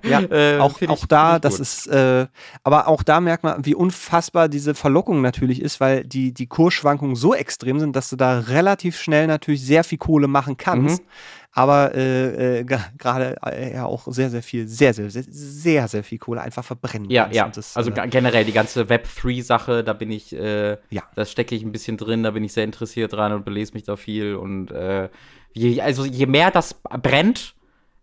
ja. 0.04 0.20
Äh, 0.30 0.58
auch, 0.60 0.80
auch 0.86 1.06
da, 1.06 1.40
das 1.40 1.58
ist, 1.58 1.88
äh, 1.88 2.26
aber 2.62 2.86
auch 2.86 3.02
da 3.02 3.20
merkt 3.20 3.42
man, 3.42 3.64
wie 3.66 3.74
unfassbar 3.74 4.48
diese 4.48 4.74
Verlockung 4.76 5.20
natürlich 5.22 5.60
ist, 5.60 5.80
weil 5.80 6.04
die, 6.04 6.32
die 6.32 6.46
Kursschwankungen 6.46 7.16
so 7.16 7.34
extrem 7.34 7.80
sind, 7.80 7.96
dass 7.96 8.10
du 8.10 8.16
da 8.16 8.38
relativ 8.38 8.96
schnell 9.00 9.26
natürlich 9.26 9.64
sehr 9.64 9.82
viel 9.82 9.98
Kohle 9.98 10.28
machen 10.28 10.56
kannst. 10.56 11.02
Mhm. 11.02 11.08
Aber 11.54 11.94
äh, 11.94 12.60
äh, 12.60 12.64
ge- 12.64 12.78
gerade 12.96 13.36
äh, 13.44 13.74
ja 13.74 13.84
auch 13.84 14.06
sehr, 14.06 14.30
sehr 14.30 14.42
viel, 14.42 14.66
sehr, 14.68 14.94
sehr, 14.94 15.10
sehr, 15.10 15.24
sehr, 15.28 15.86
sehr 15.88 16.02
viel 16.04 16.18
Kohle 16.18 16.40
einfach 16.40 16.64
verbrennen 16.64 17.10
Ja, 17.10 17.24
kannst. 17.24 17.36
ja. 17.36 17.48
Das, 17.52 17.76
also 17.76 17.90
äh, 17.90 18.08
generell 18.08 18.44
die 18.46 18.52
ganze 18.52 18.84
Web3-Sache, 18.84 19.84
da 19.84 19.92
bin 19.92 20.10
ich, 20.12 20.32
äh, 20.34 20.78
Ja. 20.90 21.02
da 21.14 21.24
stecke 21.26 21.54
ich 21.54 21.62
ein 21.62 21.72
bisschen 21.72 21.96
drin, 21.98 22.22
da 22.22 22.30
bin 22.30 22.42
ich 22.44 22.52
sehr 22.52 22.64
interessiert 22.64 23.12
dran 23.12 23.32
und 23.32 23.44
belese 23.44 23.74
mich 23.74 23.82
da 23.82 23.96
viel. 23.96 24.34
Und 24.36 24.70
äh, 24.70 25.08
je, 25.54 25.80
also 25.80 26.04
je 26.04 26.26
mehr 26.26 26.50
das 26.50 26.74
brennt, 27.02 27.54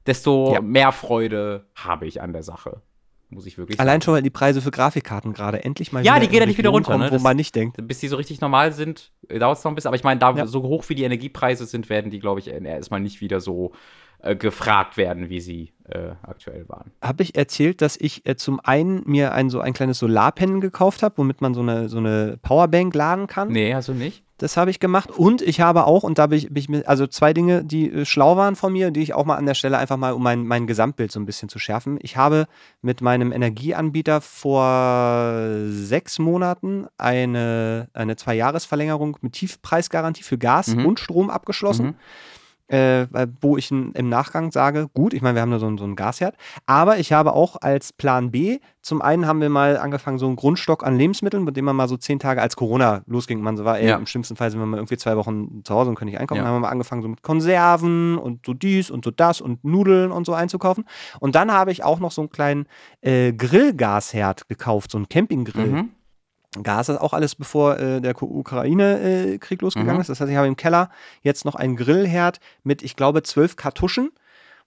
desto 0.05 0.53
Ja. 0.53 0.61
mehr 0.61 0.91
Freude 0.91 1.65
habe 1.75 2.07
ich 2.07 2.21
an 2.21 2.33
der 2.33 2.43
Sache. 2.43 2.81
Muss 3.31 3.45
ich 3.45 3.59
wirklich 3.59 3.79
Allein 3.79 3.93
sagen. 3.95 4.01
schon, 4.01 4.13
weil 4.15 4.21
die 4.23 4.31
Preise 4.31 4.59
für 4.59 4.71
Grafikkarten 4.71 5.33
gerade 5.33 5.63
endlich 5.63 5.91
mal 5.91 6.03
Ja, 6.03 6.15
wieder 6.15 6.21
die 6.25 6.31
gehen 6.31 6.39
ja 6.39 6.45
nicht 6.47 6.57
wieder 6.57 6.71
runter, 6.71 6.93
kommen, 6.93 7.03
ne? 7.03 7.09
wo 7.11 7.15
Das- 7.15 7.21
man 7.21 7.37
nicht 7.37 7.53
denkt. 7.55 7.77
Bis 7.87 7.99
die 7.99 8.07
so 8.07 8.15
richtig 8.15 8.41
normal 8.41 8.73
sind, 8.73 9.11
dauert 9.29 9.59
es 9.59 9.63
noch 9.63 9.71
ein 9.71 9.75
bisschen. 9.75 9.89
Aber 9.89 9.97
ich 9.97 10.03
meine, 10.03 10.19
da 10.19 10.31
Ja. 10.35 10.47
so 10.47 10.63
hoch 10.63 10.85
wie 10.89 10.95
die 10.95 11.03
Energiepreise 11.03 11.65
sind, 11.67 11.89
werden 11.89 12.09
die, 12.09 12.19
glaube 12.19 12.39
ich, 12.39 12.47
äh, 12.51 12.59
erstmal 12.63 12.99
nicht 13.01 13.21
wieder 13.21 13.39
so 13.39 13.71
äh, 14.21 14.35
gefragt 14.35 14.97
werden, 14.97 15.29
wie 15.29 15.39
sie 15.39 15.71
äh, 15.87 16.09
aktuell 16.23 16.67
waren. 16.67 16.91
habe 17.01 17.23
ich 17.23 17.35
erzählt, 17.37 17.81
dass 17.81 17.95
ich 17.95 18.25
äh, 18.27 18.35
zum 18.35 18.59
einen 18.59 19.01
mir 19.05 19.31
ein 19.33 19.49
so 19.49 19.61
ein 19.61 19.71
kleines 19.73 19.99
Solarpanel 19.99 20.59
gekauft 20.59 21.03
habe, 21.03 21.19
womit 21.19 21.39
man 21.39 21.53
so 21.53 21.61
eine, 21.61 21.87
so 21.87 21.99
eine 21.99 22.37
Powerbank 22.41 22.93
laden 22.95 23.27
kann. 23.27 23.47
Nee, 23.49 23.73
hast 23.73 23.87
du 23.87 23.93
nicht? 23.93 24.23
Das 24.39 24.57
habe 24.57 24.71
ich 24.71 24.79
gemacht. 24.79 25.11
Und 25.11 25.41
ich 25.41 25.61
habe 25.61 25.85
auch, 25.85 26.03
und 26.03 26.17
da 26.17 26.27
bin 26.27 26.37
ich, 26.39 26.47
bin 26.47 26.55
ich 26.57 26.69
mir, 26.69 26.87
also 26.87 27.05
zwei 27.07 27.33
Dinge, 27.33 27.63
die 27.63 27.91
äh, 27.91 28.05
schlau 28.05 28.35
waren 28.37 28.55
von 28.55 28.73
mir, 28.73 28.89
die 28.89 29.01
ich 29.01 29.13
auch 29.13 29.25
mal 29.25 29.35
an 29.35 29.45
der 29.45 29.53
Stelle 29.53 29.77
einfach 29.77 29.97
mal, 29.97 30.13
um 30.13 30.23
mein, 30.23 30.45
mein 30.47 30.65
Gesamtbild 30.65 31.11
so 31.11 31.19
ein 31.19 31.25
bisschen 31.25 31.49
zu 31.49 31.59
schärfen. 31.59 31.99
Ich 32.01 32.17
habe 32.17 32.47
mit 32.81 33.01
meinem 33.01 33.31
Energieanbieter 33.31 34.21
vor 34.21 35.43
sechs 35.69 36.19
Monaten 36.19 36.87
eine, 36.97 37.89
eine 37.93 38.15
Zwei-Jahres-Verlängerung 38.15 39.17
mit 39.21 39.33
Tiefpreisgarantie 39.33 40.23
für 40.23 40.37
Gas 40.37 40.69
Mhm. 40.75 40.85
und 40.85 40.99
Strom 40.99 41.29
abgeschlossen 41.29 41.85
Mhm. 41.87 41.95
Äh, 42.69 43.07
wo 43.41 43.57
ich 43.57 43.71
im 43.71 44.09
Nachgang 44.09 44.51
sage, 44.51 44.87
gut, 44.93 45.13
ich 45.13 45.21
meine, 45.21 45.35
wir 45.35 45.41
haben 45.41 45.51
da 45.51 45.59
so, 45.59 45.75
so 45.77 45.83
einen 45.83 45.95
Gasherd, 45.95 46.35
aber 46.65 46.97
ich 46.99 47.11
habe 47.11 47.33
auch 47.33 47.57
als 47.61 47.91
Plan 47.93 48.31
B, 48.31 48.59
zum 48.81 49.01
einen 49.01 49.27
haben 49.27 49.41
wir 49.41 49.49
mal 49.49 49.77
angefangen, 49.77 50.17
so 50.19 50.27
einen 50.27 50.35
Grundstock 50.35 50.85
an 50.85 50.95
Lebensmitteln, 50.97 51.43
mit 51.43 51.57
dem 51.57 51.65
man 51.65 51.75
mal 51.75 51.87
so 51.87 51.97
zehn 51.97 52.19
Tage, 52.19 52.41
als 52.41 52.55
Corona 52.55 53.01
losging, 53.07 53.41
man 53.41 53.57
so 53.57 53.65
war, 53.65 53.79
ey, 53.79 53.89
Ja. 53.89 53.97
im 53.97 54.05
schlimmsten 54.05 54.35
Fall 54.35 54.51
sind 54.51 54.59
wir 54.59 54.65
mal 54.65 54.77
irgendwie 54.77 54.97
zwei 54.97 55.17
Wochen 55.17 55.61
zu 55.63 55.73
Hause 55.73 55.89
und 55.89 55.95
können 55.95 56.09
nicht 56.11 56.19
einkaufen, 56.19 56.37
Ja. 56.37 56.43
dann 56.43 56.53
haben 56.53 56.61
wir 56.61 56.67
mal 56.67 56.71
angefangen, 56.71 57.01
so 57.01 57.07
mit 57.09 57.21
Konserven 57.23 58.17
und 58.17 58.45
so 58.45 58.53
dies 58.53 58.89
und 58.91 59.03
so 59.03 59.11
das 59.11 59.41
und 59.41 59.63
Nudeln 59.63 60.11
und 60.11 60.25
so 60.25 60.33
einzukaufen. 60.33 60.85
Und 61.19 61.35
dann 61.35 61.51
habe 61.51 61.71
ich 61.71 61.83
auch 61.83 61.99
noch 61.99 62.11
so 62.11 62.21
einen 62.21 62.29
kleinen 62.29 62.67
äh, 63.01 63.33
Grillgasherd 63.33 64.47
gekauft, 64.47 64.91
so 64.91 64.97
einen 64.97 65.09
Campinggrill. 65.09 65.67
Mhm. 65.67 65.89
Gas 66.63 66.89
ist 66.89 66.97
auch 66.99 67.13
alles 67.13 67.35
bevor 67.35 67.77
äh, 67.79 68.01
der 68.01 68.19
Ukraine-Krieg 68.21 69.61
losgegangen 69.61 69.95
Mhm. 69.95 70.01
ist. 70.01 70.09
Das 70.09 70.19
heißt, 70.19 70.29
ich 70.31 70.37
habe 70.37 70.47
im 70.47 70.55
Keller 70.55 70.89
jetzt 71.21 71.45
noch 71.45 71.55
einen 71.55 71.75
Grillherd 71.75 72.39
mit, 72.63 72.81
ich 72.81 72.95
glaube, 72.95 73.23
zwölf 73.23 73.55
Kartuschen, 73.55 74.11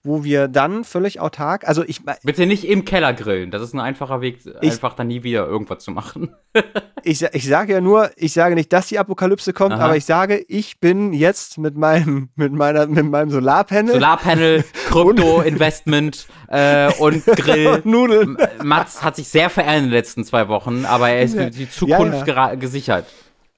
wo 0.05 0.23
wir 0.25 0.49
dann 0.49 0.83
völlig 0.83 1.19
autark, 1.21 1.65
also 1.67 1.81
ich, 1.87 2.01
Bitte 2.23 2.45
nicht 2.45 2.65
im 2.67 2.83
Keller 2.83 3.13
grillen. 3.13 3.51
Das 3.51 3.61
ist 3.61 3.73
ein 3.73 3.79
einfacher 3.79 4.19
Weg, 4.21 4.39
Ich- 4.61 4.71
einfach 4.73 4.93
dann 4.95 5.07
nie 5.07 5.23
wieder 5.23 5.47
irgendwas 5.47 5.83
zu 5.83 5.91
machen. 5.91 6.35
ich, 7.03 7.21
ich 7.23 7.47
sage 7.47 7.73
ja 7.73 7.79
nur, 7.81 8.11
ich 8.17 8.33
sage 8.33 8.55
nicht, 8.55 8.73
dass 8.73 8.87
die 8.87 8.99
Apokalypse 8.99 9.53
kommt, 9.53 9.73
Aha. 9.73 9.85
aber 9.85 9.95
ich 9.95 10.03
sage, 10.05 10.43
ich 10.49 10.79
bin 10.81 11.13
jetzt 11.13 11.57
mit 11.57 11.77
meinem, 11.77 12.29
mit 12.35 12.51
meiner, 12.51 12.85
mit 12.87 13.05
meinem 13.05 13.29
Solarpanel 13.31 13.93
Solarpanel, 13.93 14.63
Krypto-Investment 14.89 16.27
äh, 16.49 16.91
und 16.99 17.25
Grill. 17.25 17.67
und 17.67 17.85
Nudeln. 17.85 18.37
Mats 18.63 19.03
hat 19.03 19.15
sich 19.15 19.27
sehr 19.29 19.49
verändert 19.49 19.73
in 19.77 19.83
den 19.85 19.91
letzten 19.91 20.23
zwei 20.25 20.47
Wochen, 20.47 20.85
aber 20.85 21.09
er 21.09 21.23
ist 21.23 21.35
Ja. 21.35 21.43
für 21.45 21.49
die 21.49 21.69
Zukunft 21.69 22.27
Ja, 22.27 22.33
gera- 22.33 22.55
gesichert. 22.55 23.05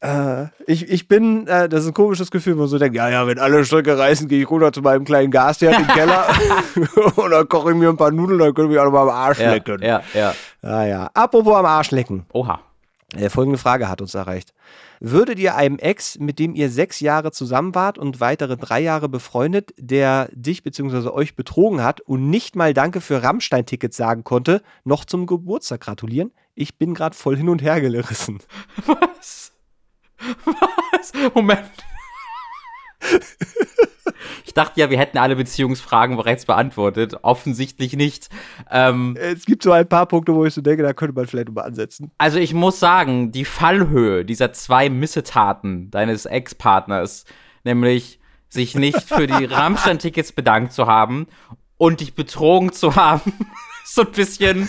Äh, 0.05 0.47
ich, 0.67 0.89
ich 0.89 1.07
bin, 1.07 1.47
äh, 1.47 1.67
das 1.67 1.81
ist 1.83 1.87
ein 1.87 1.93
komisches 1.93 2.29
Gefühl, 2.29 2.55
wo 2.55 2.59
man 2.61 2.67
so 2.67 2.77
denkt, 2.77 2.95
ja, 2.95 3.09
ja, 3.09 3.25
wenn 3.27 3.39
alle 3.39 3.65
Stricke 3.65 3.97
reißen, 3.97 4.27
gehe 4.27 4.41
ich 4.41 4.49
runter 4.49 4.71
zu 4.71 4.81
meinem 4.81 5.03
kleinen 5.03 5.31
Gasherd 5.31 5.79
im 5.79 5.87
Keller 5.87 6.27
und 7.15 7.31
dann 7.31 7.47
koche 7.49 7.71
ich 7.71 7.77
mir 7.77 7.89
ein 7.89 7.97
paar 7.97 8.11
Nudeln, 8.11 8.39
dann 8.39 8.53
können 8.53 8.69
wir 8.69 8.81
auch 8.81 8.85
noch 8.85 8.91
mal 8.91 9.03
am 9.03 9.09
Arsch 9.09 9.39
Ja, 9.39 9.53
lecken. 9.53 9.81
ja, 9.81 10.01
ja. 10.13 10.33
Ah, 10.61 10.83
ja. 10.85 11.09
Apropos 11.13 11.55
am 11.55 11.65
Arsch 11.65 11.91
lecken. 11.91 12.25
Oha. 12.33 12.59
Äh, 13.15 13.29
folgende 13.29 13.57
Frage 13.57 13.87
hat 13.89 14.01
uns 14.01 14.13
erreicht. 14.13 14.53
Würdet 14.99 15.39
ihr 15.39 15.55
einem 15.55 15.77
Ex, 15.77 16.19
mit 16.19 16.39
dem 16.39 16.55
ihr 16.55 16.69
sechs 16.69 16.99
Jahre 16.99 17.31
zusammen 17.31 17.75
wart 17.75 17.97
und 17.97 18.19
weitere 18.19 18.57
drei 18.57 18.79
Jahre 18.79 19.09
befreundet, 19.09 19.73
der 19.77 20.29
dich 20.33 20.63
bzw. 20.63 21.09
euch 21.09 21.35
betrogen 21.35 21.83
hat 21.83 22.01
und 22.01 22.29
nicht 22.29 22.55
mal 22.55 22.73
Danke 22.73 23.01
für 23.01 23.21
Rammstein-Tickets 23.23 23.95
sagen 23.97 24.23
konnte, 24.23 24.61
noch 24.83 25.05
zum 25.05 25.25
Geburtstag 25.27 25.81
gratulieren? 25.81 26.31
Ich 26.55 26.77
bin 26.77 26.93
gerade 26.93 27.15
voll 27.15 27.35
hin 27.37 27.49
und 27.49 27.61
her 27.61 27.79
gerissen. 27.81 28.39
Was? 28.85 29.51
Was? 30.45 31.11
Moment. 31.33 31.63
Ich 34.45 34.53
dachte 34.53 34.79
ja, 34.79 34.89
wir 34.89 34.97
hätten 34.97 35.17
alle 35.17 35.35
Beziehungsfragen 35.35 36.17
bereits 36.17 36.45
beantwortet. 36.45 37.15
Offensichtlich 37.21 37.93
nicht. 37.95 38.29
Ähm, 38.71 39.15
Es 39.19 39.45
gibt 39.45 39.63
so 39.63 39.71
ein 39.71 39.87
paar 39.87 40.05
Punkte, 40.07 40.33
wo 40.33 40.45
ich 40.45 40.53
so 40.53 40.61
denke, 40.61 40.83
da 40.83 40.93
könnte 40.93 41.13
man 41.15 41.27
vielleicht 41.27 41.51
mal 41.51 41.61
ansetzen. 41.63 42.11
also 42.17 42.39
ich 42.39 42.53
muss 42.53 42.79
sagen, 42.79 43.31
die 43.31 43.45
Fallhöhe 43.45 44.25
dieser 44.25 44.53
zwei 44.53 44.89
Missetaten 44.89 45.91
deines 45.91 46.25
Ex-Partners, 46.25 47.25
nämlich 47.63 48.19
sich 48.49 48.75
nicht 48.75 49.01
für 49.01 49.27
die 49.27 49.45
Rammstein-Tickets 49.45 50.31
bedankt 50.31 50.71
zu 50.73 50.87
haben 50.87 51.27
und 51.77 51.99
dich 51.99 52.15
betrogen 52.15 52.71
zu 52.71 52.95
haben, 52.95 53.33
so 53.85 54.01
ein 54.03 54.11
bisschen 54.11 54.67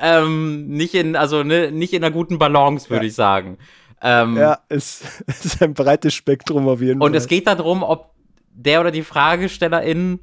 ähm, 0.00 0.68
nicht 0.68 0.94
in, 0.94 1.16
also 1.16 1.42
ne, 1.42 1.72
nicht 1.72 1.94
in 1.94 2.04
einer 2.04 2.12
guten 2.12 2.38
Balance, 2.38 2.90
würde 2.90 3.04
Ja. 3.06 3.08
ich 3.08 3.14
sagen. 3.14 3.58
Ähm, 4.02 4.36
Ja, 4.36 4.58
es, 4.68 5.02
ist 5.26 5.62
ein 5.62 5.74
breites 5.74 6.14
Spektrum 6.14 6.68
auf 6.68 6.80
jeden 6.80 7.00
Und 7.00 7.10
Fall. 7.10 7.16
es 7.18 7.26
geht 7.28 7.46
darum, 7.46 7.82
ob 7.82 8.10
der 8.54 8.80
oder 8.80 8.90
die 8.90 9.02
Fragestellerin 9.02 10.20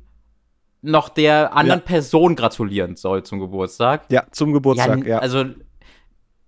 noch 0.82 1.10
der 1.10 1.56
anderen 1.56 1.80
Ja. 1.82 1.86
Person 1.86 2.36
gratulieren 2.36 2.96
soll 2.96 3.24
zum 3.24 3.40
Geburtstag. 3.40 4.04
ja, 4.10 4.24
zum 4.32 4.54
Geburtstag, 4.54 5.06
ja. 5.06 5.20
Also, 5.20 5.46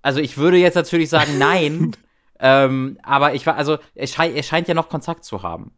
also 0.02 0.20
ich 0.20 0.38
würde 0.38 0.58
jetzt 0.58 0.76
natürlich 0.76 1.10
sagen, 1.10 1.38
nein. 1.38 1.92
ähm, 2.40 2.98
aber 3.04 3.34
ich 3.34 3.46
war, 3.46 3.56
also 3.56 3.78
er, 3.96 4.08
schei 4.08 4.32
er 4.32 4.44
scheint 4.44 4.68
ja 4.68 4.74
noch 4.74 4.90
Kontakt 4.90 5.26
zu 5.26 5.44
haben. 5.44 5.72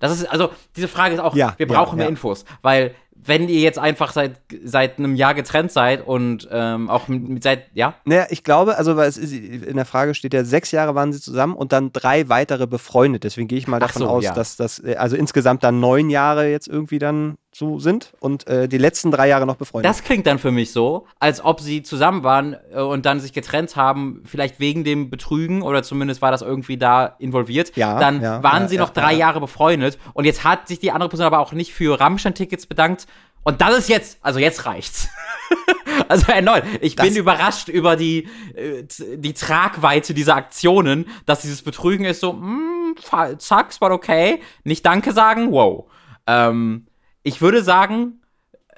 Das 0.00 0.12
ist, 0.12 0.24
also, 0.26 0.48
diese 0.76 0.88
Frage 0.88 1.14
ist 1.14 1.20
auch, 1.20 1.34
Ja, 1.36 1.54
wir 1.58 1.66
ja, 1.66 1.72
brauchen 1.74 1.96
mehr 1.96 2.06
ja. 2.06 2.10
Infos, 2.10 2.44
weil 2.62 2.94
wenn 3.24 3.48
ihr 3.48 3.60
jetzt 3.60 3.78
einfach 3.78 4.12
seit, 4.12 4.40
seit 4.64 4.98
einem 4.98 5.14
Jahr 5.14 5.34
getrennt 5.34 5.72
seid 5.72 6.06
und 6.06 6.48
ähm, 6.50 6.88
auch 6.88 7.08
mit, 7.08 7.42
seit, 7.42 7.64
ja, 7.74 7.94
Naja, 8.04 8.26
ich 8.30 8.44
glaube, 8.44 8.76
also 8.76 8.96
weil 8.96 9.08
es 9.08 9.18
ist, 9.18 9.32
in 9.32 9.76
der 9.76 9.84
Frage 9.84 10.14
steht 10.14 10.32
ja, 10.32 10.44
sechs 10.44 10.70
Jahre 10.70 10.94
waren 10.94 11.12
sie 11.12 11.20
zusammen 11.20 11.54
und 11.54 11.72
dann 11.72 11.92
drei 11.92 12.28
weitere 12.28 12.66
befreundet. 12.66 13.24
Deswegen 13.24 13.48
gehe 13.48 13.58
ich 13.58 13.68
mal 13.68 13.80
davon 13.80 14.02
so, 14.02 14.08
aus, 14.08 14.24
ja. 14.24 14.34
dass 14.34 14.56
das 14.56 14.82
äh, 14.82 14.96
also 14.96 15.16
insgesamt 15.16 15.64
dann 15.64 15.80
neun 15.80 16.10
Jahre 16.10 16.48
jetzt 16.48 16.68
irgendwie 16.68 16.98
dann 16.98 17.36
so 17.52 17.80
sind 17.80 18.12
und 18.20 18.46
äh, 18.46 18.68
die 18.68 18.78
letzten 18.78 19.10
drei 19.10 19.26
Jahre 19.28 19.44
noch 19.44 19.56
befreundet. 19.56 19.90
Das 19.90 20.04
klingt 20.04 20.26
dann 20.26 20.38
für 20.38 20.52
mich 20.52 20.72
so, 20.72 21.06
als 21.18 21.44
ob 21.44 21.60
sie 21.60 21.82
zusammen 21.82 22.22
waren 22.22 22.56
äh, 22.72 22.80
und 22.80 23.06
dann 23.06 23.18
sich 23.18 23.32
getrennt 23.32 23.74
haben, 23.74 24.22
vielleicht 24.24 24.60
wegen 24.60 24.84
dem 24.84 25.10
Betrügen 25.10 25.62
oder 25.62 25.82
zumindest 25.82 26.22
war 26.22 26.30
das 26.30 26.42
irgendwie 26.42 26.76
da 26.78 27.16
involviert. 27.18 27.76
Ja, 27.76 27.98
dann 27.98 28.22
ja, 28.22 28.42
waren 28.42 28.62
ja, 28.62 28.68
sie 28.68 28.78
noch 28.78 28.90
drei 28.90 29.12
ja. 29.12 29.18
Jahre 29.18 29.40
befreundet 29.40 29.98
und 30.14 30.26
jetzt 30.26 30.44
hat 30.44 30.68
sich 30.68 30.78
die 30.78 30.92
andere 30.92 31.08
Person 31.08 31.26
aber 31.26 31.40
auch 31.40 31.52
nicht 31.52 31.72
für 31.74 31.98
Rammstein-Tickets 31.98 32.66
bedankt. 32.66 33.06
Und 33.42 33.60
das 33.62 33.76
ist 33.76 33.88
jetzt, 33.88 34.18
also 34.22 34.38
jetzt 34.38 34.66
reicht's. 34.66 35.08
also 36.08 36.30
erneut, 36.30 36.62
ich 36.80 36.94
Das- 36.94 37.06
bin 37.06 37.16
überrascht 37.16 37.68
über 37.68 37.96
die, 37.96 38.28
äh, 38.54 38.84
die 39.16 39.32
Tragweite 39.34 40.14
dieser 40.14 40.36
Aktionen, 40.36 41.06
dass 41.26 41.40
dieses 41.40 41.62
Betrügen 41.62 42.04
ist 42.04 42.20
so, 42.20 42.34
mm, 42.34 42.96
fa- 43.00 43.38
zack, 43.38 43.70
es 43.70 43.80
war 43.80 43.90
okay. 43.90 44.40
Nicht 44.62 44.84
Danke 44.86 45.12
sagen, 45.12 45.50
wow. 45.52 45.86
Ähm, 46.26 46.86
ich 47.22 47.40
würde 47.40 47.62
sagen, 47.62 48.20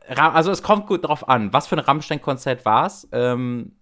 also 0.08 0.50
es 0.50 0.62
kommt 0.62 0.86
gut 0.86 1.04
drauf 1.06 1.28
an, 1.28 1.52
was 1.52 1.66
für 1.68 1.76
ein 1.76 1.80
Rammstein-Konzert 1.84 2.64
war 2.64 2.86
es. 2.86 3.08
Ähm, 3.12 3.72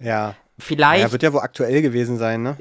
ja. 0.00 0.34
vielleicht. 0.58 1.02
ja, 1.04 1.12
wird 1.12 1.22
ja 1.22 1.32
wohl 1.32 1.40
aktuell 1.40 1.82
gewesen 1.82 2.16
sein, 2.18 2.42
ne? 2.42 2.56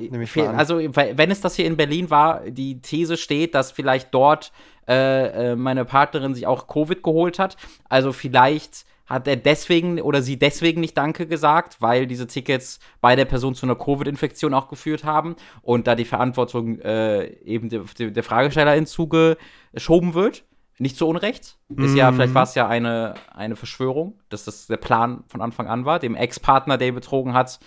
Also, 0.58 0.78
we- 0.80 1.14
wenn 1.16 1.32
es 1.32 1.42
das 1.42 1.56
hier 1.56 1.66
in 1.66 1.78
Berlin 1.78 2.10
war, 2.10 2.42
die 2.50 2.82
These 2.82 3.16
steht, 3.18 3.56
dass 3.56 3.72
vielleicht 3.72 4.14
dort 4.14 4.52
äh, 4.88 5.52
äh, 5.52 5.56
meine 5.56 5.84
Partnerin 5.86 6.34
sich 6.34 6.48
auch 6.48 6.68
Covid 6.68 7.04
geholt 7.04 7.40
hat. 7.40 7.58
Also 7.90 8.14
vielleicht 8.14 8.86
hat 9.06 9.28
er 9.28 9.36
deswegen 9.36 10.02
oder 10.02 10.22
sie 10.22 10.38
deswegen 10.40 10.80
nicht 10.82 10.98
Danke 10.98 11.28
gesagt, 11.28 11.82
weil 11.82 12.08
diese 12.08 12.28
Tickets 12.28 12.80
bei 13.02 13.16
der 13.16 13.26
Person 13.26 13.54
zu 13.56 13.66
einer 13.66 13.76
Covid-Infektion 13.76 14.54
auch 14.54 14.68
geführt 14.70 15.04
haben 15.04 15.36
und 15.62 15.88
da 15.88 15.96
die 15.96 16.06
Verantwortung 16.06 16.80
äh, 16.80 17.26
eben 17.44 17.70
der, 17.70 17.82
der 18.00 18.12
der 18.12 18.24
Fragestellerin 18.24 18.86
zugeschoben 18.86 20.14
wird. 20.14 20.44
Nicht 20.80 20.96
zu 20.98 21.08
Unrecht. 21.08 21.58
Ist 21.76 21.96
ja, 21.96 22.12
vielleicht 22.12 22.36
war 22.36 22.44
es 22.44 22.54
ja 22.54 22.68
eine, 22.68 23.16
eine 23.34 23.56
Verschwörung, 23.56 24.20
dass 24.30 24.46
das 24.46 24.68
der 24.68 24.78
Plan 24.78 25.24
von 25.28 25.42
Anfang 25.42 25.68
an 25.68 25.86
war, 25.86 25.98
dem 25.98 26.16
Ex-Partner, 26.16 26.78
der 26.78 26.90
ihn 26.90 26.96
betrogen 26.96 27.34
hat, 27.34 27.60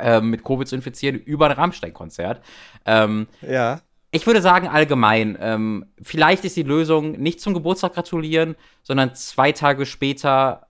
ähm, 0.00 0.30
mit 0.30 0.44
Covid 0.44 0.66
zu 0.66 0.74
infizieren 0.74 1.16
über 1.16 1.46
ein 1.46 1.52
Rammstein-Konzert. 1.52 2.42
Ähm, 2.86 3.28
ja. 3.42 3.80
Ich 4.10 4.26
würde 4.26 4.42
sagen, 4.42 4.66
allgemein, 4.66 5.38
ähm, 5.40 5.86
vielleicht 6.02 6.44
ist 6.44 6.56
die 6.56 6.64
Lösung 6.64 7.12
nicht 7.12 7.40
zum 7.40 7.54
Geburtstag 7.54 7.94
gratulieren, 7.94 8.56
sondern 8.82 9.14
zwei 9.14 9.52
Tage 9.52 9.86
später 9.86 10.66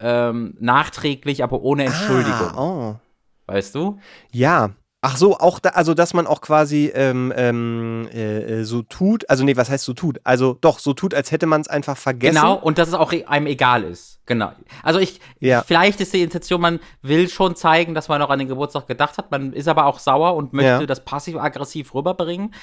ähm, 0.00 0.56
nachträglich, 0.58 1.44
aber 1.44 1.62
ohne 1.62 1.84
Entschuldigung. 1.84 2.50
Ah, 2.56 2.90
oh. 2.90 2.96
Weißt 3.46 3.74
du? 3.74 4.00
Ja. 4.32 4.70
Ach 5.02 5.16
so, 5.16 5.38
auch 5.38 5.60
da, 5.60 5.70
also 5.70 5.94
dass 5.94 6.12
man 6.12 6.26
auch 6.26 6.42
quasi 6.42 6.92
ähm, 6.94 7.32
ähm, 7.34 8.06
äh, 8.12 8.60
äh 8.60 8.64
so 8.64 8.82
tut, 8.82 9.28
also 9.30 9.44
nee, 9.44 9.56
was 9.56 9.70
heißt 9.70 9.84
so 9.84 9.94
tut? 9.94 10.20
Also 10.24 10.58
doch, 10.60 10.78
so 10.78 10.92
tut, 10.92 11.14
als 11.14 11.32
hätte 11.32 11.46
man 11.46 11.62
es 11.62 11.68
einfach 11.68 11.96
vergessen. 11.96 12.34
Genau, 12.34 12.54
und 12.56 12.76
dass 12.76 12.88
es 12.88 12.94
auch 12.94 13.10
einem 13.26 13.46
egal 13.46 13.84
ist. 13.84 14.20
Genau. 14.26 14.52
Also 14.82 14.98
ich, 15.00 15.20
Ja. 15.38 15.62
vielleicht 15.62 16.02
ist 16.02 16.12
die 16.12 16.20
Intention, 16.20 16.60
man 16.60 16.80
will 17.00 17.30
schon 17.30 17.56
zeigen, 17.56 17.94
dass 17.94 18.08
man 18.08 18.20
auch 18.20 18.28
an 18.28 18.40
den 18.40 18.48
Geburtstag 18.48 18.86
gedacht 18.86 19.16
hat, 19.16 19.30
man 19.30 19.54
ist 19.54 19.68
aber 19.68 19.86
auch 19.86 19.98
sauer 19.98 20.36
und 20.36 20.52
möchte 20.52 20.68
Ja. 20.68 20.86
das 20.86 21.02
passiv-aggressiv 21.02 21.94
rüberbringen. 21.94 22.54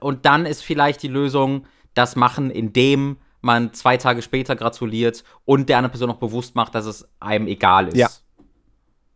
Und 0.00 0.26
dann 0.26 0.44
ist 0.44 0.62
vielleicht 0.62 1.02
die 1.02 1.08
Lösung, 1.08 1.64
das 1.94 2.14
machen, 2.14 2.50
indem 2.50 3.16
man 3.40 3.72
zwei 3.72 3.96
Tage 3.96 4.20
später 4.20 4.54
gratuliert 4.54 5.24
und 5.46 5.70
der 5.70 5.78
anderen 5.78 5.92
Person 5.92 6.08
noch 6.08 6.18
bewusst 6.18 6.54
macht, 6.56 6.74
dass 6.74 6.84
es 6.84 7.08
einem 7.20 7.46
egal 7.46 7.88
ist. 7.88 7.96
Ja. 7.96 8.08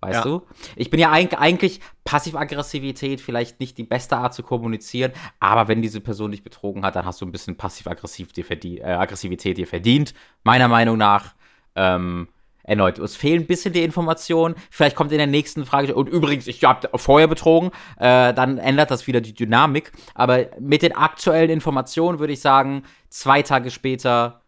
Weißt 0.00 0.24
Ja. 0.24 0.30
du? 0.30 0.42
Ich 0.76 0.88
bin 0.90 0.98
ja 0.98 1.12
eig- 1.12 1.34
eigentlich 1.34 1.80
Passiv-Aggressivität 2.04 3.20
vielleicht 3.20 3.60
nicht 3.60 3.76
die 3.78 3.82
beste 3.84 4.16
Art 4.16 4.32
zu 4.34 4.42
kommunizieren, 4.42 5.12
aber 5.40 5.68
wenn 5.68 5.82
diese 5.82 6.00
Person 6.00 6.30
dich 6.30 6.42
betrogen 6.42 6.84
hat, 6.84 6.96
dann 6.96 7.04
hast 7.04 7.20
du 7.20 7.26
ein 7.26 7.32
bisschen 7.32 7.56
Passiv-Aggressiv 7.56 8.32
dir 8.32 8.44
verdient, 8.44 8.80
äh, 8.80 8.84
Aggressivität 8.84 9.58
dir 9.58 9.66
verdient, 9.66 10.14
meiner 10.42 10.68
Meinung 10.68 10.96
nach. 10.96 11.34
Ähm, 11.76 12.28
erneut, 12.62 12.98
es 12.98 13.16
fehlen 13.16 13.42
ein 13.42 13.46
bisschen 13.46 13.72
die 13.72 13.82
Informationen. 13.82 14.54
Vielleicht 14.70 14.94
kommt 14.94 15.12
in 15.12 15.18
der 15.18 15.26
nächsten 15.26 15.66
Frage, 15.66 15.94
und 15.94 16.08
übrigens, 16.08 16.46
ich 16.46 16.62
habe 16.64 16.88
vorher 16.98 17.26
betrogen, 17.26 17.70
äh, 17.98 18.32
dann 18.32 18.58
ändert 18.58 18.90
das 18.90 19.06
wieder 19.06 19.20
die 19.20 19.34
Dynamik. 19.34 19.92
Aber 20.14 20.46
mit 20.60 20.82
den 20.82 20.94
aktuellen 20.94 21.50
Informationen 21.50 22.18
würde 22.20 22.32
ich 22.32 22.40
sagen, 22.40 22.84
zwei 23.08 23.42
Tage 23.42 23.70
später 23.70 24.42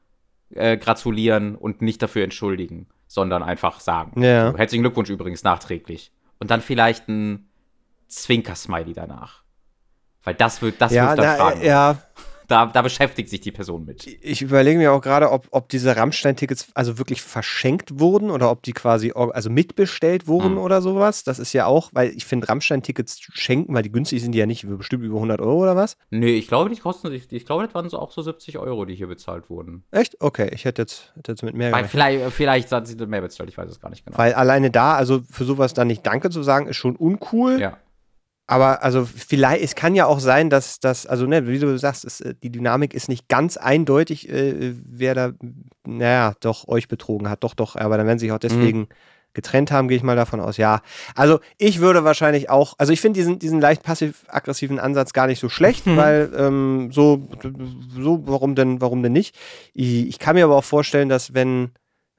äh, 0.54 0.76
gratulieren 0.76 1.56
und 1.56 1.82
nicht 1.82 2.02
dafür 2.02 2.22
entschuldigen, 2.24 2.86
sondern 3.12 3.42
einfach 3.42 3.80
sagen. 3.80 4.22
Ja. 4.22 4.52
So, 4.52 4.56
herzlichen 4.56 4.82
Glückwunsch 4.84 5.10
übrigens 5.10 5.42
nachträglich. 5.44 6.12
Und 6.38 6.50
dann 6.50 6.62
vielleicht 6.62 7.08
ein 7.08 7.46
Zwinker-Smiley 8.08 8.94
danach. 8.94 9.42
Weil 10.24 10.32
das 10.34 10.62
wird, 10.62 10.80
das 10.80 10.92
Ja, 10.92 11.08
wird 11.10 11.18
dann 11.18 11.26
da, 11.26 11.34
fragen. 11.36 11.62
ja, 11.62 11.98
Da, 12.52 12.66
da 12.66 12.82
beschäftigt 12.82 13.30
sich 13.30 13.40
die 13.40 13.50
Person 13.50 13.86
mit. 13.86 14.06
ich 14.06 14.42
überlege 14.42 14.78
mir 14.78 14.92
auch 14.92 15.00
gerade, 15.00 15.30
ob, 15.30 15.46
ob 15.52 15.70
diese 15.70 15.96
Rammstein-Tickets 15.96 16.68
also 16.74 16.98
wirklich 16.98 17.22
verschenkt 17.22 17.98
wurden 17.98 18.30
oder 18.30 18.50
ob 18.50 18.62
die 18.62 18.74
quasi 18.74 19.10
also 19.14 19.48
mitbestellt 19.48 20.26
wurden 20.26 20.52
Mhm. 20.52 20.58
oder 20.58 20.82
sowas. 20.82 21.24
Das 21.24 21.38
ist 21.38 21.54
ja 21.54 21.64
auch, 21.64 21.88
weil 21.94 22.10
ich 22.10 22.26
finde, 22.26 22.48
Rammstein-Tickets 22.50 23.20
schenken, 23.32 23.72
weil 23.72 23.82
die 23.82 23.90
günstig 23.90 24.20
sind 24.20 24.32
die 24.32 24.38
ja 24.38 24.44
nicht, 24.44 24.66
bestimmt 24.68 25.02
über 25.02 25.16
100 25.16 25.40
Euro 25.40 25.62
oder 25.62 25.76
was? 25.76 25.96
Nee, 26.10 26.34
ich 26.34 26.46
glaube, 26.46 26.68
die 26.68 26.76
kosten, 26.78 27.10
ich, 27.12 27.32
ich 27.32 27.46
glaube, 27.46 27.64
das 27.64 27.74
waren 27.74 27.88
so 27.88 27.98
auch 27.98 28.12
so 28.12 28.20
70 28.20 28.58
Euro, 28.58 28.84
die 28.84 28.94
hier 28.94 29.06
bezahlt 29.06 29.48
wurden. 29.48 29.84
Echt? 29.90 30.20
Okay, 30.20 30.50
ich 30.52 30.66
hätte 30.66 30.82
jetzt, 30.82 31.12
hätte 31.16 31.32
jetzt 31.32 31.42
mit 31.42 31.54
mehr 31.54 31.72
Weil 31.72 31.86
vielleicht, 31.86 32.32
vielleicht 32.34 32.70
hat 32.70 32.86
sie 32.86 32.96
mehr 33.06 33.22
bezahlt, 33.22 33.48
ich 33.48 33.56
weiß 33.56 33.70
es 33.70 33.80
gar 33.80 33.88
nicht 33.88 34.04
genau. 34.04 34.18
Weil 34.18 34.34
alleine 34.34 34.70
da, 34.70 34.94
also 34.94 35.22
für 35.30 35.44
sowas 35.44 35.72
dann 35.72 35.86
nicht 35.86 36.06
Danke 36.06 36.28
zu 36.28 36.42
sagen, 36.42 36.66
ist 36.66 36.76
schon 36.76 36.96
uncool. 36.96 37.58
ja. 37.60 37.78
Aber 38.46 38.82
also 38.82 39.04
vielleicht, 39.06 39.62
es 39.62 39.74
kann 39.74 39.94
ja 39.94 40.06
auch 40.06 40.18
sein, 40.20 40.50
dass 40.50 40.80
das, 40.80 41.06
also 41.06 41.26
ne, 41.26 41.46
wie 41.46 41.58
du 41.58 41.78
sagst, 41.78 42.04
es, 42.04 42.20
äh, 42.20 42.34
die 42.42 42.50
Dynamik 42.50 42.92
ist 42.92 43.08
nicht 43.08 43.28
ganz 43.28 43.56
eindeutig, 43.56 44.28
äh, 44.28 44.74
wer 44.84 45.14
da, 45.14 45.32
naja, 45.86 46.34
doch 46.40 46.66
euch 46.68 46.88
betrogen 46.88 47.28
hat. 47.28 47.44
Doch, 47.44 47.54
doch, 47.54 47.76
aber 47.76 47.96
dann 47.96 48.06
werden 48.06 48.18
sie 48.18 48.26
sich 48.26 48.32
auch 48.32 48.38
deswegen 48.38 48.88
getrennt 49.34 49.70
haben, 49.72 49.88
gehe 49.88 49.96
ich 49.96 50.02
mal 50.02 50.16
davon 50.16 50.40
aus. 50.40 50.58
Ja, 50.58 50.82
also 51.14 51.40
ich 51.56 51.80
würde 51.80 52.04
wahrscheinlich 52.04 52.50
auch, 52.50 52.74
also 52.76 52.92
ich 52.92 53.00
finde 53.00 53.18
diesen, 53.18 53.38
diesen 53.38 53.60
leicht 53.62 53.82
passiv-aggressiven 53.82 54.78
Ansatz 54.78 55.14
gar 55.14 55.26
nicht 55.26 55.40
so 55.40 55.48
schlecht, 55.48 55.86
Mhm. 55.86 55.96
weil 55.96 56.30
ähm, 56.36 56.90
so, 56.92 57.28
so, 57.96 58.26
warum 58.26 58.54
denn, 58.54 58.82
warum 58.82 59.02
denn 59.02 59.12
nicht? 59.12 59.34
Ich, 59.72 60.06
ich 60.08 60.18
kann 60.18 60.34
mir 60.34 60.44
aber 60.44 60.56
auch 60.56 60.64
vorstellen, 60.64 61.08
dass 61.08 61.32
wenn, 61.32 61.70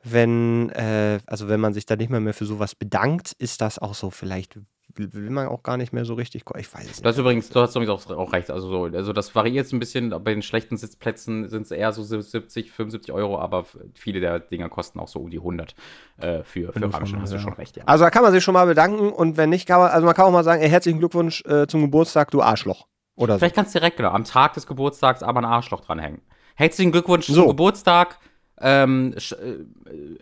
wenn, 0.03 0.69
äh, 0.71 1.19
also 1.28 1.49
wenn 1.49 1.59
man 1.59 1.74
sich 1.74 1.86
da 1.86 1.95
nicht 1.95 2.09
mehr, 2.09 2.19
mehr 2.19 2.34
für 2.34 2.45
sowas 2.45 2.74
bedankt, 2.76 3.34
ist 3.38 3.61
das 3.61 3.78
auch 3.78 3.93
so 3.93 4.09
vielleicht 4.09 4.57
will, 4.96 5.30
man 5.30 5.48
auch 5.48 5.64
gar 5.64 5.78
nicht 5.78 5.94
mehr 5.94 6.06
so 6.06 6.14
richtig. 6.14 6.44
Ich 6.58 6.74
weiß 6.74 6.84
es 6.84 6.98
nicht. 6.98 7.06
hast 7.06 7.18
übrigens, 7.18 7.50
du 7.50 7.60
hast 7.60 7.76
übrigens 7.76 8.08
auch, 8.08 8.18
auch 8.18 8.34
recht. 8.34 8.52
Also, 8.52 8.70
so, 8.70 8.84
also 8.96 9.14
das 9.14 9.34
variiert 9.34 9.72
ein 9.74 9.80
bisschen. 9.80 10.10
Bei 10.10 10.34
den 10.34 10.42
schlechten 10.42 10.78
Sitzplätzen 10.78 11.50
sind 11.50 11.64
es 11.64 11.72
eher 11.72 11.92
so 11.92 12.04
70, 12.04 12.72
75 12.72 13.14
Euro, 13.14 13.40
aber 13.40 13.66
viele 13.94 14.20
der 14.20 14.40
Dinger 14.40 14.70
kosten 14.70 15.00
auch 15.00 15.08
so 15.08 15.20
um 15.20 15.30
die 15.30 15.40
100 15.40 15.76
äh, 16.18 16.44
für, 16.44 16.72
für 16.74 16.82
Rammstein. 16.82 17.22
Hast 17.22 17.32
du 17.32 17.38
ja. 17.38 17.42
schon 17.42 17.54
recht, 17.54 17.78
ja. 17.78 17.84
Also 17.86 18.04
da 18.04 18.10
kann 18.10 18.24
man 18.24 18.32
sich 18.32 18.44
schon 18.44 18.54
mal 18.54 18.66
bedanken 18.66 19.12
und 19.12 19.38
wenn 19.38 19.50
nicht, 19.50 19.68
kann 19.68 19.80
man, 19.80 19.92
also 19.92 20.06
man 20.06 20.16
kann 20.16 20.26
auch 20.26 20.32
mal 20.32 20.44
sagen, 20.44 20.62
ey, 20.62 20.70
herzlichen 20.70 21.00
Glückwunsch 21.00 21.44
äh, 21.46 21.68
zum 21.68 21.82
Geburtstag, 21.82 22.32
du 22.32 22.42
Arschloch. 22.42 22.88
Oder 23.16 23.36
so. 23.36 23.40
Vielleicht 23.40 23.56
kannst 23.56 23.76
du 23.76 23.80
direkt 23.80 23.98
genau 23.98 24.10
am 24.10 24.24
Tag 24.24 24.54
des 24.54 24.66
Geburtstags 24.66 25.24
aber 25.24 25.42
ein 25.42 25.46
Arschloch 25.46 25.82
dranhängen. 25.82 26.22
Herzlichen 26.56 26.92
Glückwunsch 26.92 27.28
So. 27.28 27.34
zum 27.34 27.48
Geburtstag. 27.48 28.20
Ähm, 28.60 29.16
sch 29.18 29.34
äh, 29.34 29.66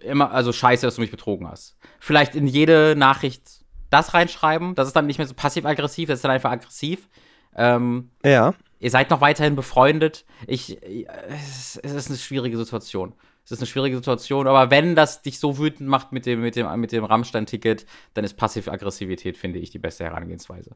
immer, 0.03 0.31
also 0.31 0.51
scheiße, 0.51 0.85
dass 0.85 0.95
du 0.95 1.01
mich 1.01 1.11
betrogen 1.11 1.47
hast. 1.47 1.77
Vielleicht 1.99 2.33
in 2.35 2.47
jede 2.47 2.95
Nachricht 2.95 3.60
das 3.91 4.13
reinschreiben. 4.15 4.73
Das 4.75 4.87
ist 4.87 4.95
dann 4.95 5.05
nicht 5.05 5.19
mehr 5.19 5.27
so 5.27 5.33
passiv-aggressiv, 5.35 6.07
das 6.09 6.17
ist 6.19 6.23
dann 6.23 6.31
einfach 6.31 6.51
aggressiv. 6.51 7.07
Ähm, 7.55 8.09
Ja. 8.25 8.53
ihr 8.79 8.89
seid 8.89 9.09
noch 9.11 9.21
weiterhin 9.21 9.55
befreundet. 9.55 10.25
Ich, 10.47 10.81
es, 11.29 11.77
es 11.83 11.91
ist 11.93 12.07
eine 12.09 12.17
schwierige 12.17 12.57
Situation. 12.57 13.13
Es 13.43 13.51
ist 13.51 13.59
eine 13.59 13.67
schwierige 13.67 13.95
Situation, 13.97 14.47
aber 14.47 14.69
wenn 14.71 14.95
das 14.95 15.21
dich 15.23 15.39
so 15.39 15.57
wütend 15.57 15.89
macht 15.89 16.11
mit 16.11 16.25
dem, 16.25 16.41
mit 16.41 16.55
dem, 16.55 16.79
mit 16.79 16.91
dem 16.91 17.03
Rammstein-Ticket, 17.03 17.85
dann 18.13 18.23
ist 18.23 18.35
Passiv-Aggressivität, 18.37 19.35
finde 19.35 19.59
ich, 19.59 19.71
die 19.71 19.79
beste 19.79 20.03
Herangehensweise. 20.05 20.71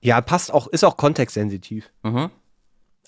Ja, 0.00 0.20
passt 0.20 0.52
auch, 0.52 0.66
ist 0.66 0.84
auch 0.84 0.96
kontextsensitiv. 0.96 1.90
Mhm. 2.02 2.30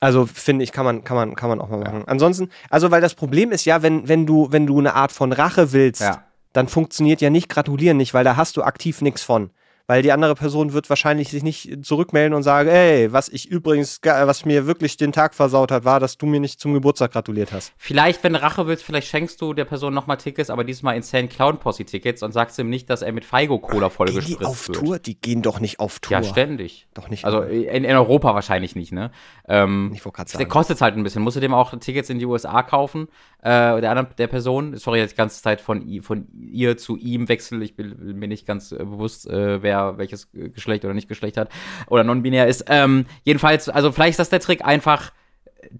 Also 0.02 0.24
finde 0.26 0.64
ich, 0.64 0.72
kann 0.72 0.84
man, 0.86 1.04
kann 1.04 1.16
man, 1.16 1.34
kann 1.34 1.50
man 1.50 1.60
auch 1.60 1.68
mal 1.68 1.78
machen. 1.80 2.04
Ansonsten, 2.06 2.48
also 2.70 2.90
weil 2.90 3.02
das 3.02 3.14
Problem 3.14 3.52
ist 3.52 3.66
ja, 3.66 3.82
wenn, 3.82 4.08
wenn 4.08 4.24
du, 4.26 4.50
wenn 4.50 4.66
du 4.66 4.78
eine 4.78 4.94
Art 4.94 5.12
von 5.12 5.32
Rache 5.32 5.72
willst, 5.72 6.00
Ja. 6.00 6.24
Dann 6.52 6.68
funktioniert 6.68 7.20
ja 7.20 7.30
nicht 7.30 7.48
gratulieren 7.48 7.96
nicht, 7.96 8.14
weil 8.14 8.24
da 8.24 8.36
hast 8.36 8.56
du 8.56 8.62
aktiv 8.62 9.00
nichts 9.02 9.22
von. 9.22 9.50
Weil 9.86 10.02
die 10.02 10.12
andere 10.12 10.36
Person 10.36 10.72
wird 10.72 10.88
wahrscheinlich 10.88 11.30
sich 11.30 11.42
nicht 11.42 11.84
zurückmelden 11.84 12.32
und 12.32 12.44
sagen, 12.44 12.68
ey, 12.68 13.12
was 13.12 13.28
ich 13.28 13.48
übrigens, 13.50 14.00
ge- 14.00 14.12
was 14.24 14.44
mir 14.44 14.64
wirklich 14.68 14.96
den 14.96 15.10
Tag 15.10 15.34
versaut 15.34 15.72
hat, 15.72 15.84
war, 15.84 15.98
dass 15.98 16.16
du 16.16 16.26
mir 16.26 16.38
nicht 16.38 16.60
zum 16.60 16.74
Geburtstag 16.74 17.10
gratuliert 17.10 17.50
hast. 17.52 17.72
Vielleicht, 17.76 18.22
wenn 18.22 18.34
du 18.34 18.40
Rache 18.40 18.68
willst, 18.68 18.84
vielleicht 18.84 19.08
schenkst 19.08 19.40
du 19.40 19.52
der 19.52 19.64
Person 19.64 19.92
nochmal 19.92 20.16
Tickets, 20.18 20.48
aber 20.48 20.62
diesmal 20.62 20.94
Insane 20.94 21.26
Clown 21.26 21.58
Posse 21.58 21.84
Tickets 21.84 22.22
und 22.22 22.30
sagst 22.30 22.56
ihm 22.60 22.70
nicht, 22.70 22.88
dass 22.88 23.02
er 23.02 23.10
mit 23.10 23.24
Feigo 23.24 23.58
Cola 23.58 23.88
Gehen 23.88 23.90
die 23.90 23.94
vollgespritzt 23.96 24.44
auf 24.44 24.68
wird. 24.68 24.78
Tour? 24.78 24.98
Die 25.00 25.20
gehen 25.20 25.42
doch 25.42 25.58
nicht 25.58 25.80
auf 25.80 25.98
Tour. 25.98 26.18
Ja, 26.18 26.22
ständig. 26.22 26.86
Doch 26.94 27.08
nicht. 27.08 27.24
Also 27.24 27.42
in, 27.42 27.82
in 27.82 27.96
Europa 27.96 28.32
wahrscheinlich 28.32 28.76
nicht, 28.76 28.92
ne? 28.92 29.10
Ähm, 29.48 29.90
Ich 29.92 30.04
wollte 30.04 30.14
gerade 30.18 30.30
sagen. 30.30 30.48
kostet 30.48 30.80
halt 30.82 30.96
ein 30.96 31.02
bisschen. 31.02 31.22
Musst 31.22 31.34
du 31.36 31.40
dem 31.40 31.52
auch 31.52 31.76
Tickets 31.80 32.08
in 32.10 32.20
die 32.20 32.26
USA 32.26 32.62
kaufen? 32.62 33.08
Äh, 33.42 33.80
der 33.80 33.90
anderen, 33.90 34.08
der 34.18 34.26
Person, 34.26 34.76
sorry, 34.76 34.98
jetzt 34.98 35.12
die 35.12 35.16
ganze 35.16 35.42
Zeit 35.42 35.60
von, 35.60 36.02
von 36.02 36.26
ihr 36.52 36.76
zu 36.76 36.96
ihm 36.96 37.28
wechsel. 37.28 37.62
Ich 37.62 37.74
bin 37.74 38.18
mir 38.18 38.28
nicht 38.28 38.46
ganz 38.46 38.72
äh, 38.72 38.76
bewusst, 38.76 39.28
äh, 39.28 39.62
wer 39.62 39.96
welches 39.96 40.28
äh, 40.34 40.50
Geschlecht 40.50 40.84
oder 40.84 40.94
nicht 40.94 41.08
Geschlecht 41.08 41.36
hat 41.36 41.48
oder 41.86 42.04
non-binär 42.04 42.46
ist. 42.48 42.64
Ähm, 42.68 43.06
jedenfalls, 43.24 43.68
also 43.68 43.92
vielleicht 43.92 44.12
ist 44.12 44.18
das 44.18 44.30
der 44.30 44.40
Trick, 44.40 44.64
einfach 44.64 45.12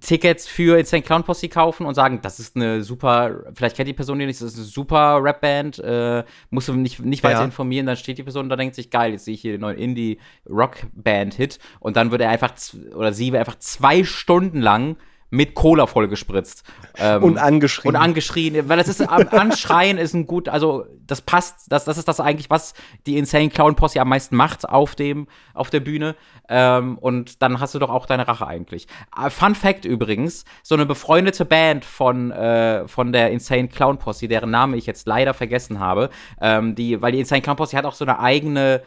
Tickets 0.01 0.47
für 0.47 0.79
Insane 0.79 1.03
Clown 1.03 1.25
Posse 1.25 1.49
kaufen 1.49 1.87
und 1.87 1.95
sagen, 1.95 2.21
das 2.23 2.39
ist 2.39 2.55
eine 2.55 2.83
super, 2.83 3.45
vielleicht 3.55 3.77
kennt 3.77 3.89
die 3.89 3.95
Person 3.95 4.19
die 4.19 4.27
nicht, 4.27 4.41
das 4.41 4.53
ist 4.53 4.57
eine 4.57 4.67
super 4.67 5.21
Rap-Band, 5.23 5.79
äh, 5.79 6.25
musst 6.51 6.69
du 6.69 6.75
nicht, 6.75 7.01
nicht 7.01 7.25
weiter 7.25 7.41
Ja. 7.41 7.45
informieren, 7.45 7.87
dann 7.87 7.97
steht 7.97 8.19
die 8.19 8.23
Person 8.23 8.49
da 8.49 8.57
denkt 8.57 8.75
sich, 8.75 8.91
geil, 8.91 9.13
jetzt 9.13 9.25
sehe 9.25 9.35
ich 9.35 9.41
hier 9.41 9.53
den 9.53 9.63
neuen 9.63 9.79
Indie-Rock-Band-Hit 9.79 11.59
und 11.81 11.97
dann 11.97 12.11
wird 12.11 12.21
er 12.21 12.29
einfach, 12.31 12.53
oder 12.95 13.13
sie 13.13 13.33
wird 13.33 13.41
einfach 13.41 13.59
zwei 13.59 14.05
Stunden 14.05 14.61
lang 14.61 14.97
mit 15.31 15.55
Cola 15.55 15.87
vollgespritzt. 15.87 16.65
Ähm, 16.99 17.23
Und 17.23 17.39
angeschrien. 17.39 17.95
Und 17.95 18.01
angeschrien, 18.01 18.69
weil 18.69 18.79
das 18.79 18.89
ist, 18.89 19.01
am- 19.01 19.29
Anschreien 19.31 19.97
ist 19.97 20.13
ein 20.15 20.27
gut, 20.27 20.49
also 20.49 20.87
das 21.07 21.23
passt, 21.23 21.67
das, 21.69 21.85
das 21.85 21.99
ist 21.99 22.09
das 22.09 22.21
eigentlich, 22.21 22.51
was 22.51 22.75
die 23.07 23.17
Insane 23.17 23.49
Clown 23.49 23.77
Posse 23.77 24.01
am 24.01 24.09
meisten 24.09 24.37
macht 24.37 24.69
auf 24.69 24.95
dem, 24.95 25.27
auf 25.55 25.71
der 25.71 25.81
Bühne. 25.81 26.17
Ähm, 26.49 26.99
und 26.99 27.43
dann 27.43 27.61
hast 27.61 27.75
du 27.75 27.79
doch 27.79 27.91
auch 27.91 28.07
deine 28.07 28.27
Rache 28.27 28.47
eigentlich. 28.47 28.87
Äh, 29.17 29.31
Fun 29.31 29.55
Fact 29.55 29.85
übrigens, 29.85 30.45
so 30.63 30.75
eine 30.75 30.87
befreundete 30.87 31.45
Band 31.45 31.85
von, 31.85 32.31
äh, 32.33 32.87
von 32.89 33.13
der 33.13 33.31
Insane 33.31 33.69
Clown 33.69 33.99
Posse, 33.99 34.27
deren 34.29 34.51
Name 34.51 34.77
ich 34.77 34.87
jetzt 34.87 35.07
leider 35.07 35.33
vergessen 35.35 35.79
habe, 35.79 36.11
ähm, 36.41 36.75
die, 36.75 37.01
weil 37.01 37.13
die 37.13 37.21
Insane 37.21 37.43
Clown 37.43 37.57
Posse 37.57 37.77
hat 37.77 37.85
auch 37.85 37.95
so 37.95 38.05
eine 38.05 38.19
eigene 38.19 38.83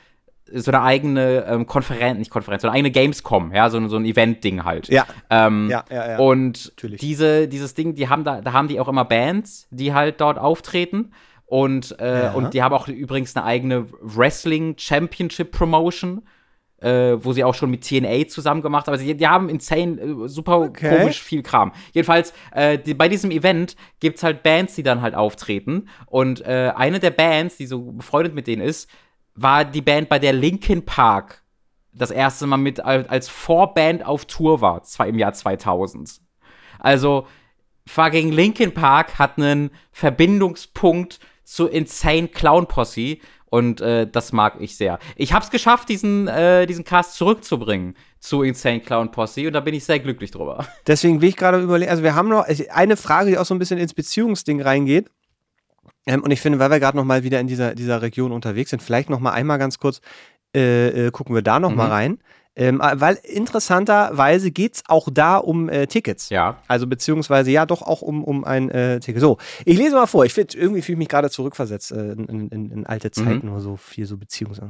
so 0.51 0.71
eine 0.71 0.81
eigene 0.81 1.45
ähm, 1.47 1.65
Konferenz, 1.65 2.19
nicht 2.19 2.29
Konferenz, 2.31 2.61
so 2.61 2.67
eine 2.67 2.75
eigene 2.75 2.91
Gamescom, 2.91 3.53
ja, 3.53 3.69
so, 3.69 3.85
so 3.87 3.95
ein 3.97 4.05
Event-Ding 4.05 4.63
halt. 4.65 4.87
Ja. 4.89 5.05
Ähm, 5.29 5.69
Ja, 5.69 5.85
ja, 5.89 6.11
ja. 6.11 6.17
Und 6.19 6.65
Natürlich. 6.75 6.99
diese, 7.01 7.47
dieses 7.47 7.73
Ding, 7.73 7.95
die 7.95 8.09
haben 8.09 8.23
da, 8.23 8.41
da 8.41 8.53
haben 8.53 8.67
die 8.67 8.79
auch 8.79 8.87
immer 8.87 9.05
Bands, 9.05 9.67
die 9.71 9.93
halt 9.93 10.19
dort 10.21 10.37
auftreten. 10.37 11.11
Und, 11.45 11.97
äh, 11.99 12.23
Ja. 12.25 12.31
und 12.33 12.53
die 12.53 12.61
haben 12.63 12.73
auch 12.73 12.87
übrigens 12.87 13.35
eine 13.35 13.45
eigene 13.45 13.85
Wrestling 14.01 14.75
Championship 14.77 15.51
Promotion, 15.51 16.23
äh, 16.81 17.15
wo 17.23 17.31
sie 17.31 17.43
auch 17.45 17.53
schon 17.55 17.69
mit 17.71 17.83
TNA 17.87 18.27
zusammen 18.27 18.61
gemacht 18.61 18.87
haben. 18.87 18.93
Also 18.93 19.05
die, 19.05 19.15
die 19.15 19.27
haben 19.27 19.47
insane, 19.49 20.01
äh, 20.01 20.27
super 20.27 20.59
Okay. 20.59 20.97
komisch 20.97 21.21
viel 21.21 21.41
Kram. 21.41 21.71
Jedenfalls, 21.93 22.33
äh, 22.51 22.77
die, 22.77 22.93
bei 22.93 23.07
diesem 23.07 23.31
Event 23.31 23.75
gibt 24.01 24.17
es 24.17 24.23
halt 24.23 24.43
Bands, 24.43 24.75
die 24.75 24.83
dann 24.83 25.01
halt 25.01 25.15
auftreten. 25.15 25.87
Und 26.07 26.41
äh, 26.45 26.73
eine 26.75 26.99
der 26.99 27.11
Bands, 27.11 27.55
die 27.57 27.65
so 27.67 27.81
befreundet 27.93 28.35
mit 28.35 28.47
denen 28.47 28.61
ist, 28.61 28.89
war 29.35 29.65
die 29.65 29.81
Band, 29.81 30.09
bei 30.09 30.19
der 30.19 30.33
Linkin 30.33 30.85
Park 30.85 31.43
das 31.93 32.11
erste 32.11 32.47
Mal 32.47 32.57
mit 32.57 32.79
als 32.79 33.29
Vorband 33.29 34.05
auf 34.05 34.25
Tour 34.25 34.61
war, 34.61 34.83
zwar 34.83 35.07
im 35.07 35.19
Jahr 35.19 35.33
2000. 35.33 36.21
Also 36.79 37.27
fucking 37.87 38.31
Linkin 38.31 38.73
Park 38.73 39.19
hat 39.19 39.37
einen 39.37 39.71
Verbindungspunkt 39.91 41.19
zu 41.43 41.67
Insane 41.67 42.29
Clown 42.29 42.67
Posse 42.67 43.17
und 43.45 43.81
äh, 43.81 44.07
das 44.07 44.31
mag 44.31 44.55
ich 44.59 44.75
sehr. 44.75 44.97
Ich 45.15 45.33
habe 45.33 45.45
es 45.45 45.51
geschafft, 45.51 45.89
diesen, 45.89 46.27
äh, 46.27 46.65
diesen 46.65 46.83
Cast 46.83 47.15
zurückzubringen 47.15 47.95
zu 48.19 48.41
Insane 48.41 48.79
Clown 48.79 49.11
Posse 49.11 49.45
und 49.45 49.53
da 49.53 49.59
bin 49.59 49.75
ich 49.75 49.83
sehr 49.83 49.99
glücklich 49.99 50.31
drüber. 50.31 50.65
Deswegen 50.87 51.21
will 51.21 51.29
ich 51.29 51.35
gerade 51.37 51.59
überlegen, 51.61 51.91
also 51.91 52.01
wir 52.01 52.15
haben 52.15 52.29
noch 52.29 52.45
eine 52.71 52.97
Frage, 52.97 53.29
die 53.29 53.37
auch 53.37 53.45
so 53.45 53.53
ein 53.53 53.59
bisschen 53.59 53.77
ins 53.77 53.93
Beziehungsding 53.93 54.61
reingeht. 54.61 55.11
Ähm, 56.05 56.23
und 56.23 56.31
ich 56.31 56.41
finde, 56.41 56.59
weil 56.59 56.71
wir 56.71 56.79
gerade 56.79 56.97
noch 56.97 57.05
mal 57.05 57.23
wieder 57.23 57.39
in 57.39 57.47
dieser, 57.47 57.75
dieser 57.75 58.01
Region 58.01 58.31
unterwegs 58.31 58.69
sind, 58.69 58.81
vielleicht 58.81 59.09
noch 59.09 59.19
mal 59.19 59.31
einmal 59.31 59.57
ganz 59.57 59.79
kurz 59.79 60.01
äh, 60.55 61.07
äh 61.07 61.11
gucken 61.11 61.35
wir 61.35 61.41
da 61.41 61.59
noch 61.59 61.71
mhm. 61.71 61.77
mal 61.77 61.89
rein. 61.89 62.19
Ähm, 62.55 62.81
äh, 62.81 62.99
weil 62.99 63.17
interessanterweise 63.23 64.51
geht 64.51 64.75
es 64.75 64.83
auch 64.87 65.07
da 65.11 65.37
um 65.37 65.69
äh, 65.69 65.87
Tickets. 65.87 66.29
Ja. 66.29 66.57
Also 66.67 66.85
beziehungsweise 66.85 67.49
ja 67.49 67.65
doch 67.65 67.81
auch 67.81 68.01
um, 68.01 68.23
um 68.23 68.43
ein 68.43 68.69
äh, 68.69 68.99
Ticket. 68.99 69.21
So, 69.21 69.37
ich 69.65 69.77
lese 69.77 69.95
mal 69.95 70.05
vor. 70.05 70.25
Ich 70.25 70.33
finde, 70.33 70.57
irgendwie 70.57 70.81
fühle 70.81 70.93
ich 70.93 70.99
mich 70.99 71.07
gerade 71.09 71.31
zurückversetzt 71.31 71.91
äh, 71.91 72.11
in, 72.11 72.49
in, 72.49 72.71
in, 72.71 72.85
alte 72.85 73.09
Zeiten, 73.09 73.47
mhm. 73.47 73.53
nur 73.53 73.59
so 73.59 73.75
viel 73.75 74.05
so 74.05 74.17
Beziehungs. 74.17 74.61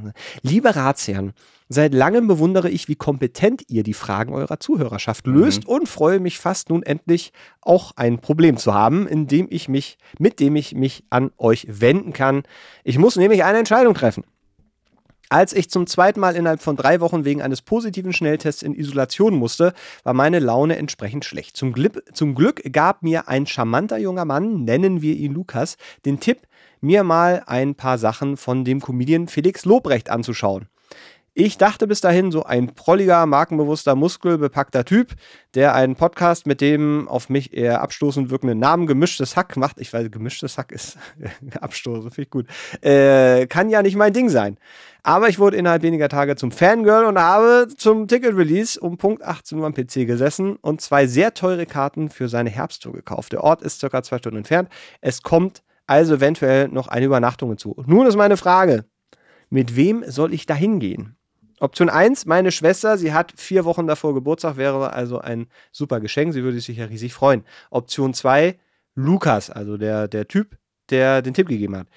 Liebe 0.42 0.74
Ratsherren, 0.74 1.34
seit 1.68 1.92
langem 1.92 2.26
bewundere 2.26 2.70
ich, 2.70 2.88
wie 2.88 2.96
kompetent 2.96 3.64
ihr 3.68 3.82
die 3.82 3.92
Fragen 3.92 4.32
eurer 4.32 4.60
Zuhörerschaft 4.60 5.26
mhm. 5.26 5.34
löst 5.34 5.64
mhm. 5.64 5.74
und 5.74 5.88
freue 5.88 6.20
mich 6.20 6.38
fast 6.38 6.70
nun 6.70 6.82
endlich 6.82 7.32
auch 7.60 7.92
ein 7.96 8.18
Problem 8.18 8.56
zu 8.56 8.72
haben, 8.72 9.06
in 9.06 9.26
dem 9.26 9.46
ich 9.50 9.68
mich, 9.68 9.98
mit 10.18 10.40
dem 10.40 10.56
ich 10.56 10.74
mich 10.74 11.04
an 11.10 11.32
euch 11.36 11.66
wenden 11.68 12.14
kann. 12.14 12.44
Ich 12.82 12.98
muss 12.98 13.16
nämlich 13.16 13.44
eine 13.44 13.58
Entscheidung 13.58 13.92
treffen. 13.92 14.24
Als 15.34 15.52
ich 15.52 15.68
zum 15.68 15.88
zweiten 15.88 16.20
Mal 16.20 16.36
innerhalb 16.36 16.62
von 16.62 16.76
drei 16.76 17.00
Wochen 17.00 17.24
wegen 17.24 17.42
eines 17.42 17.60
positiven 17.60 18.12
Schnelltests 18.12 18.62
in 18.62 18.72
Isolation 18.72 19.34
musste, 19.34 19.74
war 20.04 20.14
meine 20.14 20.38
Laune 20.38 20.76
entsprechend 20.76 21.24
schlecht. 21.24 21.56
Zum, 21.56 21.72
Glück, 21.72 22.04
zum 22.12 22.36
Glück 22.36 22.62
gab 22.72 23.02
mir 23.02 23.26
ein 23.26 23.44
charmanter 23.44 23.98
junger 23.98 24.26
Mann, 24.26 24.62
nennen 24.62 25.02
wir 25.02 25.16
ihn 25.16 25.34
Lukas, 25.34 25.76
den 26.04 26.20
Tipp, 26.20 26.42
mir 26.80 27.02
mal 27.02 27.42
ein 27.46 27.74
paar 27.74 27.98
Sachen 27.98 28.36
von 28.36 28.64
dem 28.64 28.80
Comedian 28.80 29.26
Felix 29.26 29.64
Lobrecht 29.64 30.08
anzuschauen. 30.08 30.68
Ich 31.36 31.58
dachte 31.58 31.88
bis 31.88 32.00
dahin 32.00 32.30
so 32.30 32.44
ein 32.44 32.76
prolliger, 32.76 33.26
markenbewusster, 33.26 33.96
muskelbepackter 33.96 34.84
Typ, 34.84 35.14
der 35.54 35.74
einen 35.74 35.96
Podcast 35.96 36.46
mit 36.46 36.60
dem 36.60 37.08
auf 37.08 37.28
mich 37.28 37.52
eher 37.52 37.80
abstoßend 37.80 38.30
wirkenden 38.30 38.60
Namen 38.60 38.86
gemischtes 38.86 39.34
Hack 39.34 39.56
macht. 39.56 39.80
Ich 39.80 39.92
weiß, 39.92 40.12
gemischtes 40.12 40.58
Hack 40.58 40.70
ist 40.70 40.96
abstoßend, 41.60 42.14
finde 42.14 42.26
ich 42.26 42.30
gut. 42.30 42.46
Äh, 42.82 43.48
kann 43.48 43.68
ja 43.68 43.82
nicht 43.82 43.96
mein 43.96 44.12
Ding 44.12 44.28
sein. 44.28 44.58
Aber 45.02 45.28
ich 45.28 45.40
wurde 45.40 45.56
innerhalb 45.56 45.82
weniger 45.82 46.08
Tage 46.08 46.36
zum 46.36 46.52
Fangirl 46.52 47.04
und 47.04 47.18
habe 47.18 47.66
zum 47.76 48.06
Ticket-Release 48.06 48.78
um 48.78 48.96
Punkt 48.96 49.24
18 49.24 49.58
Uhr 49.58 49.66
am 49.66 49.74
PC 49.74 50.06
gesessen 50.06 50.54
und 50.54 50.82
zwei 50.82 51.08
sehr 51.08 51.34
teure 51.34 51.66
Karten 51.66 52.10
für 52.10 52.28
seine 52.28 52.50
Herbsttour 52.50 52.92
gekauft. 52.92 53.32
Der 53.32 53.42
Ort 53.42 53.60
ist 53.60 53.80
circa 53.80 54.04
zwei 54.04 54.18
Stunden 54.18 54.38
entfernt. 54.38 54.68
Es 55.00 55.22
kommt 55.24 55.64
also 55.88 56.14
eventuell 56.14 56.68
noch 56.68 56.86
eine 56.86 57.06
Übernachtung 57.06 57.48
hinzu. 57.48 57.74
Nun 57.88 58.06
ist 58.06 58.14
meine 58.14 58.36
Frage, 58.36 58.84
mit 59.50 59.74
wem 59.74 60.04
soll 60.06 60.32
ich 60.32 60.46
da 60.46 60.54
hingehen? 60.54 61.16
Option 61.60 61.88
1, 61.88 62.26
meine 62.26 62.52
Schwester, 62.52 62.98
sie 62.98 63.12
hat 63.12 63.32
vier 63.36 63.64
Wochen 63.64 63.86
davor 63.86 64.14
Geburtstag, 64.14 64.56
wäre 64.56 64.92
also 64.92 65.18
ein 65.18 65.46
super 65.72 66.00
Geschenk, 66.00 66.32
sie 66.32 66.42
würde 66.42 66.60
sich 66.60 66.76
ja 66.76 66.86
riesig 66.86 67.14
freuen. 67.14 67.44
Option 67.70 68.14
2, 68.14 68.58
Lukas, 68.94 69.50
also 69.50 69.76
der, 69.76 70.08
der 70.08 70.28
Typ, 70.28 70.56
der 70.90 71.22
den 71.22 71.34
Tipp 71.34 71.48
gegeben 71.48 71.76
hat. 71.76 71.88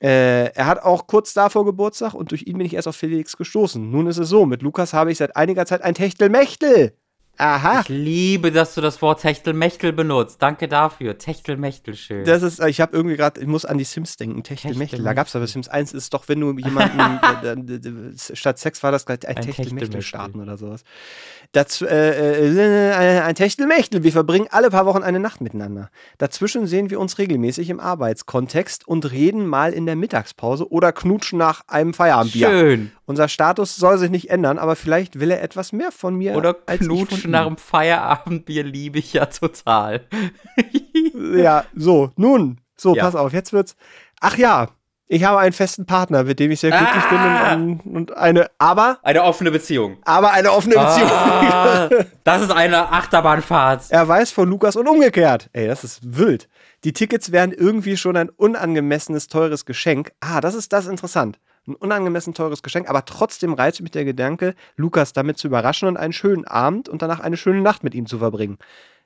Äh, 0.00 0.52
er 0.54 0.66
hat 0.66 0.82
auch 0.82 1.06
kurz 1.06 1.34
davor 1.34 1.64
Geburtstag 1.64 2.14
und 2.14 2.30
durch 2.30 2.46
ihn 2.46 2.58
bin 2.58 2.66
ich 2.66 2.74
erst 2.74 2.88
auf 2.88 2.96
Felix 2.96 3.36
gestoßen. 3.36 3.90
Nun 3.90 4.06
ist 4.06 4.18
es 4.18 4.28
so, 4.28 4.46
mit 4.46 4.62
Lukas 4.62 4.92
habe 4.92 5.10
ich 5.10 5.18
seit 5.18 5.36
einiger 5.36 5.66
Zeit 5.66 5.82
ein 5.82 5.94
Techtelmechtel. 5.94 6.96
Aha. 7.38 7.82
Ich 7.82 7.88
liebe, 7.88 8.50
dass 8.50 8.74
du 8.74 8.80
das 8.80 9.00
Wort 9.00 9.22
Techtelmechtel 9.22 9.92
benutzt. 9.92 10.42
Danke 10.42 10.66
dafür. 10.66 11.18
Techtelmechtel 11.18 11.94
schön. 11.94 12.24
Das 12.24 12.42
ist, 12.42 12.60
ich 12.60 12.80
habe 12.80 12.96
irgendwie 12.96 13.16
gerade, 13.16 13.40
ich 13.40 13.46
muss 13.46 13.64
an 13.64 13.78
die 13.78 13.84
Sims 13.84 14.16
denken. 14.16 14.42
Techtelmechtel. 14.42 15.04
Da 15.04 15.12
gab 15.12 15.28
es 15.28 15.36
aber 15.36 15.46
Sims 15.46 15.68
1 15.68 15.92
ist 15.92 16.12
doch, 16.12 16.28
wenn 16.28 16.40
du 16.40 16.58
jemanden, 16.58 16.98
äh, 18.12 18.36
statt 18.36 18.58
Sex 18.58 18.82
war 18.82 18.90
das 18.90 19.06
gleich 19.06 19.26
ein, 19.28 19.36
ein 19.36 19.42
Techtelmechtel 19.42 20.02
starten 20.02 20.40
oder 20.40 20.56
sowas. 20.56 20.82
Das, 21.52 21.80
äh, 21.80 21.86
äh, 21.86 23.20
ein 23.20 23.36
Techtelmechtel. 23.36 24.02
Wir 24.02 24.12
verbringen 24.12 24.48
alle 24.50 24.70
paar 24.70 24.86
Wochen 24.86 25.04
eine 25.04 25.20
Nacht 25.20 25.40
miteinander. 25.40 25.90
Dazwischen 26.18 26.66
sehen 26.66 26.90
wir 26.90 26.98
uns 26.98 27.18
regelmäßig 27.18 27.70
im 27.70 27.78
Arbeitskontext 27.78 28.86
und 28.88 29.12
reden 29.12 29.46
mal 29.46 29.72
in 29.72 29.86
der 29.86 29.94
Mittagspause 29.94 30.70
oder 30.70 30.92
knutschen 30.92 31.38
nach 31.38 31.62
einem 31.68 31.94
Feierabendbier. 31.94 32.48
Schön. 32.48 32.92
Unser 33.08 33.28
Status 33.28 33.74
soll 33.74 33.96
sich 33.96 34.10
nicht 34.10 34.28
ändern, 34.28 34.58
aber 34.58 34.76
vielleicht 34.76 35.18
will 35.18 35.30
er 35.30 35.42
etwas 35.42 35.72
mehr 35.72 35.92
von 35.92 36.14
mir. 36.14 36.36
Oder 36.36 36.52
knutschen 36.52 37.30
nach 37.30 37.46
einem 37.46 37.56
Feierabendbier 37.56 38.64
liebe 38.64 38.98
ich 38.98 39.14
ja 39.14 39.24
total. 39.24 40.02
ja, 41.34 41.64
so, 41.74 42.10
nun, 42.16 42.60
so, 42.76 42.94
ja. 42.94 43.04
pass 43.04 43.16
auf, 43.16 43.32
jetzt 43.32 43.54
wird's. 43.54 43.76
Ach 44.20 44.36
ja, 44.36 44.68
ich 45.06 45.24
habe 45.24 45.38
einen 45.38 45.54
festen 45.54 45.86
Partner, 45.86 46.24
mit 46.24 46.38
dem 46.38 46.50
ich 46.50 46.60
sehr 46.60 46.70
glücklich 46.70 47.02
ah. 47.02 47.54
bin 47.54 47.80
und, 47.80 47.96
und, 47.96 48.16
eine, 48.18 48.50
aber. 48.58 48.98
Eine 49.02 49.22
offene 49.22 49.50
Beziehung. 49.50 49.96
Aber 50.04 50.32
eine 50.32 50.52
offene 50.52 50.74
Beziehung. 50.74 51.10
Ah, 51.10 51.88
das 52.24 52.42
ist 52.42 52.50
eine 52.50 52.92
Achterbahnfahrt. 52.92 53.84
Er 53.88 54.06
weiß 54.06 54.32
von 54.32 54.50
Lukas 54.50 54.76
und 54.76 54.86
umgekehrt. 54.86 55.48
Ey, 55.54 55.66
das 55.66 55.82
ist 55.82 56.00
wild. 56.18 56.46
Die 56.84 56.92
Tickets 56.92 57.32
wären 57.32 57.52
irgendwie 57.52 57.96
schon 57.96 58.18
ein 58.18 58.28
unangemessenes, 58.28 59.28
teures 59.28 59.64
Geschenk. 59.64 60.12
Ah, 60.20 60.42
das 60.42 60.54
ist 60.54 60.74
das 60.74 60.86
interessant. 60.86 61.38
Ein 61.68 61.74
unangemessen 61.74 62.32
teures 62.32 62.62
Geschenk, 62.62 62.88
aber 62.88 63.04
trotzdem 63.04 63.52
reizt 63.52 63.82
mich 63.82 63.90
der 63.90 64.06
Gedanke, 64.06 64.54
Lukas 64.76 65.12
damit 65.12 65.36
zu 65.36 65.48
überraschen 65.48 65.86
und 65.86 65.98
einen 65.98 66.14
schönen 66.14 66.46
Abend 66.46 66.88
und 66.88 67.02
danach 67.02 67.20
eine 67.20 67.36
schöne 67.36 67.60
Nacht 67.60 67.84
mit 67.84 67.94
ihm 67.94 68.06
zu 68.06 68.18
verbringen. 68.18 68.56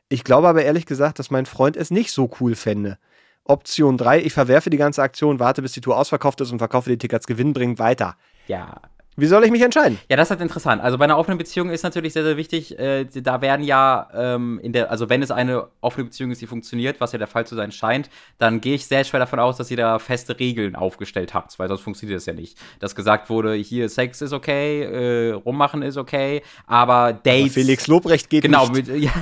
Ich 0.08 0.22
glaube 0.22 0.46
aber 0.46 0.62
ehrlich 0.62 0.86
gesagt, 0.86 1.18
dass 1.18 1.32
mein 1.32 1.46
Freund 1.46 1.76
es 1.76 1.90
nicht 1.90 2.12
so 2.12 2.30
cool 2.40 2.54
fände. 2.54 2.98
Option 3.44 3.96
3, 3.96 4.20
ich 4.20 4.32
verwerfe 4.32 4.70
die 4.70 4.76
ganze 4.76 5.02
Aktion, 5.02 5.40
warte, 5.40 5.62
bis 5.62 5.72
die 5.72 5.80
Tour 5.80 5.96
ausverkauft 5.96 6.40
ist 6.40 6.52
und 6.52 6.58
verkaufe 6.58 6.88
die 6.88 6.98
Tickets 6.98 7.26
gewinnbringend 7.26 7.80
weiter. 7.80 8.16
Ja. 8.46 8.80
Wie 9.14 9.26
soll 9.26 9.44
ich 9.44 9.50
mich 9.50 9.60
entscheiden? 9.60 9.98
Ja, 10.08 10.16
das 10.16 10.28
ist 10.28 10.30
halt 10.30 10.40
interessant. 10.40 10.82
Also 10.82 10.96
bei 10.96 11.04
einer 11.04 11.18
offenen 11.18 11.36
Beziehung 11.36 11.68
ist 11.68 11.82
natürlich 11.82 12.14
sehr, 12.14 12.22
sehr 12.22 12.38
wichtig, 12.38 12.78
äh, 12.78 13.04
da 13.04 13.42
werden 13.42 13.64
ja 13.64 14.08
ähm, 14.14 14.58
in 14.62 14.72
der, 14.72 14.90
also 14.90 15.10
wenn 15.10 15.22
es 15.22 15.30
eine 15.30 15.68
offene 15.82 16.04
Beziehung 16.04 16.30
ist, 16.30 16.40
die 16.40 16.46
funktioniert, 16.46 17.00
was 17.00 17.12
ja 17.12 17.18
der 17.18 17.26
Fall 17.26 17.46
zu 17.46 17.54
sein 17.54 17.72
scheint, 17.72 18.08
dann 18.38 18.62
gehe 18.62 18.74
ich 18.74 18.86
sehr 18.86 19.04
schwer 19.04 19.20
davon 19.20 19.38
aus, 19.38 19.58
dass 19.58 19.70
ihr 19.70 19.76
da 19.76 19.98
feste 19.98 20.38
Regeln 20.38 20.76
aufgestellt 20.76 21.34
habt, 21.34 21.58
weil 21.58 21.68
sonst 21.68 21.82
funktioniert 21.82 22.16
das 22.16 22.26
ja 22.26 22.32
nicht. 22.32 22.58
Dass 22.80 22.94
gesagt 22.94 23.28
wurde, 23.28 23.52
hier 23.54 23.90
Sex 23.90 24.22
ist 24.22 24.32
okay, 24.32 24.82
äh, 24.82 25.32
rummachen 25.32 25.82
ist 25.82 25.98
okay, 25.98 26.42
aber 26.66 27.12
Dates. 27.12 27.42
Aber 27.42 27.50
Felix 27.50 27.86
Lobrecht 27.88 28.30
geht 28.30 28.42
genau, 28.42 28.68
nicht. 28.68 28.88
Mit, 28.88 29.02
ja, 29.02 29.12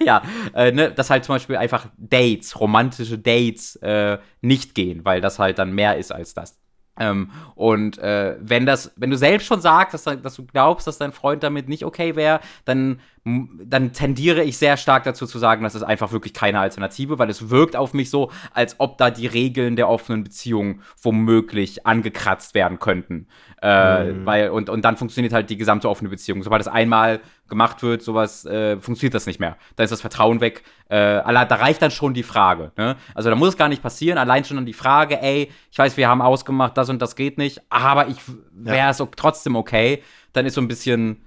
ja, 0.00 0.22
äh, 0.54 0.72
ne, 0.72 0.90
dass 0.90 1.10
halt 1.10 1.24
zum 1.24 1.36
Beispiel 1.36 1.56
einfach 1.56 1.86
Dates, 1.96 2.58
romantische 2.58 3.18
Dates 3.18 3.76
äh, 3.76 4.18
nicht 4.40 4.74
gehen, 4.74 5.04
weil 5.04 5.20
das 5.20 5.38
halt 5.38 5.58
dann 5.58 5.72
mehr 5.72 5.96
ist 5.98 6.12
als 6.12 6.34
das. 6.34 6.56
Ähm, 6.98 7.30
und 7.54 7.98
äh, 7.98 8.36
wenn 8.40 8.66
das, 8.66 8.92
wenn 8.96 9.10
du 9.10 9.16
selbst 9.16 9.46
schon 9.46 9.60
sagst, 9.60 9.94
dass, 9.94 10.22
dass, 10.22 10.36
du 10.36 10.46
glaubst, 10.46 10.86
dass 10.86 10.98
dein 10.98 11.12
Freund 11.12 11.42
damit 11.42 11.68
nicht 11.68 11.84
okay 11.84 12.16
wäre, 12.16 12.40
dann, 12.64 13.00
dann 13.24 13.92
tendiere 13.92 14.42
ich 14.42 14.56
sehr 14.56 14.76
stark 14.76 15.04
dazu 15.04 15.26
zu 15.26 15.38
sagen, 15.38 15.62
das 15.62 15.74
ist 15.74 15.82
einfach 15.82 16.12
wirklich 16.12 16.32
keine 16.32 16.60
Alternative, 16.60 17.18
weil 17.18 17.28
es 17.28 17.50
wirkt 17.50 17.76
auf 17.76 17.92
mich 17.92 18.08
so, 18.08 18.30
als 18.54 18.76
ob 18.78 18.98
da 18.98 19.10
die 19.10 19.26
Regeln 19.26 19.76
der 19.76 19.88
offenen 19.88 20.24
Beziehung 20.24 20.80
womöglich 21.02 21.86
angekratzt 21.86 22.54
werden 22.54 22.78
könnten. 22.78 23.26
Äh, 23.62 24.12
mhm. 24.12 24.26
weil, 24.26 24.50
und, 24.50 24.70
und 24.70 24.84
dann 24.84 24.96
funktioniert 24.96 25.32
halt 25.32 25.50
die 25.50 25.56
gesamte 25.56 25.88
offene 25.88 26.10
Beziehung. 26.10 26.42
Sobald 26.42 26.60
das 26.60 26.68
einmal 26.68 27.20
gemacht 27.48 27.82
wird, 27.82 28.02
sowas, 28.02 28.44
äh, 28.44 28.78
funktioniert 28.78 29.14
das 29.14 29.26
nicht 29.26 29.40
mehr. 29.40 29.56
Da 29.76 29.84
ist 29.84 29.90
das 29.90 30.00
Vertrauen 30.00 30.40
weg. 30.40 30.62
Äh, 30.88 31.22
da 31.22 31.42
reicht 31.42 31.82
dann 31.82 31.90
schon 31.90 32.14
die 32.14 32.22
Frage. 32.22 32.72
Ne? 32.76 32.96
Also 33.14 33.30
da 33.30 33.36
muss 33.36 33.50
es 33.50 33.56
gar 33.56 33.68
nicht 33.68 33.82
passieren. 33.82 34.18
Allein 34.18 34.44
schon 34.44 34.56
dann 34.56 34.66
die 34.66 34.72
Frage, 34.72 35.20
ey, 35.22 35.50
ich 35.70 35.78
weiß, 35.78 35.96
wir 35.96 36.08
haben 36.08 36.22
ausgemacht, 36.22 36.76
das 36.76 36.88
und 36.88 37.00
das 37.00 37.16
geht 37.16 37.38
nicht, 37.38 37.60
aber 37.70 38.08
ich 38.08 38.18
wäre 38.52 38.90
es 38.90 38.98
ja. 38.98 39.08
trotzdem 39.16 39.56
okay. 39.56 40.02
Dann 40.32 40.46
ist 40.46 40.54
so 40.54 40.60
ein 40.60 40.68
bisschen 40.68 41.22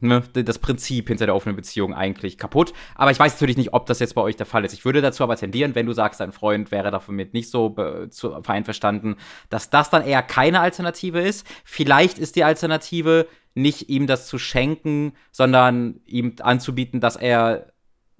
ne, 0.00 0.22
das 0.32 0.58
Prinzip 0.58 1.08
hinter 1.08 1.26
der 1.26 1.34
offenen 1.34 1.56
Beziehung 1.56 1.94
eigentlich 1.94 2.38
kaputt. 2.38 2.72
Aber 2.94 3.10
ich 3.10 3.18
weiß 3.18 3.34
natürlich 3.34 3.56
nicht, 3.56 3.72
ob 3.72 3.86
das 3.86 3.98
jetzt 3.98 4.14
bei 4.14 4.22
euch 4.22 4.36
der 4.36 4.46
Fall 4.46 4.64
ist. 4.64 4.72
Ich 4.72 4.84
würde 4.84 5.00
dazu 5.00 5.22
aber 5.24 5.36
tendieren, 5.36 5.74
wenn 5.74 5.86
du 5.86 5.92
sagst, 5.92 6.20
dein 6.20 6.32
Freund 6.32 6.70
wäre 6.70 6.90
damit 6.90 7.34
nicht 7.34 7.50
so 7.50 7.74
zu, 8.10 8.34
einverstanden, 8.46 9.16
dass 9.48 9.70
das 9.70 9.90
dann 9.90 10.04
eher 10.04 10.22
keine 10.22 10.60
Alternative 10.60 11.20
ist. 11.20 11.46
Vielleicht 11.64 12.18
ist 12.18 12.36
die 12.36 12.44
Alternative 12.44 13.26
nicht 13.56 13.88
ihm 13.88 14.06
das 14.06 14.26
zu 14.26 14.38
schenken, 14.38 15.12
sondern 15.32 16.00
ihm 16.06 16.34
anzubieten, 16.40 17.00
dass 17.00 17.16
er, 17.16 17.72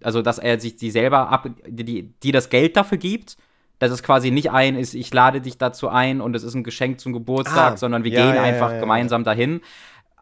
also 0.02 0.22
dass 0.22 0.38
er 0.38 0.58
sich 0.60 0.76
die 0.76 0.90
selber 0.90 1.28
ab, 1.28 1.48
die, 1.66 2.14
die 2.22 2.32
das 2.32 2.48
Geld 2.48 2.76
dafür 2.76 2.98
gibt 2.98 3.36
dass 3.78 3.90
es 3.90 4.02
quasi 4.02 4.30
nicht 4.30 4.50
ein 4.50 4.76
ist, 4.76 4.94
ich 4.94 5.12
lade 5.12 5.40
dich 5.40 5.58
dazu 5.58 5.88
ein 5.88 6.20
und 6.20 6.34
es 6.34 6.42
ist 6.42 6.54
ein 6.54 6.64
Geschenk 6.64 6.98
zum 6.98 7.12
Geburtstag, 7.12 7.74
ah, 7.74 7.76
sondern 7.76 8.04
wir 8.04 8.10
ja, 8.10 8.24
gehen 8.24 8.34
ja, 8.34 8.42
einfach 8.42 8.72
ja, 8.72 8.80
gemeinsam 8.80 9.24
dahin 9.24 9.60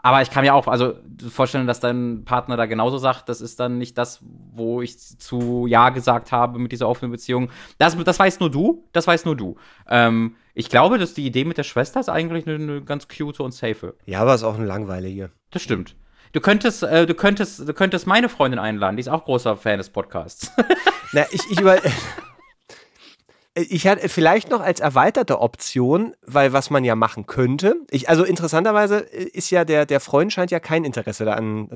aber 0.04 0.20
ich 0.20 0.30
kann 0.30 0.44
mir 0.44 0.54
auch 0.54 0.66
also 0.66 0.96
vorstellen, 1.30 1.66
dass 1.66 1.80
dein 1.80 2.26
Partner 2.26 2.58
da 2.58 2.66
genauso 2.66 2.98
sagt, 2.98 3.26
das 3.30 3.40
ist 3.40 3.58
dann 3.58 3.78
nicht 3.78 3.96
das, 3.96 4.20
wo 4.52 4.82
ich 4.82 4.98
zu 4.98 5.66
Ja 5.66 5.88
gesagt 5.88 6.30
habe 6.30 6.58
mit 6.58 6.72
dieser 6.72 6.90
offenen 6.90 7.10
Beziehung. 7.10 7.48
Das, 7.78 7.96
das 7.96 8.18
weißt 8.18 8.38
nur 8.38 8.50
du, 8.50 8.84
das 8.92 9.06
weißt 9.06 9.24
nur 9.24 9.34
du. 9.34 9.56
Ähm, 9.88 10.36
ich 10.52 10.68
glaube, 10.68 10.98
dass 10.98 11.14
die 11.14 11.24
Idee 11.24 11.46
mit 11.46 11.56
der 11.56 11.62
Schwester 11.62 12.00
ist 12.00 12.10
eigentlich 12.10 12.46
eine, 12.46 12.56
eine 12.56 12.82
ganz 12.82 13.08
cute 13.08 13.40
und 13.40 13.52
safe. 13.52 13.94
Ja, 14.04 14.20
aber 14.20 14.34
ist 14.34 14.42
auch 14.42 14.56
eine 14.56 14.66
langweilige. 14.66 15.30
Das 15.50 15.62
stimmt. 15.62 15.96
Du 16.32 16.40
könntest, 16.40 16.82
äh, 16.82 17.06
du 17.06 17.14
könntest, 17.14 17.66
du 17.66 17.72
könntest 17.72 18.06
meine 18.06 18.28
Freundin 18.28 18.58
einladen, 18.58 18.96
die 18.96 19.00
ist 19.00 19.08
auch 19.08 19.24
großer 19.24 19.56
Fan 19.56 19.78
des 19.78 19.88
Podcasts. 19.88 20.52
Na, 21.12 21.24
ich, 21.30 21.50
ich 21.50 21.58
über. 21.58 21.78
Ich 23.56 23.86
hatte 23.86 24.08
vielleicht 24.08 24.50
noch 24.50 24.60
als 24.60 24.80
erweiterte 24.80 25.40
Option, 25.40 26.16
weil 26.26 26.52
was 26.52 26.70
man 26.70 26.82
ja 26.82 26.96
machen 26.96 27.26
könnte. 27.26 27.76
Ich, 27.88 28.08
also 28.08 28.24
interessanterweise 28.24 28.98
ist 28.98 29.50
ja 29.50 29.64
der, 29.64 29.86
der 29.86 30.00
Freund 30.00 30.32
scheint 30.32 30.50
ja 30.50 30.58
kein 30.58 30.84
Interesse 30.84 31.24
da 31.24 31.34
an, 31.34 31.68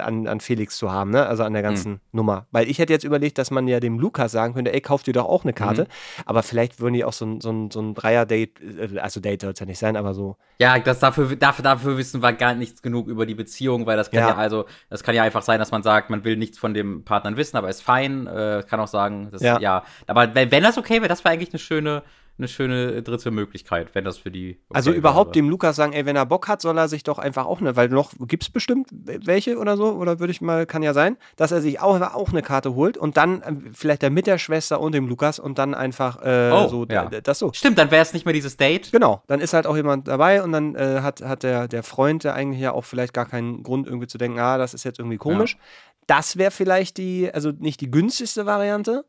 an, 0.00 0.28
an 0.28 0.38
Felix 0.38 0.76
zu 0.76 0.92
haben, 0.92 1.10
ne? 1.10 1.26
Also 1.26 1.42
an 1.42 1.52
der 1.52 1.62
ganzen 1.62 1.92
mhm. 1.92 2.00
Nummer. 2.12 2.46
Weil 2.52 2.70
ich 2.70 2.78
hätte 2.78 2.92
jetzt 2.92 3.02
überlegt, 3.02 3.38
dass 3.38 3.50
man 3.50 3.66
ja 3.66 3.80
dem 3.80 3.98
Lukas 3.98 4.30
sagen 4.30 4.54
könnte, 4.54 4.72
ey, 4.72 4.80
kauf 4.80 5.02
dir 5.02 5.12
doch 5.12 5.24
auch 5.24 5.42
eine 5.42 5.52
Karte. 5.52 5.82
Mhm. 5.82 6.22
Aber 6.26 6.44
vielleicht 6.44 6.78
würden 6.78 6.94
die 6.94 7.04
auch 7.04 7.12
so 7.12 7.26
ein, 7.26 7.40
so 7.40 7.50
ein, 7.50 7.70
so 7.72 7.80
ein 7.80 7.94
Dreier-Date, 7.94 8.60
äh, 8.60 8.98
also 9.00 9.18
Date 9.18 9.42
soll 9.42 9.54
es 9.54 9.58
ja 9.58 9.66
nicht 9.66 9.80
sein, 9.80 9.96
aber 9.96 10.14
so. 10.14 10.36
Ja, 10.60 10.78
das 10.78 11.00
dafür, 11.00 11.34
dafür, 11.34 11.64
dafür 11.64 11.98
wissen 11.98 12.22
wir 12.22 12.32
gar 12.32 12.54
nichts 12.54 12.80
genug 12.80 13.08
über 13.08 13.26
die 13.26 13.34
Beziehung, 13.34 13.86
weil 13.86 13.96
das 13.96 14.12
kann 14.12 14.20
ja. 14.20 14.28
ja 14.28 14.36
also, 14.36 14.66
das 14.88 15.02
kann 15.02 15.16
ja 15.16 15.24
einfach 15.24 15.42
sein, 15.42 15.58
dass 15.58 15.72
man 15.72 15.82
sagt, 15.82 16.10
man 16.10 16.22
will 16.22 16.36
nichts 16.36 16.58
von 16.58 16.74
dem 16.74 17.04
Partner 17.04 17.36
wissen, 17.36 17.56
aber 17.56 17.68
ist 17.70 17.82
fein. 17.82 18.28
Äh, 18.28 18.62
kann 18.70 18.78
auch 18.78 18.86
sagen, 18.86 19.30
das, 19.32 19.42
ja. 19.42 19.58
ja. 19.58 19.82
Aber 20.06 20.32
wenn, 20.36 20.52
wenn 20.52 20.62
das 20.62 20.78
okay 20.78 21.00
wäre, 21.00 21.08
das 21.08 21.23
war 21.24 21.32
eigentlich 21.32 21.50
eine 21.50 21.58
schöne, 21.58 22.02
eine 22.36 22.48
schöne 22.48 23.02
dritte 23.02 23.30
Möglichkeit, 23.30 23.94
wenn 23.94 24.04
das 24.04 24.18
für 24.18 24.30
die. 24.30 24.58
Okay 24.68 24.76
also 24.76 24.92
überhaupt 24.92 25.36
wäre. 25.36 25.44
dem 25.44 25.48
Lukas 25.50 25.76
sagen, 25.76 25.92
ey, 25.92 26.04
wenn 26.04 26.16
er 26.16 26.26
Bock 26.26 26.48
hat, 26.48 26.60
soll 26.60 26.76
er 26.76 26.88
sich 26.88 27.04
doch 27.04 27.18
einfach 27.18 27.46
auch 27.46 27.60
eine, 27.60 27.76
weil 27.76 27.88
noch 27.88 28.12
gibt 28.26 28.42
es 28.42 28.50
bestimmt 28.50 28.88
welche 28.92 29.56
oder 29.56 29.76
so, 29.76 29.92
oder 29.92 30.18
würde 30.18 30.32
ich 30.32 30.40
mal, 30.40 30.66
kann 30.66 30.82
ja 30.82 30.94
sein, 30.94 31.16
dass 31.36 31.52
er 31.52 31.60
sich 31.60 31.80
auch, 31.80 32.00
auch 32.00 32.30
eine 32.30 32.42
Karte 32.42 32.74
holt 32.74 32.96
und 32.96 33.16
dann 33.16 33.42
äh, 33.42 33.54
vielleicht 33.72 34.02
der 34.02 34.10
mit 34.10 34.26
der 34.26 34.38
Schwester 34.38 34.80
und 34.80 34.92
dem 34.92 35.06
Lukas 35.06 35.38
und 35.38 35.58
dann 35.58 35.74
einfach 35.74 36.20
äh, 36.22 36.50
oh, 36.52 36.68
so 36.68 36.86
ja. 36.90 37.04
das 37.08 37.38
so. 37.38 37.52
Stimmt, 37.52 37.78
dann 37.78 37.92
wäre 37.92 38.02
es 38.02 38.12
nicht 38.12 38.26
mehr 38.26 38.34
dieses 38.34 38.56
Date. 38.56 38.90
Genau, 38.90 39.22
dann 39.28 39.40
ist 39.40 39.52
halt 39.52 39.68
auch 39.68 39.76
jemand 39.76 40.08
dabei 40.08 40.42
und 40.42 40.50
dann 40.50 40.74
äh, 40.74 41.00
hat, 41.02 41.22
hat 41.22 41.44
der, 41.44 41.68
der 41.68 41.84
Freund, 41.84 42.24
der 42.24 42.34
eigentlich 42.34 42.60
ja 42.60 42.72
auch 42.72 42.84
vielleicht 42.84 43.14
gar 43.14 43.26
keinen 43.26 43.62
Grund 43.62 43.86
irgendwie 43.86 44.08
zu 44.08 44.18
denken, 44.18 44.40
ah, 44.40 44.58
das 44.58 44.74
ist 44.74 44.82
jetzt 44.82 44.98
irgendwie 44.98 45.18
komisch. 45.18 45.54
Ja. 45.54 45.60
Das 46.06 46.36
wäre 46.36 46.50
vielleicht 46.50 46.98
die, 46.98 47.30
also 47.32 47.50
nicht 47.50 47.80
die 47.80 47.90
günstigste 47.90 48.44
Variante, 48.44 49.04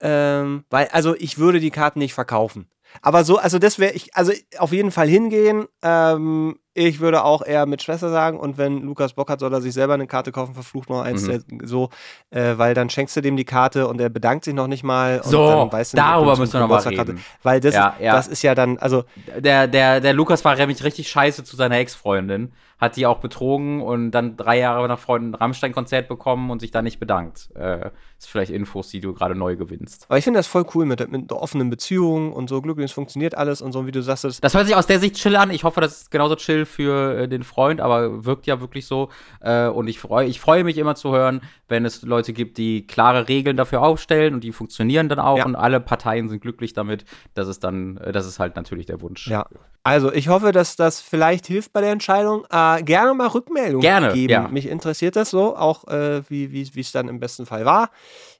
ähm, 0.00 0.64
weil, 0.70 0.88
also 0.92 1.14
ich 1.16 1.38
würde 1.38 1.60
die 1.60 1.70
Karten 1.70 1.98
nicht 1.98 2.14
verkaufen. 2.14 2.68
Aber 3.02 3.24
so, 3.24 3.38
also 3.38 3.58
das 3.58 3.78
wäre 3.78 3.92
ich, 3.92 4.14
also 4.14 4.32
auf 4.58 4.72
jeden 4.72 4.90
Fall 4.90 5.08
hingehen. 5.08 5.66
Ähm, 5.82 6.58
ich 6.74 7.00
würde 7.00 7.24
auch 7.24 7.42
eher 7.44 7.66
mit 7.66 7.82
Schwester 7.82 8.10
sagen 8.10 8.38
und 8.38 8.58
wenn 8.58 8.82
Lukas 8.82 9.14
Bock 9.14 9.30
hat, 9.30 9.40
soll 9.40 9.52
er 9.52 9.60
sich 9.60 9.72
selber 9.72 9.94
eine 9.94 10.06
Karte 10.06 10.30
kaufen, 10.30 10.54
verflucht 10.54 10.90
noch 10.90 11.00
eins, 11.00 11.26
mhm. 11.26 11.42
so, 11.64 11.88
äh, 12.30 12.54
weil 12.56 12.74
dann 12.74 12.90
schenkst 12.90 13.16
du 13.16 13.22
dem 13.22 13.36
die 13.36 13.44
Karte 13.44 13.88
und 13.88 14.00
er 14.00 14.10
bedankt 14.10 14.44
sich 14.44 14.54
noch 14.54 14.66
nicht 14.66 14.84
mal. 14.84 15.22
so, 15.30 15.70
darüber 15.96 16.36
müssen 16.36 16.52
wir 16.52 16.60
nochmal 16.60 16.82
reden. 16.82 17.24
Weil 17.42 17.60
das, 17.60 17.74
ja, 17.74 17.96
ja. 17.98 18.12
das 18.12 18.28
ist 18.28 18.42
ja 18.42 18.54
dann, 18.54 18.78
also. 18.78 19.04
Der, 19.38 19.66
der, 19.66 20.00
der 20.00 20.12
Lukas 20.12 20.44
war 20.44 20.54
nämlich 20.56 20.84
richtig 20.84 21.08
scheiße 21.08 21.44
zu 21.44 21.56
seiner 21.56 21.78
Ex-Freundin 21.78 22.52
hat 22.78 22.96
die 22.96 23.06
auch 23.06 23.18
betrogen 23.18 23.80
und 23.80 24.10
dann 24.10 24.36
drei 24.36 24.58
Jahre 24.58 24.86
nach 24.88 24.98
Freunden 24.98 25.30
ein 25.30 25.34
Rammstein-Konzert 25.34 26.08
bekommen 26.08 26.50
und 26.50 26.60
sich 26.60 26.70
da 26.70 26.82
nicht 26.82 26.98
bedankt. 27.00 27.50
Äh, 27.54 27.90
ist 28.18 28.28
vielleicht 28.28 28.50
Infos, 28.50 28.88
die 28.88 29.00
du 29.00 29.14
gerade 29.14 29.34
neu 29.34 29.56
gewinnst. 29.56 30.06
Aber 30.08 30.18
ich 30.18 30.24
finde 30.24 30.38
das 30.38 30.46
voll 30.46 30.66
cool 30.74 30.84
mit, 30.84 31.10
mit 31.10 31.32
offenen 31.32 31.70
Beziehungen 31.70 32.32
und 32.32 32.48
so 32.48 32.60
glücklich, 32.60 32.86
es 32.86 32.92
funktioniert 32.92 33.34
alles 33.34 33.62
und 33.62 33.72
so, 33.72 33.86
wie 33.86 33.92
du 33.92 34.02
sagst. 34.02 34.24
Das, 34.24 34.40
das 34.40 34.54
hört 34.54 34.66
sich 34.66 34.76
aus 34.76 34.86
der 34.86 35.00
Sicht 35.00 35.16
chill 35.16 35.36
an. 35.36 35.50
Ich 35.50 35.64
hoffe, 35.64 35.80
das 35.80 36.02
ist 36.02 36.10
genauso 36.10 36.36
chill 36.36 36.66
für 36.66 37.20
äh, 37.20 37.28
den 37.28 37.44
Freund, 37.44 37.80
aber 37.80 38.24
wirkt 38.24 38.46
ja 38.46 38.60
wirklich 38.60 38.86
so. 38.86 39.08
Äh, 39.40 39.68
und 39.68 39.88
ich 39.88 39.98
freue 39.98 40.26
ich 40.26 40.40
freu 40.40 40.64
mich 40.64 40.76
immer 40.76 40.94
zu 40.94 41.12
hören, 41.12 41.40
wenn 41.68 41.84
es 41.84 42.02
Leute 42.02 42.32
gibt, 42.32 42.58
die 42.58 42.86
klare 42.86 43.28
Regeln 43.28 43.56
dafür 43.56 43.82
aufstellen 43.82 44.34
und 44.34 44.44
die 44.44 44.52
funktionieren 44.52 45.08
dann 45.08 45.18
auch 45.18 45.38
ja. 45.38 45.44
und 45.46 45.56
alle 45.56 45.80
Parteien 45.80 46.28
sind 46.28 46.40
glücklich 46.40 46.72
damit. 46.74 47.04
Das 47.34 47.48
ist 47.48 47.64
dann, 47.64 47.96
äh, 47.98 48.12
das 48.12 48.26
ist 48.26 48.38
halt 48.38 48.56
natürlich 48.56 48.86
der 48.86 49.00
Wunsch. 49.00 49.28
Ja. 49.28 49.46
Also 49.82 50.12
ich 50.12 50.26
hoffe, 50.26 50.50
dass 50.50 50.74
das 50.74 51.00
vielleicht 51.00 51.46
hilft 51.46 51.72
bei 51.72 51.80
der 51.80 51.92
Entscheidung. 51.92 52.44
Gerne 52.82 53.14
mal 53.14 53.28
Rückmeldung 53.28 53.80
gerne, 53.80 54.12
geben. 54.12 54.32
Ja. 54.32 54.48
Mich 54.48 54.66
interessiert 54.66 55.16
das 55.16 55.30
so, 55.30 55.56
auch 55.56 55.86
äh, 55.88 56.22
wie 56.28 56.80
es 56.80 56.92
dann 56.92 57.08
im 57.08 57.20
besten 57.20 57.46
Fall 57.46 57.64
war. 57.64 57.90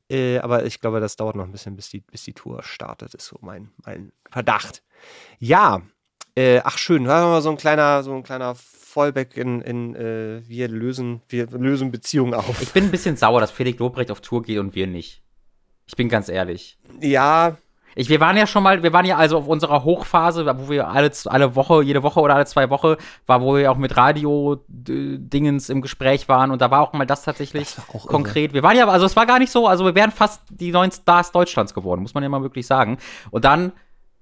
Äh, 0.09 0.39
aber 0.39 0.65
ich 0.65 0.81
glaube, 0.81 1.01
das 1.01 1.17
dauert 1.17 1.37
noch 1.37 1.45
ein 1.45 1.53
bisschen, 1.53 1.77
bis 1.77 1.89
die, 1.91 2.01
bis 2.01 2.23
die 2.23 2.33
Tour 2.33 2.63
startet, 2.63 3.15
ist 3.15 3.27
so 3.27 3.39
mein, 3.41 3.71
mein 3.85 4.13
Verdacht. 4.31 4.83
Ja, 5.39 5.83
äh, 6.37 6.61
ach 6.63 6.79
schön, 6.79 7.07
war 7.07 7.27
mal 7.29 7.43
so 7.43 7.51
ein 7.51 7.57
kleiner, 7.57 8.03
so 8.03 8.15
ein 8.15 8.23
kleiner 8.23 8.55
Fallback 8.55 9.37
in, 9.37 9.61
in 9.63 9.95
äh, 9.97 10.43
wir 10.47 10.69
lösen, 10.69 11.23
wir 11.29 11.47
lösen 11.47 11.91
Beziehungen 11.91 12.35
auf. 12.35 12.63
Ich 12.63 12.73
bin 12.73 12.85
ein 12.85 12.91
bisschen 12.91 13.17
sauer, 13.17 13.41
dass 13.41 13.51
Felix 13.51 13.79
Lobrecht 13.79 14.11
auf 14.11 14.21
Tour 14.21 14.43
geht 14.43 14.59
und 14.59 14.75
wir 14.75 14.87
nicht. 14.87 15.23
Ich 15.87 15.97
bin 15.97 16.09
ganz 16.09 16.29
ehrlich. 16.29 16.79
Ja, 17.01 17.57
ich, 17.99 18.11
wir 18.11 18.21
waren 18.21 18.37
ja 18.37 18.47
schon 18.47 18.63
mal, 18.63 18.83
wir 18.83 18.93
waren 18.93 19.07
ja 19.07 19.17
also 19.17 19.39
auf 19.39 19.49
unserer 19.49 19.83
Hochphase, 19.83 20.47
wo 20.59 20.69
wir 20.69 20.89
alle, 20.89 21.11
alle 21.25 21.57
Woche, 21.57 21.83
jede 21.83 22.03
Woche 22.03 22.21
oder 22.21 22.35
alle 22.35 22.45
zwei 22.45 22.69
Wochen 22.69 22.97
war, 23.25 23.41
wo 23.41 23.57
wir 23.57 23.73
auch 23.73 23.79
mit 23.79 23.97
Radio-Dingens 23.97 25.71
im 25.71 25.81
Gespräch 25.81 26.29
waren 26.29 26.51
und 26.51 26.61
da 26.61 26.71
war 26.71 26.83
auch 26.83 26.93
mal 26.93 27.07
das 27.07 27.23
tatsächlich 27.23 27.75
das 27.75 28.07
konkret. 28.07 28.51
Irre. 28.51 28.55
Wir 28.55 28.63
waren 28.63 28.77
ja, 28.77 28.87
also 28.87 29.07
es 29.07 29.17
war 29.17 29.25
gar 29.25 29.39
nicht 29.39 29.51
so, 29.51 29.67
also 29.67 29.87
wir 29.87 29.95
wären 29.95 30.13
fast 30.13 30.43
die 30.51 30.73
neuen 30.73 30.93
Stars 30.93 31.33
Deutschlands 31.33 31.73
geworden, 31.73 32.03
muss 32.03 32.13
man 32.13 32.23
ja 32.23 32.29
mal 32.29 32.43
wirklich 32.43 32.67
sagen. 32.67 32.99
Und 33.31 33.47
dann 33.47 33.73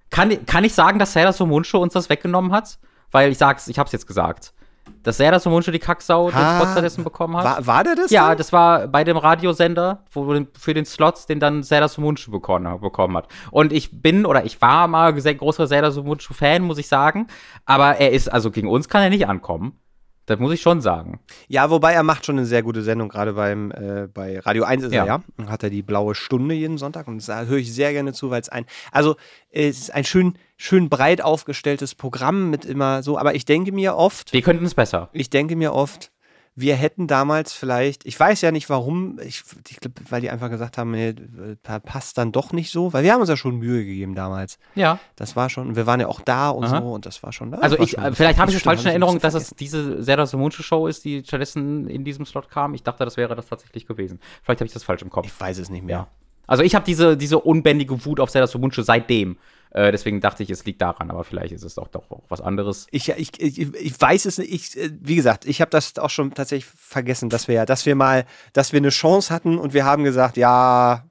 kann, 0.09 0.47
kann 0.47 0.63
ich 0.63 0.73
sagen, 0.73 1.01
dass 1.01 1.13
Sarah 1.13 1.33
Somuncho 1.33 1.79
uns 1.79 1.95
das 1.95 2.09
weggenommen 2.09 2.53
hat? 2.53 2.79
Weil 3.11 3.33
ich 3.33 3.39
sag's, 3.39 3.67
ich 3.67 3.79
hab's 3.81 3.91
jetzt 3.91 4.07
gesagt 4.07 4.55
dass 5.03 5.21
er 5.21 5.31
das 5.31 5.47
Wunsch 5.47 5.67
die 5.71 5.79
Kacksau 5.79 6.31
den 6.31 6.39
Spot 6.39 6.67
stattdessen 6.71 7.05
bekommen 7.05 7.37
hat. 7.37 7.45
War, 7.45 7.67
war 7.67 7.85
der 7.85 7.95
das? 7.95 8.11
Ja, 8.11 8.29
dann? 8.29 8.39
das 8.39 8.53
war 8.53 8.89
bei 8.89 9.05
dem 9.05 9.17
Radiosender, 9.17 10.05
wo 10.13 10.35
für 10.59 10.75
den 10.75 10.85
Slots, 10.85 11.27
den 11.27 11.41
dann 11.41 11.63
Zelda 11.63 11.89
Sumunchu 11.89 12.31
bekommen, 12.31 12.81
bekommen 12.81 13.17
hat. 13.17 13.29
Und 13.51 13.73
ich 13.73 14.01
bin 14.03 14.27
oder 14.27 14.45
ich 14.45 14.61
war 14.61 14.89
mal 14.89 15.19
sehr 15.21 15.35
großer 15.35 15.69
Zelda 15.69 15.91
Sumunchu-Fan, 15.91 16.63
muss 16.63 16.79
ich 16.79 16.89
sagen. 16.89 17.27
Aber 17.67 17.97
er 17.97 18.13
ist, 18.13 18.33
also 18.33 18.51
gegen 18.51 18.69
uns 18.69 18.89
kann 18.89 19.03
er 19.03 19.11
nicht 19.11 19.29
ankommen. 19.29 19.79
Das 20.27 20.39
muss 20.39 20.55
ich 20.55 20.63
schon 20.63 20.81
sagen. 20.81 21.21
Ja, 21.49 21.69
wobei 21.69 21.93
er 21.93 22.03
macht 22.03 22.25
schon 22.25 22.39
eine 22.39 22.47
sehr 22.47 22.63
gute 22.63 22.83
Sendung, 22.83 23.11
gerade 23.11 23.35
beim 23.35 23.71
äh, 23.73 24.09
bei 24.13 24.39
Radio 24.39 24.65
1 24.65 24.85
ist 24.85 24.93
ja. 24.93 25.05
er 25.05 25.23
ja. 25.39 25.51
Hat 25.51 25.63
er 25.63 25.69
die 25.69 25.83
blaue 25.83 26.15
Stunde 26.15 26.55
jeden 26.55 26.79
Sonntag 26.79 27.09
und 27.09 27.27
da 27.29 27.45
höre 27.45 27.59
ich 27.59 27.75
sehr 27.75 27.93
gerne 27.93 28.15
zu, 28.15 28.31
weil 28.31 28.41
es 28.41 28.49
ein, 28.49 28.65
also 28.91 29.17
es 29.51 29.81
ist 29.81 29.95
ein 29.95 30.05
schön, 30.05 30.39
schön 30.57 30.89
breit 30.89 31.23
aufgestelltes 31.23 31.95
Programm 31.95 32.51
mit 32.51 32.65
immer 32.65 33.03
so, 33.03 33.19
aber 33.19 33.35
ich 33.35 33.45
denke 33.45 33.73
mir 33.73 33.97
oft. 33.97 34.33
Wir 34.33 34.43
könnten 34.43 34.65
es 34.65 34.75
besser. 34.75 35.09
Ich 35.13 35.31
denke 35.31 35.57
mir 35.57 35.73
oft, 35.73 36.11
wir 36.57 36.77
hätten 36.77 37.09
damals 37.09 37.53
vielleicht, 37.53 38.07
ich 38.07 38.19
weiß 38.19 38.41
ja 38.43 38.53
nicht 38.53 38.71
warum, 38.71 39.19
ich, 39.21 39.43
ich 39.69 39.81
glaube, 39.81 39.97
weil 40.09 40.21
die 40.21 40.31
einfach 40.31 40.51
gesagt 40.51 40.79
haben, 40.79 40.93
nee, 40.93 41.15
passt 41.63 42.17
dann 42.17 42.31
doch 42.31 42.53
nicht 42.53 42.71
so, 42.71 42.93
weil 42.93 43.03
wir 43.03 43.13
haben 43.13 43.21
uns 43.21 43.29
ja 43.29 43.37
schon 43.37 43.57
Mühe 43.57 43.85
gegeben 43.85 44.15
damals. 44.15 44.59
Ja. 44.77 45.01
Das 45.17 45.35
war 45.35 45.51
schon, 45.51 45.75
wir 45.75 45.87
waren 45.87 45.99
ja 46.01 46.07
auch 46.07 46.21
da 46.21 46.51
und 46.51 46.65
Aha. 46.65 46.81
so 46.81 46.93
und 46.93 47.07
das 47.07 47.23
war 47.25 47.33
schon 47.33 47.51
da. 47.51 47.59
Also 47.59 47.79
ich, 47.81 47.93
schon, 47.93 48.15
vielleicht 48.15 48.39
habe 48.39 48.53
ich 48.53 48.63
falsch 48.63 48.83
in 48.83 48.89
Erinnerung, 48.89 49.19
dass 49.19 49.35
es 49.35 49.51
diese 49.51 50.03
Serda 50.03 50.27
Sumunchu 50.27 50.63
Show 50.63 50.87
ist, 50.87 51.05
die 51.05 51.25
stattdessen 51.27 51.89
in 51.89 52.05
diesem 52.05 52.25
Slot 52.25 52.49
kam. 52.49 52.75
Ich 52.75 52.85
dachte, 52.85 53.05
das 53.05 53.17
wäre 53.17 53.35
das 53.35 53.47
tatsächlich 53.47 53.87
gewesen. 53.87 54.21
Vielleicht 54.43 54.61
habe 54.61 54.67
ich 54.67 54.73
das 54.73 54.85
falsch 54.85 55.03
im 55.03 55.11
Kopf. 55.11 55.27
Ich 55.27 55.41
weiß 55.41 55.59
es 55.59 55.71
nicht 55.71 55.85
mehr. 55.85 55.97
Ja. 55.97 56.09
Also 56.47 56.63
ich 56.63 56.75
habe 56.75 56.85
diese, 56.85 57.17
diese 57.17 57.39
unbändige 57.39 58.05
Wut 58.05 58.21
auf 58.21 58.31
Serda 58.31 58.47
Sumunchu 58.47 58.83
seitdem. 58.83 59.37
Äh, 59.71 59.91
deswegen 59.91 60.21
dachte 60.21 60.43
ich, 60.43 60.51
es 60.51 60.65
liegt 60.65 60.81
daran, 60.81 61.11
aber 61.11 61.25
vielleicht 61.25 61.53
ist 61.53 61.65
es 61.65 61.75
doch, 61.75 61.89
doch 61.89 62.09
auch 62.11 62.23
was 62.29 62.41
anderes. 62.41 62.87
Ich, 62.93 63.09
ich, 63.09 63.41
ich, 63.41 63.59
ich 63.59 64.01
weiß 64.01 64.25
es 64.27 64.39
nicht. 64.39 64.53
Ich, 64.53 64.77
äh, 64.77 64.91
wie 65.01 65.17
gesagt, 65.17 65.47
ich 65.47 65.61
habe 65.61 65.71
das 65.71 65.99
auch 65.99 66.11
schon 66.11 66.33
tatsächlich 66.33 66.67
vergessen, 66.67 67.29
dass 67.29 67.49
wir, 67.49 67.67
dass 67.67 67.85
wir 67.85 67.97
mal, 67.97 68.25
dass 68.53 68.73
wir 68.73 68.79
eine 68.79 68.91
Chance 68.91 69.35
hatten 69.35 69.59
und 69.59 69.75
wir 69.75 69.85
haben 69.85 70.05
gesagt, 70.05 70.37
ja, 70.37 71.05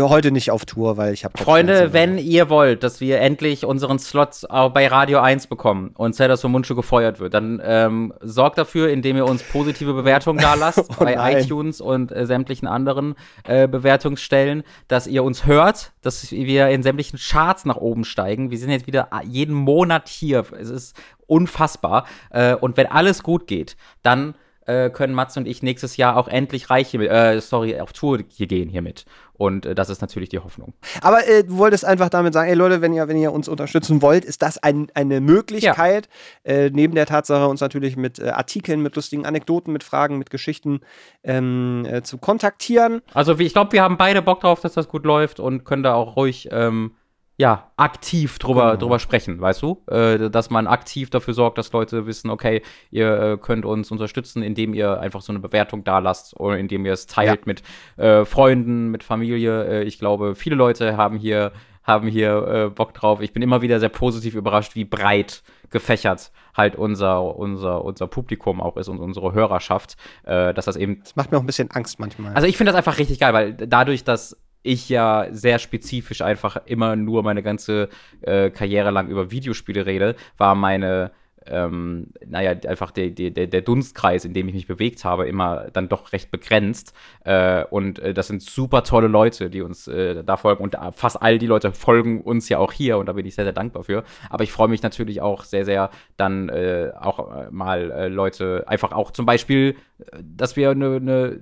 heute 0.00 0.30
nicht 0.30 0.50
auf 0.50 0.64
Tour, 0.64 0.96
weil 0.96 1.12
ich 1.12 1.24
habe 1.24 1.36
Freunde, 1.36 1.92
wenn 1.92 2.16
ihr 2.16 2.48
wollt, 2.48 2.82
dass 2.82 3.00
wir 3.00 3.20
endlich 3.20 3.64
unseren 3.64 3.98
Slot 3.98 4.46
auch 4.48 4.70
bei 4.70 4.86
Radio 4.86 5.20
1 5.20 5.48
bekommen 5.48 5.90
und 5.94 6.14
Zelda 6.14 6.36
Mundschuh 6.48 6.74
gefeuert 6.74 7.20
wird, 7.20 7.34
dann 7.34 7.60
ähm, 7.62 8.14
sorgt 8.20 8.58
dafür, 8.58 8.88
indem 8.88 9.16
ihr 9.16 9.26
uns 9.26 9.42
positive 9.42 9.92
Bewertungen 9.92 10.38
da 10.38 10.54
lasst 10.62 10.78
oh 10.88 11.04
bei 11.04 11.34
iTunes 11.34 11.80
und 11.80 12.10
äh, 12.10 12.26
sämtlichen 12.26 12.66
anderen 12.66 13.14
äh, 13.44 13.68
Bewertungsstellen, 13.68 14.62
dass 14.88 15.06
ihr 15.06 15.24
uns 15.24 15.44
hört, 15.44 15.92
dass 16.00 16.30
wir 16.30 16.68
in 16.68 16.82
sämtlichen 16.82 17.18
Charts 17.18 17.66
nach 17.66 17.76
oben 17.76 18.04
steigen. 18.04 18.50
Wir 18.50 18.58
sind 18.58 18.70
jetzt 18.70 18.86
wieder 18.86 19.10
jeden 19.24 19.54
Monat 19.54 20.08
hier. 20.08 20.44
Es 20.58 20.70
ist 20.70 20.96
unfassbar. 21.26 22.06
Äh, 22.30 22.54
und 22.54 22.76
wenn 22.76 22.86
alles 22.86 23.22
gut 23.22 23.46
geht, 23.46 23.76
dann 24.02 24.34
äh, 24.66 24.90
können 24.90 25.14
Mats 25.14 25.36
und 25.36 25.46
ich 25.46 25.62
nächstes 25.62 25.96
Jahr 25.96 26.16
auch 26.16 26.28
endlich 26.28 26.70
reich 26.70 26.88
hier 26.90 27.10
äh, 27.10 27.40
sorry, 27.40 27.80
auf 27.80 27.92
Tour 27.92 28.20
hier 28.28 28.46
gehen 28.46 28.68
hiermit. 28.68 29.04
Und 29.34 29.66
äh, 29.66 29.74
das 29.74 29.88
ist 29.90 30.00
natürlich 30.00 30.28
die 30.28 30.38
Hoffnung. 30.38 30.74
Aber 31.00 31.26
äh, 31.26 31.44
du 31.44 31.58
wolltest 31.58 31.84
einfach 31.84 32.08
damit 32.08 32.32
sagen, 32.32 32.48
ey 32.48 32.54
Leute, 32.54 32.80
wenn 32.80 32.92
ihr, 32.92 33.08
wenn 33.08 33.16
ihr 33.16 33.32
uns 33.32 33.48
unterstützen 33.48 34.02
wollt, 34.02 34.24
ist 34.24 34.42
das 34.42 34.58
ein, 34.58 34.88
eine 34.94 35.20
Möglichkeit, 35.20 36.08
ja. 36.44 36.52
äh, 36.52 36.70
neben 36.70 36.94
der 36.94 37.06
Tatsache, 37.06 37.48
uns 37.48 37.60
natürlich 37.60 37.96
mit 37.96 38.18
äh, 38.18 38.28
Artikeln, 38.28 38.82
mit 38.82 38.94
lustigen 38.94 39.26
Anekdoten, 39.26 39.72
mit 39.72 39.82
Fragen, 39.82 40.18
mit 40.18 40.30
Geschichten 40.30 40.80
ähm, 41.24 41.84
äh, 41.88 42.02
zu 42.02 42.18
kontaktieren. 42.18 43.02
Also 43.14 43.38
ich 43.38 43.52
glaube, 43.52 43.72
wir 43.72 43.82
haben 43.82 43.96
beide 43.96 44.22
Bock 44.22 44.40
drauf, 44.40 44.60
dass 44.60 44.74
das 44.74 44.88
gut 44.88 45.04
läuft 45.04 45.40
und 45.40 45.64
können 45.64 45.82
da 45.82 45.94
auch 45.94 46.16
ruhig 46.16 46.48
ähm, 46.52 46.92
ja, 47.38 47.70
aktiv 47.76 48.38
drüber, 48.38 48.72
Genau. 48.72 48.76
drüber 48.80 48.98
sprechen, 48.98 49.40
weißt 49.40 49.62
du? 49.62 49.82
Äh, 49.90 50.30
dass 50.30 50.50
man 50.50 50.66
aktiv 50.66 51.10
dafür 51.10 51.34
sorgt, 51.34 51.58
dass 51.58 51.72
Leute 51.72 52.06
wissen, 52.06 52.30
okay, 52.30 52.62
ihr 52.90 53.20
äh, 53.20 53.36
könnt 53.38 53.64
uns 53.64 53.90
unterstützen, 53.90 54.42
indem 54.42 54.74
ihr 54.74 55.00
einfach 55.00 55.22
so 55.22 55.32
eine 55.32 55.40
Bewertung 55.40 55.82
da 55.82 55.98
lasst 55.98 56.38
oder 56.38 56.58
indem 56.58 56.84
ihr 56.86 56.92
es 56.92 57.06
teilt 57.06 57.40
Ja. 57.40 57.46
mit 57.46 57.62
äh, 57.96 58.24
Freunden, 58.24 58.88
mit 58.90 59.02
Familie. 59.02 59.64
Äh, 59.64 59.82
ich 59.84 59.98
glaube, 59.98 60.34
viele 60.34 60.56
Leute 60.56 60.96
haben 60.96 61.16
hier, 61.16 61.52
haben 61.82 62.06
hier 62.06 62.46
äh, 62.46 62.70
Bock 62.70 62.94
drauf. 62.94 63.20
Ich 63.20 63.32
bin 63.32 63.42
immer 63.42 63.62
wieder 63.62 63.80
sehr 63.80 63.88
positiv 63.88 64.34
überrascht, 64.34 64.74
wie 64.76 64.84
breit 64.84 65.42
gefächert 65.70 66.30
halt 66.54 66.76
unser, 66.76 67.34
unser, 67.36 67.82
unser 67.82 68.06
Publikum 68.06 68.60
auch 68.60 68.76
ist 68.76 68.88
und 68.88 68.98
unsere 69.00 69.32
Hörerschaft, 69.32 69.96
äh, 70.24 70.52
dass 70.52 70.66
das 70.66 70.76
eben 70.76 71.00
Das 71.02 71.16
macht 71.16 71.32
mir 71.32 71.38
auch 71.38 71.42
ein 71.42 71.46
bisschen 71.46 71.70
Angst 71.70 71.98
manchmal. 71.98 72.34
also 72.34 72.46
ich 72.46 72.58
finde 72.58 72.72
das 72.72 72.76
einfach 72.76 72.98
richtig 72.98 73.18
geil, 73.18 73.32
weil 73.32 73.54
dadurch, 73.54 74.04
dass 74.04 74.36
ich 74.62 74.88
ja 74.88 75.26
sehr 75.30 75.58
spezifisch 75.58 76.22
einfach 76.22 76.60
immer 76.66 76.96
nur 76.96 77.22
meine 77.22 77.42
ganze 77.42 77.88
äh, 78.20 78.50
Karriere 78.50 78.90
lang 78.90 79.08
über 79.08 79.30
Videospiele 79.30 79.86
rede, 79.86 80.14
war 80.38 80.54
meine, 80.54 81.10
ähm, 81.46 82.08
naja, 82.24 82.54
einfach 82.68 82.90
der, 82.90 83.10
der, 83.10 83.30
der 83.30 83.62
Dunstkreis, 83.62 84.24
in 84.24 84.34
dem 84.34 84.48
ich 84.48 84.54
mich 84.54 84.66
bewegt 84.66 85.04
habe, 85.04 85.26
immer 85.26 85.66
dann 85.72 85.88
doch 85.88 86.12
recht 86.12 86.30
begrenzt. 86.30 86.94
Äh, 87.24 87.64
und 87.64 87.98
äh, 87.98 88.14
das 88.14 88.28
sind 88.28 88.42
super 88.42 88.84
tolle 88.84 89.08
Leute, 89.08 89.50
die 89.50 89.62
uns 89.62 89.88
äh, 89.88 90.22
da 90.22 90.36
folgen. 90.36 90.62
Und 90.62 90.74
äh, 90.74 90.92
fast 90.92 91.20
all 91.20 91.38
die 91.38 91.46
Leute 91.46 91.72
folgen 91.72 92.20
uns 92.20 92.48
ja 92.48 92.58
auch 92.58 92.72
hier 92.72 92.98
und 92.98 93.06
da 93.06 93.12
bin 93.12 93.26
ich 93.26 93.34
sehr, 93.34 93.44
sehr 93.44 93.52
dankbar 93.52 93.84
für. 93.84 94.04
Aber 94.30 94.44
ich 94.44 94.52
freue 94.52 94.68
mich 94.68 94.82
natürlich 94.82 95.20
auch 95.20 95.44
sehr, 95.44 95.64
sehr 95.64 95.90
dann 96.16 96.48
äh, 96.48 96.92
auch 96.98 97.34
äh, 97.34 97.50
mal 97.50 97.90
äh, 97.90 98.08
Leute 98.08 98.64
einfach 98.66 98.92
auch 98.92 99.10
zum 99.10 99.26
Beispiel, 99.26 99.76
äh, 99.98 100.22
dass 100.22 100.56
wir 100.56 100.70
eine 100.70 101.00
ne 101.00 101.40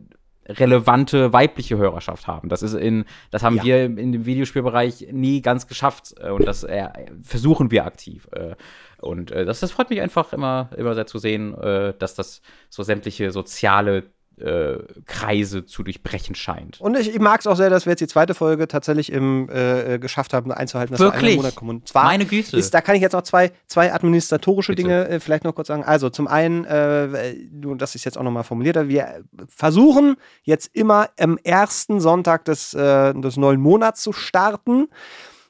relevante 0.58 1.32
weibliche 1.32 1.76
Hörerschaft 1.76 2.26
haben. 2.26 2.48
Das 2.48 2.62
ist 2.62 2.74
in, 2.74 3.04
das 3.30 3.42
haben 3.42 3.56
Ja. 3.56 3.64
wir 3.64 3.84
in 3.84 4.12
dem 4.12 4.26
Videospielbereich 4.26 5.08
nie 5.12 5.40
ganz 5.42 5.66
geschafft 5.66 6.14
äh, 6.20 6.30
und 6.30 6.46
das 6.46 6.64
äh, 6.64 6.88
versuchen 7.22 7.70
wir 7.70 7.84
aktiv. 7.84 8.28
Äh, 8.32 8.54
und 9.00 9.30
äh, 9.30 9.44
das, 9.44 9.60
das 9.60 9.72
freut 9.72 9.90
mich 9.90 10.00
einfach 10.00 10.32
immer, 10.32 10.70
immer 10.76 10.94
sehr 10.94 11.06
zu 11.06 11.18
sehen, 11.18 11.52
dass 11.98 12.14
das 12.14 12.42
so 12.68 12.82
sämtliche 12.82 13.30
soziale 13.30 14.04
äh, 14.40 14.78
Kreise 15.06 15.66
zu 15.66 15.82
durchbrechen 15.82 16.34
scheint. 16.34 16.80
Und 16.80 16.96
ich, 16.98 17.14
ich 17.14 17.20
mag 17.20 17.40
es 17.40 17.46
auch 17.46 17.56
sehr, 17.56 17.70
dass 17.70 17.86
wir 17.86 17.92
jetzt 17.92 18.00
die 18.00 18.06
zweite 18.06 18.34
Folge 18.34 18.68
tatsächlich 18.68 19.12
im, 19.12 19.48
äh, 19.48 19.94
äh, 19.94 19.98
geschafft 19.98 20.32
haben, 20.32 20.50
einzuhalten, 20.52 20.92
dass 20.92 21.00
wir 21.00 21.12
Wirklich? 21.12 21.32
im 21.32 21.36
Monat 21.38 21.54
kommen. 21.54 21.70
Und 21.70 21.88
zwar 21.88 22.04
Meine 22.04 22.24
Güte. 22.24 22.56
ist, 22.56 22.72
da 22.74 22.80
kann 22.80 22.96
ich 22.96 23.02
jetzt 23.02 23.12
noch 23.12 23.22
zwei, 23.22 23.52
zwei 23.66 23.92
administratorische 23.92 24.72
Bitte. 24.72 24.82
Dinge 24.82 25.08
äh, 25.08 25.20
vielleicht 25.20 25.44
noch 25.44 25.54
kurz 25.54 25.68
sagen. 25.68 25.84
Also 25.84 26.10
zum 26.10 26.26
einen, 26.26 26.64
äh, 26.64 27.36
dass 27.76 27.94
ich 27.94 28.00
es 28.00 28.04
jetzt 28.04 28.18
auch 28.18 28.22
nochmal 28.22 28.44
formuliert 28.44 28.76
habe, 28.76 28.88
wir 28.88 29.22
versuchen 29.48 30.16
jetzt 30.42 30.74
immer 30.74 31.10
am 31.18 31.38
ersten 31.38 32.00
Sonntag 32.00 32.44
des, 32.44 32.74
äh, 32.74 33.14
des 33.14 33.36
neuen 33.36 33.60
Monats 33.60 34.02
zu 34.02 34.12
starten. 34.12 34.88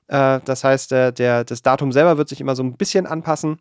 Äh, 0.09 0.41
das 0.45 0.65
heißt, 0.65 0.91
der, 0.91 1.13
der, 1.13 1.45
das 1.45 1.63
Datum 1.63 1.93
selber 1.93 2.19
wird 2.19 2.29
sich 2.29 2.41
immer 2.41 2.57
so 2.57 2.63
ein 2.63 2.77
bisschen 2.77 3.07
anpassen. 3.07 3.59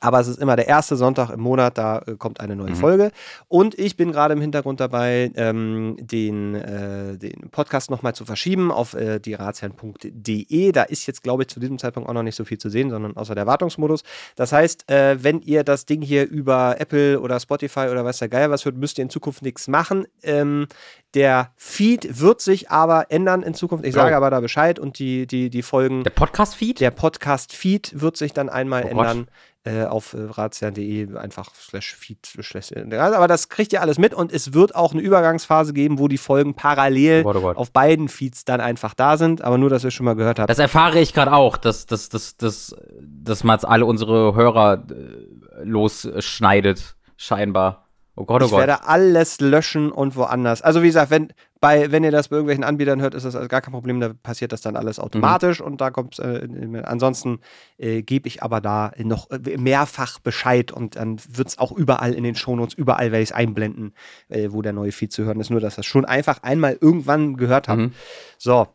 Aber 0.00 0.20
es 0.20 0.28
ist 0.28 0.38
immer 0.38 0.54
der 0.54 0.68
erste 0.68 0.96
Sonntag 0.96 1.30
im 1.30 1.40
Monat, 1.40 1.78
da 1.78 2.00
äh, 2.06 2.16
kommt 2.16 2.40
eine 2.40 2.56
neue 2.56 2.70
Mhm. 2.72 2.76
Folge. 2.76 3.10
Und 3.48 3.78
ich 3.78 3.96
bin 3.96 4.12
gerade 4.12 4.34
im 4.34 4.40
Hintergrund 4.40 4.80
dabei, 4.80 5.30
ähm, 5.34 5.96
den, 5.98 6.54
äh, 6.54 7.16
den 7.16 7.48
Podcast 7.50 7.90
nochmal 7.90 8.14
zu 8.14 8.24
verschieben 8.26 8.70
auf 8.70 8.92
äh, 8.94 9.18
dieratsherren.de. 9.18 10.72
Da 10.72 10.82
ist 10.82 11.06
jetzt, 11.06 11.22
glaube 11.22 11.42
ich, 11.44 11.48
zu 11.48 11.60
diesem 11.60 11.78
Zeitpunkt 11.78 12.08
auch 12.08 12.12
noch 12.12 12.22
nicht 12.22 12.36
so 12.36 12.44
viel 12.44 12.58
zu 12.58 12.68
sehen, 12.68 12.90
sondern 12.90 13.16
außer 13.16 13.34
der 13.34 13.46
Wartungsmodus. 13.46 14.02
Das 14.36 14.52
heißt, 14.52 14.90
äh, 14.90 15.22
wenn 15.22 15.40
ihr 15.40 15.64
das 15.64 15.86
Ding 15.86 16.02
hier 16.02 16.28
über 16.28 16.76
Apple 16.78 17.20
oder 17.20 17.40
Spotify 17.40 17.88
oder 17.90 18.04
weiß 18.04 18.18
der 18.18 18.28
Geier 18.28 18.50
was 18.50 18.64
hört, 18.64 18.76
müsst 18.76 18.98
ihr 18.98 19.02
in 19.04 19.10
Zukunft 19.10 19.42
nichts 19.42 19.68
machen. 19.68 20.06
Ähm, 20.22 20.66
der 21.14 21.52
Feed 21.56 22.20
wird 22.20 22.40
sich 22.40 22.70
aber 22.70 23.06
ändern 23.10 23.42
in 23.42 23.54
Zukunft. 23.54 23.86
Ich 23.86 23.94
Oh. 23.94 24.00
sage 24.00 24.16
aber 24.16 24.30
da 24.30 24.40
Bescheid 24.40 24.78
und 24.78 24.98
die, 24.98 25.26
die, 25.26 25.48
die 25.50 25.62
Folgen. 25.62 26.04
Der 26.04 26.10
Podcast-Feed? 26.10 26.80
Der 26.80 26.90
Podcast-Feed 26.90 28.00
wird 28.00 28.16
sich 28.16 28.32
dann 28.32 28.48
einmal 28.48 28.84
Oh 28.84 28.88
ändern 28.88 29.28
äh, 29.68 29.84
auf 29.84 30.14
äh, 30.14 30.22
ratsherrn.de, 30.22 31.16
einfach 31.16 31.50
slash 31.54 31.94
Feed. 31.94 32.24
Slash, 32.24 32.72
äh, 32.72 32.96
aber 32.96 33.28
das 33.28 33.48
kriegt 33.48 33.72
ihr 33.72 33.82
alles 33.82 33.98
mit 33.98 34.14
und 34.14 34.32
es 34.32 34.54
wird 34.54 34.74
auch 34.74 34.92
eine 34.92 35.02
Übergangsphase 35.02 35.72
geben, 35.72 35.98
wo 35.98 36.08
die 36.08 36.18
Folgen 36.18 36.54
parallel 36.54 37.20
Oh 37.20 37.24
Gott, 37.24 37.36
oh 37.36 37.40
Gott. 37.40 37.56
auf 37.56 37.70
beiden 37.70 38.08
Feeds 38.08 38.44
dann 38.44 38.60
einfach 38.60 38.94
da 38.94 39.16
sind. 39.16 39.42
Aber 39.42 39.58
nur, 39.58 39.68
dass 39.68 39.84
ihr 39.84 39.90
schon 39.90 40.06
mal 40.06 40.14
gehört 40.14 40.38
habt. 40.38 40.48
Das 40.48 40.58
erfahre 40.58 41.00
ich 41.00 41.12
gerade 41.12 41.32
auch, 41.32 41.56
dass, 41.56 41.86
dass, 41.86 42.08
dass, 42.08 42.36
dass, 42.36 42.74
dass 43.00 43.44
man 43.44 43.58
alle 43.60 43.84
unsere 43.84 44.34
Hörer 44.34 44.84
äh, 44.90 45.64
losschneidet, 45.64 46.96
scheinbar. 47.16 47.88
Oh 48.16 48.24
Gott, 48.24 48.42
oh 48.42 48.46
ich 48.46 48.50
Gott. 48.50 48.60
werde 48.60 48.84
alles 48.84 49.40
löschen 49.40 49.92
und 49.92 50.16
woanders. 50.16 50.62
Also 50.62 50.82
wie 50.82 50.86
gesagt, 50.86 51.10
wenn, 51.10 51.32
bei, 51.60 51.90
wenn 51.90 52.04
ihr 52.04 52.10
das 52.10 52.28
bei 52.28 52.36
irgendwelchen 52.36 52.64
Anbietern 52.64 53.00
hört, 53.00 53.14
ist 53.14 53.24
das 53.24 53.34
also 53.34 53.48
gar 53.48 53.60
kein 53.60 53.72
Problem, 53.72 54.00
da 54.00 54.12
passiert 54.22 54.52
das 54.52 54.60
dann 54.60 54.74
Mhm. 54.74 54.78
alles 54.80 54.98
automatisch 55.00 55.60
und 55.60 55.80
da 55.80 55.90
kommt 55.90 56.18
äh, 56.18 56.46
ansonsten 56.84 57.40
äh, 57.78 58.02
gebe 58.02 58.28
ich 58.28 58.42
aber 58.42 58.60
da 58.60 58.92
noch 58.98 59.30
äh, 59.30 59.56
mehrfach 59.56 60.18
Bescheid 60.20 60.70
und 60.72 60.96
dann 60.96 61.20
wird 61.28 61.48
es 61.48 61.58
auch 61.58 61.72
überall 61.72 62.14
in 62.14 62.24
den 62.24 62.34
Shownotes, 62.34 62.74
überall 62.74 63.10
werde 63.12 63.22
ich 63.22 63.30
es 63.30 63.34
einblenden, 63.34 63.94
äh, 64.28 64.48
wo 64.50 64.62
der 64.62 64.72
neue 64.72 64.92
Feed 64.92 65.12
zu 65.12 65.24
hören 65.24 65.40
ist. 65.40 65.50
Nur, 65.50 65.60
dass 65.60 65.76
das 65.76 65.86
schon 65.86 66.04
einfach 66.04 66.42
einmal 66.42 66.78
irgendwann 66.80 67.36
gehört 67.36 67.68
habt. 67.68 67.78
Mhm. 67.80 67.92
So, 68.36 68.68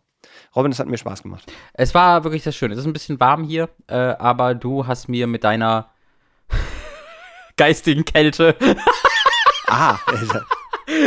Robin, 0.56 0.72
das 0.72 0.80
hat 0.80 0.88
mir 0.88 0.98
Spaß 0.98 1.24
gemacht. 1.24 1.52
Es 1.74 1.94
war 1.94 2.24
wirklich 2.24 2.44
sehr 2.44 2.52
schön. 2.54 2.72
Es 2.72 2.78
ist 2.80 2.86
ein 2.86 2.94
bisschen 2.94 3.20
warm 3.20 3.44
hier, 3.44 3.70
äh, 3.88 3.96
aber 3.96 4.56
du 4.56 4.86
hast 4.88 5.08
mir 5.10 5.28
mit 5.28 5.44
deiner 5.44 5.90
geistigen 7.58 8.06
Kälte. 8.06 8.56
Aha, 9.68 10.00
also, 10.06 10.40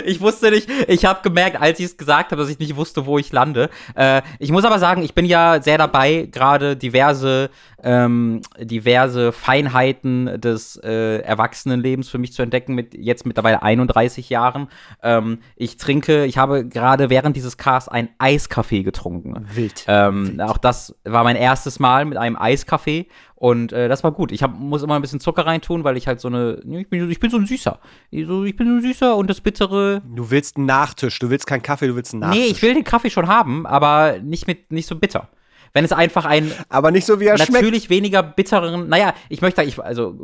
Ich 0.04 0.20
wusste 0.20 0.50
nicht, 0.50 0.68
ich 0.88 1.04
habe 1.04 1.20
gemerkt, 1.22 1.60
als 1.60 1.78
ich 1.80 1.86
es 1.86 1.96
gesagt 1.96 2.32
habe, 2.32 2.40
dass 2.40 2.50
ich 2.50 2.58
nicht 2.58 2.76
wusste, 2.76 3.06
wo 3.06 3.18
ich 3.18 3.32
lande. 3.32 3.68
Äh, 3.94 4.22
ich 4.38 4.50
muss 4.50 4.64
aber 4.64 4.78
sagen, 4.78 5.02
ich 5.02 5.14
bin 5.14 5.26
ja 5.26 5.60
sehr 5.62 5.78
dabei, 5.78 6.28
gerade 6.30 6.76
diverse, 6.76 7.50
ähm, 7.82 8.40
diverse 8.58 9.32
Feinheiten 9.32 10.40
des 10.40 10.76
äh, 10.82 11.18
Erwachsenenlebens 11.18 12.08
für 12.08 12.18
mich 12.18 12.32
zu 12.32 12.42
entdecken, 12.42 12.74
mit 12.74 12.94
jetzt 12.94 13.26
mittlerweile 13.26 13.62
31 13.62 14.30
Jahren. 14.30 14.68
Ähm, 15.02 15.38
ich 15.56 15.76
trinke, 15.76 16.24
ich 16.24 16.38
habe 16.38 16.66
gerade 16.66 17.10
während 17.10 17.36
dieses 17.36 17.56
Casts 17.56 17.88
einen 17.88 18.08
Eiskaffee 18.18 18.82
getrunken. 18.82 19.46
wild. 19.52 19.84
Ähm, 19.88 20.40
auch 20.40 20.58
das 20.58 20.96
war 21.04 21.24
mein 21.24 21.36
erstes 21.36 21.78
Mal 21.78 22.04
mit 22.04 22.18
einem 22.18 22.36
Eiskaffee 22.36 23.08
und 23.34 23.72
äh, 23.72 23.88
das 23.88 24.02
war 24.02 24.12
gut. 24.12 24.32
Ich 24.32 24.42
hab, 24.42 24.58
muss 24.58 24.82
immer 24.82 24.96
ein 24.96 25.02
bisschen 25.02 25.20
Zucker 25.20 25.44
reintun, 25.44 25.84
weil 25.84 25.98
ich 25.98 26.06
halt 26.06 26.20
so 26.20 26.28
eine, 26.28 26.58
ich 26.66 26.88
bin, 26.88 27.10
ich 27.10 27.20
bin 27.20 27.30
so 27.30 27.36
ein 27.36 27.46
Süßer. 27.46 27.78
Ich, 28.10 28.26
so, 28.26 28.44
ich 28.44 28.56
bin 28.56 28.66
so 28.66 28.74
ein 28.74 28.82
Süßer 28.82 29.14
und 29.14 29.28
das 29.28 29.42
Bittere. 29.42 30.02
Du 30.14 30.30
willst 30.30 30.56
einen 30.56 30.64
Nachtisch, 30.64 31.18
du 31.18 31.28
willst 31.28 31.46
keinen 31.46 31.62
Kaffee, 31.62 31.86
du 31.86 31.96
willst 31.96 32.14
einen 32.14 32.20
Nachtisch. 32.20 32.40
Nee, 32.40 32.46
ich 32.46 32.62
will 32.62 32.72
den 32.72 32.84
Kaffee 32.84 33.10
schon 33.10 33.28
haben, 33.28 33.66
aber 33.66 34.18
nicht 34.22 34.46
mit, 34.46 34.72
nicht 34.72 34.86
so 34.86 34.96
bitter. 34.96 35.28
Wenn 35.76 35.84
es 35.84 35.92
einfach 35.92 36.24
ein 36.24 36.50
aber 36.70 36.90
nicht 36.90 37.04
so, 37.04 37.20
wie 37.20 37.26
er 37.26 37.36
schmeckt. 37.36 37.52
natürlich 37.52 37.90
weniger 37.90 38.22
bitteren, 38.22 38.88
naja, 38.88 39.12
ich 39.28 39.42
möchte, 39.42 39.62
ich, 39.62 39.78
also 39.78 40.18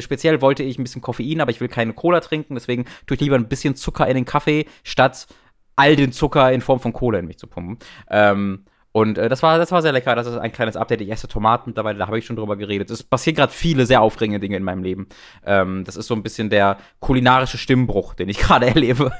speziell 0.00 0.42
wollte 0.42 0.64
ich 0.64 0.80
ein 0.80 0.82
bisschen 0.82 1.00
Koffein, 1.00 1.40
aber 1.40 1.52
ich 1.52 1.60
will 1.60 1.68
keine 1.68 1.92
Cola 1.92 2.18
trinken, 2.18 2.54
deswegen 2.56 2.86
tue 3.06 3.14
ich 3.14 3.20
lieber 3.20 3.36
ein 3.36 3.46
bisschen 3.46 3.76
Zucker 3.76 4.08
in 4.08 4.16
den 4.16 4.24
Kaffee, 4.24 4.66
statt 4.82 5.28
all 5.76 5.94
den 5.94 6.10
Zucker 6.10 6.52
in 6.52 6.60
Form 6.60 6.80
von 6.80 6.92
Cola 6.92 7.20
in 7.20 7.26
mich 7.26 7.38
zu 7.38 7.46
pumpen. 7.46 7.78
Ähm, 8.10 8.64
und 8.90 9.16
äh, 9.16 9.28
das, 9.28 9.44
war, 9.44 9.58
das 9.58 9.70
war 9.70 9.80
sehr 9.80 9.92
lecker. 9.92 10.16
Das 10.16 10.26
ist 10.26 10.36
ein 10.36 10.50
kleines 10.50 10.74
Update. 10.74 11.02
Ich 11.02 11.12
esse 11.12 11.28
Tomaten 11.28 11.70
mittlerweile, 11.70 11.96
da 11.96 12.08
habe 12.08 12.18
ich 12.18 12.26
schon 12.26 12.34
drüber 12.34 12.56
geredet. 12.56 12.90
Es 12.90 13.04
passieren 13.04 13.36
gerade 13.36 13.52
viele 13.52 13.86
sehr 13.86 14.00
aufregende 14.02 14.40
Dinge 14.40 14.56
in 14.56 14.64
meinem 14.64 14.82
Leben. 14.82 15.06
Ähm, 15.46 15.84
das 15.84 15.94
ist 15.94 16.08
so 16.08 16.14
ein 16.14 16.24
bisschen 16.24 16.50
der 16.50 16.78
kulinarische 16.98 17.58
Stimmbruch, 17.58 18.14
den 18.14 18.28
ich 18.28 18.38
gerade 18.40 18.66
erlebe. 18.66 19.12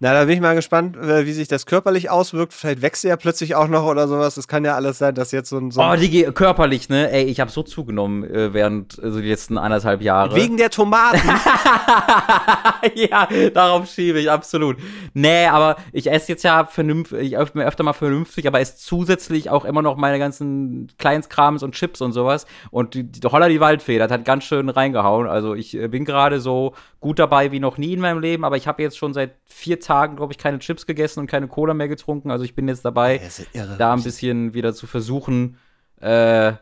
Na, 0.00 0.12
da 0.12 0.24
bin 0.24 0.34
ich 0.34 0.40
mal 0.40 0.54
gespannt, 0.54 0.96
äh, 0.96 1.26
wie 1.26 1.32
sich 1.32 1.48
das 1.48 1.66
körperlich 1.66 2.10
auswirkt. 2.10 2.52
Vielleicht 2.52 2.82
wächst 2.82 3.04
du 3.04 3.08
ja 3.08 3.16
plötzlich 3.16 3.54
auch 3.54 3.68
noch 3.68 3.84
oder 3.84 4.08
sowas. 4.08 4.34
Das 4.34 4.48
kann 4.48 4.64
ja 4.64 4.74
alles 4.74 4.98
sein, 4.98 5.14
dass 5.14 5.32
jetzt 5.32 5.48
so 5.48 5.58
ein. 5.58 5.70
So 5.70 5.82
Oh, 5.82 5.94
die 5.96 6.24
körperlich, 6.24 6.88
ne? 6.88 7.10
Ey, 7.10 7.24
ich 7.24 7.40
habe 7.40 7.50
so 7.50 7.62
zugenommen 7.62 8.24
äh, 8.24 8.52
während 8.52 8.98
äh, 8.98 9.10
so 9.10 9.20
die 9.20 9.28
letzten 9.28 9.58
anderthalb 9.58 10.02
Jahre. 10.02 10.34
wegen 10.34 10.56
der 10.56 10.70
Tomaten. 10.70 11.20
ja, 12.94 13.28
darauf 13.52 13.88
schiebe 13.88 14.20
ich, 14.20 14.30
absolut. 14.30 14.76
Nee, 15.12 15.46
aber 15.46 15.76
ich 15.92 16.10
esse 16.10 16.32
jetzt 16.32 16.42
ja 16.42 16.66
vernünftig, 16.66 17.34
ich 17.34 17.54
mir 17.54 17.66
öfter 17.66 17.84
mal 17.84 17.92
vernünftig, 17.92 18.46
aber 18.46 18.60
esse 18.60 18.76
zusätzlich 18.76 19.50
auch 19.50 19.64
immer 19.64 19.82
noch 19.82 19.96
meine 19.96 20.18
ganzen 20.18 20.88
Kleinskrams 20.98 21.62
und 21.62 21.74
Chips 21.74 22.00
und 22.00 22.12
sowas. 22.12 22.46
Und 22.70 22.94
die, 22.94 23.04
die 23.04 23.26
Holla 23.26 23.48
die 23.48 23.60
Waldfee, 23.60 23.98
das 23.98 24.10
hat 24.10 24.24
ganz 24.24 24.44
schön 24.44 24.68
reingehauen. 24.68 25.28
Also 25.28 25.54
ich 25.54 25.76
äh, 25.76 25.88
bin 25.88 26.04
gerade 26.04 26.40
so 26.40 26.74
gut 27.00 27.18
dabei 27.18 27.52
wie 27.52 27.60
noch 27.60 27.78
nie 27.78 27.92
in 27.92 28.00
meinem 28.00 28.20
Leben, 28.20 28.44
aber 28.44 28.56
ich 28.56 28.66
habe 28.66 28.82
jetzt 28.82 28.96
schon 28.96 29.12
seit 29.12 29.36
vier 29.44 29.80
Tagen, 29.84 30.16
glaube 30.16 30.32
ich, 30.32 30.38
keine 30.38 30.58
Chips 30.58 30.86
gegessen 30.86 31.20
und 31.20 31.26
keine 31.26 31.48
Cola 31.48 31.74
mehr 31.74 31.88
getrunken. 31.88 32.30
Also 32.30 32.44
ich 32.44 32.54
bin 32.54 32.68
jetzt 32.68 32.84
dabei, 32.84 33.20
irre. 33.52 33.76
da 33.78 33.92
ein 33.92 34.02
bisschen 34.02 34.54
wieder 34.54 34.74
zu 34.74 34.86
versuchen, 34.86 35.58
äh, 36.00 36.54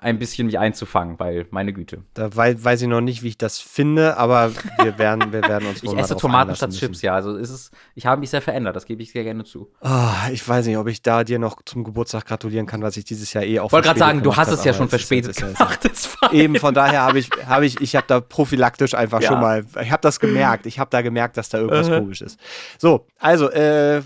ein 0.00 0.18
bisschen 0.18 0.46
mich 0.46 0.58
einzufangen, 0.58 1.18
weil 1.18 1.46
meine 1.50 1.74
Güte. 1.74 2.02
Da 2.14 2.34
weiß, 2.34 2.64
weiß 2.64 2.82
ich 2.82 2.88
noch 2.88 3.02
nicht, 3.02 3.22
wie 3.22 3.28
ich 3.28 3.38
das 3.38 3.58
finde, 3.58 4.16
aber 4.16 4.50
wir 4.82 4.98
werden, 4.98 5.30
wir 5.30 5.42
werden 5.42 5.68
uns 5.68 5.82
Ich 5.82 5.92
esse 5.92 6.16
Tomaten 6.16 6.56
statt 6.56 6.70
Chips, 6.70 7.02
ja. 7.02 7.14
Also 7.14 7.36
ist 7.36 7.50
es, 7.50 7.70
ich 7.94 8.06
habe 8.06 8.20
mich 8.20 8.30
sehr 8.30 8.40
verändert, 8.40 8.74
das 8.76 8.86
gebe 8.86 9.02
ich 9.02 9.12
sehr 9.12 9.24
gerne 9.24 9.44
zu. 9.44 9.70
Oh, 9.82 10.30
ich 10.32 10.46
weiß 10.46 10.66
nicht, 10.66 10.78
ob 10.78 10.88
ich 10.88 11.02
da 11.02 11.22
dir 11.22 11.38
noch 11.38 11.60
zum 11.66 11.84
Geburtstag 11.84 12.24
gratulieren 12.24 12.66
kann, 12.66 12.80
was 12.80 12.96
ich 12.96 13.04
dieses 13.04 13.32
Jahr 13.34 13.44
eh 13.44 13.60
auch 13.60 13.66
Ich 13.66 13.72
wollte 13.72 13.88
gerade 13.88 13.98
sagen, 13.98 14.22
du 14.22 14.34
hast 14.34 14.50
es 14.50 14.64
ja 14.64 14.72
schon 14.72 14.88
verspätet 14.88 15.36
gemacht. 15.36 15.90
Eben, 16.32 16.56
von 16.56 16.72
daher 16.72 17.02
habe 17.02 17.18
ich, 17.18 17.28
habe 17.46 17.66
ich, 17.66 17.78
ich 17.80 17.94
habe 17.94 18.06
da 18.06 18.20
prophylaktisch 18.20 18.94
einfach 18.94 19.20
ja. 19.20 19.28
schon 19.28 19.40
mal, 19.40 19.66
ich 19.82 19.90
habe 19.90 20.00
das 20.00 20.18
gemerkt, 20.18 20.64
ich 20.64 20.78
habe 20.78 20.88
da 20.90 21.02
gemerkt, 21.02 21.36
dass 21.36 21.50
da 21.50 21.58
irgendwas 21.58 21.88
uh 21.88 21.92
-huh. 21.92 21.98
komisch 21.98 22.22
ist. 22.22 22.40
So, 22.78 23.06
also, 23.18 23.50
äh, 23.50 24.00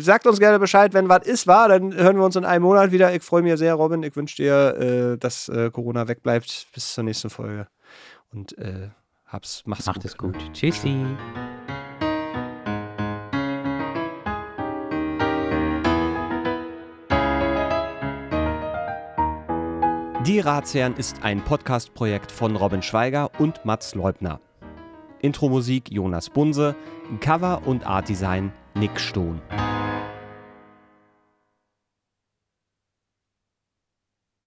sagt 0.00 0.26
uns 0.26 0.40
gerne 0.40 0.58
Bescheid, 0.58 0.94
wenn 0.94 1.08
was 1.08 1.24
ist, 1.26 1.46
war, 1.46 1.68
dann 1.68 1.94
hören 1.94 2.16
wir 2.16 2.24
uns 2.24 2.34
in 2.34 2.44
einem 2.44 2.64
Monat 2.64 2.90
wieder. 2.90 3.14
Ich 3.14 3.22
freue 3.22 3.42
mich 3.42 3.56
sehr, 3.56 3.74
Robin, 3.74 4.02
ich 4.02 4.16
wünsche 4.16 4.36
dir, 4.36 5.14
äh, 5.14 5.18
dass 5.28 5.50
äh, 5.50 5.70
Corona 5.70 6.08
wegbleibt 6.08 6.68
bis 6.72 6.94
zur 6.94 7.04
nächsten 7.04 7.28
Folge. 7.28 7.66
Und 8.32 8.56
äh, 8.56 8.88
hab's, 9.26 9.62
mach's 9.66 9.84
Macht 9.84 9.96
gut. 9.96 10.04
es 10.06 10.16
gut. 10.16 10.52
Tschüssi. 10.54 11.04
Die 20.24 20.40
Ratsherren 20.40 20.96
ist 20.96 21.22
ein 21.22 21.44
Podcast-Projekt 21.44 22.32
von 22.32 22.56
Robin 22.56 22.80
Schweiger 22.80 23.30
und 23.38 23.62
Mats 23.66 23.94
Leubner. 23.94 24.40
Intro-Musik 25.20 25.90
Jonas 25.90 26.30
Bunse, 26.30 26.74
Cover 27.20 27.66
und 27.66 27.86
Artdesign 27.86 28.50
Nick 28.74 28.98
Stohn. 28.98 29.42